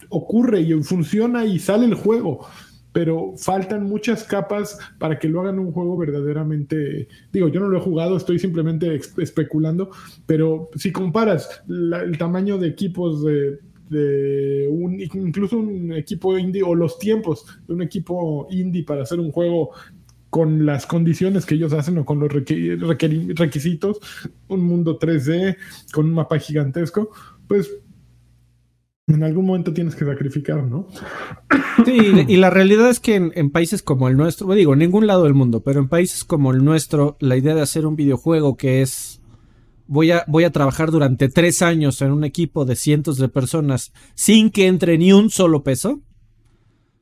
ocurre 0.09 0.59
y 0.61 0.73
funciona 0.83 1.45
y 1.45 1.57
sale 1.57 1.85
el 1.85 1.93
juego. 1.95 2.45
Pero 2.93 3.33
faltan 3.37 3.83
muchas 3.83 4.23
capas 4.23 4.77
para 4.99 5.19
que 5.19 5.27
lo 5.27 5.41
hagan 5.41 5.59
un 5.59 5.71
juego 5.71 5.97
verdaderamente. 5.97 7.09
Digo, 7.33 7.49
yo 7.49 7.59
no 7.59 7.67
lo 7.67 7.77
he 7.77 7.81
jugado, 7.81 8.15
estoy 8.15 8.39
simplemente 8.39 8.99
especulando. 9.17 9.89
Pero 10.25 10.69
si 10.75 10.91
comparas 10.91 11.63
el 11.67 12.17
tamaño 12.17 12.57
de 12.57 12.67
equipos 12.67 13.23
de, 13.25 13.59
de 13.89 14.67
un, 14.69 14.99
incluso 14.99 15.57
un 15.57 15.93
equipo 15.93 16.37
indie 16.37 16.63
o 16.63 16.75
los 16.75 16.99
tiempos 16.99 17.45
de 17.67 17.73
un 17.73 17.81
equipo 17.81 18.47
indie 18.49 18.83
para 18.83 19.03
hacer 19.03 19.19
un 19.19 19.31
juego 19.31 19.71
con 20.33 20.65
las 20.65 20.87
condiciones 20.87 21.45
que 21.45 21.53
ellos 21.53 21.73
hacen 21.73 21.99
o 21.99 22.05
con 22.05 22.19
los 22.19 22.33
requisitos, 22.33 23.99
un 24.47 24.61
mundo 24.61 24.97
3D 24.97 25.57
con 25.93 26.07
un 26.07 26.15
mapa 26.15 26.39
gigantesco, 26.39 27.11
pues 27.47 27.69
en 29.07 29.23
algún 29.23 29.45
momento 29.45 29.73
tienes 29.73 29.95
que 29.95 30.05
sacrificar, 30.05 30.63
¿no? 30.63 30.87
Sí, 31.85 31.97
y 32.27 32.37
la 32.37 32.49
realidad 32.49 32.89
es 32.89 32.99
que 32.99 33.15
en, 33.15 33.31
en 33.35 33.49
países 33.49 33.83
como 33.83 34.07
el 34.07 34.15
nuestro, 34.15 34.53
digo, 34.53 34.73
en 34.73 34.79
ningún 34.79 35.07
lado 35.07 35.23
del 35.23 35.33
mundo, 35.33 35.61
pero 35.61 35.79
en 35.81 35.89
países 35.89 36.23
como 36.23 36.51
el 36.51 36.63
nuestro, 36.63 37.17
la 37.19 37.35
idea 37.35 37.53
de 37.55 37.61
hacer 37.61 37.85
un 37.85 37.95
videojuego 37.95 38.55
que 38.55 38.81
es. 38.81 39.19
Voy 39.85 40.11
a, 40.11 40.23
voy 40.27 40.45
a 40.45 40.51
trabajar 40.51 40.91
durante 40.91 41.27
tres 41.27 41.61
años 41.61 42.01
en 42.01 42.11
un 42.13 42.23
equipo 42.23 42.63
de 42.63 42.77
cientos 42.77 43.17
de 43.17 43.27
personas 43.27 43.91
sin 44.15 44.49
que 44.49 44.67
entre 44.67 44.97
ni 44.97 45.11
un 45.11 45.29
solo 45.29 45.61
peso. 45.63 45.99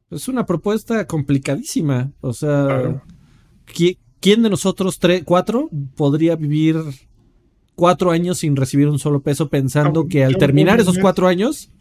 Es 0.10 0.28
una 0.28 0.48
propuesta 0.48 1.06
complicadísima. 1.06 2.11
O 2.22 2.34
sea, 2.34 2.65
Claro. 2.65 3.02
¿qui- 3.72 3.99
¿quién 4.19 4.41
de 4.41 4.49
nosotros, 4.49 4.98
tres, 4.98 5.22
cuatro, 5.23 5.69
podría 5.95 6.36
vivir 6.36 6.78
cuatro 7.76 8.10
años 8.10 8.40
sin 8.40 8.56
recibir 8.56 8.88
un 8.88 8.98
solo 8.99 9.22
peso 9.22 9.48
pensando 9.49 10.02
Ah, 10.02 10.07
que 10.10 10.26
al 10.26 10.38
terminar 10.38 10.80
esos 10.80 10.98
cuatro 10.98 11.28
años 11.28 11.72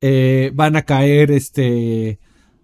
eh, 0.00 0.50
van 0.54 0.76
a 0.76 0.82
caer 0.82 1.30
este 1.30 2.18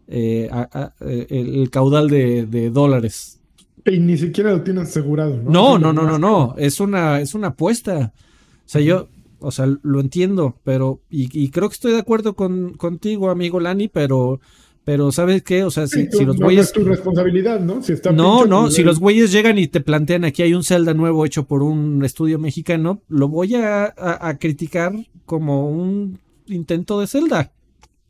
eh, 0.09 0.49
a- 0.53 0.69
a- 0.73 0.95
eh, 1.05 1.27
el 1.31 1.71
caudal 1.71 2.09
de, 2.09 2.47
de 2.47 2.71
dólares. 2.71 3.41
Y 3.85 3.99
ni 3.99 4.17
siquiera 4.17 4.53
lo 4.53 4.63
tienes 4.63 4.89
asegurado, 4.89 5.37
¿no? 5.37 5.51
No, 5.51 5.79
no, 5.79 5.93
no, 5.93 6.03
no, 6.03 6.19
no. 6.19 6.55
Es 6.59 6.81
una, 6.81 7.21
es 7.21 7.35
una 7.35 7.49
apuesta. 7.49 8.13
O 8.17 8.69
sea, 8.69 8.81
yo, 8.81 9.09
O 9.39 9.51
sea, 9.51 9.67
lo 9.83 10.01
entiendo, 10.01 10.57
pero. 10.65 11.01
Y, 11.11 11.51
creo 11.51 11.69
que 11.69 11.75
estoy 11.75 11.93
de 11.93 11.99
acuerdo 11.99 12.35
con, 12.35 12.73
contigo, 12.75 13.31
amigo 13.31 13.61
Lani, 13.61 13.89
pero. 13.89 14.41
Pero, 14.85 15.11
¿sabes 15.11 15.43
qué? 15.43 15.65
O 15.65 15.71
sea, 15.73 15.89
si, 15.89 16.07
los 16.25 16.37
güeyes. 16.37 16.67
es 16.67 16.73
tu 16.73 16.85
responsabilidad, 16.85 17.59
¿no? 17.61 17.83
Si 17.83 17.93
está 17.93 18.13
no, 18.13 18.47
no, 18.47 18.71
si 18.71 18.85
los 18.85 19.01
güeyes 19.01 19.33
llegan 19.33 19.59
y 19.59 19.67
te 19.67 19.81
plantean 19.81 20.25
aquí 20.25 20.43
hay 20.43 20.55
un 20.55 20.63
Zelda 20.63 20.95
nuevo 20.95 21.27
hecho 21.27 21.45
por 21.45 21.65
un 21.65 22.05
estudio 22.05 22.39
mexicano, 22.39 23.03
lo 23.09 23.29
voy 23.29 23.57
a, 23.57 23.93
a 23.97 24.39
criticar 24.39 24.93
como 25.25 25.69
un 25.69 26.21
intento 26.47 27.01
de 27.01 27.07
Zelda. 27.07 27.53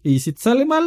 Y 0.03 0.21
si 0.21 0.33
te 0.33 0.41
sale 0.41 0.65
mal, 0.65 0.87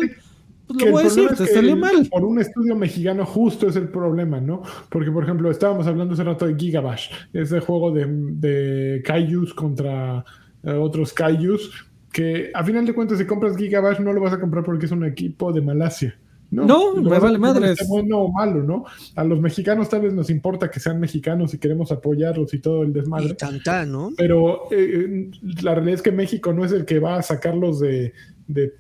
pues 0.68 0.84
lo 0.84 0.92
voy 0.92 1.02
a 1.02 1.04
decir, 1.06 1.30
te 1.30 1.48
sale 1.48 1.76
mal. 1.76 2.08
Por 2.10 2.24
un 2.24 2.40
estudio 2.40 2.76
mexicano 2.76 3.26
justo 3.26 3.68
es 3.68 3.76
el 3.76 3.90
problema, 3.90 4.40
¿no? 4.40 4.62
Porque, 4.90 5.12
por 5.12 5.24
ejemplo, 5.24 5.50
estábamos 5.50 5.88
hablando 5.88 6.14
hace 6.14 6.24
rato 6.24 6.46
de 6.46 6.56
Gigabash, 6.56 7.10
ese 7.34 7.60
juego 7.60 7.92
de, 7.92 8.06
de 8.08 9.02
Kaijus 9.04 9.54
contra 9.54 10.24
eh, 10.64 10.72
otros 10.72 11.12
Kaijus, 11.14 11.88
que 12.12 12.52
a 12.54 12.64
final 12.64 12.86
de 12.86 12.94
cuentas 12.94 13.18
si 13.18 13.26
compras 13.26 13.58
Gigabash 13.58 14.00
no 14.00 14.14
lo 14.14 14.22
vas 14.22 14.34
a 14.34 14.40
comprar 14.40 14.64
porque 14.64 14.86
es 14.86 14.92
un 14.92 15.06
equipo 15.06 15.52
de 15.52 15.62
Malasia. 15.62 16.18
No, 16.52 16.66
no 16.66 17.10
me 17.10 17.20
vale 17.20 17.38
madre. 17.38 17.76
Bueno 17.88 18.20
o 18.20 18.32
malo, 18.32 18.64
¿no? 18.64 18.86
A 19.16 19.24
los 19.24 19.40
mexicanos 19.40 19.90
tal 19.90 20.02
vez 20.02 20.14
nos 20.14 20.30
importa 20.30 20.72
que 20.72 20.80
sean 20.80 21.00
mexicanos 21.00 21.54
y 21.54 21.60
queremos 21.60 21.92
apoyarlos 21.92 22.54
y 22.54 22.60
todo 22.60 22.84
el 22.84 22.94
desmadre. 22.94 23.36
Y 23.40 23.88
¿no? 23.88 24.12
Pero 24.18 24.64
eh, 24.72 25.30
la 25.62 25.76
realidad 25.76 25.96
es 25.96 26.02
que 26.02 26.12
México 26.12 26.52
no 26.54 26.66
es 26.66 26.72
el 26.72 26.86
que 26.86 27.00
va 27.00 27.18
a 27.18 27.22
sacarlos 27.22 27.80
de, 27.80 28.14
de, 28.50 28.74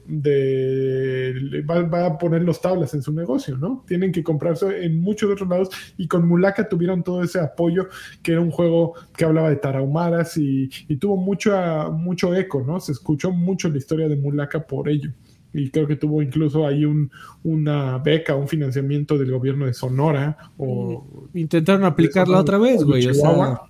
va, 1.70 2.06
a 2.06 2.18
poner 2.18 2.42
los 2.42 2.60
tablas 2.60 2.94
en 2.96 3.04
su 3.04 3.14
negocio, 3.14 3.56
¿no? 3.58 3.84
Tienen 3.88 4.12
que 4.12 4.24
comprarse 4.24 4.84
en 4.84 5.00
muchos 5.00 5.30
otros 5.32 5.48
lados 5.48 5.70
y 5.98 6.08
con 6.08 6.28
Mulaka 6.28 6.68
tuvieron 6.68 7.04
todo 7.04 7.24
ese 7.24 7.40
apoyo, 7.40 7.88
que 8.24 8.32
era 8.32 8.42
un 8.42 8.50
juego 8.50 8.96
que 9.16 9.26
hablaba 9.26 9.50
de 9.50 9.58
tarahumaras 9.58 10.38
y, 10.38 10.70
tuvo 11.00 11.18
mucho, 11.18 11.52
mucho 11.94 12.34
eco, 12.36 12.64
¿no? 12.66 12.80
Se 12.80 12.94
escuchó 12.94 13.32
mucho 13.32 13.70
la 13.70 13.78
historia 13.78 14.08
de 14.08 14.16
Mulaka 14.16 14.66
por 14.66 14.90
ello. 14.90 15.12
Y 15.54 15.70
creo 15.72 15.88
que 15.88 15.96
tuvo 15.96 16.22
incluso 16.22 16.66
ahí 16.66 16.86
un, 16.86 17.12
una 17.44 17.98
beca, 17.98 18.36
un 18.36 18.48
financiamiento 18.48 19.18
del 19.18 19.32
gobierno 19.32 19.66
de 19.66 19.74
Sonora. 19.74 20.38
O 20.58 21.28
Intentaron 21.34 21.84
aplicarla 21.84 22.40
otra 22.40 22.58
vez, 22.58 22.84
güey. 22.84 23.02
Chihuahua. 23.02 23.70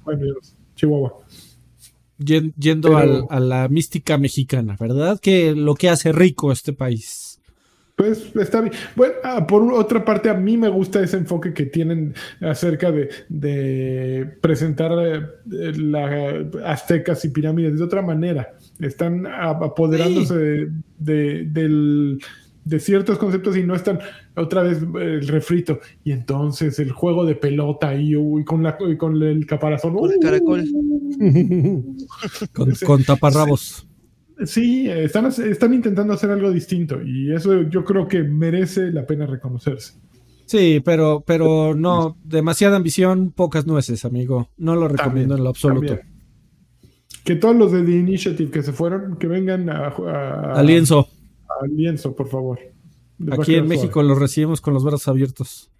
Chihuahua 0.75 1.13
yendo 2.19 2.97
a 2.97 3.39
la 3.39 3.67
mística 3.69 4.17
mexicana, 4.17 4.75
¿verdad? 4.79 5.19
Que 5.19 5.55
lo 5.55 5.75
que 5.75 5.89
hace 5.89 6.11
rico 6.11 6.51
este 6.51 6.73
país. 6.73 7.28
Pues 7.99 8.33
está 8.33 8.61
bien. 8.61 8.73
Bueno, 8.95 9.15
ah, 9.25 9.45
por 9.45 9.61
otra 9.73 10.05
parte, 10.05 10.29
a 10.29 10.33
mí 10.33 10.55
me 10.55 10.69
gusta 10.69 11.03
ese 11.03 11.17
enfoque 11.17 11.53
que 11.53 11.65
tienen 11.65 12.13
acerca 12.39 12.93
de, 12.93 14.37
presentar 14.39 14.93
eh, 15.05 15.73
las 15.75 16.45
aztecas 16.63 17.25
y 17.25 17.29
pirámides 17.29 17.77
de 17.77 17.83
otra 17.83 18.01
manera. 18.01 18.53
Están 18.79 19.27
apoderándose 19.27 20.69
de, 20.97 21.43
del 21.43 22.21
de 22.63 22.79
ciertos 22.79 23.17
conceptos 23.17 23.57
y 23.57 23.63
no 23.63 23.75
están 23.75 23.99
otra 24.37 24.63
vez 24.63 24.77
el 24.81 25.27
refrito. 25.27 25.81
Y 26.05 26.13
entonces 26.13 26.79
el 26.79 26.93
juego 26.93 27.25
de 27.25 27.35
pelota 27.35 27.93
y 27.95 28.13
con, 28.45 28.63
la, 28.63 28.77
con 28.77 29.21
el 29.21 29.45
caparazón. 29.45 29.97
Con 29.97 30.13
el 30.13 30.19
caracol. 30.19 30.65
con, 32.85 33.03
taparrabos. 33.03 33.88
Sí, 34.45 34.89
están, 34.89 35.25
están 35.25 35.73
intentando 35.73 36.13
hacer 36.13 36.29
algo 36.31 36.51
distinto 36.51 37.01
y 37.01 37.33
eso 37.33 37.61
yo 37.63 37.83
creo 37.83 38.07
que 38.07 38.23
merece 38.23 38.91
la 38.91 39.05
pena 39.05 39.25
reconocerse. 39.25 39.93
Sí, 40.45 40.81
pero, 40.83 41.23
pero 41.25 41.75
no, 41.75 42.17
demasiada 42.23 42.77
ambición, 42.77 43.31
pocas 43.31 43.67
nueces, 43.67 44.05
amigo. 44.05 44.49
No 44.57 44.75
lo 44.75 44.87
recomiendo 44.87 45.35
en 45.35 45.43
lo 45.43 45.49
absoluto. 45.49 45.99
Que 47.23 47.35
todos 47.35 47.55
los 47.55 47.71
de 47.71 47.83
The 47.83 47.91
Initiative 47.91 48.49
que 48.49 48.63
se 48.63 48.73
fueron, 48.73 49.17
que 49.17 49.27
vengan 49.27 49.69
a, 49.69 49.89
a 50.55 50.63
lienzo 50.63 51.07
al 51.61 51.75
lienzo, 51.75 52.15
por 52.15 52.27
favor. 52.29 52.59
Aquí 53.31 53.55
en 53.55 53.67
México 53.67 54.01
los 54.01 54.17
recibimos 54.17 54.61
con 54.61 54.73
los 54.73 54.83
brazos 54.83 55.07
abiertos. 55.07 55.71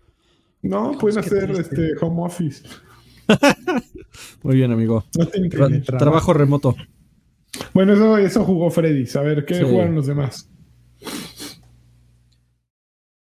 No, 0.62 0.92
pueden 1.00 1.20
hacer 1.20 1.52
este 1.52 1.94
home 2.02 2.24
office. 2.24 2.64
Muy 4.44 4.56
bien, 4.56 4.72
amigo. 4.72 5.06
trabajo. 5.86 6.34
remoto. 6.34 6.76
Bueno, 7.74 7.94
eso, 7.94 8.18
eso 8.18 8.44
jugó 8.44 8.70
Freddy. 8.70 9.06
A 9.18 9.22
ver, 9.22 9.46
¿qué 9.46 9.64
jugaron 9.64 9.96
los 9.96 10.08
demás? 10.08 10.50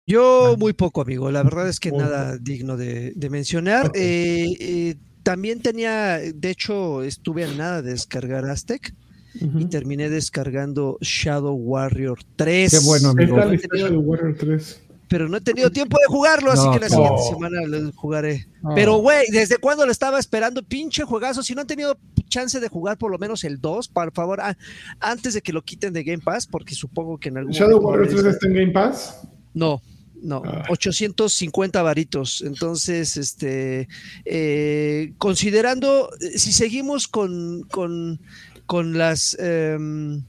Yo 0.07 0.53
ah. 0.53 0.57
muy 0.59 0.73
poco, 0.73 1.01
amigo. 1.01 1.31
La 1.31 1.43
verdad 1.43 1.69
es 1.69 1.81
que 1.81 1.91
nada 1.91 2.37
digno 2.39 2.77
de, 2.77 3.15
mencionar. 3.31 3.91
Eh, 3.95 4.57
eh, 4.61 4.95
también 5.23 5.61
tenía, 5.61 6.19
de 6.19 6.51
hecho, 6.51 7.03
estuve 7.03 7.45
a 7.45 7.53
nada 7.53 7.83
de 7.83 7.93
descargar 7.93 8.45
Aztec 8.45 8.95
y 9.35 9.65
terminé 9.67 10.11
descargando 10.11 10.97
Shadow 11.01 11.55
Warrior 11.55 12.21
3. 12.37 12.71
Qué 12.71 12.87
bueno, 12.87 13.11
amigo. 13.11 13.37
Shadow 13.75 14.01
Warrior 14.01 14.37
3? 14.37 14.84
Pero 15.15 15.29
no 15.29 15.37
he 15.37 15.41
tenido 15.41 15.71
tiempo 15.71 15.97
de 15.97 16.13
jugarlo, 16.13 16.51
así 16.51 16.69
que 16.73 16.81
la 16.81 16.89
siguiente 16.89 17.23
semana 17.31 17.61
lo 17.69 17.93
jugaré. 17.93 18.49
Pero, 18.75 18.97
güey, 18.97 19.25
¿desde 19.31 19.59
cuándo 19.59 19.87
lo 19.87 19.93
estaba 19.93 20.19
esperando? 20.19 20.61
Pinche 20.65 21.05
juegazo. 21.05 21.41
Si 21.45 21.55
no 21.55 21.61
han 21.61 21.69
tenido 21.69 21.97
chance 22.27 22.59
de 22.59 22.67
jugar 22.67 22.99
por 22.99 23.13
lo 23.13 23.19
menos 23.19 23.45
el 23.45 23.61
2, 23.61 23.87
por 23.91 24.13
favor, 24.13 24.41
ah, 24.41 24.57
antes 24.99 25.35
de 25.35 25.41
que 25.41 25.53
lo 25.53 25.63
quiten 25.63 25.93
de 25.93 26.03
Game 26.03 26.21
Pass, 26.21 26.49
porque 26.49 26.75
supongo 26.75 27.17
que 27.19 27.29
en 27.29 27.39
algún 27.39 27.53
¿Shadow 27.53 27.79
Warrior 27.81 28.09
3 28.09 28.25
está 28.25 28.49
en 28.49 28.55
Game 28.55 28.73
Pass? 28.73 29.23
No. 29.53 29.81
No, 30.21 30.43
850 30.69 31.79
ah. 31.79 31.83
varitos. 31.85 32.43
Entonces, 32.45 33.17
este, 33.17 33.87
eh, 34.25 35.13
considerando, 35.19 36.11
si 36.35 36.53
seguimos 36.53 37.07
con, 37.07 37.63
con 37.71 38.19
con 38.67 38.97
las 38.97 39.37
em, 39.39 40.23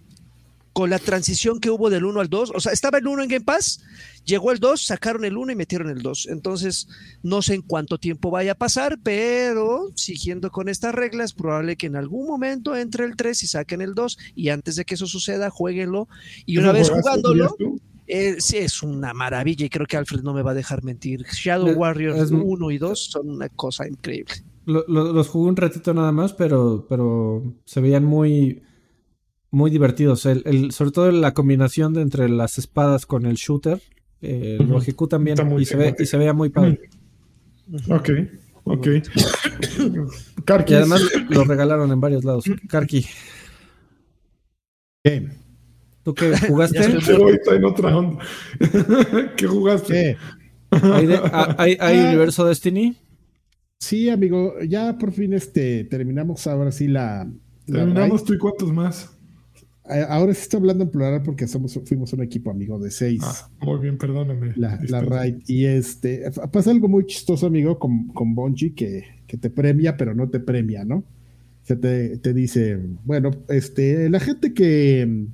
con 0.76 0.89
la 0.89 0.99
transición 0.99 1.61
que 1.61 1.69
hubo 1.69 1.89
del 1.89 2.03
1 2.03 2.19
al 2.19 2.30
2. 2.30 2.52
O 2.53 2.60
sea, 2.60 2.73
estaba 2.73 2.97
el 2.97 3.07
1 3.07 3.23
en 3.23 3.30
Game 3.30 3.45
Pass, 3.45 3.81
llegó 4.26 4.52
el 4.52 4.60
2, 4.60 4.85
sacaron 4.85 5.23
el 5.23 5.38
1 5.38 5.53
y 5.53 5.56
metieron 5.56 5.89
el 5.89 6.02
2. 6.02 6.27
Entonces, 6.30 6.89
no 7.23 7.41
sé 7.41 7.53
en 7.53 7.61
cuánto 7.61 7.97
tiempo 7.97 8.30
vaya 8.30 8.52
a 8.52 8.56
pasar, 8.56 8.99
pero 9.02 9.89
siguiendo 9.95 10.52
con 10.52 10.68
estas 10.68 10.93
reglas, 10.93 11.31
probable 11.31 11.77
que 11.77 11.88
en 11.88 11.95
algún 11.95 12.27
momento 12.27 12.76
entre 12.76 13.06
el 13.06 13.15
3 13.15 13.41
y 13.43 13.47
saquen 13.47 13.80
el 13.80 13.95
2. 13.95 14.18
Y 14.35 14.49
antes 14.49 14.76
de 14.76 14.84
que 14.84 14.95
eso 14.95 15.07
suceda, 15.07 15.49
jueguenlo. 15.49 16.10
Y 16.45 16.57
una 16.57 16.73
vez 16.73 16.89
jugándolo. 16.89 17.56
Eh, 18.07 18.35
sí, 18.39 18.57
es 18.57 18.84
una 18.84 19.14
maravilla 19.14 19.65
y 19.65 19.69
creo 19.69 19.88
que 19.88 19.95
Alfred 19.95 20.23
no 20.23 20.34
me 20.34 20.41
va 20.41 20.52
a 20.52 20.56
dejar 20.56 20.84
mentir. 20.84 21.23
Shadow 21.23 21.72
Warriors 21.72 22.31
1 22.31 22.72
y 22.72 22.77
2 22.77 22.99
son 22.99 23.30
una 23.30 23.47
cosa 23.47 23.88
increíble 23.88 24.34
los 24.65 25.27
jugué 25.27 25.49
un 25.49 25.56
ratito 25.56 25.93
nada 25.93 26.11
más, 26.11 26.34
pero, 26.34 26.88
pero 26.89 27.43
se 27.65 27.81
veían 27.81 28.03
muy, 28.03 28.64
muy 29.56 29.72
divertidos. 29.72 30.26
El, 30.26 30.72
sobre 30.72 30.91
todo 30.91 31.11
la 31.11 31.34
combinación 31.34 31.94
de 31.94 32.02
entre 32.02 32.27
las 32.27 32.57
espadas 32.57 33.06
con 33.06 33.26
el 33.26 33.36
shooter, 33.36 33.82
eh, 34.22 34.57
lo 34.60 34.77
ejecutan 34.77 35.23
bien 35.23 35.38
y 35.57 35.65
se, 35.65 35.77
ve, 35.77 35.95
y 35.98 36.06
se 36.06 36.18
veía 36.18 36.34
muy 36.34 36.49
padre. 36.49 36.82
Ok, 37.90 38.10
ok. 38.65 38.88
Y 40.68 40.73
además 40.76 41.02
lo 41.30 41.44
regalaron 41.44 41.91
en 41.91 41.99
varios 41.99 42.23
lados. 42.23 42.45
Karki. 42.69 43.03
¿Qué? 45.03 45.27
¿Tú 46.03 46.14
qué 46.14 46.38
jugaste? 46.38 46.84
en 47.56 47.65
otra 47.65 47.98
onda. 47.98 48.23
¿Qué 49.38 49.48
jugaste? 49.48 50.18
¿Hay, 50.69 51.10
hay, 51.57 51.77
hay 51.80 51.99
ah. 51.99 52.07
universo 52.10 52.45
Destiny? 52.45 52.95
Sí, 53.80 54.10
amigo, 54.10 54.56
ya 54.68 54.98
por 54.99 55.14
fin 55.14 55.34
este, 55.34 55.86
terminamos 55.86 56.45
ahora 56.45 56.72
sí 56.72 56.88
la. 56.88 57.27
terminamos 57.65 58.23
tú 58.23 58.36
y 58.36 58.38
cuántos 58.38 58.72
más. 58.72 59.14
Ahora 59.87 60.33
sí 60.33 60.41
estoy 60.41 60.59
hablando 60.61 60.83
en 60.83 60.89
plural 60.89 61.21
porque 61.21 61.47
somos, 61.47 61.79
fuimos 61.85 62.11
un 62.13 62.23
equipo 62.23 62.49
amigo 62.49 62.79
de 62.79 62.89
seis. 62.89 63.21
Ah, 63.23 63.49
muy 63.61 63.79
bien, 63.79 63.97
perdóname. 63.97 64.53
La, 64.55 64.79
la 64.87 65.01
raid. 65.01 65.35
Y 65.47 65.65
este, 65.65 66.23
pasa 66.51 66.71
algo 66.71 66.87
muy 66.87 67.05
chistoso, 67.05 67.45
amigo, 67.45 67.77
con, 67.77 68.07
con 68.07 68.55
que, 68.55 69.03
que 69.27 69.37
te 69.37 69.49
premia, 69.51 69.95
pero 69.95 70.15
no 70.15 70.27
te 70.27 70.39
premia, 70.39 70.83
¿no? 70.83 71.03
Se 71.61 71.75
te, 71.75 72.17
te 72.17 72.33
dice, 72.33 72.79
bueno, 73.03 73.31
este, 73.47 74.09
la 74.09 74.19
gente 74.19 74.53
que, 74.53 75.27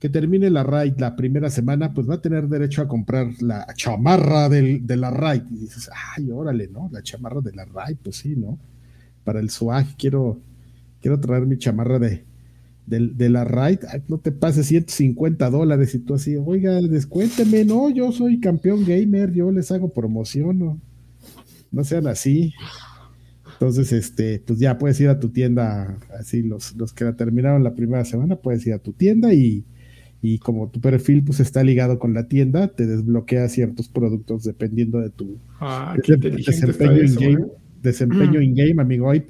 que 0.00 0.08
termine 0.08 0.50
la 0.50 0.64
raid 0.64 0.94
la 0.98 1.14
primera 1.14 1.48
semana, 1.48 1.94
pues 1.94 2.10
va 2.10 2.14
a 2.14 2.22
tener 2.22 2.48
derecho 2.48 2.82
a 2.82 2.88
comprar 2.88 3.28
la 3.40 3.66
chamarra 3.76 4.48
del, 4.48 4.84
de 4.84 4.96
la 4.96 5.10
raid. 5.10 5.42
Y 5.48 5.58
dices, 5.58 5.88
ay, 6.16 6.28
órale, 6.32 6.66
¿no? 6.66 6.88
La 6.92 7.02
chamarra 7.02 7.40
de 7.40 7.52
la 7.52 7.66
raid, 7.66 7.98
pues 8.02 8.16
sí, 8.16 8.34
¿no? 8.34 8.58
Para 9.22 9.38
el 9.38 9.50
swag, 9.50 9.96
quiero, 9.96 10.40
quiero 11.00 11.20
traer 11.20 11.46
mi 11.46 11.56
chamarra 11.56 12.00
de, 12.00 12.24
de, 12.90 13.28
la 13.28 13.44
raid. 13.44 13.78
no 14.08 14.18
te 14.18 14.32
pases 14.32 14.66
150 14.66 15.48
dólares 15.50 15.94
y 15.94 16.00
tú 16.00 16.14
así, 16.14 16.36
oiga, 16.36 16.80
descuénteme, 16.80 17.64
no, 17.64 17.88
yo 17.90 18.10
soy 18.12 18.40
campeón 18.40 18.84
gamer, 18.84 19.32
yo 19.32 19.50
les 19.52 19.70
hago 19.70 19.92
promoción, 19.92 20.58
no, 20.58 20.80
no 21.70 21.84
sean 21.84 22.06
así. 22.08 22.52
Entonces, 23.52 23.92
este, 23.92 24.42
pues 24.44 24.58
ya 24.58 24.78
puedes 24.78 24.98
ir 25.00 25.08
a 25.08 25.20
tu 25.20 25.28
tienda, 25.28 25.98
así 26.18 26.42
los, 26.42 26.74
los 26.76 26.92
que 26.92 27.04
la 27.04 27.14
terminaron 27.14 27.62
la 27.62 27.74
primera 27.74 28.04
semana, 28.04 28.36
puedes 28.36 28.66
ir 28.66 28.72
a 28.72 28.78
tu 28.78 28.92
tienda 28.92 29.32
y, 29.32 29.64
y 30.22 30.38
como 30.38 30.68
tu 30.68 30.80
perfil 30.80 31.22
pues 31.22 31.40
está 31.40 31.62
ligado 31.62 31.98
con 31.98 32.12
la 32.12 32.26
tienda, 32.26 32.68
te 32.68 32.86
desbloquea 32.86 33.48
ciertos 33.48 33.88
productos 33.88 34.44
dependiendo 34.44 34.98
de 34.98 35.10
tu 35.10 35.38
ah, 35.60 35.96
desempeño 36.06 37.02
in-game. 37.02 37.46
Desempeño 37.82 38.40
mm. 38.40 38.42
in-game, 38.42 38.82
amigo. 38.82 39.10
Hay, 39.10 39.26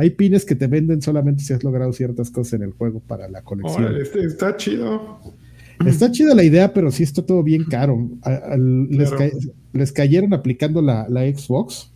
hay 0.00 0.10
pines 0.10 0.44
que 0.44 0.54
te 0.54 0.66
venden 0.66 1.00
solamente 1.02 1.42
si 1.44 1.52
has 1.52 1.62
logrado 1.62 1.92
ciertas 1.92 2.30
cosas 2.30 2.54
en 2.54 2.62
el 2.62 2.72
juego 2.72 3.00
para 3.00 3.28
la 3.28 3.42
colección. 3.42 3.84
Órale, 3.84 4.02
este 4.02 4.24
está 4.24 4.56
chido. 4.56 5.20
Está 5.86 6.10
chida 6.10 6.34
la 6.34 6.44
idea, 6.44 6.72
pero 6.74 6.90
sí 6.90 7.02
está 7.02 7.22
todo 7.24 7.42
bien 7.42 7.64
caro. 7.64 8.08
Les, 8.90 9.08
Claro. 9.10 9.16
ca- 9.30 9.38
les 9.72 9.92
cayeron 9.92 10.34
aplicando 10.34 10.82
la, 10.82 11.06
la 11.08 11.22
Xbox. 11.22 11.90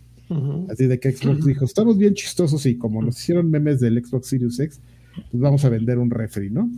Así 0.69 0.87
de 0.87 0.99
que 0.99 1.11
Xbox 1.11 1.45
dijo, 1.45 1.65
estamos 1.65 1.97
bien 1.97 2.13
chistosos 2.15 2.65
y 2.65 2.77
como 2.77 3.01
nos 3.03 3.19
hicieron 3.19 3.51
memes 3.51 3.79
del 3.79 4.03
Xbox 4.03 4.27
Series 4.27 4.59
X, 4.59 4.79
pues 5.29 5.39
vamos 5.41 5.63
a 5.65 5.69
vender 5.69 5.99
un 5.99 6.09
refri, 6.09 6.49
¿no? 6.49 6.69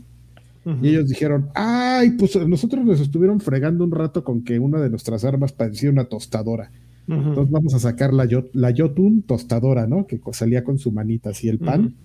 Y 0.82 0.90
ellos 0.90 1.08
dijeron, 1.08 1.48
ay, 1.56 2.12
pues 2.20 2.36
nosotros 2.46 2.84
nos 2.86 3.00
estuvieron 3.00 3.40
fregando 3.40 3.86
un 3.86 3.92
rato 3.92 4.26
con 4.26 4.44
que 4.44 4.60
una 4.60 4.82
de 4.82 4.90
nuestras 4.90 5.24
armas 5.24 5.54
parecía 5.54 5.90
una 5.90 6.04
tostadora. 6.06 6.72
Entonces 7.08 7.50
vamos 7.50 7.74
a 7.74 7.80
sacar 7.80 8.14
la, 8.14 8.28
la 8.54 8.74
Jotun 8.76 9.22
tostadora, 9.22 9.88
¿no? 9.88 10.08
Que 10.08 10.20
salía 10.34 10.64
con 10.64 10.78
su 10.78 10.92
manita 10.92 11.30
así 11.30 11.48
el 11.48 11.58
pan. 11.58 11.96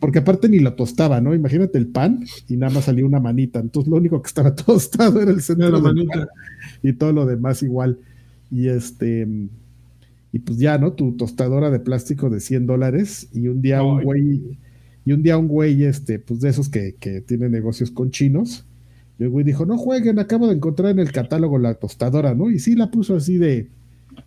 Porque 0.00 0.20
aparte 0.20 0.48
ni 0.48 0.60
lo 0.60 0.74
tostaba, 0.74 1.20
¿no? 1.20 1.34
Imagínate 1.34 1.76
el 1.76 1.88
pan 1.88 2.24
y 2.48 2.56
nada 2.56 2.72
más 2.72 2.84
salía 2.84 3.04
una 3.04 3.20
manita. 3.20 3.58
Entonces 3.60 3.90
lo 3.90 3.96
único 3.96 4.22
que 4.22 4.28
estaba 4.28 4.54
tostado 4.54 5.20
era 5.20 5.30
el 5.30 5.42
centro 5.42 5.68
Era 5.68 5.76
la 5.76 5.82
manita. 5.82 6.20
pan 6.20 6.28
y 6.82 6.92
todo 6.94 7.12
lo 7.12 7.26
demás 7.26 7.62
igual. 7.62 7.98
Y 8.50 8.68
este, 8.68 9.26
y 10.32 10.38
pues 10.38 10.58
ya, 10.58 10.78
¿no? 10.78 10.92
Tu 10.92 11.16
tostadora 11.16 11.70
de 11.70 11.80
plástico 11.80 12.30
de 12.30 12.40
100 12.40 12.66
dólares 12.66 13.28
y 13.34 13.48
un 13.48 13.60
día 13.60 13.82
un 13.82 14.02
güey, 14.02 14.58
y 15.04 15.12
un 15.12 15.22
día 15.22 15.36
un 15.36 15.48
güey, 15.48 15.84
este, 15.84 16.18
pues 16.18 16.40
de 16.40 16.50
esos 16.50 16.68
que, 16.68 16.94
que 16.98 17.20
tiene 17.20 17.48
negocios 17.48 17.90
con 17.90 18.10
chinos. 18.10 18.64
Y 19.18 19.24
el 19.24 19.30
güey 19.30 19.44
dijo, 19.44 19.66
no 19.66 19.76
jueguen, 19.76 20.18
acabo 20.18 20.46
de 20.46 20.54
encontrar 20.54 20.92
en 20.92 21.00
el 21.00 21.12
catálogo 21.12 21.58
la 21.58 21.74
tostadora, 21.74 22.34
¿no? 22.34 22.50
Y 22.50 22.58
sí 22.58 22.74
la 22.74 22.90
puso 22.90 23.16
así 23.16 23.36
de, 23.36 23.68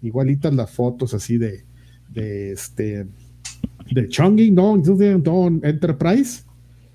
igualitas 0.01 0.53
las 0.53 0.71
fotos 0.71 1.13
así 1.13 1.37
de, 1.37 1.63
de 2.13 2.51
este, 2.51 3.07
de 3.91 4.07
Chongqing 4.07 4.55
Don, 4.55 4.81
Don 5.23 5.61
Enterprise, 5.63 6.43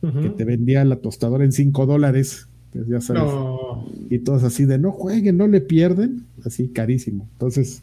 Ujú. 0.02 0.20
que 0.20 0.28
te 0.30 0.44
vendía 0.44 0.84
la 0.84 0.96
tostadora 0.96 1.44
en 1.44 1.52
5 1.52 1.86
dólares. 1.86 2.48
Pues 2.72 2.86
ya 2.88 3.00
sabes. 3.00 3.22
No. 3.22 3.86
Y 4.10 4.18
todos 4.18 4.42
así 4.44 4.64
de 4.66 4.78
no 4.78 4.92
jueguen, 4.92 5.36
no 5.38 5.46
le 5.48 5.60
pierden, 5.60 6.24
así 6.44 6.68
carísimo. 6.68 7.26
Entonces, 7.32 7.82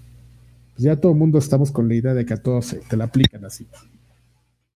pues 0.75 0.83
ya 0.83 0.95
todo 0.95 1.11
el 1.13 1.17
mundo 1.17 1.37
estamos 1.39 1.71
con 1.71 1.87
la 1.87 1.95
idea 1.95 2.13
de 2.13 2.25
que 2.25 2.33
a 2.33 2.37
todos 2.41 2.67
se- 2.67 2.77
te 2.87 2.95
la 2.97 3.05
aplican 3.05 3.43
así. 3.45 3.65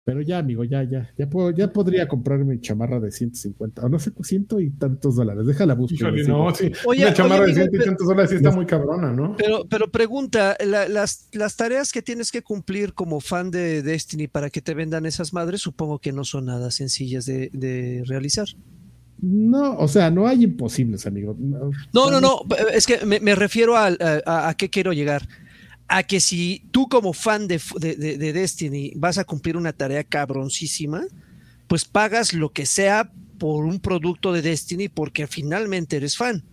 Pero 0.06 0.22
ya, 0.22 0.38
amigo, 0.38 0.64
ya, 0.64 0.84
ya, 0.84 1.12
ya 1.18 1.28
puedo, 1.28 1.50
ya 1.50 1.74
podría 1.74 2.08
comprarme 2.08 2.46
mi 2.46 2.62
chamarra 2.62 3.00
de 3.00 3.12
150, 3.12 3.82
o 3.84 3.90
no 3.90 3.98
sé, 3.98 4.12
ciento 4.22 4.60
y 4.60 4.70
tantos 4.70 5.16
dólares. 5.16 5.48
Déjala 5.48 5.74
buscar. 5.74 6.16
Híjole, 6.16 6.24
no, 6.26 6.54
sí. 6.54 6.72
Oye, 6.86 7.06
Una 7.06 7.14
chamarra 7.16 7.42
oye, 7.46 7.48
de 7.48 7.54
ciento 7.56 7.76
y 7.76 7.80
pero- 7.80 7.90
tantos 7.92 8.08
dólares 8.08 8.30
sí 8.30 8.36
está 8.36 8.52
muy 8.52 8.68
cabrona, 8.68 9.12
¿no? 9.12 9.36
Pero, 9.36 9.66
pero 9.68 9.90
pregunta, 9.90 10.56
la- 10.64 10.88
las, 10.88 11.28
las 11.34 11.56
tareas 11.56 11.92
que 11.92 12.04
tienes 12.04 12.32
que 12.32 12.44
cumplir 12.44 12.94
como 12.94 13.20
fan 13.20 13.50
de 13.50 13.82
Destiny 13.82 14.28
para 14.28 14.52
que 14.52 14.62
te 14.62 14.76
vendan 14.76 15.08
esas 15.08 15.34
madres, 15.34 15.62
supongo 15.62 15.98
que 15.98 16.12
no 16.12 16.24
son 16.24 16.46
nada 16.46 16.70
sencillas 16.70 17.26
de, 17.26 17.50
de 17.52 18.04
realizar. 18.06 18.46
No, 19.24 19.76
o 19.80 19.88
sea, 19.88 20.12
no 20.12 20.28
hay 20.28 20.44
imposibles, 20.44 21.08
amigo. 21.08 21.36
No, 21.40 21.72
No, 21.96 22.12
no, 22.12 22.22
no, 22.22 22.42
es 22.72 22.86
que 22.86 23.04
me, 23.08 23.20
me 23.22 23.34
refiero 23.34 23.76
a, 23.76 23.88
a- 23.88 24.50
a 24.50 24.54
qué 24.54 24.70
quiero 24.70 24.94
llegar. 24.94 25.28
A 25.88 26.04
que 26.04 26.20
si 26.20 26.68
tú 26.72 26.88
como 26.90 27.14
fan 27.14 27.48
de, 27.48 27.62
de- 27.80 27.96
de- 27.96 28.18
de 28.18 28.34
Destiny 28.34 28.94
vas 28.96 29.18
a 29.18 29.24
cumplir 29.24 29.56
una 29.58 29.72
tarea 29.74 30.04
cabroncísima, 30.04 31.04
pues 31.68 31.86
pagas 31.86 32.34
lo 32.34 32.50
que 32.52 32.66
sea 32.66 33.12
por 33.38 33.66
un 33.66 33.80
producto 33.80 34.34
de 34.34 34.42
Destiny 34.42 34.88
porque 34.90 35.28
finalmente 35.28 35.98
eres 35.98 36.18
fan. 36.18 36.44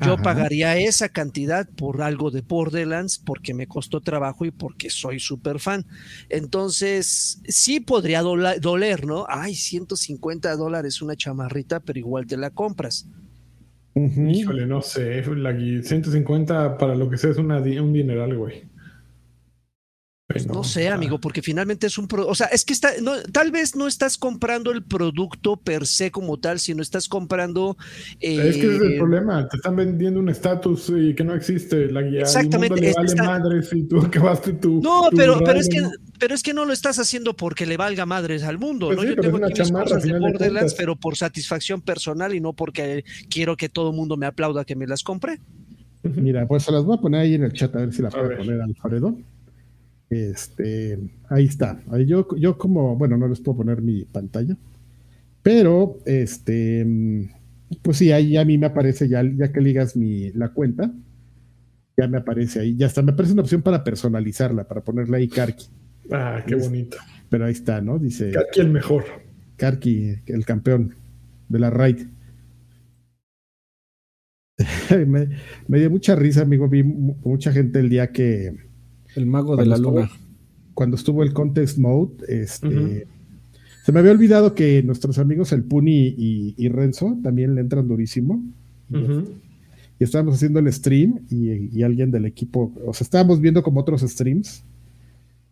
Yo 0.00 0.14
Ajá. 0.14 0.22
pagaría 0.22 0.76
esa 0.78 1.10
cantidad 1.10 1.68
por 1.68 2.02
algo 2.02 2.32
de 2.32 2.40
Borderlands 2.40 3.18
porque 3.18 3.54
me 3.54 3.68
costó 3.68 4.00
trabajo 4.00 4.44
y 4.44 4.50
porque 4.50 4.90
soy 4.90 5.20
súper 5.20 5.60
fan. 5.60 5.86
Entonces, 6.28 7.40
sí 7.46 7.78
podría 7.78 8.22
dola- 8.22 8.58
doler, 8.58 9.06
¿no? 9.06 9.26
Ay, 9.28 9.54
150 9.54 10.56
dólares 10.56 11.02
una 11.02 11.14
chamarrita, 11.14 11.78
pero 11.80 12.00
igual 12.00 12.26
te 12.26 12.36
la 12.36 12.50
compras. 12.50 13.06
Híjole, 13.94 14.66
no 14.66 14.80
sé. 14.82 15.22
La 15.36 15.52
gui- 15.52 15.82
150 15.82 16.78
para 16.78 16.94
lo 16.94 17.08
que 17.10 17.18
sea 17.18 17.30
es 17.30 17.36
una 17.36 17.58
un 17.60 17.92
dineral, 17.92 18.36
güey. 18.36 18.64
Pero 20.28 20.54
No 20.54 20.64
sé, 20.64 20.88
ah, 20.88 20.94
amigo, 20.94 21.18
porque 21.18 21.42
finalmente 21.42 21.86
es 21.88 21.98
un 21.98 22.06
producto, 22.06 22.30
o 22.30 22.34
sea, 22.34 22.46
es 22.46 22.64
que 22.64 22.72
está, 22.72 22.92
no, 23.02 23.20
tal 23.32 23.50
vez 23.50 23.74
no 23.76 23.86
estás 23.88 24.16
comprando 24.16 24.70
el 24.70 24.82
producto 24.84 25.56
per 25.56 25.84
se 25.86 26.10
como 26.10 26.38
tal, 26.38 26.58
sino 26.60 26.80
estás 26.80 27.08
comprando... 27.08 27.76
eh, 28.20 28.48
Es 28.48 28.56
que 28.56 28.66
ese 28.66 28.76
es 28.76 28.82
el 28.82 28.98
problema. 28.98 29.46
Te 29.48 29.56
están 29.56 29.74
vendiendo 29.76 30.20
un 30.20 30.28
estatus 30.28 30.90
y 30.96 31.14
que 31.14 31.24
no 31.24 31.34
existe. 31.34 31.90
La 31.90 32.02
guía 32.02 32.20
Exactamente, 32.20 32.80
le 32.80 32.90
es- 32.90 32.94
vale 32.96 33.08
está- 33.08 33.24
madres 33.24 33.68
y 33.72 33.82
tú 33.82 33.98
acabaste 34.06 34.52
tu. 34.54 34.80
No, 34.80 35.10
tu 35.10 35.16
pero, 35.16 35.38
pero, 35.44 35.58
es 35.58 35.68
que, 35.68 35.80
¿no? 35.80 35.90
pero 36.18 36.34
es 36.34 36.42
que 36.42 36.54
no 36.54 36.64
lo 36.64 36.72
estás 36.72 36.98
haciendo 37.00 37.34
porque 37.34 37.66
le 37.66 37.76
valga 37.76 38.06
madres 38.06 38.44
al 38.44 38.58
mundo, 38.58 38.86
Pues 38.86 38.96
¿no? 38.98 39.02
sí, 39.02 39.08
Yo 39.08 39.16
tengo 39.16 39.36
aquí 39.38 39.46
mis 39.48 39.54
chamarra, 39.54 39.84
cosas 39.84 40.02
de 40.04 40.18
Borderlands, 40.18 40.74
pero 40.74 40.96
por 40.96 41.16
satisfacción 41.16 41.82
personal 41.82 42.32
y 42.34 42.40
no 42.40 42.52
porque 42.52 43.04
quiero 43.28 43.56
que 43.56 43.68
todo 43.68 43.90
el 43.90 43.96
mundo 43.96 44.16
me 44.16 44.26
aplauda 44.26 44.64
que 44.64 44.76
me 44.76 44.86
las 44.86 45.02
compre. 45.02 45.40
Mira, 46.04 46.46
pues 46.46 46.62
se 46.62 46.72
las 46.72 46.84
voy 46.84 46.96
a 46.96 47.00
poner 47.00 47.20
ahí 47.22 47.34
en 47.34 47.42
el 47.44 47.52
chat 47.52 47.74
a 47.76 47.80
ver 47.80 47.92
si 47.92 48.02
la 48.02 48.08
puedo 48.10 48.34
poner 48.36 48.60
Alfredo. 48.62 49.18
Este, 50.12 50.98
ahí 51.30 51.46
está. 51.46 51.80
Yo, 52.06 52.28
yo 52.36 52.58
como, 52.58 52.96
bueno, 52.96 53.16
no 53.16 53.26
les 53.28 53.40
puedo 53.40 53.56
poner 53.58 53.80
mi 53.80 54.04
pantalla, 54.04 54.54
pero 55.42 55.98
este, 56.04 56.86
pues 57.80 57.96
sí, 57.96 58.12
ahí 58.12 58.36
a 58.36 58.44
mí 58.44 58.58
me 58.58 58.66
aparece 58.66 59.08
ya, 59.08 59.22
ya 59.24 59.50
que 59.50 59.62
ligas 59.62 59.96
mi, 59.96 60.30
la 60.32 60.50
cuenta, 60.50 60.92
ya 61.96 62.08
me 62.08 62.18
aparece 62.18 62.60
ahí, 62.60 62.76
ya 62.76 62.88
está, 62.88 63.00
me 63.00 63.12
aparece 63.12 63.32
una 63.32 63.40
opción 63.42 63.62
para 63.62 63.82
personalizarla, 63.82 64.68
para 64.68 64.82
ponerle 64.82 65.16
ahí 65.16 65.28
Karki, 65.28 65.66
Ah, 66.10 66.44
qué 66.46 66.56
Es- 66.56 66.68
bonito. 66.68 66.98
pero 67.30 67.46
ahí 67.46 67.52
está, 67.52 67.80
¿no? 67.80 67.98
Dice 67.98 68.32
Aquí 68.38 68.60
el 68.60 68.68
mejor. 68.68 69.04
Karki, 69.56 70.12
el 70.26 70.44
campeón 70.44 70.94
de 71.48 71.58
la 71.58 71.70
raid. 71.70 72.06
me, 75.06 75.28
me 75.68 75.78
dio 75.78 75.90
mucha 75.90 76.14
risa, 76.16 76.42
amigo. 76.42 76.68
Vi 76.68 76.82
mu- 76.82 77.16
mucha 77.24 77.52
gente 77.52 77.78
el 77.80 77.88
día 77.88 78.12
que 78.12 78.54
El 79.16 79.26
mago 79.26 79.56
de 79.56 79.66
la 79.66 79.76
estuvo- 79.76 79.92
luna. 80.00 80.10
Cuando 80.74 80.96
estuvo 80.96 81.22
el 81.22 81.32
contest 81.34 81.76
mode, 81.78 82.12
este, 82.28 83.06
se 83.84 83.92
me 83.92 84.00
había 84.00 84.12
olvidado 84.12 84.54
que 84.54 84.82
nuestros 84.82 85.18
amigos 85.18 85.52
el 85.52 85.64
Puni 85.64 86.14
y, 86.16 86.54
y 86.56 86.68
Renzo 86.70 87.18
también 87.22 87.54
le 87.54 87.60
entran 87.60 87.86
durísimo. 87.88 88.42
Y, 88.88 88.96
y 88.96 90.04
estábamos 90.04 90.34
haciendo 90.36 90.60
el 90.60 90.72
stream 90.72 91.20
y, 91.30 91.78
y 91.78 91.82
alguien 91.82 92.10
del 92.10 92.24
equipo, 92.24 92.72
o 92.86 92.94
sea, 92.94 93.04
estábamos 93.04 93.40
viendo 93.40 93.62
como 93.62 93.80
otros 93.80 94.00
streams. 94.00 94.64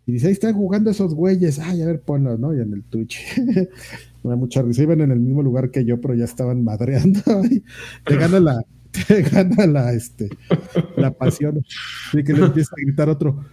Y 0.07 0.12
dice, 0.12 0.28
ahí 0.28 0.32
están 0.32 0.55
jugando 0.55 0.91
esos 0.91 1.15
güeyes. 1.15 1.59
Ay, 1.59 1.82
a 1.82 1.87
ver, 1.87 2.01
ponlos, 2.01 2.41
¿no? 2.41 2.55
Y 2.57 2.61
en 2.61 2.73
el 2.73 2.82
Twitch. 2.82 3.20
me 4.24 4.31
da 4.31 4.37
mucha 4.37 4.62
risa. 4.62 4.82
Iban 4.82 5.03
en 5.03 5.11
el 5.11 5.20
mismo 5.20 5.43
lugar 5.43 5.70
que 5.70 5.85
yo, 5.85 6.01
pero 6.01 6.15
ya 6.15 6.24
estaban 6.24 6.65
madreando. 6.65 7.20
Te 8.07 8.16
gana 8.16 8.41
la, 8.41 8.65
te 8.91 9.23
gana 9.31 9.67
la, 9.67 9.93
este, 9.93 10.29
la 10.97 11.11
pasión. 11.11 11.65
Y 12.12 12.23
que 12.25 12.33
le 12.33 12.47
empieza 12.47 12.71
a 12.77 12.81
gritar 12.83 13.09
otro. 13.09 13.45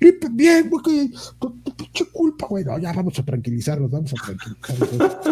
Limpia 0.00 0.28
bien, 0.32 0.68
güey, 0.68 1.10
tu 1.38 1.62
pinche 1.62 2.04
culpa, 2.12 2.46
güey. 2.48 2.64
No, 2.64 2.78
ya 2.78 2.92
vamos 2.92 3.18
a 3.18 3.24
tranquilizarnos, 3.24 3.90
vamos 3.90 4.12
a 4.12 4.16
tranquilizarnos. 4.16 5.26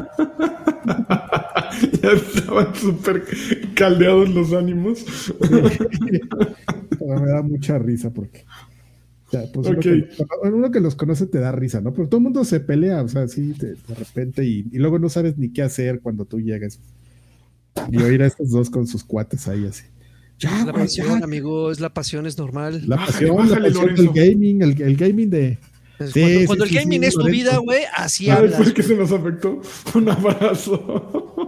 ya 2.02 2.10
estaban 2.12 2.74
súper 2.74 3.24
caldeados 3.74 4.30
los 4.30 4.52
ánimos. 4.52 5.04
Me 7.00 7.26
da 7.26 7.42
mucha 7.42 7.78
risa 7.78 8.10
porque. 8.10 8.44
o 9.26 9.30
sea, 9.30 9.52
pues 9.52 9.66
uno, 9.66 9.80
que, 9.80 10.08
uno 10.44 10.70
que 10.70 10.80
los 10.80 10.94
conoce 10.94 11.26
te 11.26 11.38
da 11.38 11.52
risa, 11.52 11.80
¿no? 11.80 11.92
Pero 11.92 12.08
todo 12.08 12.18
el 12.18 12.24
mundo 12.24 12.44
se 12.44 12.60
pelea, 12.60 13.02
o 13.02 13.08
sea, 13.08 13.22
así 13.22 13.52
de, 13.52 13.74
de 13.74 13.94
repente 13.94 14.44
y, 14.44 14.66
y 14.72 14.78
luego 14.78 14.98
no 14.98 15.08
sabes 15.08 15.36
ni 15.36 15.50
qué 15.50 15.62
hacer 15.62 16.00
cuando 16.00 16.24
tú 16.24 16.40
llegas. 16.40 16.78
Y 17.90 17.98
oír 18.02 18.22
a 18.22 18.26
estos 18.26 18.50
dos 18.50 18.70
con 18.70 18.86
sus 18.86 19.04
cuates 19.04 19.46
ahí 19.48 19.66
así. 19.66 19.84
Ya, 20.38 20.50
Es 20.60 20.66
la 20.66 20.72
güey, 20.72 20.84
pasión, 20.84 21.18
ya. 21.20 21.24
amigo, 21.24 21.70
es 21.70 21.80
la 21.80 21.92
pasión, 21.94 22.26
es 22.26 22.36
normal. 22.38 22.82
La 22.88 22.96
Bájale, 22.96 23.12
pasión, 23.12 23.36
bájale, 23.36 23.70
la 23.70 23.80
pasión 23.80 23.94
del 23.94 24.08
gaming, 24.12 24.62
el, 24.62 24.82
el 24.82 24.96
gaming 24.96 25.30
de. 25.30 25.58
Es 25.98 26.10
Sí, 26.10 26.20
cuando 26.20 26.40
sí, 26.40 26.46
cuando 26.46 26.66
sí, 26.66 26.76
el 26.76 26.82
gaming 26.82 27.00
sí, 27.02 27.06
es 27.06 27.14
tu 27.14 27.20
Lorenzo. 27.20 27.36
vida, 27.36 27.56
güey, 27.58 27.82
así 27.96 28.28
A 28.30 28.34
ver, 28.40 28.44
hablas. 28.54 28.62
fue 28.64 28.74
que 28.74 28.82
se 28.82 28.96
nos 28.96 29.12
afectó. 29.12 29.60
Un 29.94 30.08
abrazo. 30.08 31.40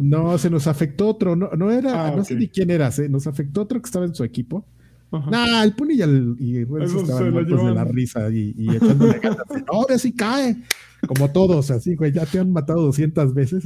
No, 0.00 0.38
se 0.38 0.48
nos 0.50 0.66
afectó 0.66 1.08
otro, 1.08 1.36
no, 1.36 1.50
no 1.56 1.70
era, 1.70 2.06
Ah, 2.06 2.10
no 2.16 2.24
sé 2.24 2.34
ni 2.34 2.48
quién 2.48 2.70
era, 2.70 2.90
se 2.92 3.08
nos 3.08 3.26
afectó 3.26 3.62
otro 3.62 3.80
que 3.80 3.86
estaba 3.86 4.04
en 4.06 4.14
su 4.14 4.24
equipo. 4.24 4.64
Ajá. 5.10 5.30
Nah, 5.30 5.62
el 5.64 5.72
Puni 5.74 5.94
y 5.94 6.02
el 6.02 6.36
y 6.38 6.58
Esos 6.58 6.92
se 6.92 6.98
estaban 7.12 7.32
muertos 7.32 7.64
de 7.64 7.72
la 7.74 7.84
risa 7.84 8.28
y, 8.30 8.54
y 8.56 8.76
echándole 8.76 9.18
ganas. 9.20 9.44
Ahora 9.68 9.98
sí 9.98 10.12
cae. 10.12 10.56
Como 11.06 11.30
todos, 11.30 11.70
así, 11.70 11.94
güey, 11.94 12.10
ya 12.10 12.24
te 12.26 12.38
han 12.38 12.50
matado 12.50 12.82
200 12.82 13.32
veces. 13.34 13.64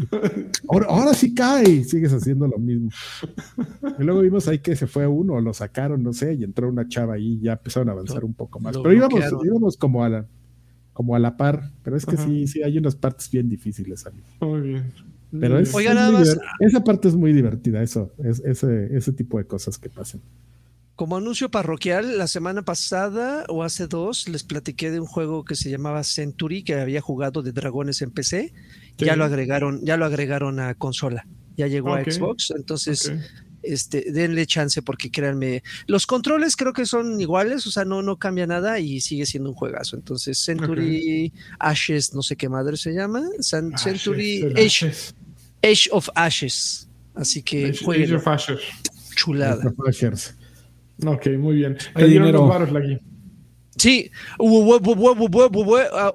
Ahora, 0.69 0.87
ahora 0.91 1.15
sí 1.15 1.33
cae 1.33 1.69
y 1.71 1.85
sigues 1.85 2.13
haciendo 2.13 2.47
lo 2.47 2.59
mismo. 2.59 2.91
Y 3.99 4.03
luego 4.03 4.21
vimos 4.21 4.47
ahí 4.49 4.59
que 4.59 4.77
se 4.77 4.87
fue 4.87 5.07
uno, 5.07 5.41
lo 5.41 5.55
sacaron, 5.55 6.03
no 6.03 6.13
sé, 6.13 6.35
y 6.35 6.45
entró 6.45 6.69
una 6.69 6.87
chava 6.89 7.15
ahí 7.15 7.35
y 7.35 7.41
ya 7.41 7.53
empezaron 7.53 7.89
a 7.89 7.93
avanzar 7.93 8.25
un 8.25 8.35
poco 8.35 8.61
más. 8.61 8.75
lo 8.77 8.83
Pero 8.83 8.95
íbamos, 8.95 9.25
íbamos 9.45 9.77
como 9.77 10.05
a 10.05 10.09
la 10.09 10.27
como 10.93 11.15
a 11.17 11.19
la 11.19 11.37
par, 11.39 11.71
pero 11.83 11.97
es 11.97 12.05
que 12.05 12.17
Ajá. 12.17 12.27
sí, 12.27 12.47
sí, 12.47 12.63
hay 12.63 12.77
unas 12.77 12.95
partes 12.95 13.31
bien 13.31 13.49
difíciles, 13.49 14.05
amigo. 14.07 14.27
Muy 14.41 14.61
bien. 14.61 14.93
Pero 15.39 15.59
es, 15.59 15.73
Oiga, 15.75 15.91
es 15.91 15.97
nada 15.97 16.11
más- 16.13 16.39
esa 16.59 16.85
parte 16.85 17.09
es 17.09 17.15
muy 17.17 17.33
divertida, 17.33 17.83
eso, 17.83 18.13
es, 18.23 18.41
ese, 18.45 18.95
ese 18.95 19.13
tipo 19.13 19.39
de 19.39 19.45
cosas 19.47 19.79
que 19.79 19.89
pasan. 19.89 20.21
Como 21.01 21.17
anuncio 21.17 21.51
parroquial, 21.51 22.19
la 22.19 22.27
semana 22.27 22.61
pasada 22.61 23.47
o 23.49 23.65
hace 23.65 23.87
dos 23.87 24.29
les 24.29 24.43
platiqué 24.45 24.91
de 24.91 25.01
un 25.01 25.07
juego 25.07 25.47
que 25.47 25.55
se 25.55 25.71
llamaba 25.71 26.05
Century 26.05 26.63
que 26.63 26.75
había 26.75 27.01
jugado 27.01 27.41
de 27.41 27.53
dragones 27.53 28.03
en 28.03 28.11
PC. 28.11 28.53
Sí. 28.99 29.07
Ya 29.07 29.17
lo 29.17 29.25
agregaron, 29.25 29.81
ya 29.83 29.97
lo 29.97 30.05
agregaron 30.05 30.61
a 30.61 30.75
consola. 30.75 31.27
Ya 31.57 31.69
llegó 31.69 31.95
a 31.95 32.05
Xbox, 32.05 32.51
entonces 32.55 33.11
este, 33.63 34.13
denle 34.13 34.45
chance 34.45 34.83
porque 34.83 35.11
créanme, 35.11 35.63
los 35.87 36.05
controles 36.05 36.55
creo 36.55 36.75
que 36.75 36.85
son 36.85 37.19
iguales, 37.19 37.67
o 37.67 37.71
sea, 37.71 37.87
no, 37.87 38.03
no 38.03 38.19
cambia 38.19 38.47
nada 38.47 38.79
y 38.79 39.01
sigue 39.01 39.25
siendo 39.25 39.49
un 39.49 39.55
juegazo. 39.55 39.97
Entonces, 39.97 40.37
Century 40.37 41.33
Ashes, 41.59 42.13
no 42.13 42.21
sé 42.21 42.37
qué 42.37 42.51
madre 42.51 42.77
se 42.77 42.93
llama, 42.93 43.23
San- 43.39 43.73
Ashes, 43.73 44.03
Century 44.03 44.43
Age, 44.55 44.67
Ashes. 44.67 45.15
Age 45.63 45.89
of 45.93 46.11
Ashes. 46.15 46.91
Así 47.15 47.43
que 47.43 47.69
Age- 47.71 48.03
Age 48.05 48.15
of 48.17 48.29
Ashes. 48.29 48.61
chulada. 49.17 49.73
Flashers. 49.83 50.35
Ok, 51.07 51.29
muy 51.39 51.57
bien. 51.57 51.77
Te 51.95 52.07
dinero. 52.07 52.51
Sí, 53.77 54.11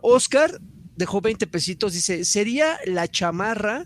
Oscar 0.01 0.51
dejó 0.95 1.21
20 1.21 1.47
pesitos, 1.47 1.93
dice, 1.93 2.23
¿sería 2.23 2.77
la 2.85 3.07
chamarra 3.07 3.85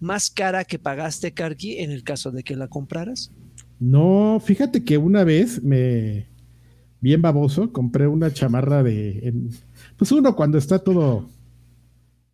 más 0.00 0.30
cara 0.30 0.64
que 0.64 0.78
pagaste, 0.78 1.32
Karki, 1.32 1.78
en 1.78 1.90
el 1.90 2.02
caso 2.04 2.30
de 2.30 2.42
que 2.42 2.56
la 2.56 2.68
compraras? 2.68 3.32
No, 3.78 4.40
fíjate 4.44 4.84
que 4.84 4.96
una 4.96 5.24
vez 5.24 5.62
me, 5.62 6.28
bien 7.00 7.20
baboso, 7.20 7.72
compré 7.72 8.06
una 8.06 8.32
chamarra 8.32 8.82
de, 8.82 9.20
en, 9.22 9.50
pues 9.96 10.12
uno 10.12 10.34
cuando 10.36 10.56
está 10.56 10.78
todo, 10.78 11.28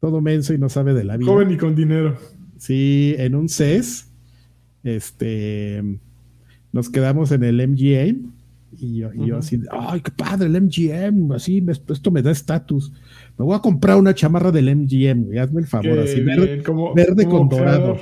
todo 0.00 0.20
menso 0.20 0.54
y 0.54 0.58
no 0.58 0.68
sabe 0.68 0.94
de 0.94 1.04
la 1.04 1.16
vida. 1.16 1.30
Joven 1.30 1.50
y 1.50 1.56
con 1.56 1.74
dinero. 1.74 2.16
Sí, 2.58 3.14
en 3.18 3.34
un 3.34 3.48
CES, 3.48 4.08
este 4.84 5.82
nos 6.72 6.88
quedamos 6.90 7.30
en 7.32 7.44
el 7.44 7.56
MGM 7.68 8.30
y 8.78 8.96
yo, 8.98 9.10
y 9.12 9.26
yo 9.26 9.36
así, 9.38 9.60
ay, 9.70 10.00
qué 10.00 10.10
padre 10.10 10.46
el 10.48 10.60
MGM, 10.62 11.32
así, 11.32 11.60
me- 11.60 11.72
esto 11.72 12.10
me 12.10 12.22
da 12.22 12.30
estatus. 12.30 12.90
Me 13.38 13.44
voy 13.44 13.54
a 13.54 13.58
comprar 13.60 13.98
una 13.98 14.14
chamarra 14.14 14.50
del 14.50 14.74
MGM, 14.74 15.24
güey, 15.26 15.38
hazme 15.38 15.60
el 15.60 15.66
favor, 15.66 15.98
así, 15.98 16.20
verde, 16.20 16.46
bien, 16.46 16.62
como- 16.64 16.94
verde 16.94 17.24
como 17.24 17.48
con 17.48 17.58
dorado. 17.58 17.96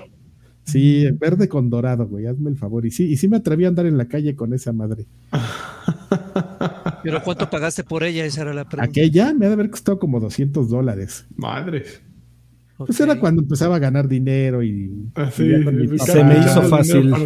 Sí, 0.64 1.06
verde 1.18 1.48
con 1.48 1.68
dorado, 1.70 2.06
güey, 2.06 2.26
hazme 2.26 2.50
el 2.50 2.56
favor. 2.56 2.86
Y 2.86 2.92
sí, 2.92 3.04
y 3.06 3.16
sí 3.16 3.26
me 3.26 3.38
atreví 3.38 3.64
a 3.64 3.68
andar 3.68 3.86
en 3.86 3.98
la 3.98 4.06
calle 4.06 4.36
con 4.36 4.52
esa 4.54 4.72
madre. 4.72 5.06
Pero 7.02 7.22
¿cuánto 7.22 7.48
pagaste 7.50 7.82
por 7.84 8.04
ella? 8.04 8.24
Esa 8.24 8.42
era 8.42 8.54
la 8.54 8.68
pregunta. 8.68 8.88
Aquella 8.90 9.32
me 9.34 9.46
ha 9.46 9.48
de 9.48 9.54
haber 9.54 9.70
costado 9.70 9.98
como 9.98 10.20
200 10.20 10.68
dólares. 10.68 11.26
Madres. 11.36 12.00
Pues 12.76 12.98
era 13.00 13.18
cuando 13.18 13.42
empezaba 13.42 13.76
a 13.76 13.78
ganar 13.78 14.08
dinero 14.08 14.62
y 14.62 14.88
papá. 15.12 15.30
Se 15.32 16.24
me 16.24 16.38
hizo 16.38 16.62
fácil. 16.62 17.10
para- 17.10 17.24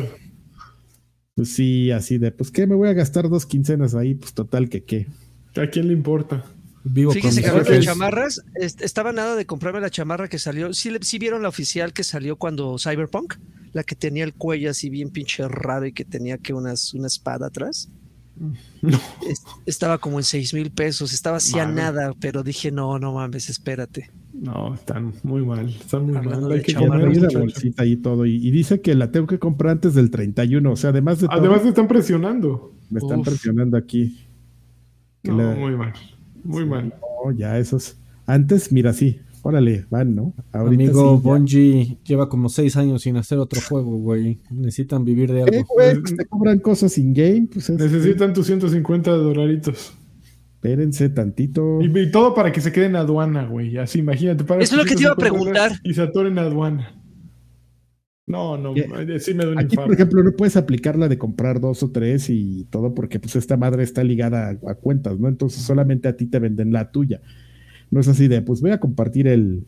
Pues 1.34 1.52
sí, 1.54 1.90
así 1.90 2.18
de, 2.18 2.30
pues 2.30 2.50
qué, 2.50 2.66
me 2.66 2.74
voy 2.76 2.88
a 2.88 2.92
gastar 2.92 3.28
dos 3.28 3.44
quincenas 3.46 3.94
ahí, 3.94 4.14
pues 4.14 4.34
total 4.34 4.68
que 4.68 4.84
qué. 4.84 5.06
¿A 5.56 5.66
quién 5.68 5.88
le 5.88 5.92
importa? 5.92 6.44
Vivo 6.84 7.12
Fíjense 7.12 7.40
que 7.42 7.48
con 7.48 7.58
mis 7.58 7.66
hablando 7.66 7.70
de 7.70 7.76
jefes. 7.76 7.86
chamarras, 7.86 8.42
est- 8.54 8.82
estaba 8.82 9.12
nada 9.12 9.34
de 9.34 9.46
comprarme 9.46 9.80
la 9.80 9.90
chamarra 9.90 10.28
que 10.28 10.38
salió. 10.38 10.72
¿Sí, 10.74 10.90
le- 10.90 11.02
sí 11.02 11.18
vieron 11.18 11.42
la 11.42 11.48
oficial 11.48 11.92
que 11.92 12.04
salió 12.04 12.36
cuando 12.36 12.76
Cyberpunk? 12.78 13.34
La 13.72 13.82
que 13.82 13.96
tenía 13.96 14.22
el 14.22 14.34
cuello 14.34 14.70
así 14.70 14.90
bien 14.90 15.10
pinche 15.10 15.48
raro 15.48 15.86
y 15.86 15.92
que 15.92 16.04
tenía 16.04 16.38
que 16.38 16.52
unas, 16.52 16.94
una 16.94 17.06
espada 17.08 17.46
atrás. 17.48 17.88
No. 18.82 19.00
Es- 19.28 19.42
estaba 19.66 19.98
como 19.98 20.18
en 20.18 20.24
seis 20.24 20.52
mil 20.54 20.70
pesos, 20.70 21.12
estaba 21.14 21.38
así 21.38 21.58
a 21.58 21.66
nada, 21.66 22.12
pero 22.20 22.42
dije, 22.42 22.70
no, 22.70 22.98
no 22.98 23.12
mames, 23.14 23.48
espérate. 23.48 24.10
No, 24.34 24.74
están 24.74 25.12
muy 25.22 25.44
mal. 25.44 25.68
Están 25.68 26.06
muy 26.06 26.16
Hablando 26.16 26.48
mal. 26.48 26.58
Hay 26.58 26.62
que 26.62 26.72
la 26.72 27.38
bolsita 27.40 27.86
y 27.86 27.96
todo. 27.96 28.26
Y, 28.26 28.34
y 28.36 28.50
dice 28.50 28.80
que 28.80 28.94
la 28.94 29.10
tengo 29.12 29.26
que 29.26 29.38
comprar 29.38 29.72
antes 29.72 29.94
del 29.94 30.10
31. 30.10 30.72
O 30.72 30.76
sea, 30.76 30.90
además 30.90 31.20
de 31.20 31.28
todo, 31.28 31.38
Además, 31.38 31.62
te 31.62 31.68
están 31.68 31.86
presionando. 31.88 32.72
me 32.90 32.98
están 32.98 33.20
Uf. 33.20 33.26
presionando 33.28 33.76
aquí. 33.76 34.18
Que 35.22 35.30
No, 35.30 35.38
la- 35.38 35.54
muy 35.54 35.76
mal. 35.76 35.92
Muy 36.42 36.66
mal. 36.66 36.92
No, 37.24 37.30
ya 37.32 37.58
esos. 37.58 37.96
Antes, 38.26 38.72
mira, 38.72 38.92
sí. 38.92 39.20
Órale, 39.42 39.84
van, 39.90 40.14
¿no? 40.14 40.32
Ahorita 40.52 40.82
Amigo 40.84 41.16
sí. 41.18 41.22
Bungie 41.28 41.98
lleva 42.04 42.28
como 42.30 42.48
seis 42.48 42.76
años 42.78 43.02
sin 43.02 43.16
hacer 43.18 43.38
otro 43.38 43.60
juego, 43.60 43.98
güey. 43.98 44.38
Necesitan 44.50 45.04
vivir 45.04 45.30
de 45.32 45.40
Eh, 45.40 45.42
algo. 45.42 45.66
güey, 45.74 46.00
pues 46.00 46.16
te 46.16 46.24
cobran 46.24 46.58
cosas 46.60 46.96
in-game. 46.98 47.48
Pues 47.52 47.68
es- 47.70 47.78
Necesitan 47.78 48.32
tus 48.32 48.46
150 48.46 49.10
dolaritos. 49.12 49.92
Espérense 50.64 51.10
tantito. 51.10 51.82
Y, 51.82 51.98
y 51.98 52.10
todo 52.10 52.34
para 52.34 52.50
que 52.50 52.62
se 52.62 52.72
quede 52.72 52.86
en 52.86 52.96
aduana, 52.96 53.44
güey. 53.44 53.76
Así, 53.76 53.98
imagínate. 53.98 54.44
pagas 54.44 54.64
Eso 54.64 54.76
es 54.76 54.82
lo 54.82 54.88
que 54.88 54.94
te 54.96 55.02
iba 55.02 55.12
a 55.12 55.14
150 55.14 55.18
preguntar. 55.18 55.72
Y 55.84 55.92
se 55.92 56.00
atoren 56.00 56.32
en 56.32 56.38
aduana. 56.38 57.02
No, 58.26 58.56
no. 58.56 58.72
¿Qué? 58.72 59.20
Sí 59.20 59.34
me 59.34 59.44
da 59.44 59.50
un 59.50 59.58
Aquí, 59.58 59.74
infarto. 59.74 59.88
por 59.88 59.94
ejemplo, 59.94 60.22
no 60.22 60.32
puedes 60.32 60.56
aplicar 60.56 60.96
la 60.96 61.08
de 61.08 61.18
comprar 61.18 61.60
dos 61.60 61.82
o 61.82 61.90
tres 61.90 62.30
y 62.30 62.64
todo 62.70 62.94
porque 62.94 63.20
pues 63.20 63.36
esta 63.36 63.58
madre 63.58 63.82
está 63.82 64.02
ligada 64.02 64.48
a, 64.48 64.70
a 64.70 64.74
cuentas, 64.76 65.18
¿no? 65.18 65.28
Entonces 65.28 65.62
solamente 65.62 66.08
a 66.08 66.16
ti 66.16 66.24
te 66.24 66.38
venden 66.38 66.72
la 66.72 66.90
tuya. 66.90 67.20
No 67.90 68.00
es 68.00 68.08
así 68.08 68.26
de, 68.26 68.40
pues 68.40 68.62
voy 68.62 68.70
a 68.70 68.80
compartir 68.80 69.28
el, 69.28 69.66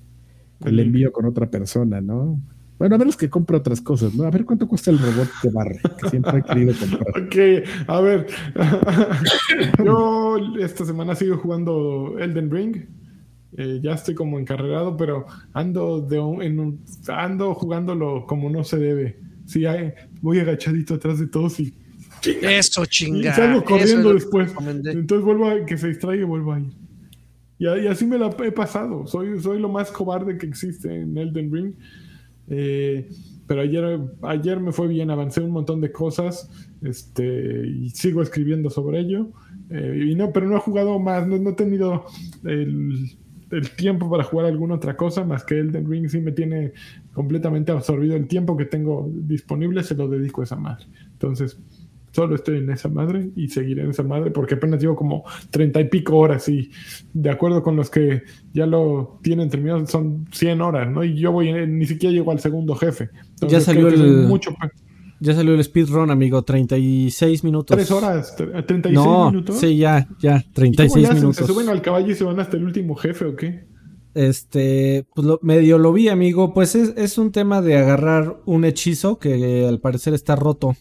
el 0.65 0.81
envío 0.81 1.13
con 1.13 1.27
otra 1.27 1.51
persona, 1.51 2.01
¿no? 2.01 2.41
Bueno, 2.79 2.95
a 2.97 2.99
menos 2.99 3.17
que 3.17 3.31
compre 3.31 3.57
otras 3.57 3.81
cosas, 3.81 4.13
¿no? 4.15 4.25
A 4.25 4.31
ver 4.31 4.45
cuánto 4.45 4.69
cuesta 4.69 4.91
el 4.91 4.99
robot 4.99 5.29
que 5.41 5.49
barre, 5.49 5.81
que 6.03 6.11
siempre 6.11 6.39
he 6.39 6.43
querido 6.43 6.75
comprar. 6.79 7.23
Ok, 7.27 7.37
a 7.89 8.01
ver. 8.03 8.27
Yo 9.85 10.37
esta 10.61 10.85
semana 10.85 11.15
sigo 11.15 11.37
jugando 11.39 12.17
Elden 12.19 12.51
Ring. 12.51 12.77
Eh, 13.57 13.81
ya 13.83 13.93
estoy 13.95 14.15
como 14.15 14.39
encarregado, 14.39 14.97
pero 14.97 15.27
ando 15.55 16.01
de 16.01 16.19
un- 16.19 16.43
en 16.43 16.61
un- 16.61 16.81
ando 17.09 17.55
jugándolo 17.55 18.27
como 18.27 18.51
no 18.51 18.65
se 18.65 18.77
debe. 18.79 19.19
Sí, 19.47 19.65
hay- 19.65 19.95
voy 20.21 20.41
agachadito 20.41 20.95
atrás 20.95 21.19
de 21.19 21.27
todos 21.29 21.59
y, 21.61 21.73
Eso, 22.43 22.83
y 22.83 22.87
chinga. 22.89 23.35
salgo 23.35 23.59
eso 23.61 23.65
corriendo 23.65 23.99
es 24.15 24.25
lo 24.25 24.31
que 24.31 24.45
después. 24.45 24.53
Entonces 24.95 25.25
vuelvo 25.25 25.49
a 25.49 25.65
que 25.65 25.79
se 25.79 25.89
distraiga 25.89 26.23
y 26.23 26.27
vuelvo 26.27 26.53
a 26.53 26.61
ir. 26.61 26.73
Y, 27.59 27.65
y 27.67 27.87
así 27.87 28.05
me 28.05 28.19
la 28.19 28.29
he 28.45 28.53
pasado. 28.53 29.07
Soy, 29.07 29.41
soy 29.41 29.59
lo 29.61 29.71
más 29.71 29.91
cobarde 29.91 30.37
que 30.37 30.45
existe 30.47 30.95
en 30.95 31.17
Elden 31.17 31.51
Ring. 31.51 31.73
Eh, 32.49 33.09
pero 33.47 33.61
ayer, 33.61 34.01
ayer 34.23 34.61
me 34.61 34.73
fue 34.73 34.89
bien, 34.89 35.11
avancé 35.11 35.41
un 35.41 35.53
montón 35.53 35.81
de 35.81 35.93
cosas 35.93 36.51
este, 36.83 37.67
y 37.67 37.91
sigo 37.91 38.23
escribiendo 38.23 38.71
sobre 38.71 39.01
ello. 39.01 39.29
Eh, 39.71 40.09
y 40.11 40.15
no, 40.15 40.33
pero 40.33 40.49
no 40.49 40.57
he 40.57 40.61
jugado 40.61 40.99
más, 40.99 41.27
no, 41.27 41.39
no 41.39 41.51
he 41.51 41.55
tenido 41.55 42.07
el, 42.45 43.11
el 43.51 43.71
tiempo 43.71 44.11
para 44.11 44.25
jugar 44.25 44.47
alguna 44.47 44.75
otra 44.75 44.97
cosa 44.97 45.25
más 45.25 45.45
que 45.45 45.59
Elden 45.59 45.89
Ring. 45.91 46.09
Sí 46.09 46.21
me 46.21 46.33
tiene 46.33 46.73
completamente 47.13 47.73
absorbido 47.73 48.17
el 48.17 48.27
tiempo 48.27 48.57
que 48.57 48.65
tengo 48.65 49.11
disponible, 49.13 49.83
se 49.83 49.95
lo 49.95 50.09
dedico 50.09 50.41
a 50.41 50.45
esa 50.45 50.57
madre. 50.57 50.87
Entonces, 51.13 51.59
solo 52.17 52.35
estoy 52.35 52.59
en 52.59 52.71
esa 52.71 52.89
madre 52.89 53.31
y 53.37 53.49
seguiré 53.49 53.83
en 53.85 53.91
esa 53.91 54.03
madre 54.03 54.31
porque 54.33 54.55
apenas 54.55 54.81
llevo 54.81 54.97
como 54.97 55.23
treinta 55.51 55.81
y 55.81 55.85
pico 55.89 56.17
horas 56.17 56.49
y 56.49 56.71
de 57.13 57.31
acuerdo 57.31 57.63
con 57.63 57.77
los 57.77 57.91
que 57.91 58.23
ya 58.53 58.67
lo 58.67 59.21
tienen 59.23 59.49
terminado 59.51 59.87
son 59.87 60.27
100 60.33 60.61
horas, 60.63 60.91
¿no? 60.91 61.05
Y 61.05 61.15
yo 61.17 61.31
voy, 61.31 61.51
en- 61.51 61.79
ni 61.79 61.87
siquiera 61.87 62.13
llego 62.13 62.33
al 62.33 62.41
segundo 62.41 62.75
jefe. 62.75 63.11
Entonces, 63.35 63.59
Ya 63.59 63.61
salió 63.61 63.89
el- 63.89 64.27
mucho. 64.27 64.57
Ya 65.21 65.35
salió 65.35 65.55
el 65.55 65.63
speedrun, 65.65 66.11
amigo. 66.11 66.43
36 66.43 67.45
minutos. 67.45 67.75
Tres 67.77 67.91
horas, 67.91 68.37
tre- 68.37 68.67
36 68.67 68.95
No, 68.95 69.31
minutos. 69.31 69.59
sí, 69.59 69.77
ya, 69.79 70.09
ya. 70.19 70.37
¿Y 70.39 70.43
cómo 70.43 70.53
36 70.55 71.03
le 71.03 71.09
hacen? 71.09 71.21
minutos. 71.23 71.47
¿Se 71.47 71.53
suben 71.53 71.69
al 71.69 71.81
caballo 71.83 72.11
y 72.11 72.15
se 72.15 72.25
van 72.25 72.41
hasta 72.41 72.57
el 72.57 72.65
último 72.65 72.95
jefe 72.97 73.25
o 73.27 73.37
qué? 73.37 73.65
Este, 74.15 75.07
pues 75.15 75.27
lo, 75.27 75.39
medio 75.43 75.79
lo 75.79 75.93
vi, 75.93 76.09
amigo. 76.09 76.55
Pues 76.55 76.75
es, 76.75 76.95
es 76.97 77.19
un 77.19 77.33
tema 77.33 77.61
de 77.61 77.77
agarrar 77.77 78.37
un 78.47 78.65
hechizo 78.65 79.19
que 79.19 79.67
al 79.69 79.79
parecer 79.81 80.15
está 80.15 80.37
roto. 80.37 80.75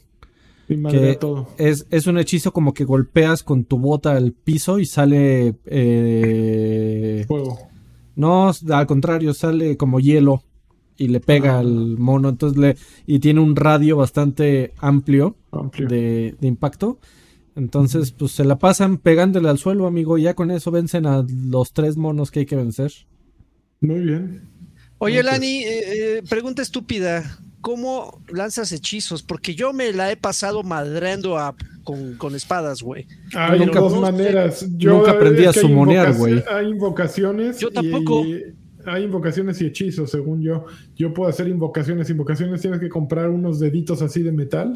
Y 0.68 0.78
madre 0.78 1.00
Que 1.12 1.16
todo. 1.16 1.48
es, 1.58 1.86
es 1.92 2.08
un 2.08 2.18
hechizo 2.18 2.52
como 2.54 2.74
que 2.74 2.86
golpeas 2.86 3.44
con 3.44 3.66
tu 3.66 3.78
bota 3.78 4.14
al 4.16 4.32
piso 4.34 4.80
y 4.80 4.86
sale. 4.86 5.56
eh, 5.66 7.24
Fuego. 7.28 7.60
no, 8.16 8.52
al 8.70 8.88
contrario, 8.88 9.34
sale 9.34 9.78
como 9.78 10.00
hielo 10.00 10.44
y 10.98 11.10
le 11.10 11.20
pega 11.20 11.56
Ah. 11.56 11.60
al 11.60 11.98
mono. 11.98 12.30
Entonces 12.30 12.58
le. 12.58 12.78
Y 13.06 13.20
tiene 13.20 13.42
un 13.42 13.56
radio 13.56 13.98
bastante 13.98 14.74
amplio 14.78 15.36
Amplio. 15.52 15.88
de, 15.88 16.36
de 16.40 16.48
impacto. 16.48 17.00
Entonces, 17.58 18.12
pues 18.12 18.32
se 18.34 18.44
la 18.44 18.58
pasan 18.58 18.98
pegándole 18.98 19.48
al 19.50 19.58
suelo, 19.58 19.88
amigo. 19.88 20.18
Ya 20.18 20.34
con 20.34 20.52
eso 20.52 20.72
vencen 20.72 21.06
a 21.06 21.26
los 21.30 21.72
tres 21.74 21.96
monos 21.96 22.30
que 22.32 22.40
hay 22.40 22.46
que 22.46 22.56
vencer. 22.58 22.92
Muy 23.82 24.00
bien. 24.02 24.42
Oye. 24.98 25.22
Lani, 25.24 25.64
eh, 25.64 26.18
eh, 26.18 26.24
pregunta 26.28 26.62
estúpida. 26.62 27.40
¿Cómo 27.66 28.22
lanzas 28.32 28.72
hechizos? 28.72 29.24
Porque 29.24 29.56
yo 29.56 29.74
me 29.74 29.92
la 29.92 30.12
he 30.12 30.16
pasado 30.18 30.62
madreando 30.62 31.36
a- 31.40 31.56
con, 31.84 32.14
con 32.16 32.36
espadas, 32.36 32.84
güey. 32.84 33.08
Hay 33.36 33.58
nunca- 33.60 33.80
dos 33.80 34.00
maneras. 34.00 34.68
Yo, 34.78 34.94
nunca 34.98 35.12
aprendí 35.12 35.46
a 35.46 35.50
hay 35.50 35.54
sumonear, 35.56 36.14
güey. 36.14 36.44
Hay 36.48 36.68
invocaciones. 36.68 37.58
Yo 37.60 37.72
tampoco. 37.72 38.24
y- 38.24 38.44
hay 38.86 39.04
invocaciones 39.06 39.60
y 39.64 39.66
hechizos, 39.66 40.12
según 40.12 40.44
yo. 40.44 40.66
Yo 40.96 41.12
puedo 41.12 41.28
hacer 41.28 41.48
invocaciones. 41.48 42.08
Invocaciones 42.12 42.62
tienes 42.62 42.80
que 42.80 42.88
comprar 42.88 43.32
unos 43.32 43.60
deditos 43.60 44.04
así 44.04 44.22
de 44.22 44.32
metal. 44.32 44.76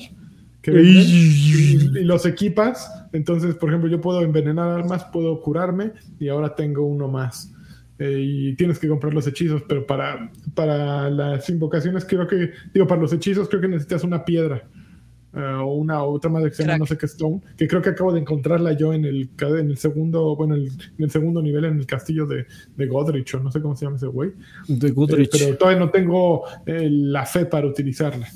Que 0.64 0.72
venden, 0.72 1.04
y, 1.06 2.00
y 2.00 2.04
los 2.06 2.26
equipas. 2.26 2.92
Entonces, 3.14 3.54
por 3.54 3.70
ejemplo, 3.70 3.88
yo 3.88 4.02
puedo 4.02 4.22
envenenar 4.24 4.68
armas, 4.80 5.06
puedo 5.14 5.40
curarme 5.42 5.92
y 6.20 6.28
ahora 6.28 6.56
tengo 6.56 6.88
uno 6.88 7.08
más. 7.08 7.52
Eh, 8.00 8.18
y 8.18 8.56
tienes 8.56 8.80
que 8.80 8.88
comprar 8.88 9.14
los 9.14 9.28
hechizos, 9.28 9.62
pero 9.68 9.86
para, 9.86 10.32
para 10.56 11.10
las 11.10 11.50
invocaciones 11.50 12.06
creo 12.06 12.26
que, 12.26 12.52
digo, 12.74 12.88
para 12.88 13.02
los 13.02 13.12
hechizos 13.12 13.50
creo 13.50 13.60
que 13.60 13.68
necesitas 13.68 14.06
una 14.06 14.24
piedra. 14.24 14.64
uh, 15.34 15.62
o 15.62 15.76
una 15.76 16.04
otra 16.04 16.30
más 16.30 16.44
que 16.44 16.52
se 16.52 16.64
llama 16.64 16.80
no 16.80 16.86
sé 16.86 16.98
qué 16.98 17.06
Stone, 17.06 17.42
que 17.58 17.68
creo 17.68 17.82
que 17.82 17.90
acabo 17.90 18.12
de 18.12 18.20
encontrarla 18.20 18.74
yo 18.74 18.94
en 18.94 19.06
el, 19.06 19.30
en 19.40 19.70
el 19.70 19.78
segundo, 19.78 20.36
bueno, 20.36 20.56
el, 20.56 20.68
en 20.68 21.04
el 21.04 21.12
segundo 21.12 21.42
nivel 21.42 21.66
en 21.66 21.78
el 21.78 21.86
castillo 21.86 22.26
de, 22.26 22.46
de 22.76 22.88
Godrich, 22.88 23.36
o 23.36 23.40
no 23.40 23.52
sé 23.52 23.62
cómo 23.62 23.76
se 23.76 23.86
llama 23.86 23.98
ese 23.98 24.08
güey. 24.08 24.32
De 24.68 24.92
Godrich. 24.92 25.34
Eh, 25.36 25.40
pero 25.46 25.58
todavía 25.58 25.80
no 25.80 25.90
tengo 25.92 26.44
eh, 26.66 26.90
la 26.90 27.26
fe 27.26 27.46
para 27.46 27.68
utilizarla. 27.68 28.28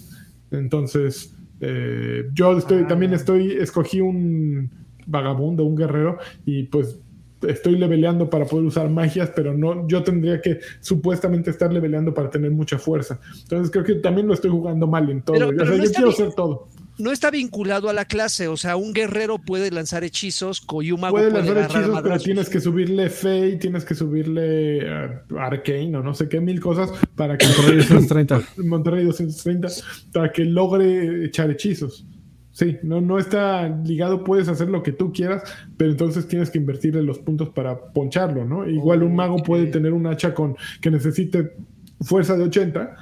Entonces, 0.52 1.36
eh, 1.62 2.30
yo 2.34 2.58
estoy, 2.58 2.86
también 2.86 3.14
estoy, 3.14 3.54
escogí 3.54 4.02
un 4.02 4.70
vagabundo, 5.06 5.66
un 5.66 5.76
guerrero, 5.76 6.18
y 6.46 6.64
pues 6.64 7.00
estoy 7.48 7.78
leveleando 7.78 8.30
para 8.30 8.46
poder 8.46 8.66
usar 8.66 8.90
magias, 8.90 9.32
pero 9.36 9.54
no, 9.54 9.88
yo 9.88 10.04
tendría 10.04 10.42
que 10.42 10.60
supuestamente 10.80 11.50
estar 11.50 11.72
leveleando 11.72 12.14
para 12.14 12.30
tener 12.30 12.52
mucha 12.52 12.78
fuerza. 12.78 13.20
Entonces 13.42 13.72
creo 13.72 13.84
que 13.84 13.96
también 13.96 14.28
lo 14.28 14.34
estoy 14.34 14.52
jugando 14.52 14.88
mal 14.88 15.10
en 15.10 15.22
todo. 15.22 15.52
yo 15.52 15.92
quiero 15.92 16.10
hacer 16.10 16.34
todo. 16.34 16.68
No 17.00 17.12
está 17.12 17.32
vinculado 17.32 17.90
a 17.90 17.94
la 17.94 18.06
clase, 18.06 18.48
o 18.48 18.56
sea, 18.56 18.76
un 18.76 18.94
guerrero 18.94 19.40
puede 19.40 19.72
lanzar 19.72 20.04
hechizos, 20.04 20.64
un 20.70 21.02
mago 21.02 21.16
puede, 21.16 21.32
lanzar 21.32 21.58
hechizos, 21.58 22.02
pero 22.04 22.20
tienes 22.20 22.50
que 22.50 22.60
subirle 22.60 23.10
fe 23.10 23.50
y 23.50 23.58
tienes 23.58 23.84
que 23.84 23.96
subirle 23.96 24.86
uh, 24.86 25.38
arcane 25.40 25.98
o 25.98 26.04
no 26.04 26.14
sé 26.14 26.30
qué 26.30 26.40
mil 26.40 26.60
cosas 26.60 26.92
para 27.16 27.36
que 27.36 27.48
Monterrey 27.48 27.78
230. 27.78 28.42
Monterrey 28.58 29.06
230 29.06 29.68
para 30.14 30.32
que 30.32 30.46
logre 30.46 31.26
echar 31.26 31.50
hechizos. 31.50 32.06
Sí, 32.54 32.78
no, 32.84 33.02
no 33.02 33.18
está 33.18 33.68
ligado, 33.68 34.24
puedes 34.24 34.48
hacer 34.48 34.70
lo 34.70 34.84
que 34.84 34.92
tú 34.92 35.12
quieras, 35.12 35.42
pero 35.76 35.90
entonces 35.90 36.28
tienes 36.28 36.52
que 36.52 36.60
invertirle 36.60 37.02
los 37.02 37.18
puntos 37.18 37.50
para 37.50 37.92
poncharlo, 37.92 38.46
¿no? 38.46 38.70
Igual 38.70 39.02
un 39.02 39.16
mago 39.16 39.38
puede 39.38 39.66
tener 39.66 39.92
un 39.92 40.06
hacha 40.06 40.36
con 40.36 40.56
que 40.80 40.92
necesite 40.92 41.54
fuerza 42.00 42.38
de 42.38 42.44
80, 42.44 42.96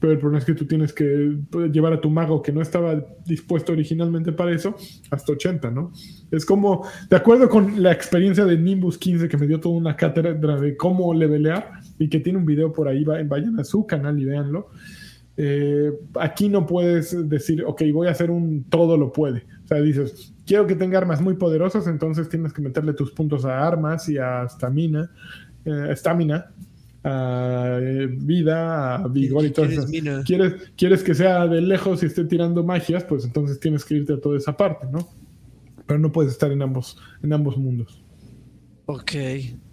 pero 0.00 0.14
el 0.14 0.18
problema 0.18 0.38
es 0.38 0.46
que 0.46 0.54
tú 0.54 0.64
tienes 0.64 0.94
que 0.94 1.36
llevar 1.70 1.92
a 1.92 2.00
tu 2.00 2.08
mago 2.08 2.40
que 2.40 2.52
no 2.52 2.62
estaba 2.62 3.04
dispuesto 3.26 3.72
originalmente 3.72 4.32
para 4.32 4.52
eso 4.52 4.74
hasta 5.10 5.32
80, 5.32 5.70
¿no? 5.70 5.92
Es 6.30 6.46
como, 6.46 6.86
de 7.10 7.16
acuerdo 7.16 7.50
con 7.50 7.82
la 7.82 7.92
experiencia 7.92 8.46
de 8.46 8.56
Nimbus 8.56 8.96
15 8.96 9.28
que 9.28 9.36
me 9.36 9.46
dio 9.46 9.60
toda 9.60 9.76
una 9.76 9.94
cátedra 9.94 10.58
de 10.58 10.74
cómo 10.74 11.12
levelear 11.12 11.70
y 11.98 12.08
que 12.08 12.20
tiene 12.20 12.38
un 12.38 12.46
video 12.46 12.72
por 12.72 12.88
ahí, 12.88 13.04
vayan 13.04 13.60
a 13.60 13.64
su 13.64 13.86
canal 13.86 14.18
y 14.18 14.24
véanlo 14.24 14.68
eh, 15.36 15.92
aquí 16.18 16.48
no 16.48 16.66
puedes 16.66 17.28
decir, 17.28 17.62
ok, 17.64 17.82
voy 17.92 18.08
a 18.08 18.12
hacer 18.12 18.30
un 18.30 18.64
todo 18.64 18.96
lo 18.96 19.12
puede. 19.12 19.46
O 19.64 19.68
sea, 19.68 19.80
dices, 19.80 20.34
quiero 20.46 20.66
que 20.66 20.74
tenga 20.74 20.98
armas 20.98 21.20
muy 21.20 21.34
poderosas, 21.34 21.86
entonces 21.86 22.28
tienes 22.28 22.52
que 22.52 22.62
meterle 22.62 22.94
tus 22.94 23.12
puntos 23.12 23.44
a 23.44 23.66
armas 23.66 24.08
y 24.08 24.16
a 24.16 24.44
estamina, 24.44 25.10
eh, 25.64 25.88
estamina, 25.90 26.52
a 27.04 27.78
eh, 27.80 28.06
vida, 28.10 28.96
a 28.96 29.08
vigor 29.08 29.44
y 29.44 29.50
todo 29.50 29.66
eso. 29.66 29.86
¿Quieres, 30.24 30.54
quieres 30.76 31.02
que 31.02 31.14
sea 31.14 31.46
de 31.46 31.60
lejos 31.60 32.02
y 32.02 32.06
esté 32.06 32.24
tirando 32.24 32.64
magias, 32.64 33.04
pues 33.04 33.24
entonces 33.24 33.60
tienes 33.60 33.84
que 33.84 33.96
irte 33.96 34.14
a 34.14 34.20
toda 34.20 34.38
esa 34.38 34.56
parte, 34.56 34.86
¿no? 34.90 35.06
Pero 35.86 35.98
no 35.98 36.10
puedes 36.10 36.32
estar 36.32 36.50
en 36.50 36.62
ambos, 36.62 36.96
en 37.22 37.32
ambos 37.32 37.58
mundos. 37.58 38.02
Ok. 38.86 39.12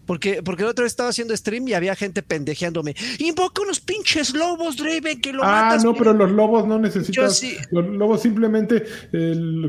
Porque, 0.06 0.42
porque 0.44 0.64
el 0.64 0.70
otro 0.70 0.86
estaba 0.86 1.10
haciendo 1.10 1.36
stream 1.36 1.68
y 1.68 1.74
había 1.74 1.96
gente 1.96 2.22
pendejeándome. 2.22 2.96
Invoca 3.20 3.62
unos 3.62 3.80
pinches 3.80 4.34
lobos, 4.34 4.78
Draven, 4.78 5.22
que 5.22 5.32
lo 5.34 5.44
Ah, 5.44 5.78
no, 5.84 5.94
pero 5.94 6.14
los 6.14 6.32
lobos 6.32 6.68
no 6.68 6.80
necesitas. 6.80 7.42
Los 7.72 7.86
lobos 7.88 8.22
simplemente 8.22 8.84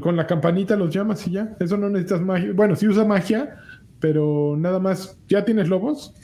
con 0.00 0.16
la 0.16 0.26
campanita 0.26 0.76
los 0.76 0.92
llamas 0.94 1.26
y 1.26 1.32
ya. 1.32 1.56
Eso 1.60 1.76
no 1.76 1.88
necesitas 1.88 2.20
magia. 2.20 2.52
Bueno, 2.52 2.76
sí 2.76 2.88
usa 2.88 3.04
magia, 3.04 3.56
pero 4.00 4.56
nada 4.58 4.78
más. 4.80 5.16
¿Ya 5.28 5.44
tienes 5.44 5.68
lobos? 5.68 6.14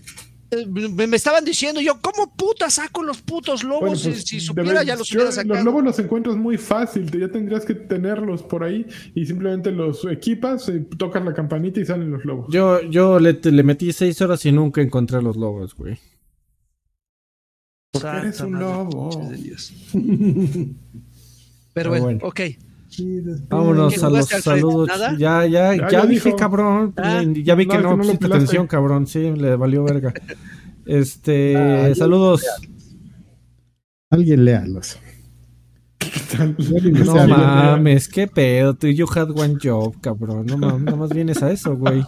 Eh, 0.53 0.67
me, 0.67 1.17
estaban 1.17 1.45
diciendo 1.45 1.81
yo, 1.81 2.01
¿cómo 2.01 2.35
puta 2.35 2.69
saco 2.71 3.03
los 3.03 3.23
putos 3.23 3.63
lobos? 3.63 4.01
si, 4.01 4.11
pues, 4.11 4.45
supiera 4.45 4.83
ya 4.83 4.97
los 4.97 5.13
hubiera 5.13 5.31
sacado. 5.31 5.55
Los 5.55 5.65
lobos 5.65 5.85
los 5.85 5.99
encuentras 5.99 6.37
muy 6.37 6.59
fácil, 6.59 7.09
ya 7.11 7.29
tendrías 7.29 7.65
que 7.65 7.75
tenerlos 7.75 8.43
por 8.43 8.65
ahí 8.65 8.85
y 9.15 9.27
simplemente 9.27 9.71
los 9.71 10.05
equipas, 10.07 10.69
y 10.69 10.81
tocas 10.97 11.25
la 11.25 11.35
campanita 11.35 11.79
y 11.81 11.87
salen 11.87 12.11
los 12.11 12.25
lobos. 12.25 12.47
Yo, 12.51 12.83
yo 12.83 13.21
le, 13.21 13.35
le 13.35 13.63
metí 13.63 13.93
seis 13.93 14.21
horas 14.21 14.45
y 14.45 14.51
nunca 14.53 14.81
encontré 14.81 15.23
los 15.23 15.37
lobos, 15.37 15.75
güey. 15.77 15.99
Porque 17.93 18.09
eres 18.09 18.41
un 18.41 18.59
lobo. 18.59 19.11
Pero 21.73 21.91
bueno, 21.91 22.19
ok. 22.23 22.41
Vámonos 23.49 24.03
a 24.03 24.11
los 24.11 24.27
saludos. 24.27 24.91
Ya, 25.19 25.47
ya, 25.47 25.75
ya, 25.91 26.07
dije, 26.07 26.35
cabrón. 26.35 26.93
Ah. 26.97 27.23
ya 27.23 27.55
vi 27.55 27.67
que 27.67 27.79
no, 27.79 27.97
no 27.97 28.13
atención, 28.13 28.67
cabrón. 28.67 29.07
Sí, 29.07 29.31
le 29.33 29.57
valió 29.57 29.85
verga. 29.85 30.13
Este, 30.87 31.57
ah, 31.57 31.95
saludos. 31.95 32.45
Alguien 34.11 34.45
léalos. 34.45 34.99
no 36.39 37.29
mames, 37.29 38.09
qué 38.09 38.27
pedo. 38.27 38.75
Tú 38.75 38.89
you 38.89 39.07
had 39.15 39.31
one 39.31 39.57
job, 39.63 39.95
cabrón. 40.01 40.47
No 40.47 40.59
mames, 40.59 40.83
nada 40.83 40.97
más 40.97 41.11
vienes 41.11 41.43
a 41.43 41.53
eso, 41.53 41.77
güey. 41.77 42.05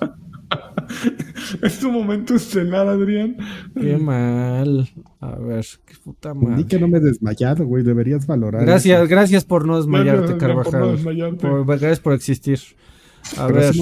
es 1.62 1.79
tu 1.79 1.91
momento 1.91 2.35
estelar, 2.35 2.87
Adrián. 2.89 3.37
Qué 3.79 3.97
mal. 3.97 4.89
A 5.20 5.37
ver, 5.37 5.66
qué 5.85 5.95
puta 6.03 6.35
madre. 6.35 6.57
Ni 6.57 6.65
que 6.65 6.79
no 6.79 6.89
me 6.89 6.99
he 6.99 7.01
desmayado, 7.01 7.65
güey. 7.66 7.83
Deberías 7.83 8.27
valorar. 8.27 8.65
Gracias, 8.65 9.09
gracias 9.09 9.45
por 9.45 9.66
no 9.66 9.77
desmayarte, 9.77 10.37
Carvajal. 10.37 10.99
gracias 11.66 12.01
por 12.01 12.15
existir. 12.15 12.59
A 13.37 13.47
ver. 13.47 13.73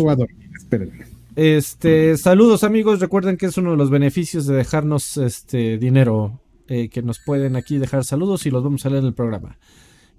Este, 1.37 2.17
saludos 2.17 2.65
amigos. 2.65 3.01
Recuerden 3.01 3.37
que 3.37 3.47
es 3.47 3.57
uno 3.57 3.73
de 3.73 3.77
los 3.77 3.91
beneficios 3.91 4.47
de 4.47 4.57
dejarnos 4.57 5.17
este 5.17 5.79
dinero. 5.79 6.41
Eh, 6.73 6.89
que 6.89 7.03
nos 7.03 7.19
pueden 7.19 7.57
aquí 7.57 7.79
dejar 7.79 8.05
saludos 8.05 8.47
y 8.47 8.51
los 8.51 8.63
vamos 8.63 8.87
a 8.87 8.91
leer 8.91 9.01
en 9.01 9.09
el 9.09 9.15
programa. 9.15 9.59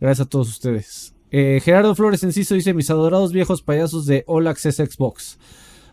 Gracias 0.01 0.27
a 0.27 0.29
todos 0.29 0.49
ustedes. 0.49 1.15
Eh, 1.31 1.61
Gerardo 1.63 1.95
Flores 1.95 2.23
Enciso 2.23 2.55
dice: 2.55 2.73
Mis 2.73 2.89
adorados 2.89 3.31
viejos 3.31 3.61
payasos 3.61 4.05
de 4.05 4.25
All 4.27 4.47
Access 4.47 4.75
Xbox. 4.75 5.39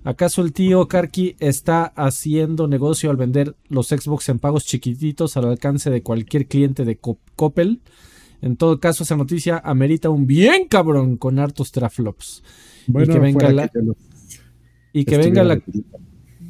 ¿Acaso 0.04 0.42
el 0.42 0.52
tío 0.52 0.86
Karki 0.88 1.36
está 1.38 1.84
haciendo 1.84 2.68
negocio 2.68 3.10
al 3.10 3.16
vender 3.16 3.56
los 3.68 3.88
Xbox 3.88 4.28
en 4.28 4.38
pagos 4.38 4.64
chiquititos 4.64 5.36
al 5.36 5.46
alcance 5.46 5.90
de 5.90 6.02
cualquier 6.02 6.46
cliente 6.46 6.84
de 6.84 6.98
Coppel? 6.98 7.80
En 8.40 8.56
todo 8.56 8.78
caso, 8.78 9.02
esa 9.02 9.16
noticia 9.16 9.60
amerita 9.64 10.10
un 10.10 10.26
bien 10.26 10.68
cabrón 10.68 11.16
con 11.16 11.38
hartos 11.38 11.72
traflops. 11.72 12.42
y 12.86 13.06
que 13.06 13.18
venga 13.18 13.50
la, 13.50 13.70
y 14.92 15.04
que 15.04 15.18
venga 15.18 15.42
la 15.42 15.60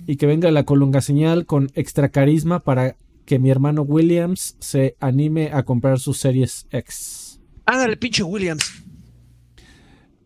y 0.07 0.17
que 0.17 0.27
venga 0.27 0.51
la 0.51 0.65
colunga 0.65 1.01
señal 1.03 1.45
con 1.45 1.71
extra 1.75 2.09
carisma 2.09 2.61
para 2.61 2.97
que 3.27 3.39
mi 3.39 3.51
hermano 3.51 3.83
Williams 3.83 4.57
se 4.59 4.97
anime 5.01 5.51
a 5.53 5.65
comprar 5.65 5.99
sus 5.99 6.19
series 6.19 6.67
X. 6.71 7.41
Ándale, 7.67 7.99
pinche 7.99 8.23
Williams. 8.23 8.85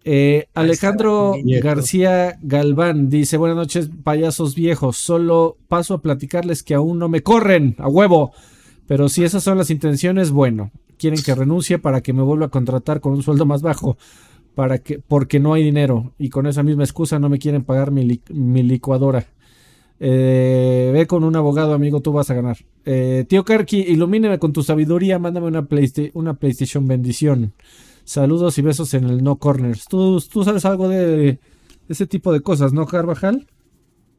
Eh, 0.05 0.47
Alejandro 0.55 1.35
García 1.63 2.39
Galván 2.43 3.09
dice: 3.09 3.37
Buenas 3.37 3.57
noches, 3.57 3.91
payasos 4.03 4.55
viejos. 4.55 4.97
Solo 4.97 5.57
paso 5.69 5.95
a 5.95 6.03
platicarles 6.03 6.63
que 6.63 6.75
aún 6.75 6.99
no 6.99 7.09
me 7.09 7.23
corren 7.23 7.77
a 7.79 7.89
huevo. 7.89 8.33
Pero 8.87 9.09
si 9.09 9.25
esas 9.25 9.45
son 9.45 9.59
las 9.59 9.71
intenciones, 9.71 10.31
bueno, 10.31 10.71
quieren 10.99 11.23
que 11.23 11.35
renuncie 11.35 11.79
para 11.79 12.01
que 12.01 12.13
me 12.13 12.23
vuelva 12.23 12.47
a 12.47 12.51
contratar 12.51 13.01
con 13.01 13.13
un 13.13 13.23
sueldo 13.23 13.47
más 13.47 13.63
bajo. 13.63 13.97
Para 14.55 14.79
que, 14.79 14.99
porque 14.99 15.41
no 15.41 15.55
hay 15.55 15.63
dinero. 15.63 16.13
Y 16.19 16.29
con 16.29 16.47
esa 16.47 16.63
misma 16.63 16.85
excusa 16.85 17.19
no 17.19 17.29
me 17.29 17.39
quieren 17.39 17.65
pagar 17.65 17.91
mi, 17.91 18.21
licuadora. 18.63 19.27
Eh, 19.99 20.91
ve 20.93 21.07
con 21.07 21.23
un 21.25 21.37
abogado, 21.37 21.75
amigo, 21.75 22.01
tú 22.01 22.13
vas 22.13 22.29
a 22.29 22.35
ganar. 22.35 22.59
Eh, 22.85 23.25
tío 23.29 23.45
Karki, 23.45 23.79
ilumíneme 23.79 24.39
con 24.39 24.53
tu 24.53 24.63
sabiduría, 24.63 25.19
mándame 25.19 25.47
una, 25.47 25.67
una 26.15 26.35
PlayStation 26.35 26.87
bendición. 26.87 27.53
Saludos 28.13 28.59
y 28.59 28.63
besos 28.63 28.93
en 28.93 29.05
el 29.05 29.25
No 29.25 29.37
Corners. 29.37 29.87
¿Tú, 29.87 30.21
tú 30.31 30.45
sabes 30.45 30.67
algo 30.67 30.87
de 30.87 31.39
ese 31.89 32.07
tipo 32.07 32.31
de 32.31 32.43
cosas, 32.43 32.75
no, 32.75 32.85
Carvajal? 32.85 33.47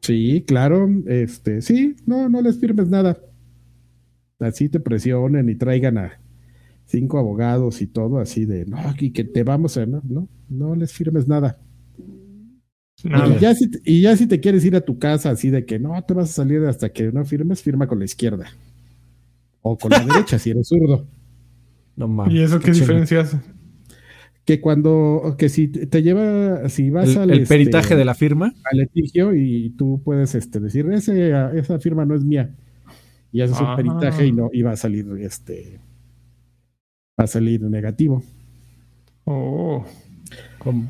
Sí, 0.00 0.42
claro. 0.44 0.88
Este, 1.06 1.62
sí, 1.62 1.94
no, 2.04 2.28
no 2.28 2.42
les 2.42 2.58
firmes 2.58 2.88
nada. 2.88 3.16
Así 4.40 4.68
te 4.68 4.80
presionen 4.80 5.48
y 5.48 5.54
traigan 5.54 5.98
a 5.98 6.20
cinco 6.86 7.20
abogados 7.20 7.82
y 7.82 7.86
todo 7.86 8.18
así 8.18 8.46
de, 8.46 8.66
no, 8.66 8.78
y 8.98 9.12
que 9.12 9.22
te 9.22 9.44
vamos 9.44 9.76
a, 9.76 9.86
no, 9.86 10.02
no, 10.02 10.28
no 10.48 10.74
les 10.74 10.92
firmes 10.92 11.28
nada. 11.28 11.60
Y, 13.04 13.38
ya 13.38 13.54
si, 13.54 13.70
y 13.84 14.00
ya 14.00 14.16
si 14.16 14.26
te 14.26 14.40
quieres 14.40 14.64
ir 14.64 14.74
a 14.74 14.80
tu 14.80 14.98
casa 14.98 15.30
así 15.30 15.50
de 15.50 15.64
que 15.64 15.78
no 15.78 16.02
te 16.02 16.14
vas 16.14 16.30
a 16.30 16.32
salir 16.32 16.64
hasta 16.64 16.88
que 16.88 17.12
no 17.12 17.24
firmes, 17.24 17.62
firma 17.62 17.86
con 17.86 18.00
la 18.00 18.06
izquierda. 18.06 18.46
O 19.62 19.78
con 19.78 19.92
la 19.92 20.00
derecha 20.04 20.36
si 20.40 20.50
eres 20.50 20.66
zurdo. 20.66 21.06
No 21.94 22.08
mames. 22.08 22.34
¿Y 22.34 22.40
eso 22.40 22.58
qué, 22.58 22.72
diferencia 22.72 23.20
hace? 23.20 23.38
Que 24.44 24.60
cuando, 24.60 25.36
que 25.38 25.48
si 25.48 25.68
te 25.68 26.02
lleva, 26.02 26.68
si 26.68 26.90
vas 26.90 27.10
el, 27.10 27.18
al... 27.18 27.30
El 27.30 27.40
este, 27.42 27.54
peritaje 27.54 27.96
de 27.96 28.04
la 28.04 28.14
firma. 28.14 28.54
Al 28.70 28.78
litigio 28.78 29.34
y 29.34 29.70
tú 29.70 30.02
puedes 30.04 30.34
este, 30.34 30.60
decir, 30.60 30.86
Ese, 30.92 31.32
esa 31.54 31.78
firma 31.78 32.04
no 32.04 32.14
es 32.14 32.24
mía. 32.24 32.54
Y 33.32 33.40
haces 33.40 33.60
un 33.60 33.74
peritaje 33.74 34.26
y 34.26 34.32
no, 34.32 34.50
y 34.52 34.62
va 34.62 34.72
a 34.72 34.76
salir, 34.76 35.06
este, 35.18 35.80
va 37.18 37.24
a 37.24 37.26
salir 37.26 37.62
negativo. 37.62 38.22
Oh. 39.24 39.84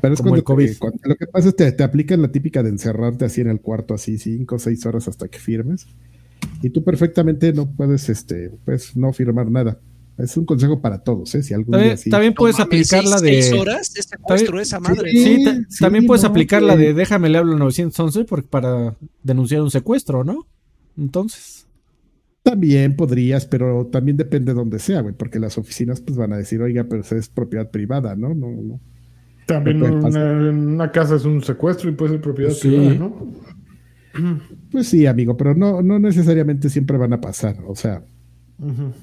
Pero 0.01 0.13
es 0.13 0.21
cuando, 0.21 0.37
lo 0.37 1.15
que 1.15 1.27
pasa 1.27 1.49
es 1.49 1.55
que 1.55 1.65
te, 1.65 1.71
te 1.71 1.83
aplican 1.83 2.21
la 2.21 2.31
típica 2.31 2.63
de 2.63 2.69
encerrarte 2.69 3.25
así 3.25 3.41
en 3.41 3.49
el 3.49 3.61
cuarto, 3.61 3.93
así 3.93 4.17
cinco 4.17 4.55
o 4.55 4.59
seis 4.59 4.85
horas 4.85 5.07
hasta 5.07 5.27
que 5.27 5.39
firmes. 5.39 5.87
Y 6.61 6.69
tú 6.69 6.83
perfectamente 6.83 7.51
no 7.51 7.69
puedes, 7.69 8.09
este, 8.09 8.51
pues, 8.63 8.95
no 8.95 9.11
firmar 9.11 9.49
nada. 9.49 9.79
Es 10.17 10.37
un 10.37 10.45
consejo 10.45 10.81
para 10.81 10.99
todos, 10.99 11.35
¿eh? 11.35 11.43
Si 11.43 11.53
algún 11.53 11.71
También, 11.71 11.89
día 11.91 11.97
sí- 11.97 12.09
también 12.09 12.33
puedes 12.33 12.57
No 12.57 12.65
mames, 12.65 12.91
aplicar 12.93 13.03
la 13.09 13.19
de. 13.21 13.41
seis 13.43 13.53
horas 13.59 13.93
de 13.93 14.01
secuestro 14.01 14.45
También- 14.47 14.61
esa 14.61 14.79
madre. 14.79 15.11
Sí, 15.11 15.23
Sí, 15.37 15.43
ta- 15.43 15.55
sí, 15.67 15.79
también 15.83 16.05
puedes 16.05 16.23
no, 16.23 16.29
aplicar 16.29 16.61
la 16.61 16.77
de 16.77 16.93
déjame 16.93 17.27
le 17.29 17.37
hablo 17.37 17.51
al 17.53 17.59
911 17.59 18.23
porque 18.25 18.47
para 18.47 18.95
denunciar 19.23 19.61
un 19.61 19.71
secuestro, 19.71 20.23
¿no? 20.23 20.47
Entonces. 20.97 21.67
También 22.43 22.95
podrías, 22.95 23.45
pero 23.47 23.87
también 23.91 24.17
depende 24.17 24.53
de 24.53 24.59
dónde 24.59 24.79
sea, 24.79 25.01
güey, 25.01 25.15
porque 25.15 25.39
las 25.39 25.57
oficinas 25.57 25.99
pues 25.99 26.15
van 26.15 26.31
a 26.31 26.37
decir, 26.37 26.61
oiga, 26.61 26.83
pero 26.87 27.01
eso 27.01 27.15
es 27.17 27.27
propiedad 27.27 27.69
privada, 27.71 28.15
¿no? 28.15 28.33
No, 28.35 28.49
no. 28.51 28.79
También 29.47 29.81
una, 29.83 30.31
una 30.49 30.91
casa 30.91 31.15
es 31.15 31.25
un 31.25 31.43
secuestro 31.43 31.89
y 31.89 31.93
puede 31.93 32.11
ser 32.13 32.21
propiedad 32.21 32.51
Sí. 32.51 32.67
privada, 32.69 32.93
¿no? 32.93 33.33
Pues 34.71 34.87
sí, 34.87 35.05
amigo, 35.07 35.35
pero 35.35 35.53
no, 35.55 35.81
no 35.81 35.99
necesariamente 35.99 36.69
siempre 36.69 36.97
van 36.97 37.13
a 37.13 37.19
pasar. 37.21 37.57
O 37.67 37.75
sea, 37.75 38.03
Ujú. 38.59 38.93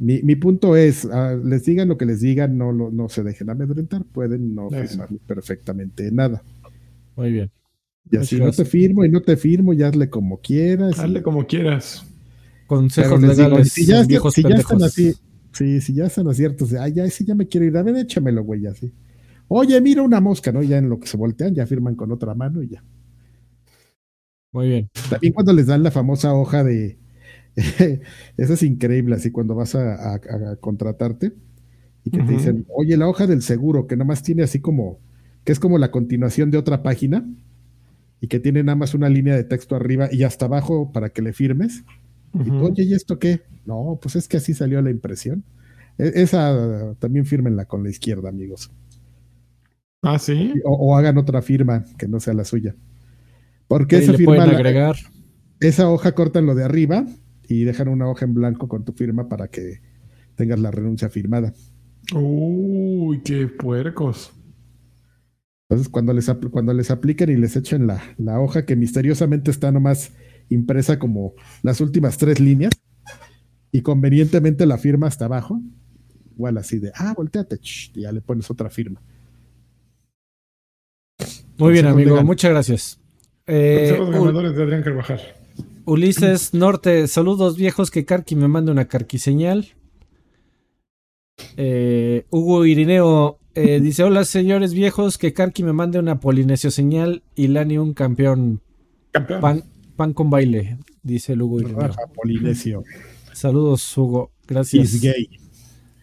Mi, 0.00 0.20
mi 0.22 0.34
punto 0.34 0.74
es, 0.74 1.04
ah, 1.04 1.36
les 1.42 1.64
digan 1.64 1.86
lo 1.88 1.96
que 1.96 2.06
les 2.06 2.20
digan, 2.20 2.58
no, 2.58 2.72
lo- 2.72 2.90
no 2.90 3.08
se 3.08 3.22
dejen 3.22 3.48
amedrentar, 3.50 4.02
pueden 4.04 4.54
no 4.54 4.68
Eso. 4.68 4.88
firmar 4.88 5.08
perfectamente 5.26 6.10
nada. 6.10 6.42
Muy 7.16 7.30
bien. 7.30 7.50
Y 8.10 8.16
Muchas 8.16 8.22
así 8.32 8.38
no 8.40 8.50
te 8.50 8.64
firmo 8.64 9.04
y 9.04 9.10
no 9.10 9.20
te 9.22 9.36
firmo, 9.36 9.72
y 9.74 9.82
hazle 9.82 10.10
como 10.10 10.40
quieras. 10.40 10.96
y- 10.98 11.00
Hazle 11.02 11.22
como 11.22 11.46
quieras. 11.46 12.04
Consejos 12.66 13.20
les 13.22 13.36
digo, 13.36 13.48
legales. 13.50 13.72
si 13.72 13.84
ya, 13.86 14.02
viejos 14.04 14.34
si 14.34 14.42
ya 14.42 14.48
están 14.56 14.82
así, 14.82 15.12
sí, 15.52 15.80
si 15.80 15.92
ya 15.94 16.06
están 16.06 16.26
aciertos 16.28 16.70
de, 16.70 16.78
ay, 16.78 16.94
ya, 16.94 17.08
sí, 17.10 17.24
ya 17.24 17.34
me 17.34 17.46
quiero 17.46 17.66
ir, 17.66 17.76
a 17.76 17.82
ver, 17.82 17.96
échamelo, 17.96 18.42
güey, 18.42 18.66
así. 18.66 18.92
Oye, 19.48 19.80
mira 19.80 20.02
una 20.02 20.20
mosca, 20.20 20.52
¿no? 20.52 20.62
Ya 20.62 20.78
en 20.78 20.88
lo 20.88 20.98
que 21.00 21.08
se 21.08 21.16
voltean, 21.16 21.54
ya 21.54 21.66
firman 21.66 21.94
con 21.96 22.10
otra 22.12 22.34
mano 22.34 22.62
y 22.62 22.68
ya. 22.68 22.84
Muy 24.52 24.68
bien. 24.68 24.88
También 25.10 25.32
cuando 25.32 25.52
les 25.52 25.66
dan 25.66 25.82
la 25.82 25.90
famosa 25.90 26.32
hoja 26.34 26.62
de. 26.64 26.99
Eso 28.36 28.54
es 28.54 28.62
increíble, 28.62 29.14
así 29.14 29.30
cuando 29.30 29.54
vas 29.54 29.74
a, 29.74 30.14
a- 30.14 30.14
a 30.52 30.56
contratarte 30.56 31.32
y 32.04 32.10
que 32.10 32.22
te 32.22 32.32
dicen, 32.32 32.66
oye, 32.74 32.96
la 32.96 33.08
hoja 33.08 33.26
del 33.26 33.42
seguro, 33.42 33.86
que 33.86 33.96
nomás 33.96 34.22
tiene 34.22 34.42
así 34.42 34.60
como, 34.60 34.98
que 35.44 35.52
es 35.52 35.60
como 35.60 35.76
la 35.78 35.90
continuación 35.90 36.50
de 36.50 36.58
otra 36.58 36.82
página 36.82 37.26
y 38.20 38.26
que 38.28 38.40
tiene 38.40 38.62
nada 38.62 38.76
más 38.76 38.94
una 38.94 39.08
línea 39.08 39.34
de 39.36 39.44
texto 39.44 39.76
arriba 39.76 40.08
y 40.10 40.22
hasta 40.22 40.46
abajo 40.46 40.92
para 40.92 41.10
que 41.10 41.22
le 41.22 41.32
firmes. 41.32 41.84
Y 42.32 42.44
tú, 42.44 42.58
oye, 42.66 42.84
¿y 42.84 42.94
esto 42.94 43.18
qué? 43.18 43.42
No, 43.66 43.98
pues 44.00 44.14
es 44.16 44.28
que 44.28 44.36
así 44.36 44.54
salió 44.54 44.80
la 44.80 44.90
impresión. 44.90 45.42
E- 45.98 46.12
Esa 46.14 46.94
también 47.00 47.26
fírmenla 47.26 47.64
con 47.66 47.82
la 47.82 47.90
izquierda, 47.90 48.28
amigos. 48.28 48.70
Ah, 50.02 50.18
sí. 50.18 50.54
O, 50.64 50.74
o 50.92 50.96
hagan 50.96 51.18
otra 51.18 51.42
firma 51.42 51.84
que 51.98 52.08
no 52.08 52.20
sea 52.20 52.32
la 52.34 52.44
suya. 52.44 52.74
Porque 53.68 53.98
esa 53.98 54.12
le 54.12 54.18
firma 54.18 54.34
pueden 54.36 54.50
la- 54.52 54.56
agregar. 54.58 54.96
esa 55.60 55.90
hoja 55.90 56.12
cortan 56.12 56.46
lo 56.46 56.54
de 56.54 56.64
arriba 56.64 57.04
y 57.50 57.64
dejan 57.64 57.88
una 57.88 58.08
hoja 58.08 58.24
en 58.24 58.32
blanco 58.32 58.68
con 58.68 58.84
tu 58.84 58.92
firma 58.92 59.28
para 59.28 59.48
que 59.48 59.82
tengas 60.36 60.60
la 60.60 60.70
renuncia 60.70 61.10
firmada. 61.10 61.52
Uy, 62.14 63.22
qué 63.24 63.48
puercos. 63.48 64.32
Entonces, 65.68 65.88
cuando 65.88 66.12
les, 66.12 66.28
apl- 66.28 66.48
cuando 66.50 66.72
les 66.72 66.92
apliquen 66.92 67.28
y 67.28 67.36
les 67.36 67.56
echen 67.56 67.88
la, 67.88 68.00
la 68.18 68.40
hoja 68.40 68.64
que 68.64 68.76
misteriosamente 68.76 69.50
está 69.50 69.72
nomás 69.72 70.12
impresa 70.48 71.00
como 71.00 71.34
las 71.62 71.80
últimas 71.80 72.18
tres 72.18 72.38
líneas 72.38 72.70
y 73.72 73.82
convenientemente 73.82 74.64
la 74.64 74.78
firma 74.78 75.08
hasta 75.08 75.24
abajo, 75.24 75.60
igual 76.30 76.56
así 76.56 76.78
de, 76.78 76.92
ah, 76.94 77.14
volteate, 77.16 77.58
y 77.94 78.02
ya 78.02 78.12
le 78.12 78.20
pones 78.20 78.48
otra 78.48 78.70
firma. 78.70 79.02
Muy 81.58 81.72
bien, 81.72 81.86
amigo. 81.86 82.22
Muchas 82.22 82.52
gracias. 82.52 83.00
Eh, 83.46 83.96
ganadores 83.98 84.54
de 84.54 84.62
Adrián 84.62 84.82
Carvajal. 84.84 85.20
Ulises 85.90 86.54
Norte, 86.54 87.08
saludos 87.08 87.56
viejos, 87.56 87.90
que 87.90 88.04
Karki 88.04 88.36
me 88.36 88.46
mande 88.46 88.70
una 88.70 88.86
carquiseñal. 88.86 89.70
Eh, 91.56 92.26
Hugo 92.30 92.64
Irineo 92.64 93.40
eh, 93.56 93.80
dice, 93.80 94.04
hola 94.04 94.24
señores 94.24 94.72
viejos, 94.72 95.18
que 95.18 95.32
Karki 95.32 95.64
me 95.64 95.72
mande 95.72 95.98
una 95.98 96.20
polinesio 96.20 96.70
señal 96.70 97.24
y 97.34 97.48
Lani 97.48 97.78
un 97.78 97.92
campeón 97.92 98.60
Campeón. 99.10 99.40
pan, 99.40 99.64
pan 99.96 100.12
con 100.12 100.30
baile, 100.30 100.78
dice 101.02 101.32
el 101.32 101.42
Hugo 101.42 101.60
Irineo. 101.60 101.90
Polinesio. 102.14 102.84
Saludos 103.32 103.98
Hugo, 103.98 104.30
gracias. 104.46 104.94
Is 104.94 105.02
gay. 105.02 105.28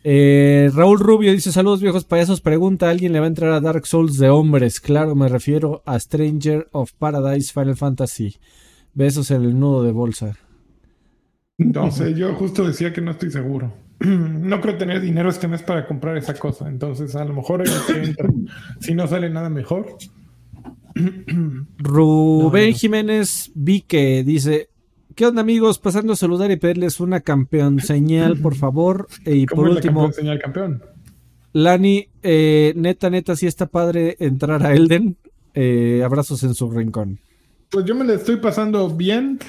Eh, 0.04 0.70
Raúl 0.74 1.00
Rubio 1.00 1.32
dice, 1.32 1.54
saludos 1.54 1.82
viejos 1.82 2.04
payasos, 2.04 2.42
pregunta, 2.42 2.90
¿alguien 2.90 3.14
le 3.14 3.22
va 3.22 3.26
a 3.26 3.30
entrar 3.30 3.54
a 3.54 3.62
Dark 3.62 3.88
Souls 3.88 4.18
de 4.18 4.30
hombres? 4.30 4.82
Claro, 4.82 5.16
me 5.16 5.30
refiero 5.30 5.82
a 5.86 5.98
Stranger 5.98 6.68
of 6.74 6.92
Paradise 6.92 7.54
Final 7.54 7.78
Fantasy. 7.78 8.36
Besos 8.94 9.32
en 9.32 9.44
el 9.44 9.60
nudo 9.60 9.84
de 9.84 9.92
bolsa. 9.92 10.36
No 11.58 11.92
sé, 11.92 12.14
yo 12.14 12.34
justo 12.36 12.66
decía 12.66 12.94
que 12.94 13.02
no 13.02 13.12
estoy 13.12 13.32
seguro. 13.32 13.74
No 14.00 14.62
creo 14.62 14.78
tener 14.78 15.02
dinero 15.02 15.30
este 15.30 15.48
mes 15.48 15.64
para 15.64 15.88
comprar 15.88 16.18
esa 16.18 16.34
cosa. 16.36 16.70
Entonces, 16.70 17.16
a 17.16 17.26
lo 17.26 17.34
mejor 17.34 17.64
entra, 17.68 18.30
si 18.80 18.94
no 18.94 19.08
sale 19.08 19.30
nada 19.30 19.50
mejor. 19.50 19.98
Rubén. 21.78 22.74
Jiménez 22.74 23.52
Vique 23.56 24.24
dice: 24.24 24.70
¿Qué 25.16 25.26
onda, 25.26 25.42
amigos? 25.42 25.80
Pasando 25.80 26.14
a 26.14 26.16
saludar 26.16 26.52
y 26.52 26.58
pedirles 26.58 27.00
una 27.00 27.22
campeón 27.22 27.80
señal, 27.80 28.38
por 28.38 28.56
favor. 28.56 29.08
Y 29.26 29.48
¿Cómo 29.48 29.64
por 29.64 29.70
es 29.70 29.74
la 29.74 29.78
último, 29.80 30.02
campeón 30.02 30.14
señal 30.14 30.40
campeón? 30.40 30.84
Lani, 31.54 32.08
eh, 32.22 32.74
neta, 32.76 33.10
neta, 33.10 33.36
sí 33.36 33.48
está 33.48 33.66
padre 33.66 34.16
entrar 34.20 34.64
a 34.64 34.74
Elden. 34.74 35.18
Eh, 35.56 36.04
abrazos 36.06 36.44
en 36.44 36.54
su 36.54 36.70
rincón. 36.70 37.20
Pues 37.70 37.86
yo 37.86 37.96
me 37.96 38.06
la 38.06 38.14
estoy 38.14 38.38
pasando 38.38 38.90
bien. 38.90 39.40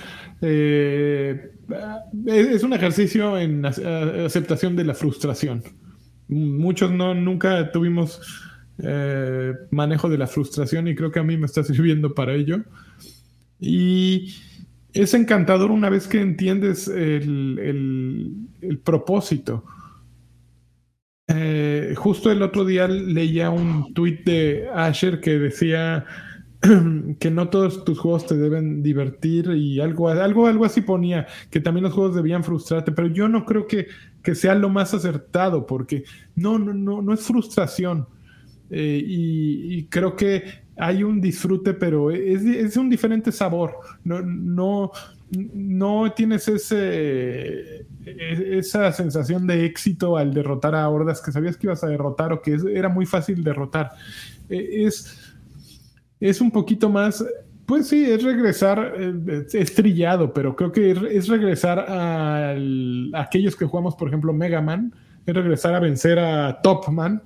Eh, 0.41 1.51
es 2.27 2.63
un 2.63 2.73
ejercicio 2.73 3.39
en 3.39 3.65
a- 3.65 3.69
aceptación 4.27 4.77
de 4.77 4.85
la 4.85 4.95
frustración. 4.95 5.63
Muchos 6.29 6.91
no 6.91 7.15
nunca 7.15 7.71
tuvimos 7.73 8.21
eh, 8.83 9.55
manejo 9.71 10.09
de 10.09 10.19
la 10.19 10.27
frustración 10.27 10.89
y 10.89 10.95
creo 10.95 11.11
que 11.11 11.19
a 11.21 11.25
mí 11.25 11.37
me 11.37 11.47
está 11.47 11.63
sirviendo 11.65 12.15
para 12.15 12.35
ello. 12.35 12.59
Y 13.61 14.35
es 14.93 15.15
encantador 15.15 15.71
una 15.71 15.91
vez 15.91 16.07
que 16.09 16.21
entiendes 16.21 16.89
el, 16.89 18.35
propósito. 18.85 19.65
Eh, 21.29 21.95
justo 21.97 22.33
el 22.33 22.41
otro 22.43 22.65
día 22.65 22.89
leía 22.89 23.51
un 23.51 23.93
tuit 23.93 24.25
de 24.25 24.67
Asher 24.75 25.21
que 25.21 25.39
decía 25.39 26.07
que 27.21 27.31
no 27.31 27.49
todos 27.49 27.85
tus 27.85 27.99
juegos 27.99 28.27
te 28.27 28.37
deben 28.37 28.83
divertir 28.83 29.51
y 29.57 29.81
algo, 29.81 30.09
algo, 30.09 30.47
algo 30.47 30.65
así 30.65 30.81
ponía, 30.81 31.27
que 31.51 31.61
también 31.61 31.85
los 31.85 31.93
juegos 31.95 32.17
debían 32.17 32.43
frustrarte, 32.45 32.93
pero 32.93 33.09
yo 33.09 33.29
no 33.29 33.45
creo 33.45 33.67
que, 33.67 33.87
que 34.23 34.35
sea 34.35 34.55
lo 34.55 34.69
más 34.69 34.93
acertado, 34.95 35.67
porque 35.67 36.05
no, 36.35 36.59
no, 36.59 36.75
no, 36.75 37.03
no 37.03 37.15
es 37.15 37.21
frustración. 37.21 38.07
Eh, 38.71 39.03
y, 39.07 39.79
y 39.79 39.85
creo 39.87 40.15
que 40.17 40.45
hay 40.77 41.03
un 41.03 41.21
disfrute, 41.21 41.75
pero 41.75 42.11
es, 42.11 42.45
es 42.45 42.77
un 42.77 42.91
diferente 42.91 43.33
sabor. 43.33 43.77
No, 44.05 44.21
no, 44.23 44.93
no 45.31 46.13
tienes 46.13 46.49
ese, 46.49 47.81
e- 48.05 48.59
esa 48.59 48.93
sensación 48.93 49.47
de 49.47 49.65
éxito 49.65 50.17
al 50.17 50.33
derrotar 50.33 50.75
a 50.75 50.89
hordas 50.89 51.21
que 51.21 51.33
sabías 51.33 51.57
que 51.57 51.67
ibas 51.67 51.83
a 51.85 51.89
derrotar 51.89 52.33
o 52.33 52.43
que 52.43 52.57
era 52.73 52.89
muy 52.89 53.07
fácil 53.07 53.43
derrotar. 53.43 53.91
Eh, 54.49 54.85
es, 54.87 55.28
es 56.21 56.41
un 56.41 56.51
poquito 56.51 56.89
más, 56.91 57.25
pues 57.67 57.89
sí, 57.89 58.05
es 58.05 58.23
regresar, 58.23 58.95
eh, 58.99 59.47
es 59.53 59.75
trillado, 59.75 60.33
pero 60.33 60.57
creo 60.57 60.73
que 60.73 60.91
es, 60.93 60.99
es 61.11 61.29
regresar 61.29 61.79
al- 61.81 63.11
a 63.15 63.23
aquellos 63.23 63.55
que 63.57 63.67
jugamos, 63.67 63.95
por 63.95 64.09
ejemplo, 64.09 64.33
Mega 64.33 64.61
Man, 64.63 64.95
es 65.27 65.35
regresar 65.35 65.75
a 65.75 65.81
vencer 65.81 66.19
a 66.19 66.61
Top 66.63 66.89
Man, 66.89 67.23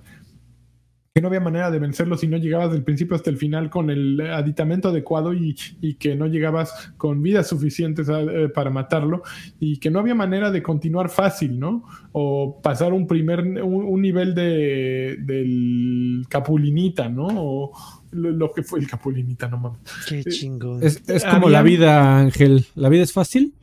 que 1.14 1.20
no 1.20 1.28
había 1.28 1.40
manera 1.40 1.70
de 1.70 1.78
vencerlo 1.78 2.16
si 2.16 2.27
no 2.27 2.39
llegabas 2.39 2.73
del 2.73 2.85
principio 2.85 3.14
hasta 3.14 3.28
el 3.28 3.36
final 3.36 3.69
con 3.69 3.90
el 3.90 4.19
aditamento 4.19 4.89
adecuado 4.89 5.35
y, 5.35 5.55
y 5.82 5.97
que 5.97 6.16
no 6.16 6.27
llegabas 6.27 6.94
con 6.97 7.23
vidas 7.23 7.48
suficientes 7.48 8.09
eh, 8.10 8.48
para 8.48 8.70
matarlo 8.70 9.23
y 9.60 9.77
que 9.77 9.90
no 9.90 9.98
había 9.98 10.14
manera 10.14 10.51
de 10.51 10.62
continuar 10.62 11.10
fácil, 11.10 11.60
¿no? 11.60 11.85
O 12.12 12.60
pasar 12.62 12.94
un 12.94 13.06
primer, 13.06 13.40
un, 13.40 13.85
un 13.85 14.01
nivel 14.01 14.35
de, 14.35 15.19
del 15.20 16.24
Capulinita, 16.31 17.10
¿no? 17.10 17.27
O 17.28 17.73
lo, 18.13 18.31
lo 18.31 18.53
que 18.53 18.63
fue 18.63 18.79
el 18.81 18.87
Capulinita, 18.87 19.49
no 19.49 19.59
mames. 19.59 19.81
Qué 20.09 20.23
chingón. 20.25 20.83
Es, 20.83 21.03
es 21.09 21.25
como 21.25 21.49
la 21.51 21.63
vida, 21.63 22.19
Ángel. 22.19 22.65
¿La 22.75 22.89
vida 22.89 23.03
es 23.03 23.13
fácil? 23.13 23.55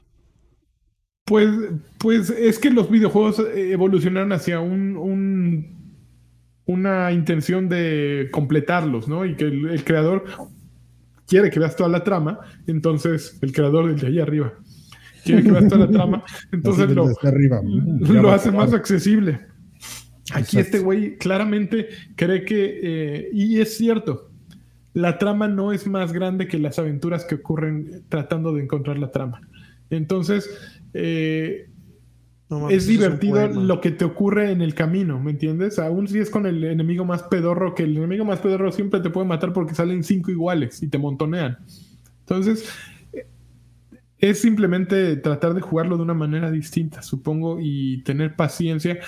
Pues, 1.25 1.47
pues 1.99 2.29
es 2.31 2.57
que 2.57 2.71
los 2.71 2.89
videojuegos 2.89 3.39
eh, 3.39 3.71
evolucionaron 3.71 4.31
hacia 4.31 4.59
un, 4.59 4.97
un- 4.97 5.79
una 6.65 7.11
intención 7.11 7.67
de 7.69 8.29
completarlos, 8.31 9.07
¿no? 9.07 9.25
Y 9.25 9.35
que 9.35 9.45
el, 9.45 9.69
el 9.69 9.83
creador 9.83 10.25
quiere 11.27 11.49
que 11.49 11.59
veas 11.59 11.75
toda 11.75 11.89
la 11.89 12.03
trama, 12.03 12.39
entonces 12.67 13.37
el 13.41 13.51
creador 13.51 13.87
del 13.87 13.99
de 13.99 14.07
ahí 14.07 14.19
arriba 14.19 14.53
quiere 15.23 15.43
que 15.43 15.51
veas 15.51 15.67
toda 15.67 15.85
la 15.85 15.91
trama, 15.91 16.23
entonces 16.51 16.89
lo, 16.91 17.07
arriba. 17.23 17.61
lo 17.63 18.31
hace 18.31 18.51
más 18.51 18.73
accesible. 18.73 19.39
Aquí 20.31 20.57
Exacto. 20.57 20.59
este 20.59 20.79
güey 20.79 21.17
claramente 21.17 21.89
cree 22.15 22.43
que, 22.45 22.79
eh, 22.83 23.29
y 23.33 23.59
es 23.59 23.75
cierto, 23.77 24.28
la 24.99 25.17
trama 25.17 25.47
no 25.47 25.71
es 25.71 25.87
más 25.87 26.11
grande 26.11 26.47
que 26.47 26.59
las 26.59 26.77
aventuras 26.77 27.23
que 27.25 27.35
ocurren 27.35 28.03
tratando 28.09 28.53
de 28.53 28.63
encontrar 28.63 28.99
la 28.99 29.11
trama. 29.11 29.41
Entonces, 29.89 30.49
eh, 30.93 31.69
No 32.49 32.69
es 32.69 32.87
divertido 32.87 33.47
lo 33.47 33.79
que 33.79 33.91
te 33.91 34.05
ocurre 34.05 34.51
en 34.51 34.61
el 34.61 34.73
camino, 34.73 35.19
¿me 35.19 35.31
entiendes? 35.31 35.79
Aún 35.79 36.07
si 36.07 36.19
es 36.19 36.29
con 36.29 36.45
el 36.45 36.63
enemigo 36.63 37.05
más 37.05 37.23
pedorro, 37.23 37.75
que 37.75 37.83
el 37.83 37.95
enemigo 37.95 38.25
más 38.25 38.39
pedorro 38.39 38.71
siempre 38.71 38.99
te 38.99 39.09
puede 39.09 39.27
matar 39.27 39.53
porque 39.53 39.75
salen 39.75 40.03
cinco 40.03 40.31
iguales 40.31 40.81
y 40.83 40.87
te 40.87 40.97
montonean. 40.97 41.59
Entonces, 42.21 42.67
es 44.17 44.41
simplemente 44.41 45.15
tratar 45.15 45.53
de 45.53 45.61
jugarlo 45.61 45.95
de 45.95 46.03
una 46.03 46.13
manera 46.13 46.51
distinta, 46.51 47.01
supongo, 47.01 47.59
y 47.61 48.03
tener 48.03 48.35
paciencia. 48.35 48.99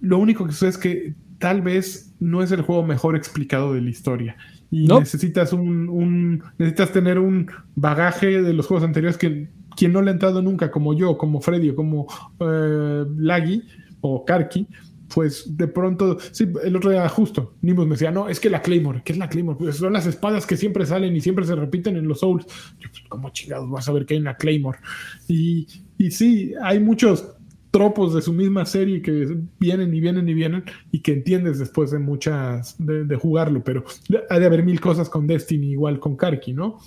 Lo 0.00 0.18
único 0.18 0.46
que 0.46 0.52
sucede 0.52 0.70
es 0.70 0.78
que 0.78 1.14
tal 1.38 1.60
vez 1.60 2.14
no 2.20 2.42
es 2.42 2.52
el 2.52 2.62
juego 2.62 2.84
mejor 2.84 3.16
explicado 3.16 3.74
de 3.74 3.80
la 3.82 3.90
historia. 3.90 4.36
Y 4.70 4.86
No. 4.86 5.00
necesitas 5.00 5.52
un, 5.52 5.88
un- 5.88 6.42
necesitas 6.58 6.92
tener 6.92 7.18
un 7.18 7.50
bagaje 7.74 8.40
de 8.42 8.52
los 8.52 8.66
juegos 8.66 8.84
anteriores 8.84 9.18
que 9.18 9.48
quien 9.76 9.92
no 9.92 10.02
le 10.02 10.10
ha 10.10 10.12
entrado 10.14 10.42
nunca, 10.42 10.70
como 10.70 10.94
yo, 10.94 11.16
como 11.18 11.40
Freddy, 11.40 11.70
o 11.70 11.76
como 11.76 12.06
eh, 12.40 13.04
Laggy 13.16 13.62
o 14.00 14.24
Karki, 14.24 14.66
pues 15.12 15.56
de 15.56 15.66
pronto, 15.66 16.18
sí, 16.32 16.46
el 16.62 16.76
otro 16.76 16.90
día 16.90 17.08
justo, 17.08 17.54
Nimbus 17.62 17.86
me 17.86 17.92
decía, 17.92 18.10
no, 18.12 18.28
es 18.28 18.38
que 18.38 18.48
la 18.50 18.62
Claymore, 18.62 19.02
¿qué 19.04 19.12
es 19.12 19.18
la 19.18 19.28
Claymore? 19.28 19.58
Pues 19.58 19.76
son 19.76 19.92
las 19.92 20.06
espadas 20.06 20.46
que 20.46 20.56
siempre 20.56 20.86
salen 20.86 21.16
y 21.16 21.20
siempre 21.20 21.44
se 21.44 21.56
repiten 21.56 21.96
en 21.96 22.06
los 22.06 22.20
Souls. 22.20 22.46
Yo, 22.78 22.88
pues, 22.90 23.02
¿cómo 23.08 23.30
chingados 23.30 23.68
vas 23.70 23.88
a 23.88 23.92
ver 23.92 24.06
que 24.06 24.14
hay 24.14 24.20
una 24.20 24.36
Claymore? 24.36 24.78
Y, 25.26 25.66
y 25.98 26.10
sí, 26.12 26.52
hay 26.62 26.78
muchos 26.78 27.26
tropos 27.70 28.14
de 28.14 28.22
su 28.22 28.32
misma 28.32 28.66
serie 28.66 29.00
que 29.02 29.38
vienen 29.58 29.94
y 29.94 30.00
vienen 30.00 30.28
y 30.28 30.34
vienen 30.34 30.64
y 30.90 31.00
que 31.00 31.12
entiendes 31.12 31.58
después 31.58 31.90
de 31.90 31.98
muchas, 31.98 32.74
de, 32.78 33.04
de 33.04 33.16
jugarlo, 33.16 33.62
pero 33.62 33.84
ha 34.28 34.38
de 34.38 34.46
haber 34.46 34.64
mil 34.64 34.80
cosas 34.80 35.08
con 35.08 35.26
Destiny 35.26 35.70
igual 35.72 36.00
con 36.00 36.16
Karki, 36.16 36.52
¿no? 36.52 36.78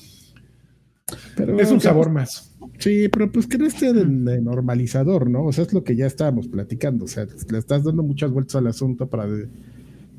Pero 1.36 1.60
Es 1.60 1.70
un 1.72 1.82
sabor 1.82 2.10
más. 2.10 2.56
Sí, 2.80 3.08
pero 3.10 3.32
pues 3.32 3.46
que 3.46 3.58
no 3.58 3.66
esté 3.66 3.94
de, 3.94 4.06
de 4.06 4.42
normalizador, 4.42 5.30
¿no? 5.30 5.46
O 5.46 5.52
sea, 5.54 5.64
es 5.66 5.74
lo 5.74 5.84
que 5.84 5.96
ya 5.96 6.06
estábamos 6.06 6.48
platicando. 6.48 7.06
O 7.06 7.08
sea, 7.08 7.28
le 7.52 7.58
estás 7.58 7.84
dando 7.84 8.04
muchas 8.04 8.32
vueltas 8.32 8.56
al 8.56 8.68
asunto 8.68 9.08
para. 9.08 9.28
de- 9.28 9.48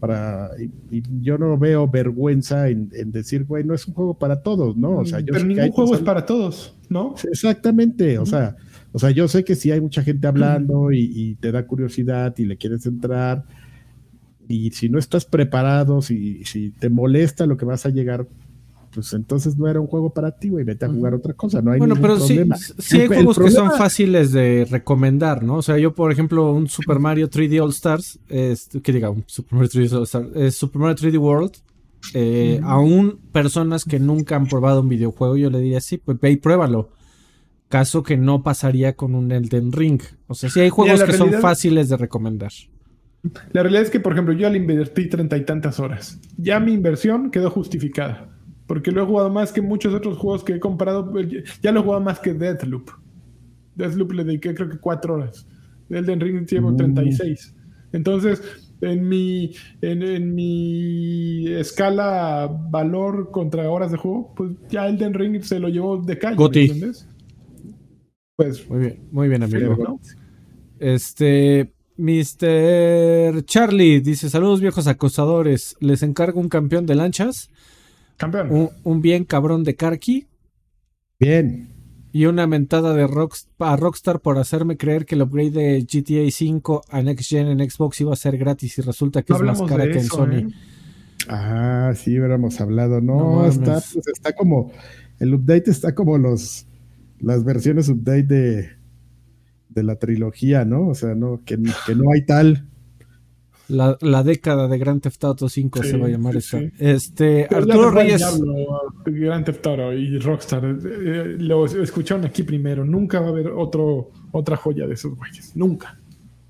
para 0.00 0.50
y, 0.90 0.96
y 0.98 1.02
yo 1.22 1.38
no 1.38 1.56
veo 1.56 1.88
vergüenza 1.88 2.68
en, 2.68 2.90
en 2.92 3.10
decir, 3.10 3.44
güey, 3.44 3.64
no 3.64 3.72
es 3.74 3.86
un 3.88 3.94
juego 3.94 4.12
para 4.18 4.42
todos, 4.42 4.76
¿no? 4.76 4.98
O 4.98 5.06
sea, 5.06 5.20
yo 5.20 5.32
pero 5.32 5.46
ningún 5.46 5.70
juego 5.70 5.94
es 5.94 6.02
para 6.02 6.26
todos, 6.26 6.76
¿no? 6.90 7.14
Exactamente, 7.30 8.18
o 8.18 8.26
sea, 8.26 8.54
o 8.94 8.98
sea, 8.98 9.10
yo 9.10 9.28
sé 9.28 9.44
que 9.44 9.56
si 9.56 9.70
hay 9.72 9.80
mucha 9.82 10.02
gente 10.02 10.26
hablando 10.26 10.90
y, 10.92 11.10
y 11.12 11.34
te 11.34 11.52
da 11.52 11.66
curiosidad 11.66 12.32
y 12.38 12.44
le 12.46 12.56
quieres 12.56 12.86
entrar, 12.86 13.44
y 14.48 14.70
si 14.70 14.88
no 14.88 14.98
estás 14.98 15.24
preparado, 15.24 16.00
si, 16.02 16.44
si 16.44 16.70
te 16.70 16.88
molesta 16.90 17.44
lo 17.46 17.56
que 17.56 17.64
vas 17.64 17.86
a 17.86 17.90
llegar, 17.90 18.26
pues 18.94 19.12
entonces 19.12 19.56
no 19.58 19.66
era 19.68 19.80
un 19.80 19.88
juego 19.88 20.10
para 20.10 20.30
ti, 20.30 20.50
güey, 20.50 20.64
vete 20.64 20.84
a 20.84 20.88
jugar 20.88 21.14
otra 21.14 21.32
cosa, 21.34 21.60
no 21.60 21.72
hay 21.72 21.78
Bueno, 21.78 21.94
ningún 21.96 22.02
pero 22.10 22.20
sí, 22.20 22.34
problema. 22.34 22.56
sí 22.56 22.96
hay 22.98 23.02
El- 23.06 23.12
el 23.12 23.16
juegos 23.24 23.38
que 23.38 23.50
son 23.50 23.72
fáciles 23.72 24.30
de 24.32 24.66
recomendar, 24.70 25.42
¿no? 25.42 25.56
O 25.56 25.62
sea, 25.62 25.78
yo, 25.78 25.94
por 25.94 26.12
ejemplo, 26.12 26.52
un 26.52 26.68
Super 26.68 27.00
Mario 27.00 27.28
3D 27.28 27.60
All 27.60 27.70
Stars, 27.70 28.20
que 28.28 28.92
diga, 28.92 29.10
un 29.10 29.24
Super 29.26 29.54
Mario 29.54 29.70
3D 29.70 29.96
All 29.96 30.04
Stars, 30.04 30.28
es 30.36 30.54
Super 30.54 30.80
Mario 30.80 30.94
3D 30.96 31.18
World, 31.18 31.52
eh, 32.12 32.60
aún 32.62 33.18
personas 33.32 33.84
que 33.84 33.98
nunca 33.98 34.36
han 34.36 34.46
probado 34.46 34.82
un 34.82 34.88
videojuego, 34.88 35.36
yo 35.36 35.50
le 35.50 35.58
diría, 35.60 35.80
sí, 35.80 35.96
pues 35.98 36.20
ve 36.20 36.30
y 36.32 36.36
pruébalo. 36.36 36.90
Caso 37.68 38.02
que 38.02 38.16
no 38.16 38.42
pasaría 38.42 38.94
con 38.94 39.14
un 39.14 39.32
Elden 39.32 39.72
Ring. 39.72 40.00
O 40.26 40.34
sea, 40.34 40.48
sí 40.50 40.60
hay 40.60 40.70
juegos 40.70 41.02
que 41.02 41.12
son 41.12 41.32
fáciles 41.34 41.88
de 41.88 41.96
recomendar. 41.96 42.52
La 43.52 43.62
realidad 43.62 43.82
es 43.82 43.90
que, 43.90 44.00
por 44.00 44.12
ejemplo, 44.12 44.34
yo 44.34 44.48
le 44.50 44.58
invertí 44.58 45.08
treinta 45.08 45.36
y 45.36 45.44
tantas 45.44 45.80
horas. 45.80 46.20
Ya 46.36 46.60
mi 46.60 46.72
inversión 46.72 47.30
quedó 47.30 47.50
justificada. 47.50 48.28
Porque 48.66 48.90
lo 48.90 49.02
he 49.02 49.06
jugado 49.06 49.30
más 49.30 49.52
que 49.52 49.60
muchos 49.60 49.92
otros 49.94 50.18
juegos 50.18 50.44
que 50.44 50.54
he 50.54 50.60
comprado. 50.60 51.12
Ya 51.62 51.72
lo 51.72 51.80
he 51.80 51.82
jugado 51.82 52.02
más 52.02 52.18
que 52.20 52.32
Deathloop. 52.34 52.90
Deathloop 53.74 54.12
le 54.12 54.24
dediqué 54.24 54.54
creo 54.54 54.68
que 54.68 54.78
cuatro 54.78 55.14
horas. 55.14 55.46
Elden 55.90 56.20
Ring 56.20 56.46
llevo 56.46 56.70
Mm. 56.70 56.76
36. 56.76 57.54
Entonces, 57.92 58.42
en 58.80 59.08
mi, 59.08 59.54
en, 59.80 60.02
en 60.02 60.34
mi 60.34 61.46
escala 61.48 62.50
valor 62.70 63.30
contra 63.30 63.68
horas 63.70 63.90
de 63.92 63.98
juego, 63.98 64.32
pues 64.34 64.52
ya 64.70 64.88
Elden 64.88 65.14
Ring 65.14 65.42
se 65.42 65.58
lo 65.60 65.68
llevó 65.68 65.98
de 65.98 66.18
calle. 66.18 66.36
¿me 66.36 66.44
entiendes? 66.72 67.08
Pues, 68.36 68.68
Muy 68.68 68.80
bien, 68.80 69.08
muy 69.12 69.28
bien, 69.28 69.42
amigo. 69.42 69.76
¿no? 69.76 70.00
Este, 70.80 71.72
Mr. 71.96 73.44
Charlie 73.44 74.00
dice: 74.00 74.28
Saludos, 74.28 74.60
viejos 74.60 74.86
acosadores. 74.86 75.76
Les 75.80 76.02
encargo 76.02 76.40
un 76.40 76.48
campeón 76.48 76.86
de 76.86 76.96
lanchas, 76.96 77.48
campeón. 78.16 78.50
un, 78.50 78.70
un 78.82 79.00
bien 79.00 79.24
cabrón 79.24 79.62
de 79.62 79.76
Karki 79.76 80.26
Bien, 81.20 81.74
y 82.14 82.26
una 82.26 82.46
mentada 82.46 82.92
de 82.94 83.02
a 83.58 83.76
Rockstar 83.76 84.20
por 84.20 84.38
hacerme 84.38 84.76
creer 84.76 85.04
que 85.04 85.14
el 85.16 85.22
upgrade 85.22 85.50
de 85.50 85.80
GTA 85.82 86.30
5 86.30 86.82
a 86.88 87.02
Next 87.02 87.28
Gen 87.28 87.48
en 87.48 87.70
Xbox 87.70 88.00
iba 88.00 88.12
a 88.12 88.16
ser 88.16 88.36
gratis 88.38 88.78
y 88.78 88.82
resulta 88.82 89.22
que 89.22 89.32
No 89.32 89.38
es 89.38 89.44
más 89.44 89.62
cara 89.62 89.84
que 89.84 89.98
en 89.98 90.04
Sony. 90.04 90.32
¿eh? 90.32 90.48
ah, 91.28 91.92
sí, 91.96 92.16
hubiéramos 92.16 92.60
hablado, 92.60 93.00
no, 93.00 93.42
No 93.42 93.46
está, 93.46 93.82
pues, 93.92 94.06
está 94.06 94.32
como, 94.32 94.70
el 95.18 95.34
update 95.34 95.70
está 95.70 95.94
como 95.94 96.16
los, 96.18 96.66
las 97.20 97.44
versiones 97.44 97.88
update 97.88 98.22
de, 98.24 98.68
de 99.68 99.82
la 99.82 99.96
trilogía, 99.96 100.64
¿no? 100.64 100.88
O 100.88 100.94
sea, 100.94 101.14
no, 101.14 101.40
que, 101.44 101.56
que 101.86 101.94
no 101.94 102.10
hay 102.12 102.24
tal. 102.26 102.68
La, 103.66 103.96
la 104.02 104.22
década 104.22 104.68
de 104.68 104.76
Grand 104.76 105.00
Theft 105.00 105.24
Auto 105.24 105.48
5 105.48 105.82
Sí, 105.82 105.88
se 105.88 105.96
va 105.96 106.06
a 106.06 106.10
llamar 106.10 106.32
sí, 106.34 106.38
esta. 106.38 106.58
sí. 106.60 106.70
Este, 106.78 107.46
Pero 107.48 107.62
Arturo 107.62 107.90
Reyes. 107.92 108.18
diablo, 108.18 108.54
Grand 109.06 109.44
Theft 109.46 109.66
Auto 109.66 109.92
y 109.94 110.18
Rockstar. 110.18 110.64
eh, 110.66 110.76
eh, 110.84 111.36
lo 111.38 111.64
escucharon 111.64 112.26
aquí 112.26 112.42
primero. 112.42 112.84
Nunca 112.84 113.20
va 113.20 113.28
a 113.28 113.30
haber 113.30 113.48
otro, 113.48 114.10
otra 114.32 114.56
joya 114.58 114.86
de 114.86 114.92
esos 114.94 115.16
güeyes. 115.16 115.56
Nunca. 115.56 115.98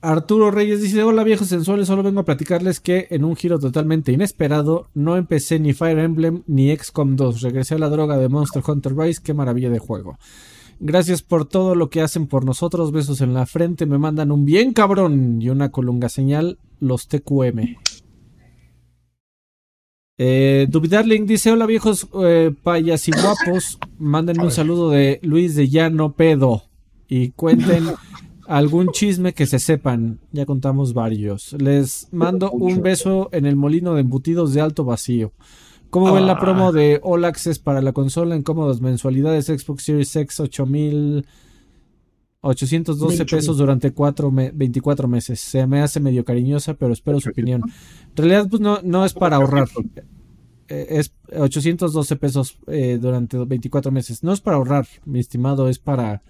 Arturo 0.00 0.50
Reyes 0.50 0.82
dice, 0.82 1.02
hola 1.02 1.22
viejos 1.24 1.46
sensuales, 1.48 1.86
solo 1.86 2.02
vengo 2.02 2.20
a 2.20 2.24
platicarles 2.26 2.78
que 2.80 3.06
en 3.10 3.24
un 3.24 3.36
giro 3.36 3.58
totalmente 3.58 4.12
inesperado 4.12 4.88
no 4.92 5.16
empecé 5.16 5.58
ni 5.60 5.72
Fire 5.72 5.98
Emblem 5.98 6.42
ni 6.46 6.76
XCOM 6.76 7.16
2, 7.16 7.40
regresé 7.40 7.76
a 7.76 7.78
la 7.78 7.88
droga 7.88 8.18
de 8.18 8.28
Monster 8.28 8.62
Hunter 8.66 8.94
Rise, 8.94 9.22
qué 9.24 9.32
maravilla 9.32 9.70
de 9.70 9.78
juego. 9.78 10.18
Gracias 10.80 11.22
por 11.22 11.46
todo 11.46 11.74
lo 11.74 11.90
que 11.90 12.00
hacen 12.00 12.26
por 12.26 12.44
nosotros, 12.44 12.92
besos 12.92 13.20
en 13.20 13.34
la 13.34 13.46
frente, 13.46 13.86
me 13.86 13.98
mandan 13.98 14.30
un 14.30 14.44
bien 14.44 14.72
cabrón 14.72 15.40
y 15.40 15.48
una 15.48 15.70
colunga 15.70 16.08
señal, 16.08 16.58
los 16.80 17.08
TQM. 17.08 17.76
Eh, 20.16 20.66
Dubidarling 20.70 21.26
dice, 21.26 21.50
hola 21.50 21.66
viejos 21.66 22.08
eh, 22.22 22.54
payas 22.62 23.08
y 23.08 23.12
guapos, 23.12 23.78
mándenme 23.98 24.44
un 24.44 24.50
saludo 24.52 24.90
de 24.90 25.18
Luis 25.22 25.56
de 25.56 25.68
Llano 25.68 26.12
Pedo 26.12 26.62
y 27.08 27.30
cuenten 27.30 27.84
algún 28.46 28.88
chisme 28.88 29.32
que 29.32 29.46
se 29.46 29.58
sepan. 29.58 30.20
Ya 30.32 30.46
contamos 30.46 30.94
varios. 30.94 31.52
Les 31.54 32.08
mando 32.12 32.50
un 32.50 32.82
beso 32.82 33.28
en 33.32 33.46
el 33.46 33.56
molino 33.56 33.94
de 33.94 34.02
embutidos 34.02 34.54
de 34.54 34.60
alto 34.60 34.84
vacío. 34.84 35.32
¿Cómo 35.94 36.12
ven 36.12 36.26
la 36.26 36.32
Ah. 36.32 36.40
promo 36.40 36.72
de 36.72 36.98
All 37.04 37.24
Access 37.24 37.60
para 37.60 37.80
la 37.80 37.92
consola 37.92 38.34
en 38.34 38.42
cómodas 38.42 38.80
mensualidades 38.80 39.46
Xbox 39.46 39.84
Series 39.84 40.16
X 40.16 40.40
8000 40.40 41.24
812 42.40 43.18
Mucho. 43.22 43.36
pesos 43.36 43.56
durante 43.56 43.92
cuatro 43.92 44.30
me- 44.30 44.50
24 44.50 45.08
meses? 45.08 45.40
Se 45.40 45.66
me 45.66 45.80
hace 45.80 46.00
medio 46.00 46.24
cariñosa, 46.24 46.74
pero 46.74 46.92
espero 46.92 47.20
su 47.20 47.30
opinión. 47.30 47.62
En 48.10 48.16
realidad, 48.16 48.48
pues 48.50 48.60
no, 48.60 48.80
no 48.82 49.04
es 49.04 49.14
para 49.14 49.36
ahorrar. 49.36 49.68
Eh, 50.68 50.86
es 50.90 51.12
812 51.38 52.16
pesos 52.16 52.58
eh, 52.66 52.98
durante 53.00 53.38
24 53.38 53.92
meses. 53.92 54.22
No 54.22 54.32
es 54.32 54.40
para 54.40 54.56
ahorrar, 54.56 54.86
mi 55.04 55.20
estimado, 55.20 55.68
es 55.68 55.78
para 55.78 56.22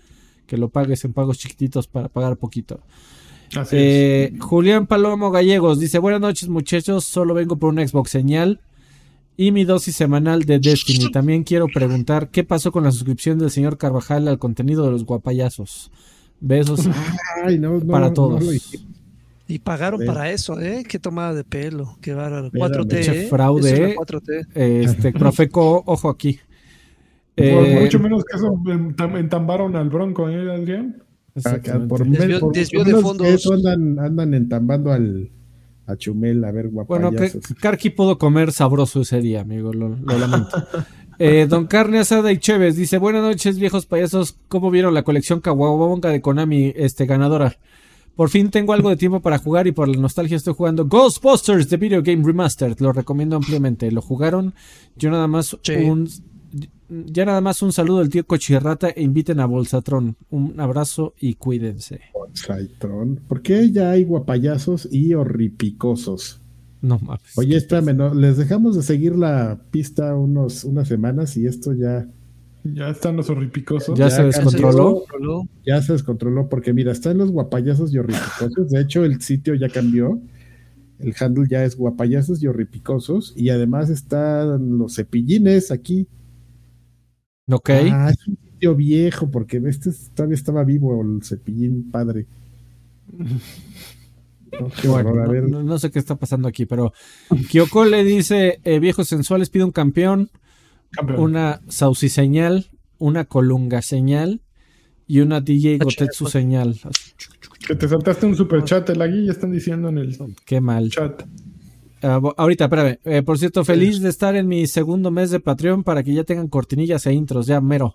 que 0.46 0.56
lo 0.56 0.68
pagues 0.68 1.04
en 1.04 1.12
pagos 1.14 1.38
chiquititos 1.38 1.86
para 1.88 2.08
pagar 2.08 2.36
poquito. 2.36 2.80
Así 3.56 3.76
Eh, 3.78 4.36
Julián 4.40 4.86
Palomo 4.86 5.30
Gallegos 5.30 5.80
dice: 5.80 5.98
Buenas 5.98 6.20
noches, 6.20 6.48
muchachos. 6.48 7.04
Solo 7.04 7.34
vengo 7.34 7.56
por 7.56 7.70
un 7.72 7.78
Xbox 7.88 8.10
señal 8.10 8.60
y 9.36 9.50
mi 9.52 9.64
dosis 9.64 9.96
semanal 9.96 10.42
de 10.44 10.58
Destiny. 10.58 11.10
También 11.10 11.42
quiero 11.44 11.66
preguntar: 11.66 12.28
¿qué 12.30 12.44
pasó 12.44 12.70
con 12.72 12.84
la 12.84 12.92
suscripción 12.92 13.38
del 13.38 13.50
señor 13.50 13.78
Carvajal 13.78 14.28
al 14.28 14.38
contenido 14.38 14.84
de 14.84 14.90
los 14.92 15.04
guapayazos? 15.04 15.90
Besos. 16.40 16.88
Ay, 17.44 17.58
no, 17.58 17.78
no, 17.78 17.86
Para 17.92 18.12
todos. 18.12 18.44
Y 19.46 19.58
pagaron 19.58 20.00
para 20.06 20.30
eso, 20.30 20.58
¿eh? 20.58 20.84
Qué 20.88 20.98
tomada 20.98 21.34
de 21.34 21.44
pelo. 21.44 21.98
Qué 22.00 22.14
bárbaro. 22.14 22.46
Espérame. 22.46 22.72
4T. 22.72 22.88
Pinche 22.88 23.24
¿eh? 23.24 23.28
fraude, 23.28 23.72
es 23.72 23.78
la 23.78 23.88
¿eh? 23.88 23.96
4T. 23.96 24.46
Este, 24.54 25.12
Profeco, 25.18 25.82
ojo 25.86 26.08
aquí. 26.08 26.38
Por 27.36 27.44
Eh, 27.44 27.78
mucho 27.82 27.98
menos 27.98 28.24
que 28.24 28.36
eso 28.36 28.46
entam- 28.64 29.18
entambaron 29.18 29.76
al 29.76 29.90
Bronco, 29.90 30.28
¿eh, 30.30 30.50
Adrián? 30.54 30.96
Acá, 31.36 31.56
exactamente. 31.56 31.88
por, 31.88 32.06
Desvió- 32.06 32.40
por- 32.40 32.52
desvió 32.54 32.78
por 32.80 32.86
de 32.86 32.92
menos 32.92 33.02
fondos. 33.02 33.26
que 33.26 33.34
eso 33.34 33.52
andan, 33.54 33.98
andan 33.98 34.34
entambando 34.34 34.92
al 34.92 35.30
a 35.86 35.96
Chumel 35.96 36.44
a 36.44 36.50
ver 36.52 36.68
Bueno, 36.68 37.10
que 37.10 37.16
guapayazos. 37.16 37.54
Karki 37.60 37.90
pudo 37.90 38.18
comer 38.18 38.52
sabroso 38.52 39.02
ese 39.02 39.20
día, 39.20 39.40
amigo, 39.42 39.72
lo, 39.72 39.90
lo 39.90 40.18
lamento. 40.18 40.56
Eh, 41.20 41.46
don 41.48 41.68
Carne 41.68 42.00
Asada 42.00 42.32
y 42.32 42.38
Chévez 42.38 42.74
dice, 42.74 42.98
buenas 42.98 43.22
noches 43.22 43.56
viejos 43.56 43.86
payasos, 43.86 44.36
¿cómo 44.48 44.72
vieron 44.72 44.94
la 44.94 45.04
colección 45.04 45.40
Kawabonga 45.40 46.10
de 46.10 46.20
Konami 46.20 46.72
este, 46.74 47.06
ganadora? 47.06 47.56
Por 48.16 48.30
fin 48.30 48.50
tengo 48.50 48.72
algo 48.72 48.90
de 48.90 48.96
tiempo 48.96 49.20
para 49.20 49.38
jugar 49.38 49.68
y 49.68 49.72
por 49.72 49.86
la 49.86 49.96
nostalgia 49.96 50.36
estoy 50.36 50.54
jugando 50.54 50.86
Ghostbusters 50.86 51.68
The 51.68 51.76
Video 51.76 52.02
Game 52.02 52.24
Remastered, 52.26 52.80
lo 52.80 52.92
recomiendo 52.92 53.36
ampliamente. 53.36 53.92
¿Lo 53.92 54.02
jugaron? 54.02 54.54
Yo 54.96 55.08
nada 55.12 55.28
más 55.28 55.56
Sí. 55.62 55.74
un... 55.74 56.08
ya 56.88 57.24
nada 57.24 57.40
más 57.40 57.62
un 57.62 57.72
saludo 57.72 58.00
del 58.00 58.10
tío 58.10 58.26
Cochirrata 58.26 58.90
e 58.90 59.02
inviten 59.02 59.40
a 59.40 59.46
Bolsatrón. 59.46 60.16
Un 60.30 60.58
abrazo 60.60 61.14
y 61.18 61.34
cuídense. 61.34 62.00
Bolsatrón. 62.12 63.20
¿Por 63.28 63.42
qué 63.42 63.70
ya 63.70 63.90
hay 63.90 64.04
guapayazos 64.04 64.88
y 64.90 65.14
horripicosos? 65.14 66.40
No 66.84 66.98
mames. 66.98 67.36
Oye, 67.36 67.56
espérame, 67.56 67.96
no, 67.96 68.12
les 68.12 68.36
dejamos 68.36 68.76
de 68.76 68.82
seguir 68.82 69.16
la 69.16 69.58
pista 69.70 70.14
unos, 70.14 70.64
unas 70.64 70.86
semanas 70.86 71.34
y 71.36 71.46
esto 71.46 71.72
ya. 71.72 72.06
Ya 72.62 72.90
están 72.90 73.16
los 73.16 73.30
horripicosos. 73.30 73.98
Ya, 73.98 74.10
se 74.10 74.22
descontroló. 74.22 75.04
Ya 75.64 75.80
se 75.80 75.94
descontroló 75.94 76.48
porque 76.48 76.74
mira, 76.74 76.92
están 76.92 77.18
los 77.18 77.30
guapayazos 77.30 77.92
y 77.92 77.98
horripicosos. 77.98 78.70
De 78.70 78.80
hecho, 78.80 79.04
el 79.04 79.20
sitio 79.22 79.54
ya 79.54 79.68
cambió. 79.68 80.20
El 80.98 81.14
handle 81.18 81.46
ya 81.48 81.64
es 81.64 81.76
guapayazos 81.76 82.42
y 82.42 82.46
horripicosos. 82.46 83.32
Y 83.34 83.48
además 83.48 83.88
están 83.88 84.78
los 84.78 84.94
cepillines 84.94 85.70
aquí. 85.70 86.06
Ok. 87.48 87.70
Ah, 87.70 88.10
es 88.10 88.26
un 88.26 88.36
sitio 88.36 88.74
viejo 88.74 89.30
porque 89.30 89.60
este 89.66 89.90
todavía 90.14 90.34
estaba 90.34 90.64
vivo 90.64 91.02
el 91.02 91.22
cepillín 91.22 91.90
padre. 91.90 92.26
No, 94.84 95.02
bueno, 95.26 95.62
no, 95.64 95.78
sé 95.80 95.90
qué 95.90 95.98
está 95.98 96.14
pasando 96.14 96.46
aquí, 96.46 96.64
pero 96.64 96.92
Kyoko 97.50 97.86
le 97.86 98.04
dice: 98.04 98.60
eh, 98.62 98.78
Viejos 98.78 99.08
sensuales, 99.08 99.50
pide 99.50 99.64
un 99.64 99.72
campeón, 99.72 100.30
una 101.18 101.60
Saucy 101.66 102.08
señal, 102.08 102.70
una 102.98 103.24
Colunga 103.24 103.82
señal 103.82 104.42
y 105.06 105.20
una 105.20 105.40
DJ 105.40 105.78
Gotetsu 105.78 106.26
señal. 106.26 106.78
Que 107.66 107.74
te 107.74 107.88
saltaste 107.88 108.26
un 108.26 108.36
super 108.36 108.62
chat, 108.62 108.88
el 108.90 109.26
ya 109.26 109.32
están 109.32 109.50
diciendo 109.50 109.88
en 109.88 109.98
el 109.98 110.16
Qué 110.44 110.60
mal. 110.60 110.90
chat. 110.90 111.24
Ah, 112.06 112.20
ahorita, 112.36 112.64
espérame. 112.64 112.98
Eh, 113.04 113.22
por 113.22 113.38
cierto, 113.38 113.64
feliz 113.64 113.98
de 114.00 114.10
estar 114.10 114.36
en 114.36 114.46
mi 114.46 114.66
segundo 114.66 115.10
mes 115.10 115.30
de 115.30 115.40
Patreon 115.40 115.82
para 115.82 116.02
que 116.02 116.12
ya 116.12 116.22
tengan 116.22 116.48
cortinillas 116.48 117.06
e 117.06 117.14
intros, 117.14 117.46
ya 117.46 117.62
mero. 117.62 117.94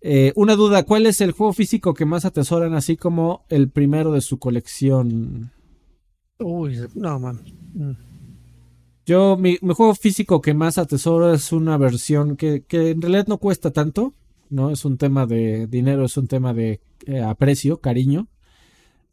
Eh, 0.00 0.32
una 0.36 0.54
duda, 0.54 0.84
¿cuál 0.84 1.04
es 1.06 1.20
el 1.20 1.32
juego 1.32 1.52
físico 1.52 1.92
que 1.92 2.06
más 2.06 2.24
atesoran 2.24 2.74
así 2.74 2.96
como 2.96 3.44
el 3.48 3.68
primero 3.68 4.12
de 4.12 4.20
su 4.20 4.38
colección? 4.38 5.50
Uy, 6.38 6.78
no, 6.94 7.18
man. 7.18 7.40
Mm. 7.74 7.90
Yo, 9.04 9.36
mi, 9.36 9.56
juego 9.56 9.96
físico 9.96 10.40
que 10.40 10.54
más 10.54 10.78
atesoro 10.78 11.34
es 11.34 11.50
una 11.50 11.76
versión 11.76 12.36
que, 12.36 12.64
en 12.70 13.02
realidad 13.02 13.26
no 13.26 13.38
cuesta 13.38 13.72
tanto, 13.72 14.14
¿no? 14.48 14.70
Es 14.70 14.84
un 14.84 14.96
tema 14.96 15.26
de 15.26 15.66
dinero, 15.66 16.04
es 16.04 16.16
un 16.16 16.28
tema 16.28 16.54
de 16.54 16.80
eh, 17.06 17.20
aprecio, 17.20 17.80
cariño. 17.80 18.28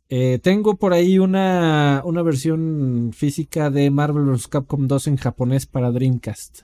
Eh, 0.09 0.39
tengo 0.41 0.77
por 0.77 0.93
ahí 0.93 1.19
una, 1.19 2.01
una 2.05 2.21
versión 2.21 3.11
física 3.13 3.69
de 3.69 3.91
Marvel 3.91 4.25
vs. 4.25 4.47
Capcom 4.47 4.87
2 4.87 5.07
en 5.07 5.17
japonés 5.17 5.65
para 5.65 5.91
Dreamcast. 5.91 6.61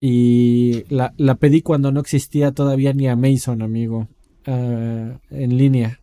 Y 0.00 0.84
la, 0.90 1.12
pedí 1.36 1.62
cuando 1.62 1.90
no 1.90 2.00
existía 2.00 2.52
todavía 2.52 2.92
ni 2.92 3.08
Amazon, 3.08 3.62
amigo. 3.62 4.08
Ah, 4.46 5.18
en 5.30 5.56
línea. 5.56 6.00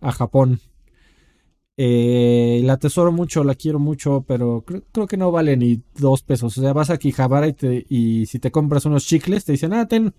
A 0.00 0.12
Japón. 0.12 0.60
Eh, 1.76 2.60
la 2.64 2.74
atesoro 2.74 3.12
mucho, 3.12 3.44
la 3.44 3.54
quiero 3.54 3.78
mucho, 3.78 4.24
pero 4.26 4.64
creo, 4.64 5.06
que 5.06 5.16
no 5.16 5.30
vale 5.30 5.56
ni 5.56 5.82
dos 5.96 6.22
pesos. 6.22 6.56
O 6.58 6.60
sea, 6.60 6.72
vas 6.72 6.90
a 6.90 6.98
Kijabara 6.98 7.48
y, 7.48 7.54
y 7.88 8.26
si 8.26 8.38
te 8.38 8.50
compras 8.50 8.86
unos 8.86 9.06
chicles, 9.06 9.44
te 9.44 9.52
dicen, 9.52 9.72
ah, 9.72 9.86
ten 9.86 10.14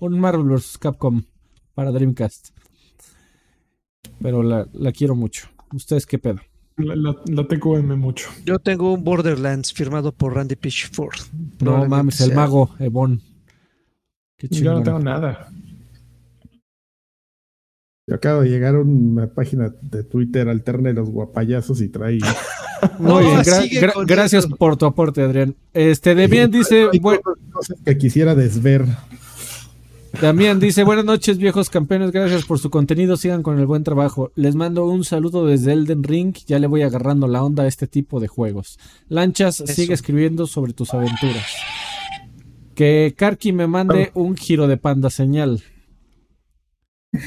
un 0.00 0.20
Marvel 0.20 0.46
vs. 0.46 0.78
Capcom 0.78 1.22
para 1.74 1.90
Dreamcast. 1.90 2.50
Pero 4.22 4.42
la, 4.42 4.66
quiero 4.92 5.14
mucho. 5.14 5.48
¿Ustedes 5.72 6.06
qué 6.06 6.18
pedo? 6.18 6.40
La, 6.76 6.94
la, 6.96 7.46
TQM 7.46 7.98
mucho. 7.98 8.28
Yo 8.44 8.58
tengo 8.58 8.92
un 8.92 9.04
Borderlands 9.04 9.72
firmado 9.72 10.12
por 10.12 10.34
Randy 10.34 10.56
Pitchford. 10.56 11.20
No 11.60 11.86
mames, 11.86 12.20
el 12.20 12.34
mago, 12.34 12.74
Ebon. 12.78 13.20
Qué 14.36 14.48
Yo 14.48 14.72
no 14.72 14.82
tengo 14.82 14.98
nada. 14.98 15.50
Yo 18.06 18.16
acabo 18.16 18.42
de 18.42 18.48
llegar 18.48 18.74
a 18.74 18.80
una 18.80 19.28
página 19.28 19.72
de 19.82 20.02
Twitter 20.02 20.48
alterna 20.48 20.88
de 20.88 20.94
los 20.94 21.10
guapayazos 21.10 21.80
y 21.80 21.88
trae. 21.88 22.18
Muy 22.98 23.24
bien, 23.24 23.42
gracias 24.06 24.46
por 24.46 24.76
tu 24.76 24.86
aporte, 24.86 25.22
Adrián. 25.22 25.54
Este, 25.74 26.14
Demian 26.14 26.50
dice. 26.50 26.88
Bueno, 27.00 27.20
cosas 27.52 27.78
que 27.84 27.98
quisiera 27.98 28.34
desver. 28.34 28.86
Damián 30.18 30.58
dice, 30.58 30.82
buenas 30.82 31.04
noches 31.04 31.38
viejos 31.38 31.70
campeones, 31.70 32.10
gracias 32.10 32.44
por 32.44 32.58
su 32.58 32.68
contenido, 32.68 33.16
sigan 33.16 33.42
con 33.42 33.58
el 33.58 33.66
buen 33.66 33.84
trabajo. 33.84 34.32
Les 34.34 34.54
mando 34.54 34.86
un 34.86 35.04
saludo 35.04 35.46
desde 35.46 35.72
Elden 35.72 36.02
Ring, 36.02 36.34
ya 36.46 36.58
le 36.58 36.66
voy 36.66 36.82
agarrando 36.82 37.28
la 37.28 37.42
onda 37.42 37.62
a 37.62 37.66
este 37.66 37.86
tipo 37.86 38.20
de 38.20 38.28
juegos. 38.28 38.78
Lanchas, 39.08 39.62
sigue 39.66 39.94
escribiendo 39.94 40.46
sobre 40.46 40.72
tus 40.72 40.92
aventuras. 40.92 41.46
Que 42.74 43.14
Karki 43.16 43.52
me 43.52 43.66
mande 43.66 44.10
un 44.14 44.36
giro 44.36 44.66
de 44.66 44.76
panda 44.76 45.10
señal. 45.10 45.62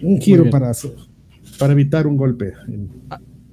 Un 0.00 0.20
giro 0.20 0.48
para, 0.48 0.70
para 1.58 1.72
evitar 1.72 2.06
un 2.06 2.16
golpe. 2.16 2.52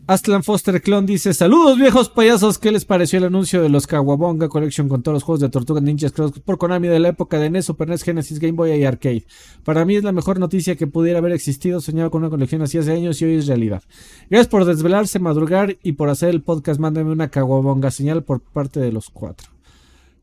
Aslan 0.07 0.43
Foster 0.43 0.81
Clone 0.83 1.07
dice: 1.07 1.33
Saludos 1.33 1.79
viejos 1.79 2.09
payasos, 2.09 2.59
¿qué 2.59 2.71
les 2.71 2.85
pareció 2.85 3.17
el 3.17 3.25
anuncio 3.25 3.63
de 3.63 3.69
los 3.69 3.87
Kawabonga 3.87 4.49
Collection 4.49 4.87
con 4.87 5.01
todos 5.01 5.15
los 5.15 5.23
juegos 5.23 5.39
de 5.39 5.49
Tortuga 5.49 5.81
Ninjas 5.81 6.11
por 6.11 6.59
Konami 6.59 6.87
de 6.87 6.99
la 6.99 7.09
época 7.09 7.39
de 7.39 7.49
NES, 7.49 7.65
Super 7.65 7.89
NES, 7.89 8.03
Genesis, 8.03 8.37
Game 8.37 8.53
Boy 8.53 8.71
y 8.73 8.85
Arcade? 8.85 9.25
Para 9.63 9.83
mí 9.83 9.95
es 9.95 10.03
la 10.03 10.11
mejor 10.11 10.39
noticia 10.39 10.75
que 10.75 10.85
pudiera 10.85 11.17
haber 11.17 11.31
existido. 11.31 11.81
Soñaba 11.81 12.11
con 12.11 12.21
una 12.21 12.29
colección 12.29 12.61
así 12.61 12.77
hace 12.77 12.91
años 12.91 13.19
y 13.21 13.25
hoy 13.25 13.35
es 13.37 13.47
realidad. 13.47 13.81
Gracias 14.29 14.47
por 14.47 14.65
desvelarse, 14.65 15.17
madrugar 15.17 15.77
y 15.81 15.93
por 15.93 16.09
hacer 16.09 16.29
el 16.29 16.43
podcast. 16.43 16.79
Mándame 16.79 17.11
una 17.11 17.29
Kawabonga 17.29 17.89
señal 17.89 18.23
por 18.23 18.41
parte 18.41 18.79
de 18.79 18.91
los 18.91 19.09
cuatro. 19.09 19.49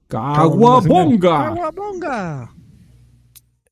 ¡Kawabonga! 0.06 1.54
¡Kawabonga! 1.56 2.54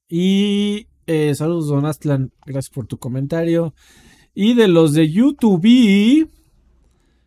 Y 0.09 0.89
eh, 1.07 1.37
saludos, 1.37 1.69
Don 1.69 1.87
Astlan. 1.87 2.32
Gracias 2.45 2.74
por 2.74 2.87
tu 2.87 2.99
comentario. 2.99 3.74
Y 4.35 4.55
de 4.55 4.69
los 4.69 4.93
de 4.94 5.11
YouTube. 5.11 6.28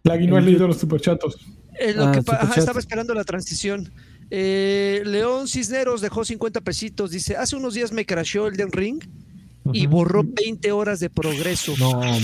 Lagui 0.03 0.27
no 0.27 0.37
ha 0.37 0.41
leído 0.41 0.67
los 0.67 0.77
superchatos. 0.77 1.37
Eh, 1.79 1.93
lo 1.93 2.05
ah, 2.05 2.21
estaba 2.55 2.79
esperando 2.79 3.13
la 3.13 3.23
transición. 3.23 3.91
Eh, 4.29 5.01
León 5.05 5.47
Cisneros 5.47 6.01
dejó 6.01 6.25
50 6.25 6.61
pesitos. 6.61 7.11
Dice: 7.11 7.35
Hace 7.35 7.55
unos 7.55 7.73
días 7.73 7.91
me 7.91 8.05
crashó 8.05 8.47
el 8.47 8.55
Den 8.55 8.71
Ring 8.71 9.03
y 9.71 9.87
borró 9.87 10.23
20 10.23 10.71
horas 10.71 10.99
de 10.99 11.09
progreso. 11.09 11.73
No, 11.79 11.99
man. 11.99 12.21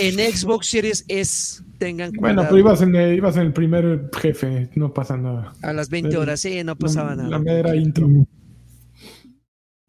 En 0.00 0.14
Xbox 0.14 0.68
Series 0.68 1.04
S. 1.08 1.62
Tengan 1.78 2.10
cuidado. 2.10 2.34
Bueno, 2.34 2.42
pero 2.44 2.58
ibas 2.58 2.80
en, 2.82 2.94
el, 2.94 3.16
ibas 3.16 3.36
en 3.36 3.42
el 3.42 3.52
primer 3.52 4.10
jefe, 4.18 4.70
no 4.74 4.92
pasa 4.94 5.16
nada. 5.16 5.52
A 5.62 5.72
las 5.72 5.90
20 5.90 6.16
horas, 6.16 6.40
sí, 6.40 6.64
no 6.64 6.76
pasaba 6.76 7.14
nada. 7.14 7.28
La 7.28 7.38
mera 7.38 7.76
intro. 7.76 8.08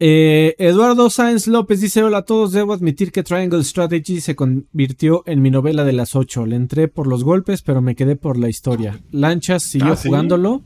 Eh, 0.00 0.54
Eduardo 0.58 1.10
Sáenz 1.10 1.48
López 1.48 1.80
dice: 1.80 2.02
Hola 2.02 2.18
a 2.18 2.24
todos, 2.24 2.52
debo 2.52 2.72
admitir 2.72 3.10
que 3.10 3.24
Triangle 3.24 3.64
Strategy 3.64 4.20
se 4.20 4.36
convirtió 4.36 5.24
en 5.26 5.42
mi 5.42 5.50
novela 5.50 5.84
de 5.84 5.92
las 5.92 6.14
ocho. 6.14 6.46
Le 6.46 6.56
entré 6.56 6.86
por 6.86 7.06
los 7.06 7.24
golpes, 7.24 7.62
pero 7.62 7.82
me 7.82 7.96
quedé 7.96 8.14
por 8.14 8.38
la 8.38 8.48
historia. 8.48 9.00
Lanchas 9.10 9.64
siguió 9.64 9.94
ah, 9.94 9.96
jugándolo. 9.96 10.62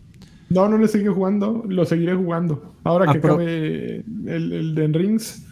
No, 0.50 0.68
no 0.68 0.76
le 0.76 0.86
seguí 0.86 1.06
jugando, 1.06 1.64
lo 1.66 1.86
seguiré 1.86 2.14
jugando. 2.14 2.74
Ahora 2.84 3.10
que 3.10 3.18
acabe 3.18 4.04
el, 4.26 4.52
el 4.52 4.74
de 4.74 4.86
Rings, 4.88 5.46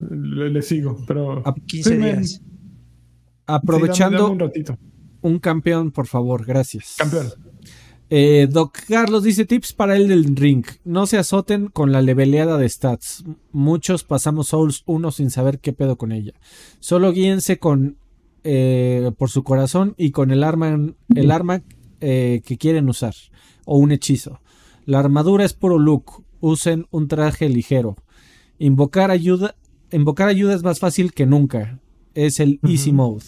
le, 0.00 0.62
sigo, 0.62 0.98
pero. 1.06 1.46
A 1.46 1.54
15 1.54 2.40
Aprovechando 3.46 4.36
un 5.22 5.38
campeón, 5.38 5.90
por 5.90 6.06
favor, 6.06 6.44
gracias. 6.44 6.96
Campeón. 6.98 7.26
Eh, 8.12 8.48
Doc 8.50 8.76
Carlos 8.88 9.22
dice 9.22 9.44
tips 9.44 9.72
para 9.72 9.96
el 9.96 10.08
del 10.08 10.34
ring. 10.34 10.64
No 10.84 11.06
se 11.06 11.16
azoten 11.16 11.68
con 11.68 11.92
la 11.92 12.02
leveleada 12.02 12.58
de 12.58 12.68
stats. 12.68 13.24
Muchos 13.52 14.02
pasamos 14.02 14.48
Souls 14.48 14.82
1 14.86 15.12
sin 15.12 15.30
saber 15.30 15.60
qué 15.60 15.72
pedo 15.72 15.96
con 15.96 16.10
ella. 16.10 16.32
Solo 16.80 17.12
guíense 17.12 17.58
con 17.58 17.98
eh, 18.42 19.12
por 19.16 19.30
su 19.30 19.44
corazón 19.44 19.94
y 19.96 20.10
con 20.10 20.32
el 20.32 20.42
arma, 20.42 20.76
el 21.14 21.30
arma 21.30 21.62
eh, 22.00 22.42
que 22.44 22.58
quieren 22.58 22.88
usar. 22.88 23.14
O 23.64 23.78
un 23.78 23.92
hechizo. 23.92 24.40
La 24.86 24.98
armadura 24.98 25.44
es 25.44 25.52
puro 25.52 25.78
look. 25.78 26.24
Usen 26.40 26.86
un 26.90 27.06
traje 27.06 27.48
ligero. 27.48 27.94
Invocar 28.58 29.12
ayuda. 29.12 29.54
Invocar 29.92 30.28
ayuda 30.28 30.54
es 30.54 30.64
más 30.64 30.80
fácil 30.80 31.12
que 31.12 31.26
nunca. 31.26 31.78
Es 32.14 32.40
el 32.40 32.58
easy 32.64 32.90
mode. 32.90 33.22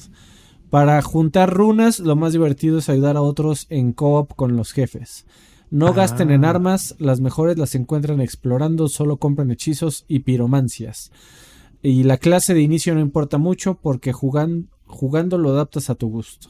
Para 0.72 1.02
juntar 1.02 1.52
runas, 1.52 2.00
lo 2.00 2.16
más 2.16 2.32
divertido 2.32 2.78
es 2.78 2.88
ayudar 2.88 3.18
a 3.18 3.20
otros 3.20 3.66
en 3.68 3.92
co-op 3.92 4.32
con 4.34 4.56
los 4.56 4.72
jefes. 4.72 5.26
No 5.68 5.92
gasten 5.92 6.30
en 6.30 6.46
ah. 6.46 6.48
armas, 6.48 6.96
las 6.98 7.20
mejores 7.20 7.58
las 7.58 7.74
encuentran 7.74 8.22
explorando, 8.22 8.88
solo 8.88 9.18
compran 9.18 9.50
hechizos 9.50 10.06
y 10.08 10.20
piromancias. 10.20 11.12
Y 11.82 12.04
la 12.04 12.16
clase 12.16 12.54
de 12.54 12.62
inicio 12.62 12.94
no 12.94 13.02
importa 13.02 13.36
mucho 13.36 13.74
porque 13.82 14.14
jugando 14.14 15.36
lo 15.36 15.50
adaptas 15.50 15.90
a 15.90 15.94
tu 15.94 16.08
gusto. 16.08 16.48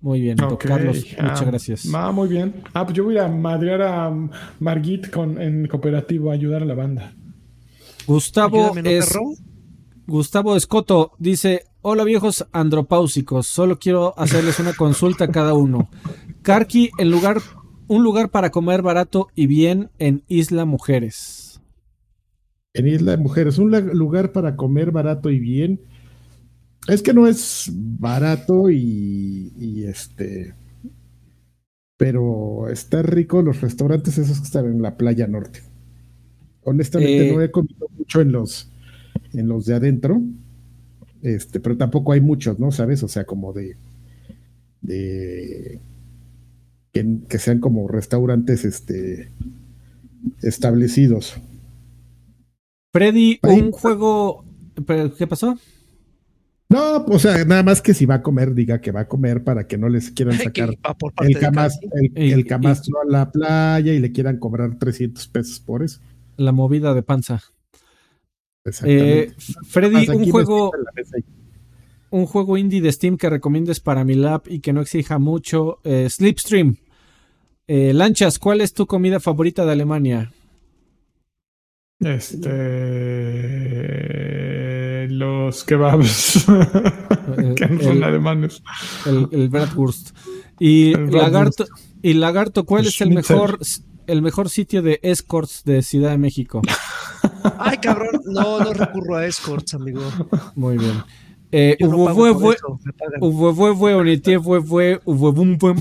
Muy 0.00 0.20
bien, 0.20 0.36
Carlos, 0.36 1.04
muchas 1.20 1.42
ah, 1.42 1.44
gracias. 1.44 1.92
Va 1.92 2.12
muy 2.12 2.28
bien. 2.28 2.62
Ah, 2.74 2.84
pues 2.84 2.96
yo 2.96 3.02
voy 3.02 3.18
a 3.18 3.26
madrear 3.26 3.82
a 3.82 4.28
Margit 4.60 5.10
con, 5.10 5.42
en 5.42 5.66
cooperativo 5.66 6.30
a 6.30 6.34
ayudar 6.34 6.62
a 6.62 6.66
la 6.66 6.76
banda. 6.76 7.12
Gustavo 8.06 8.72
es, 8.76 9.18
Gustavo 10.06 10.54
Escoto 10.54 11.10
dice: 11.18 11.64
Hola 11.86 12.04
viejos 12.04 12.46
andropáusicos, 12.52 13.46
solo 13.46 13.78
quiero 13.78 14.18
hacerles 14.18 14.58
una 14.58 14.72
consulta 14.72 15.26
a 15.26 15.28
cada 15.28 15.52
uno. 15.52 15.90
Karki, 16.40 16.88
en 16.96 17.10
lugar 17.10 17.42
un 17.88 18.02
lugar 18.02 18.30
para 18.30 18.48
comer 18.48 18.80
barato 18.80 19.28
y 19.34 19.46
bien 19.46 19.90
en 19.98 20.22
Isla 20.26 20.64
Mujeres. 20.64 21.60
En 22.72 22.88
Isla 22.88 23.18
Mujeres, 23.18 23.58
un 23.58 23.70
lugar 23.98 24.32
para 24.32 24.56
comer 24.56 24.92
barato 24.92 25.28
y 25.28 25.38
bien. 25.38 25.78
Es 26.88 27.02
que 27.02 27.12
no 27.12 27.26
es 27.26 27.70
barato 27.70 28.70
y, 28.70 29.84
este. 29.86 30.54
Pero 31.98 32.70
está 32.70 33.02
rico 33.02 33.42
los 33.42 33.60
restaurantes 33.60 34.16
esos 34.16 34.38
que 34.38 34.46
están 34.46 34.64
en 34.64 34.80
la 34.80 34.96
playa 34.96 35.26
norte. 35.26 35.60
Honestamente, 36.62 37.30
no 37.30 37.42
eh, 37.42 37.44
he 37.44 37.50
comido 37.50 37.88
mucho 37.94 38.22
en 38.22 38.32
los, 38.32 38.72
en 39.34 39.48
los 39.48 39.66
de 39.66 39.74
adentro. 39.74 40.22
Este, 41.24 41.58
pero 41.58 41.74
tampoco 41.78 42.12
hay 42.12 42.20
muchos, 42.20 42.58
¿no? 42.58 42.70
¿Sabes? 42.70 43.02
O 43.02 43.08
sea, 43.08 43.24
como 43.24 43.54
de. 43.54 43.76
de 44.82 45.80
que, 46.92 47.38
sean 47.38 47.60
como 47.60 47.88
restaurantes 47.88 48.66
este, 48.66 49.30
establecidos. 50.42 51.34
Freddy, 52.92 53.40
un 53.42 53.72
juego. 53.72 54.44
¿Qué 55.16 55.26
pasó? 55.26 55.58
No, 56.68 56.96
o 57.06 57.18
sea, 57.18 57.42
nada 57.46 57.62
más 57.62 57.80
que 57.80 57.94
si 57.94 58.04
va 58.04 58.16
a 58.16 58.22
comer, 58.22 58.54
diga 58.54 58.82
que 58.82 58.92
va 58.92 59.00
a 59.00 59.08
comer 59.08 59.44
para 59.44 59.66
que 59.66 59.78
no 59.78 59.88
les 59.88 60.10
quieran 60.10 60.36
sacar 60.38 60.70
el, 60.70 61.38
camastro, 61.38 61.90
el, 62.14 62.46
camastro 62.46 63.00
a 63.00 63.10
la 63.10 63.30
playa 63.32 63.94
y 63.94 63.98
le 63.98 64.12
quieran 64.12 64.38
cobrar 64.38 64.78
300 64.78 65.26
pesos 65.28 65.58
por 65.58 65.82
eso. 65.82 66.00
La 66.36 66.52
movida 66.52 66.92
de 66.92 67.02
panza. 67.02 67.40
Eh, 68.84 69.32
Freddy, 69.68 70.08
un 70.08 70.30
juego 70.30 70.72
un 72.10 72.26
juego 72.26 72.56
indie 72.56 72.80
de 72.80 72.92
Steam 72.92 73.18
que 73.18 73.28
recomiendes 73.28 73.80
para 73.80 74.04
mi 74.04 74.14
lab 74.14 74.42
y 74.46 74.60
que 74.60 74.72
no 74.72 74.80
exija 74.80 75.18
mucho. 75.18 75.80
Eh, 75.82 76.08
Slipstream. 76.08 76.76
Eh, 77.66 77.92
Lanchas, 77.92 78.38
¿cuál 78.38 78.60
es 78.60 78.72
tu 78.72 78.86
comida 78.86 79.18
favorita 79.18 79.66
de 79.66 79.72
Alemania? 79.72 80.32
Este. 81.98 82.48
Los 85.08 85.64
kebabs. 85.64 86.46
que 87.56 87.78
son 87.82 88.04
alemanes. 88.04 88.62
El, 89.06 89.28
el 89.32 89.48
Bratwurst. 89.48 90.16
Y 90.60 90.94
Lagarto, 90.94 91.66
y 92.00 92.14
Lagarto, 92.14 92.64
¿cuál 92.64 92.86
es 92.86 93.00
el 93.00 93.10
mejor, 93.10 93.58
el 94.06 94.22
mejor 94.22 94.48
sitio 94.50 94.82
de 94.82 95.00
escorts 95.02 95.64
de 95.64 95.82
Ciudad 95.82 96.10
de 96.10 96.18
México? 96.18 96.62
Ay, 97.58 97.78
cabrón, 97.78 98.20
no, 98.24 98.58
no 98.60 98.72
recurro 98.72 99.16
a 99.16 99.26
escorts, 99.26 99.74
amigo. 99.74 100.02
Muy 100.54 100.78
bien. 100.78 101.02
Eh, 101.56 101.76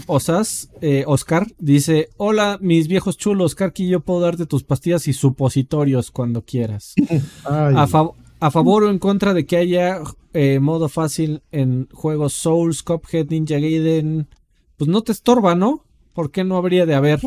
Osas, 0.05 0.69
eh, 0.81 1.03
Oscar 1.07 1.47
dice: 1.57 2.09
Hola, 2.17 2.59
mis 2.61 2.87
viejos 2.87 3.17
chulos, 3.17 3.55
Karki, 3.55 3.87
yo 3.87 4.01
puedo 4.01 4.19
darte 4.19 4.45
tus 4.45 4.63
pastillas 4.63 5.07
y 5.07 5.13
supositorios 5.13 6.11
cuando 6.11 6.43
quieras. 6.43 6.93
A, 7.45 8.51
favor 8.51 8.83
o 8.83 8.89
en 8.91 8.99
contra 8.99 9.33
de 9.33 9.45
que 9.45 9.55
haya 9.57 10.01
eh, 10.33 10.59
modo 10.59 10.89
fácil 10.89 11.41
en 11.51 11.87
juegos 11.93 12.33
Souls, 12.33 12.83
Cuphead, 12.83 13.29
Ninja 13.29 13.55
Gaiden, 13.55 14.27
pues 14.77 14.89
no 14.89 15.01
te 15.01 15.13
estorba, 15.13 15.55
¿no? 15.55 15.85
¿Por 16.13 16.29
qué 16.29 16.43
no 16.43 16.57
habría 16.57 16.85
de 16.85 16.93
haber? 16.93 17.21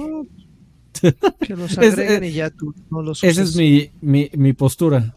Que 1.01 1.57
los 1.57 1.77
agreguen 1.79 2.25
y 2.25 2.33
ya 2.33 2.51
tú 2.51 2.75
no 2.91 3.03
los 3.03 3.23
Esa 3.23 3.43
es 3.43 3.57
mi, 3.57 3.91
mi, 4.01 4.31
mi 4.35 4.53
postura. 4.53 5.17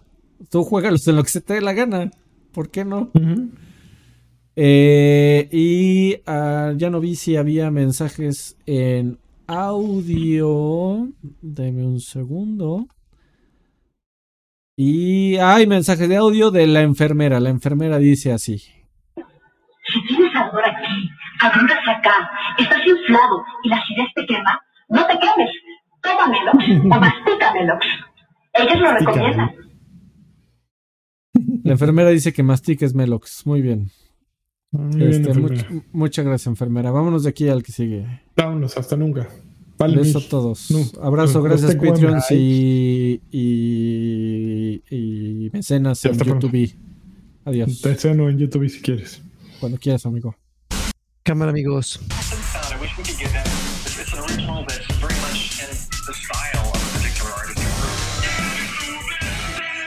Tú 0.49 0.64
juegas 0.64 1.07
en 1.07 1.15
lo 1.15 1.23
que 1.23 1.30
se 1.30 1.41
te 1.41 1.56
dé 1.56 1.61
la 1.61 1.73
gana. 1.73 2.11
¿por 2.53 2.69
qué 2.69 2.85
no? 2.85 3.11
Eh, 4.56 5.47
y 5.51 6.15
ah, 6.26 6.73
ya 6.76 6.89
no 6.89 6.99
vi 6.99 7.15
si 7.15 7.35
había 7.35 7.72
mensajes 7.72 8.57
en 8.65 9.18
audio. 9.47 11.07
Deme 11.41 11.85
un 11.85 11.99
segundo. 11.99 12.88
Y 14.76 15.38
hay 15.38 15.68
mensajes 15.68 16.07
de 16.07 16.18
audio 16.18 16.51
de 16.51 16.68
la 16.68 16.81
enfermera. 16.81 17.39
La 17.39 17.49
enfermera 17.49 17.97
dice 17.97 18.31
así. 18.31 18.57
Si 18.57 20.06
tienes 20.07 20.35
ardor 20.35 20.64
aquí, 20.65 21.10
agruras 21.41 21.88
acá, 21.88 22.30
estás 22.57 22.85
inflado 22.85 23.43
y 23.64 23.69
la 23.69 23.77
acidez 23.77 24.07
te 24.15 24.26
quema, 24.26 24.61
no 24.89 25.06
te 25.07 25.14
quemes. 25.14 25.49
Toma 26.02 26.28
Melox 26.28 26.86
o 26.86 27.00
mastica 27.00 27.54
Melox. 27.54 27.86
Ellos 28.54 28.80
lo 28.80 28.92
recomiendan. 28.94 29.52
La 31.64 31.72
enfermera 31.74 32.10
dice 32.10 32.34
que 32.34 32.44
mastiques 32.44 32.94
Melox. 32.94 33.46
Muy 33.46 33.62
bien. 33.62 33.92
Este, 35.00 35.34
muchas 35.92 36.26
gracias, 36.26 36.48
enfermera. 36.48 36.92
Vámonos 36.92 37.24
de 37.24 37.30
aquí 37.30 37.50
al 37.50 37.64
que 37.64 37.72
sigue. 37.72 38.22
Vámonos, 38.36 38.78
hasta 38.78 38.96
nunca. 38.96 39.28
Beso 39.80 40.20
a 40.20 40.22
todos. 40.22 40.68
Abrazo, 41.02 41.42
gracias, 41.42 41.76
Patreons 41.76 42.30
y, 42.32 43.22
y, 43.32 44.84
y, 44.90 45.50
mecenas 45.54 46.04
en 46.04 46.18
YouTube. 46.18 46.76
Adiós. 47.46 47.82
Te 47.82 48.10
en 48.10 48.38
YouTube 48.38 48.68
si 48.70 48.82
quieres. 48.82 49.22
Cuando 49.60 49.78
quieras, 49.78 50.06
amigo. 50.06 50.36
Cámara, 51.24 51.52
amigos. 51.52 52.00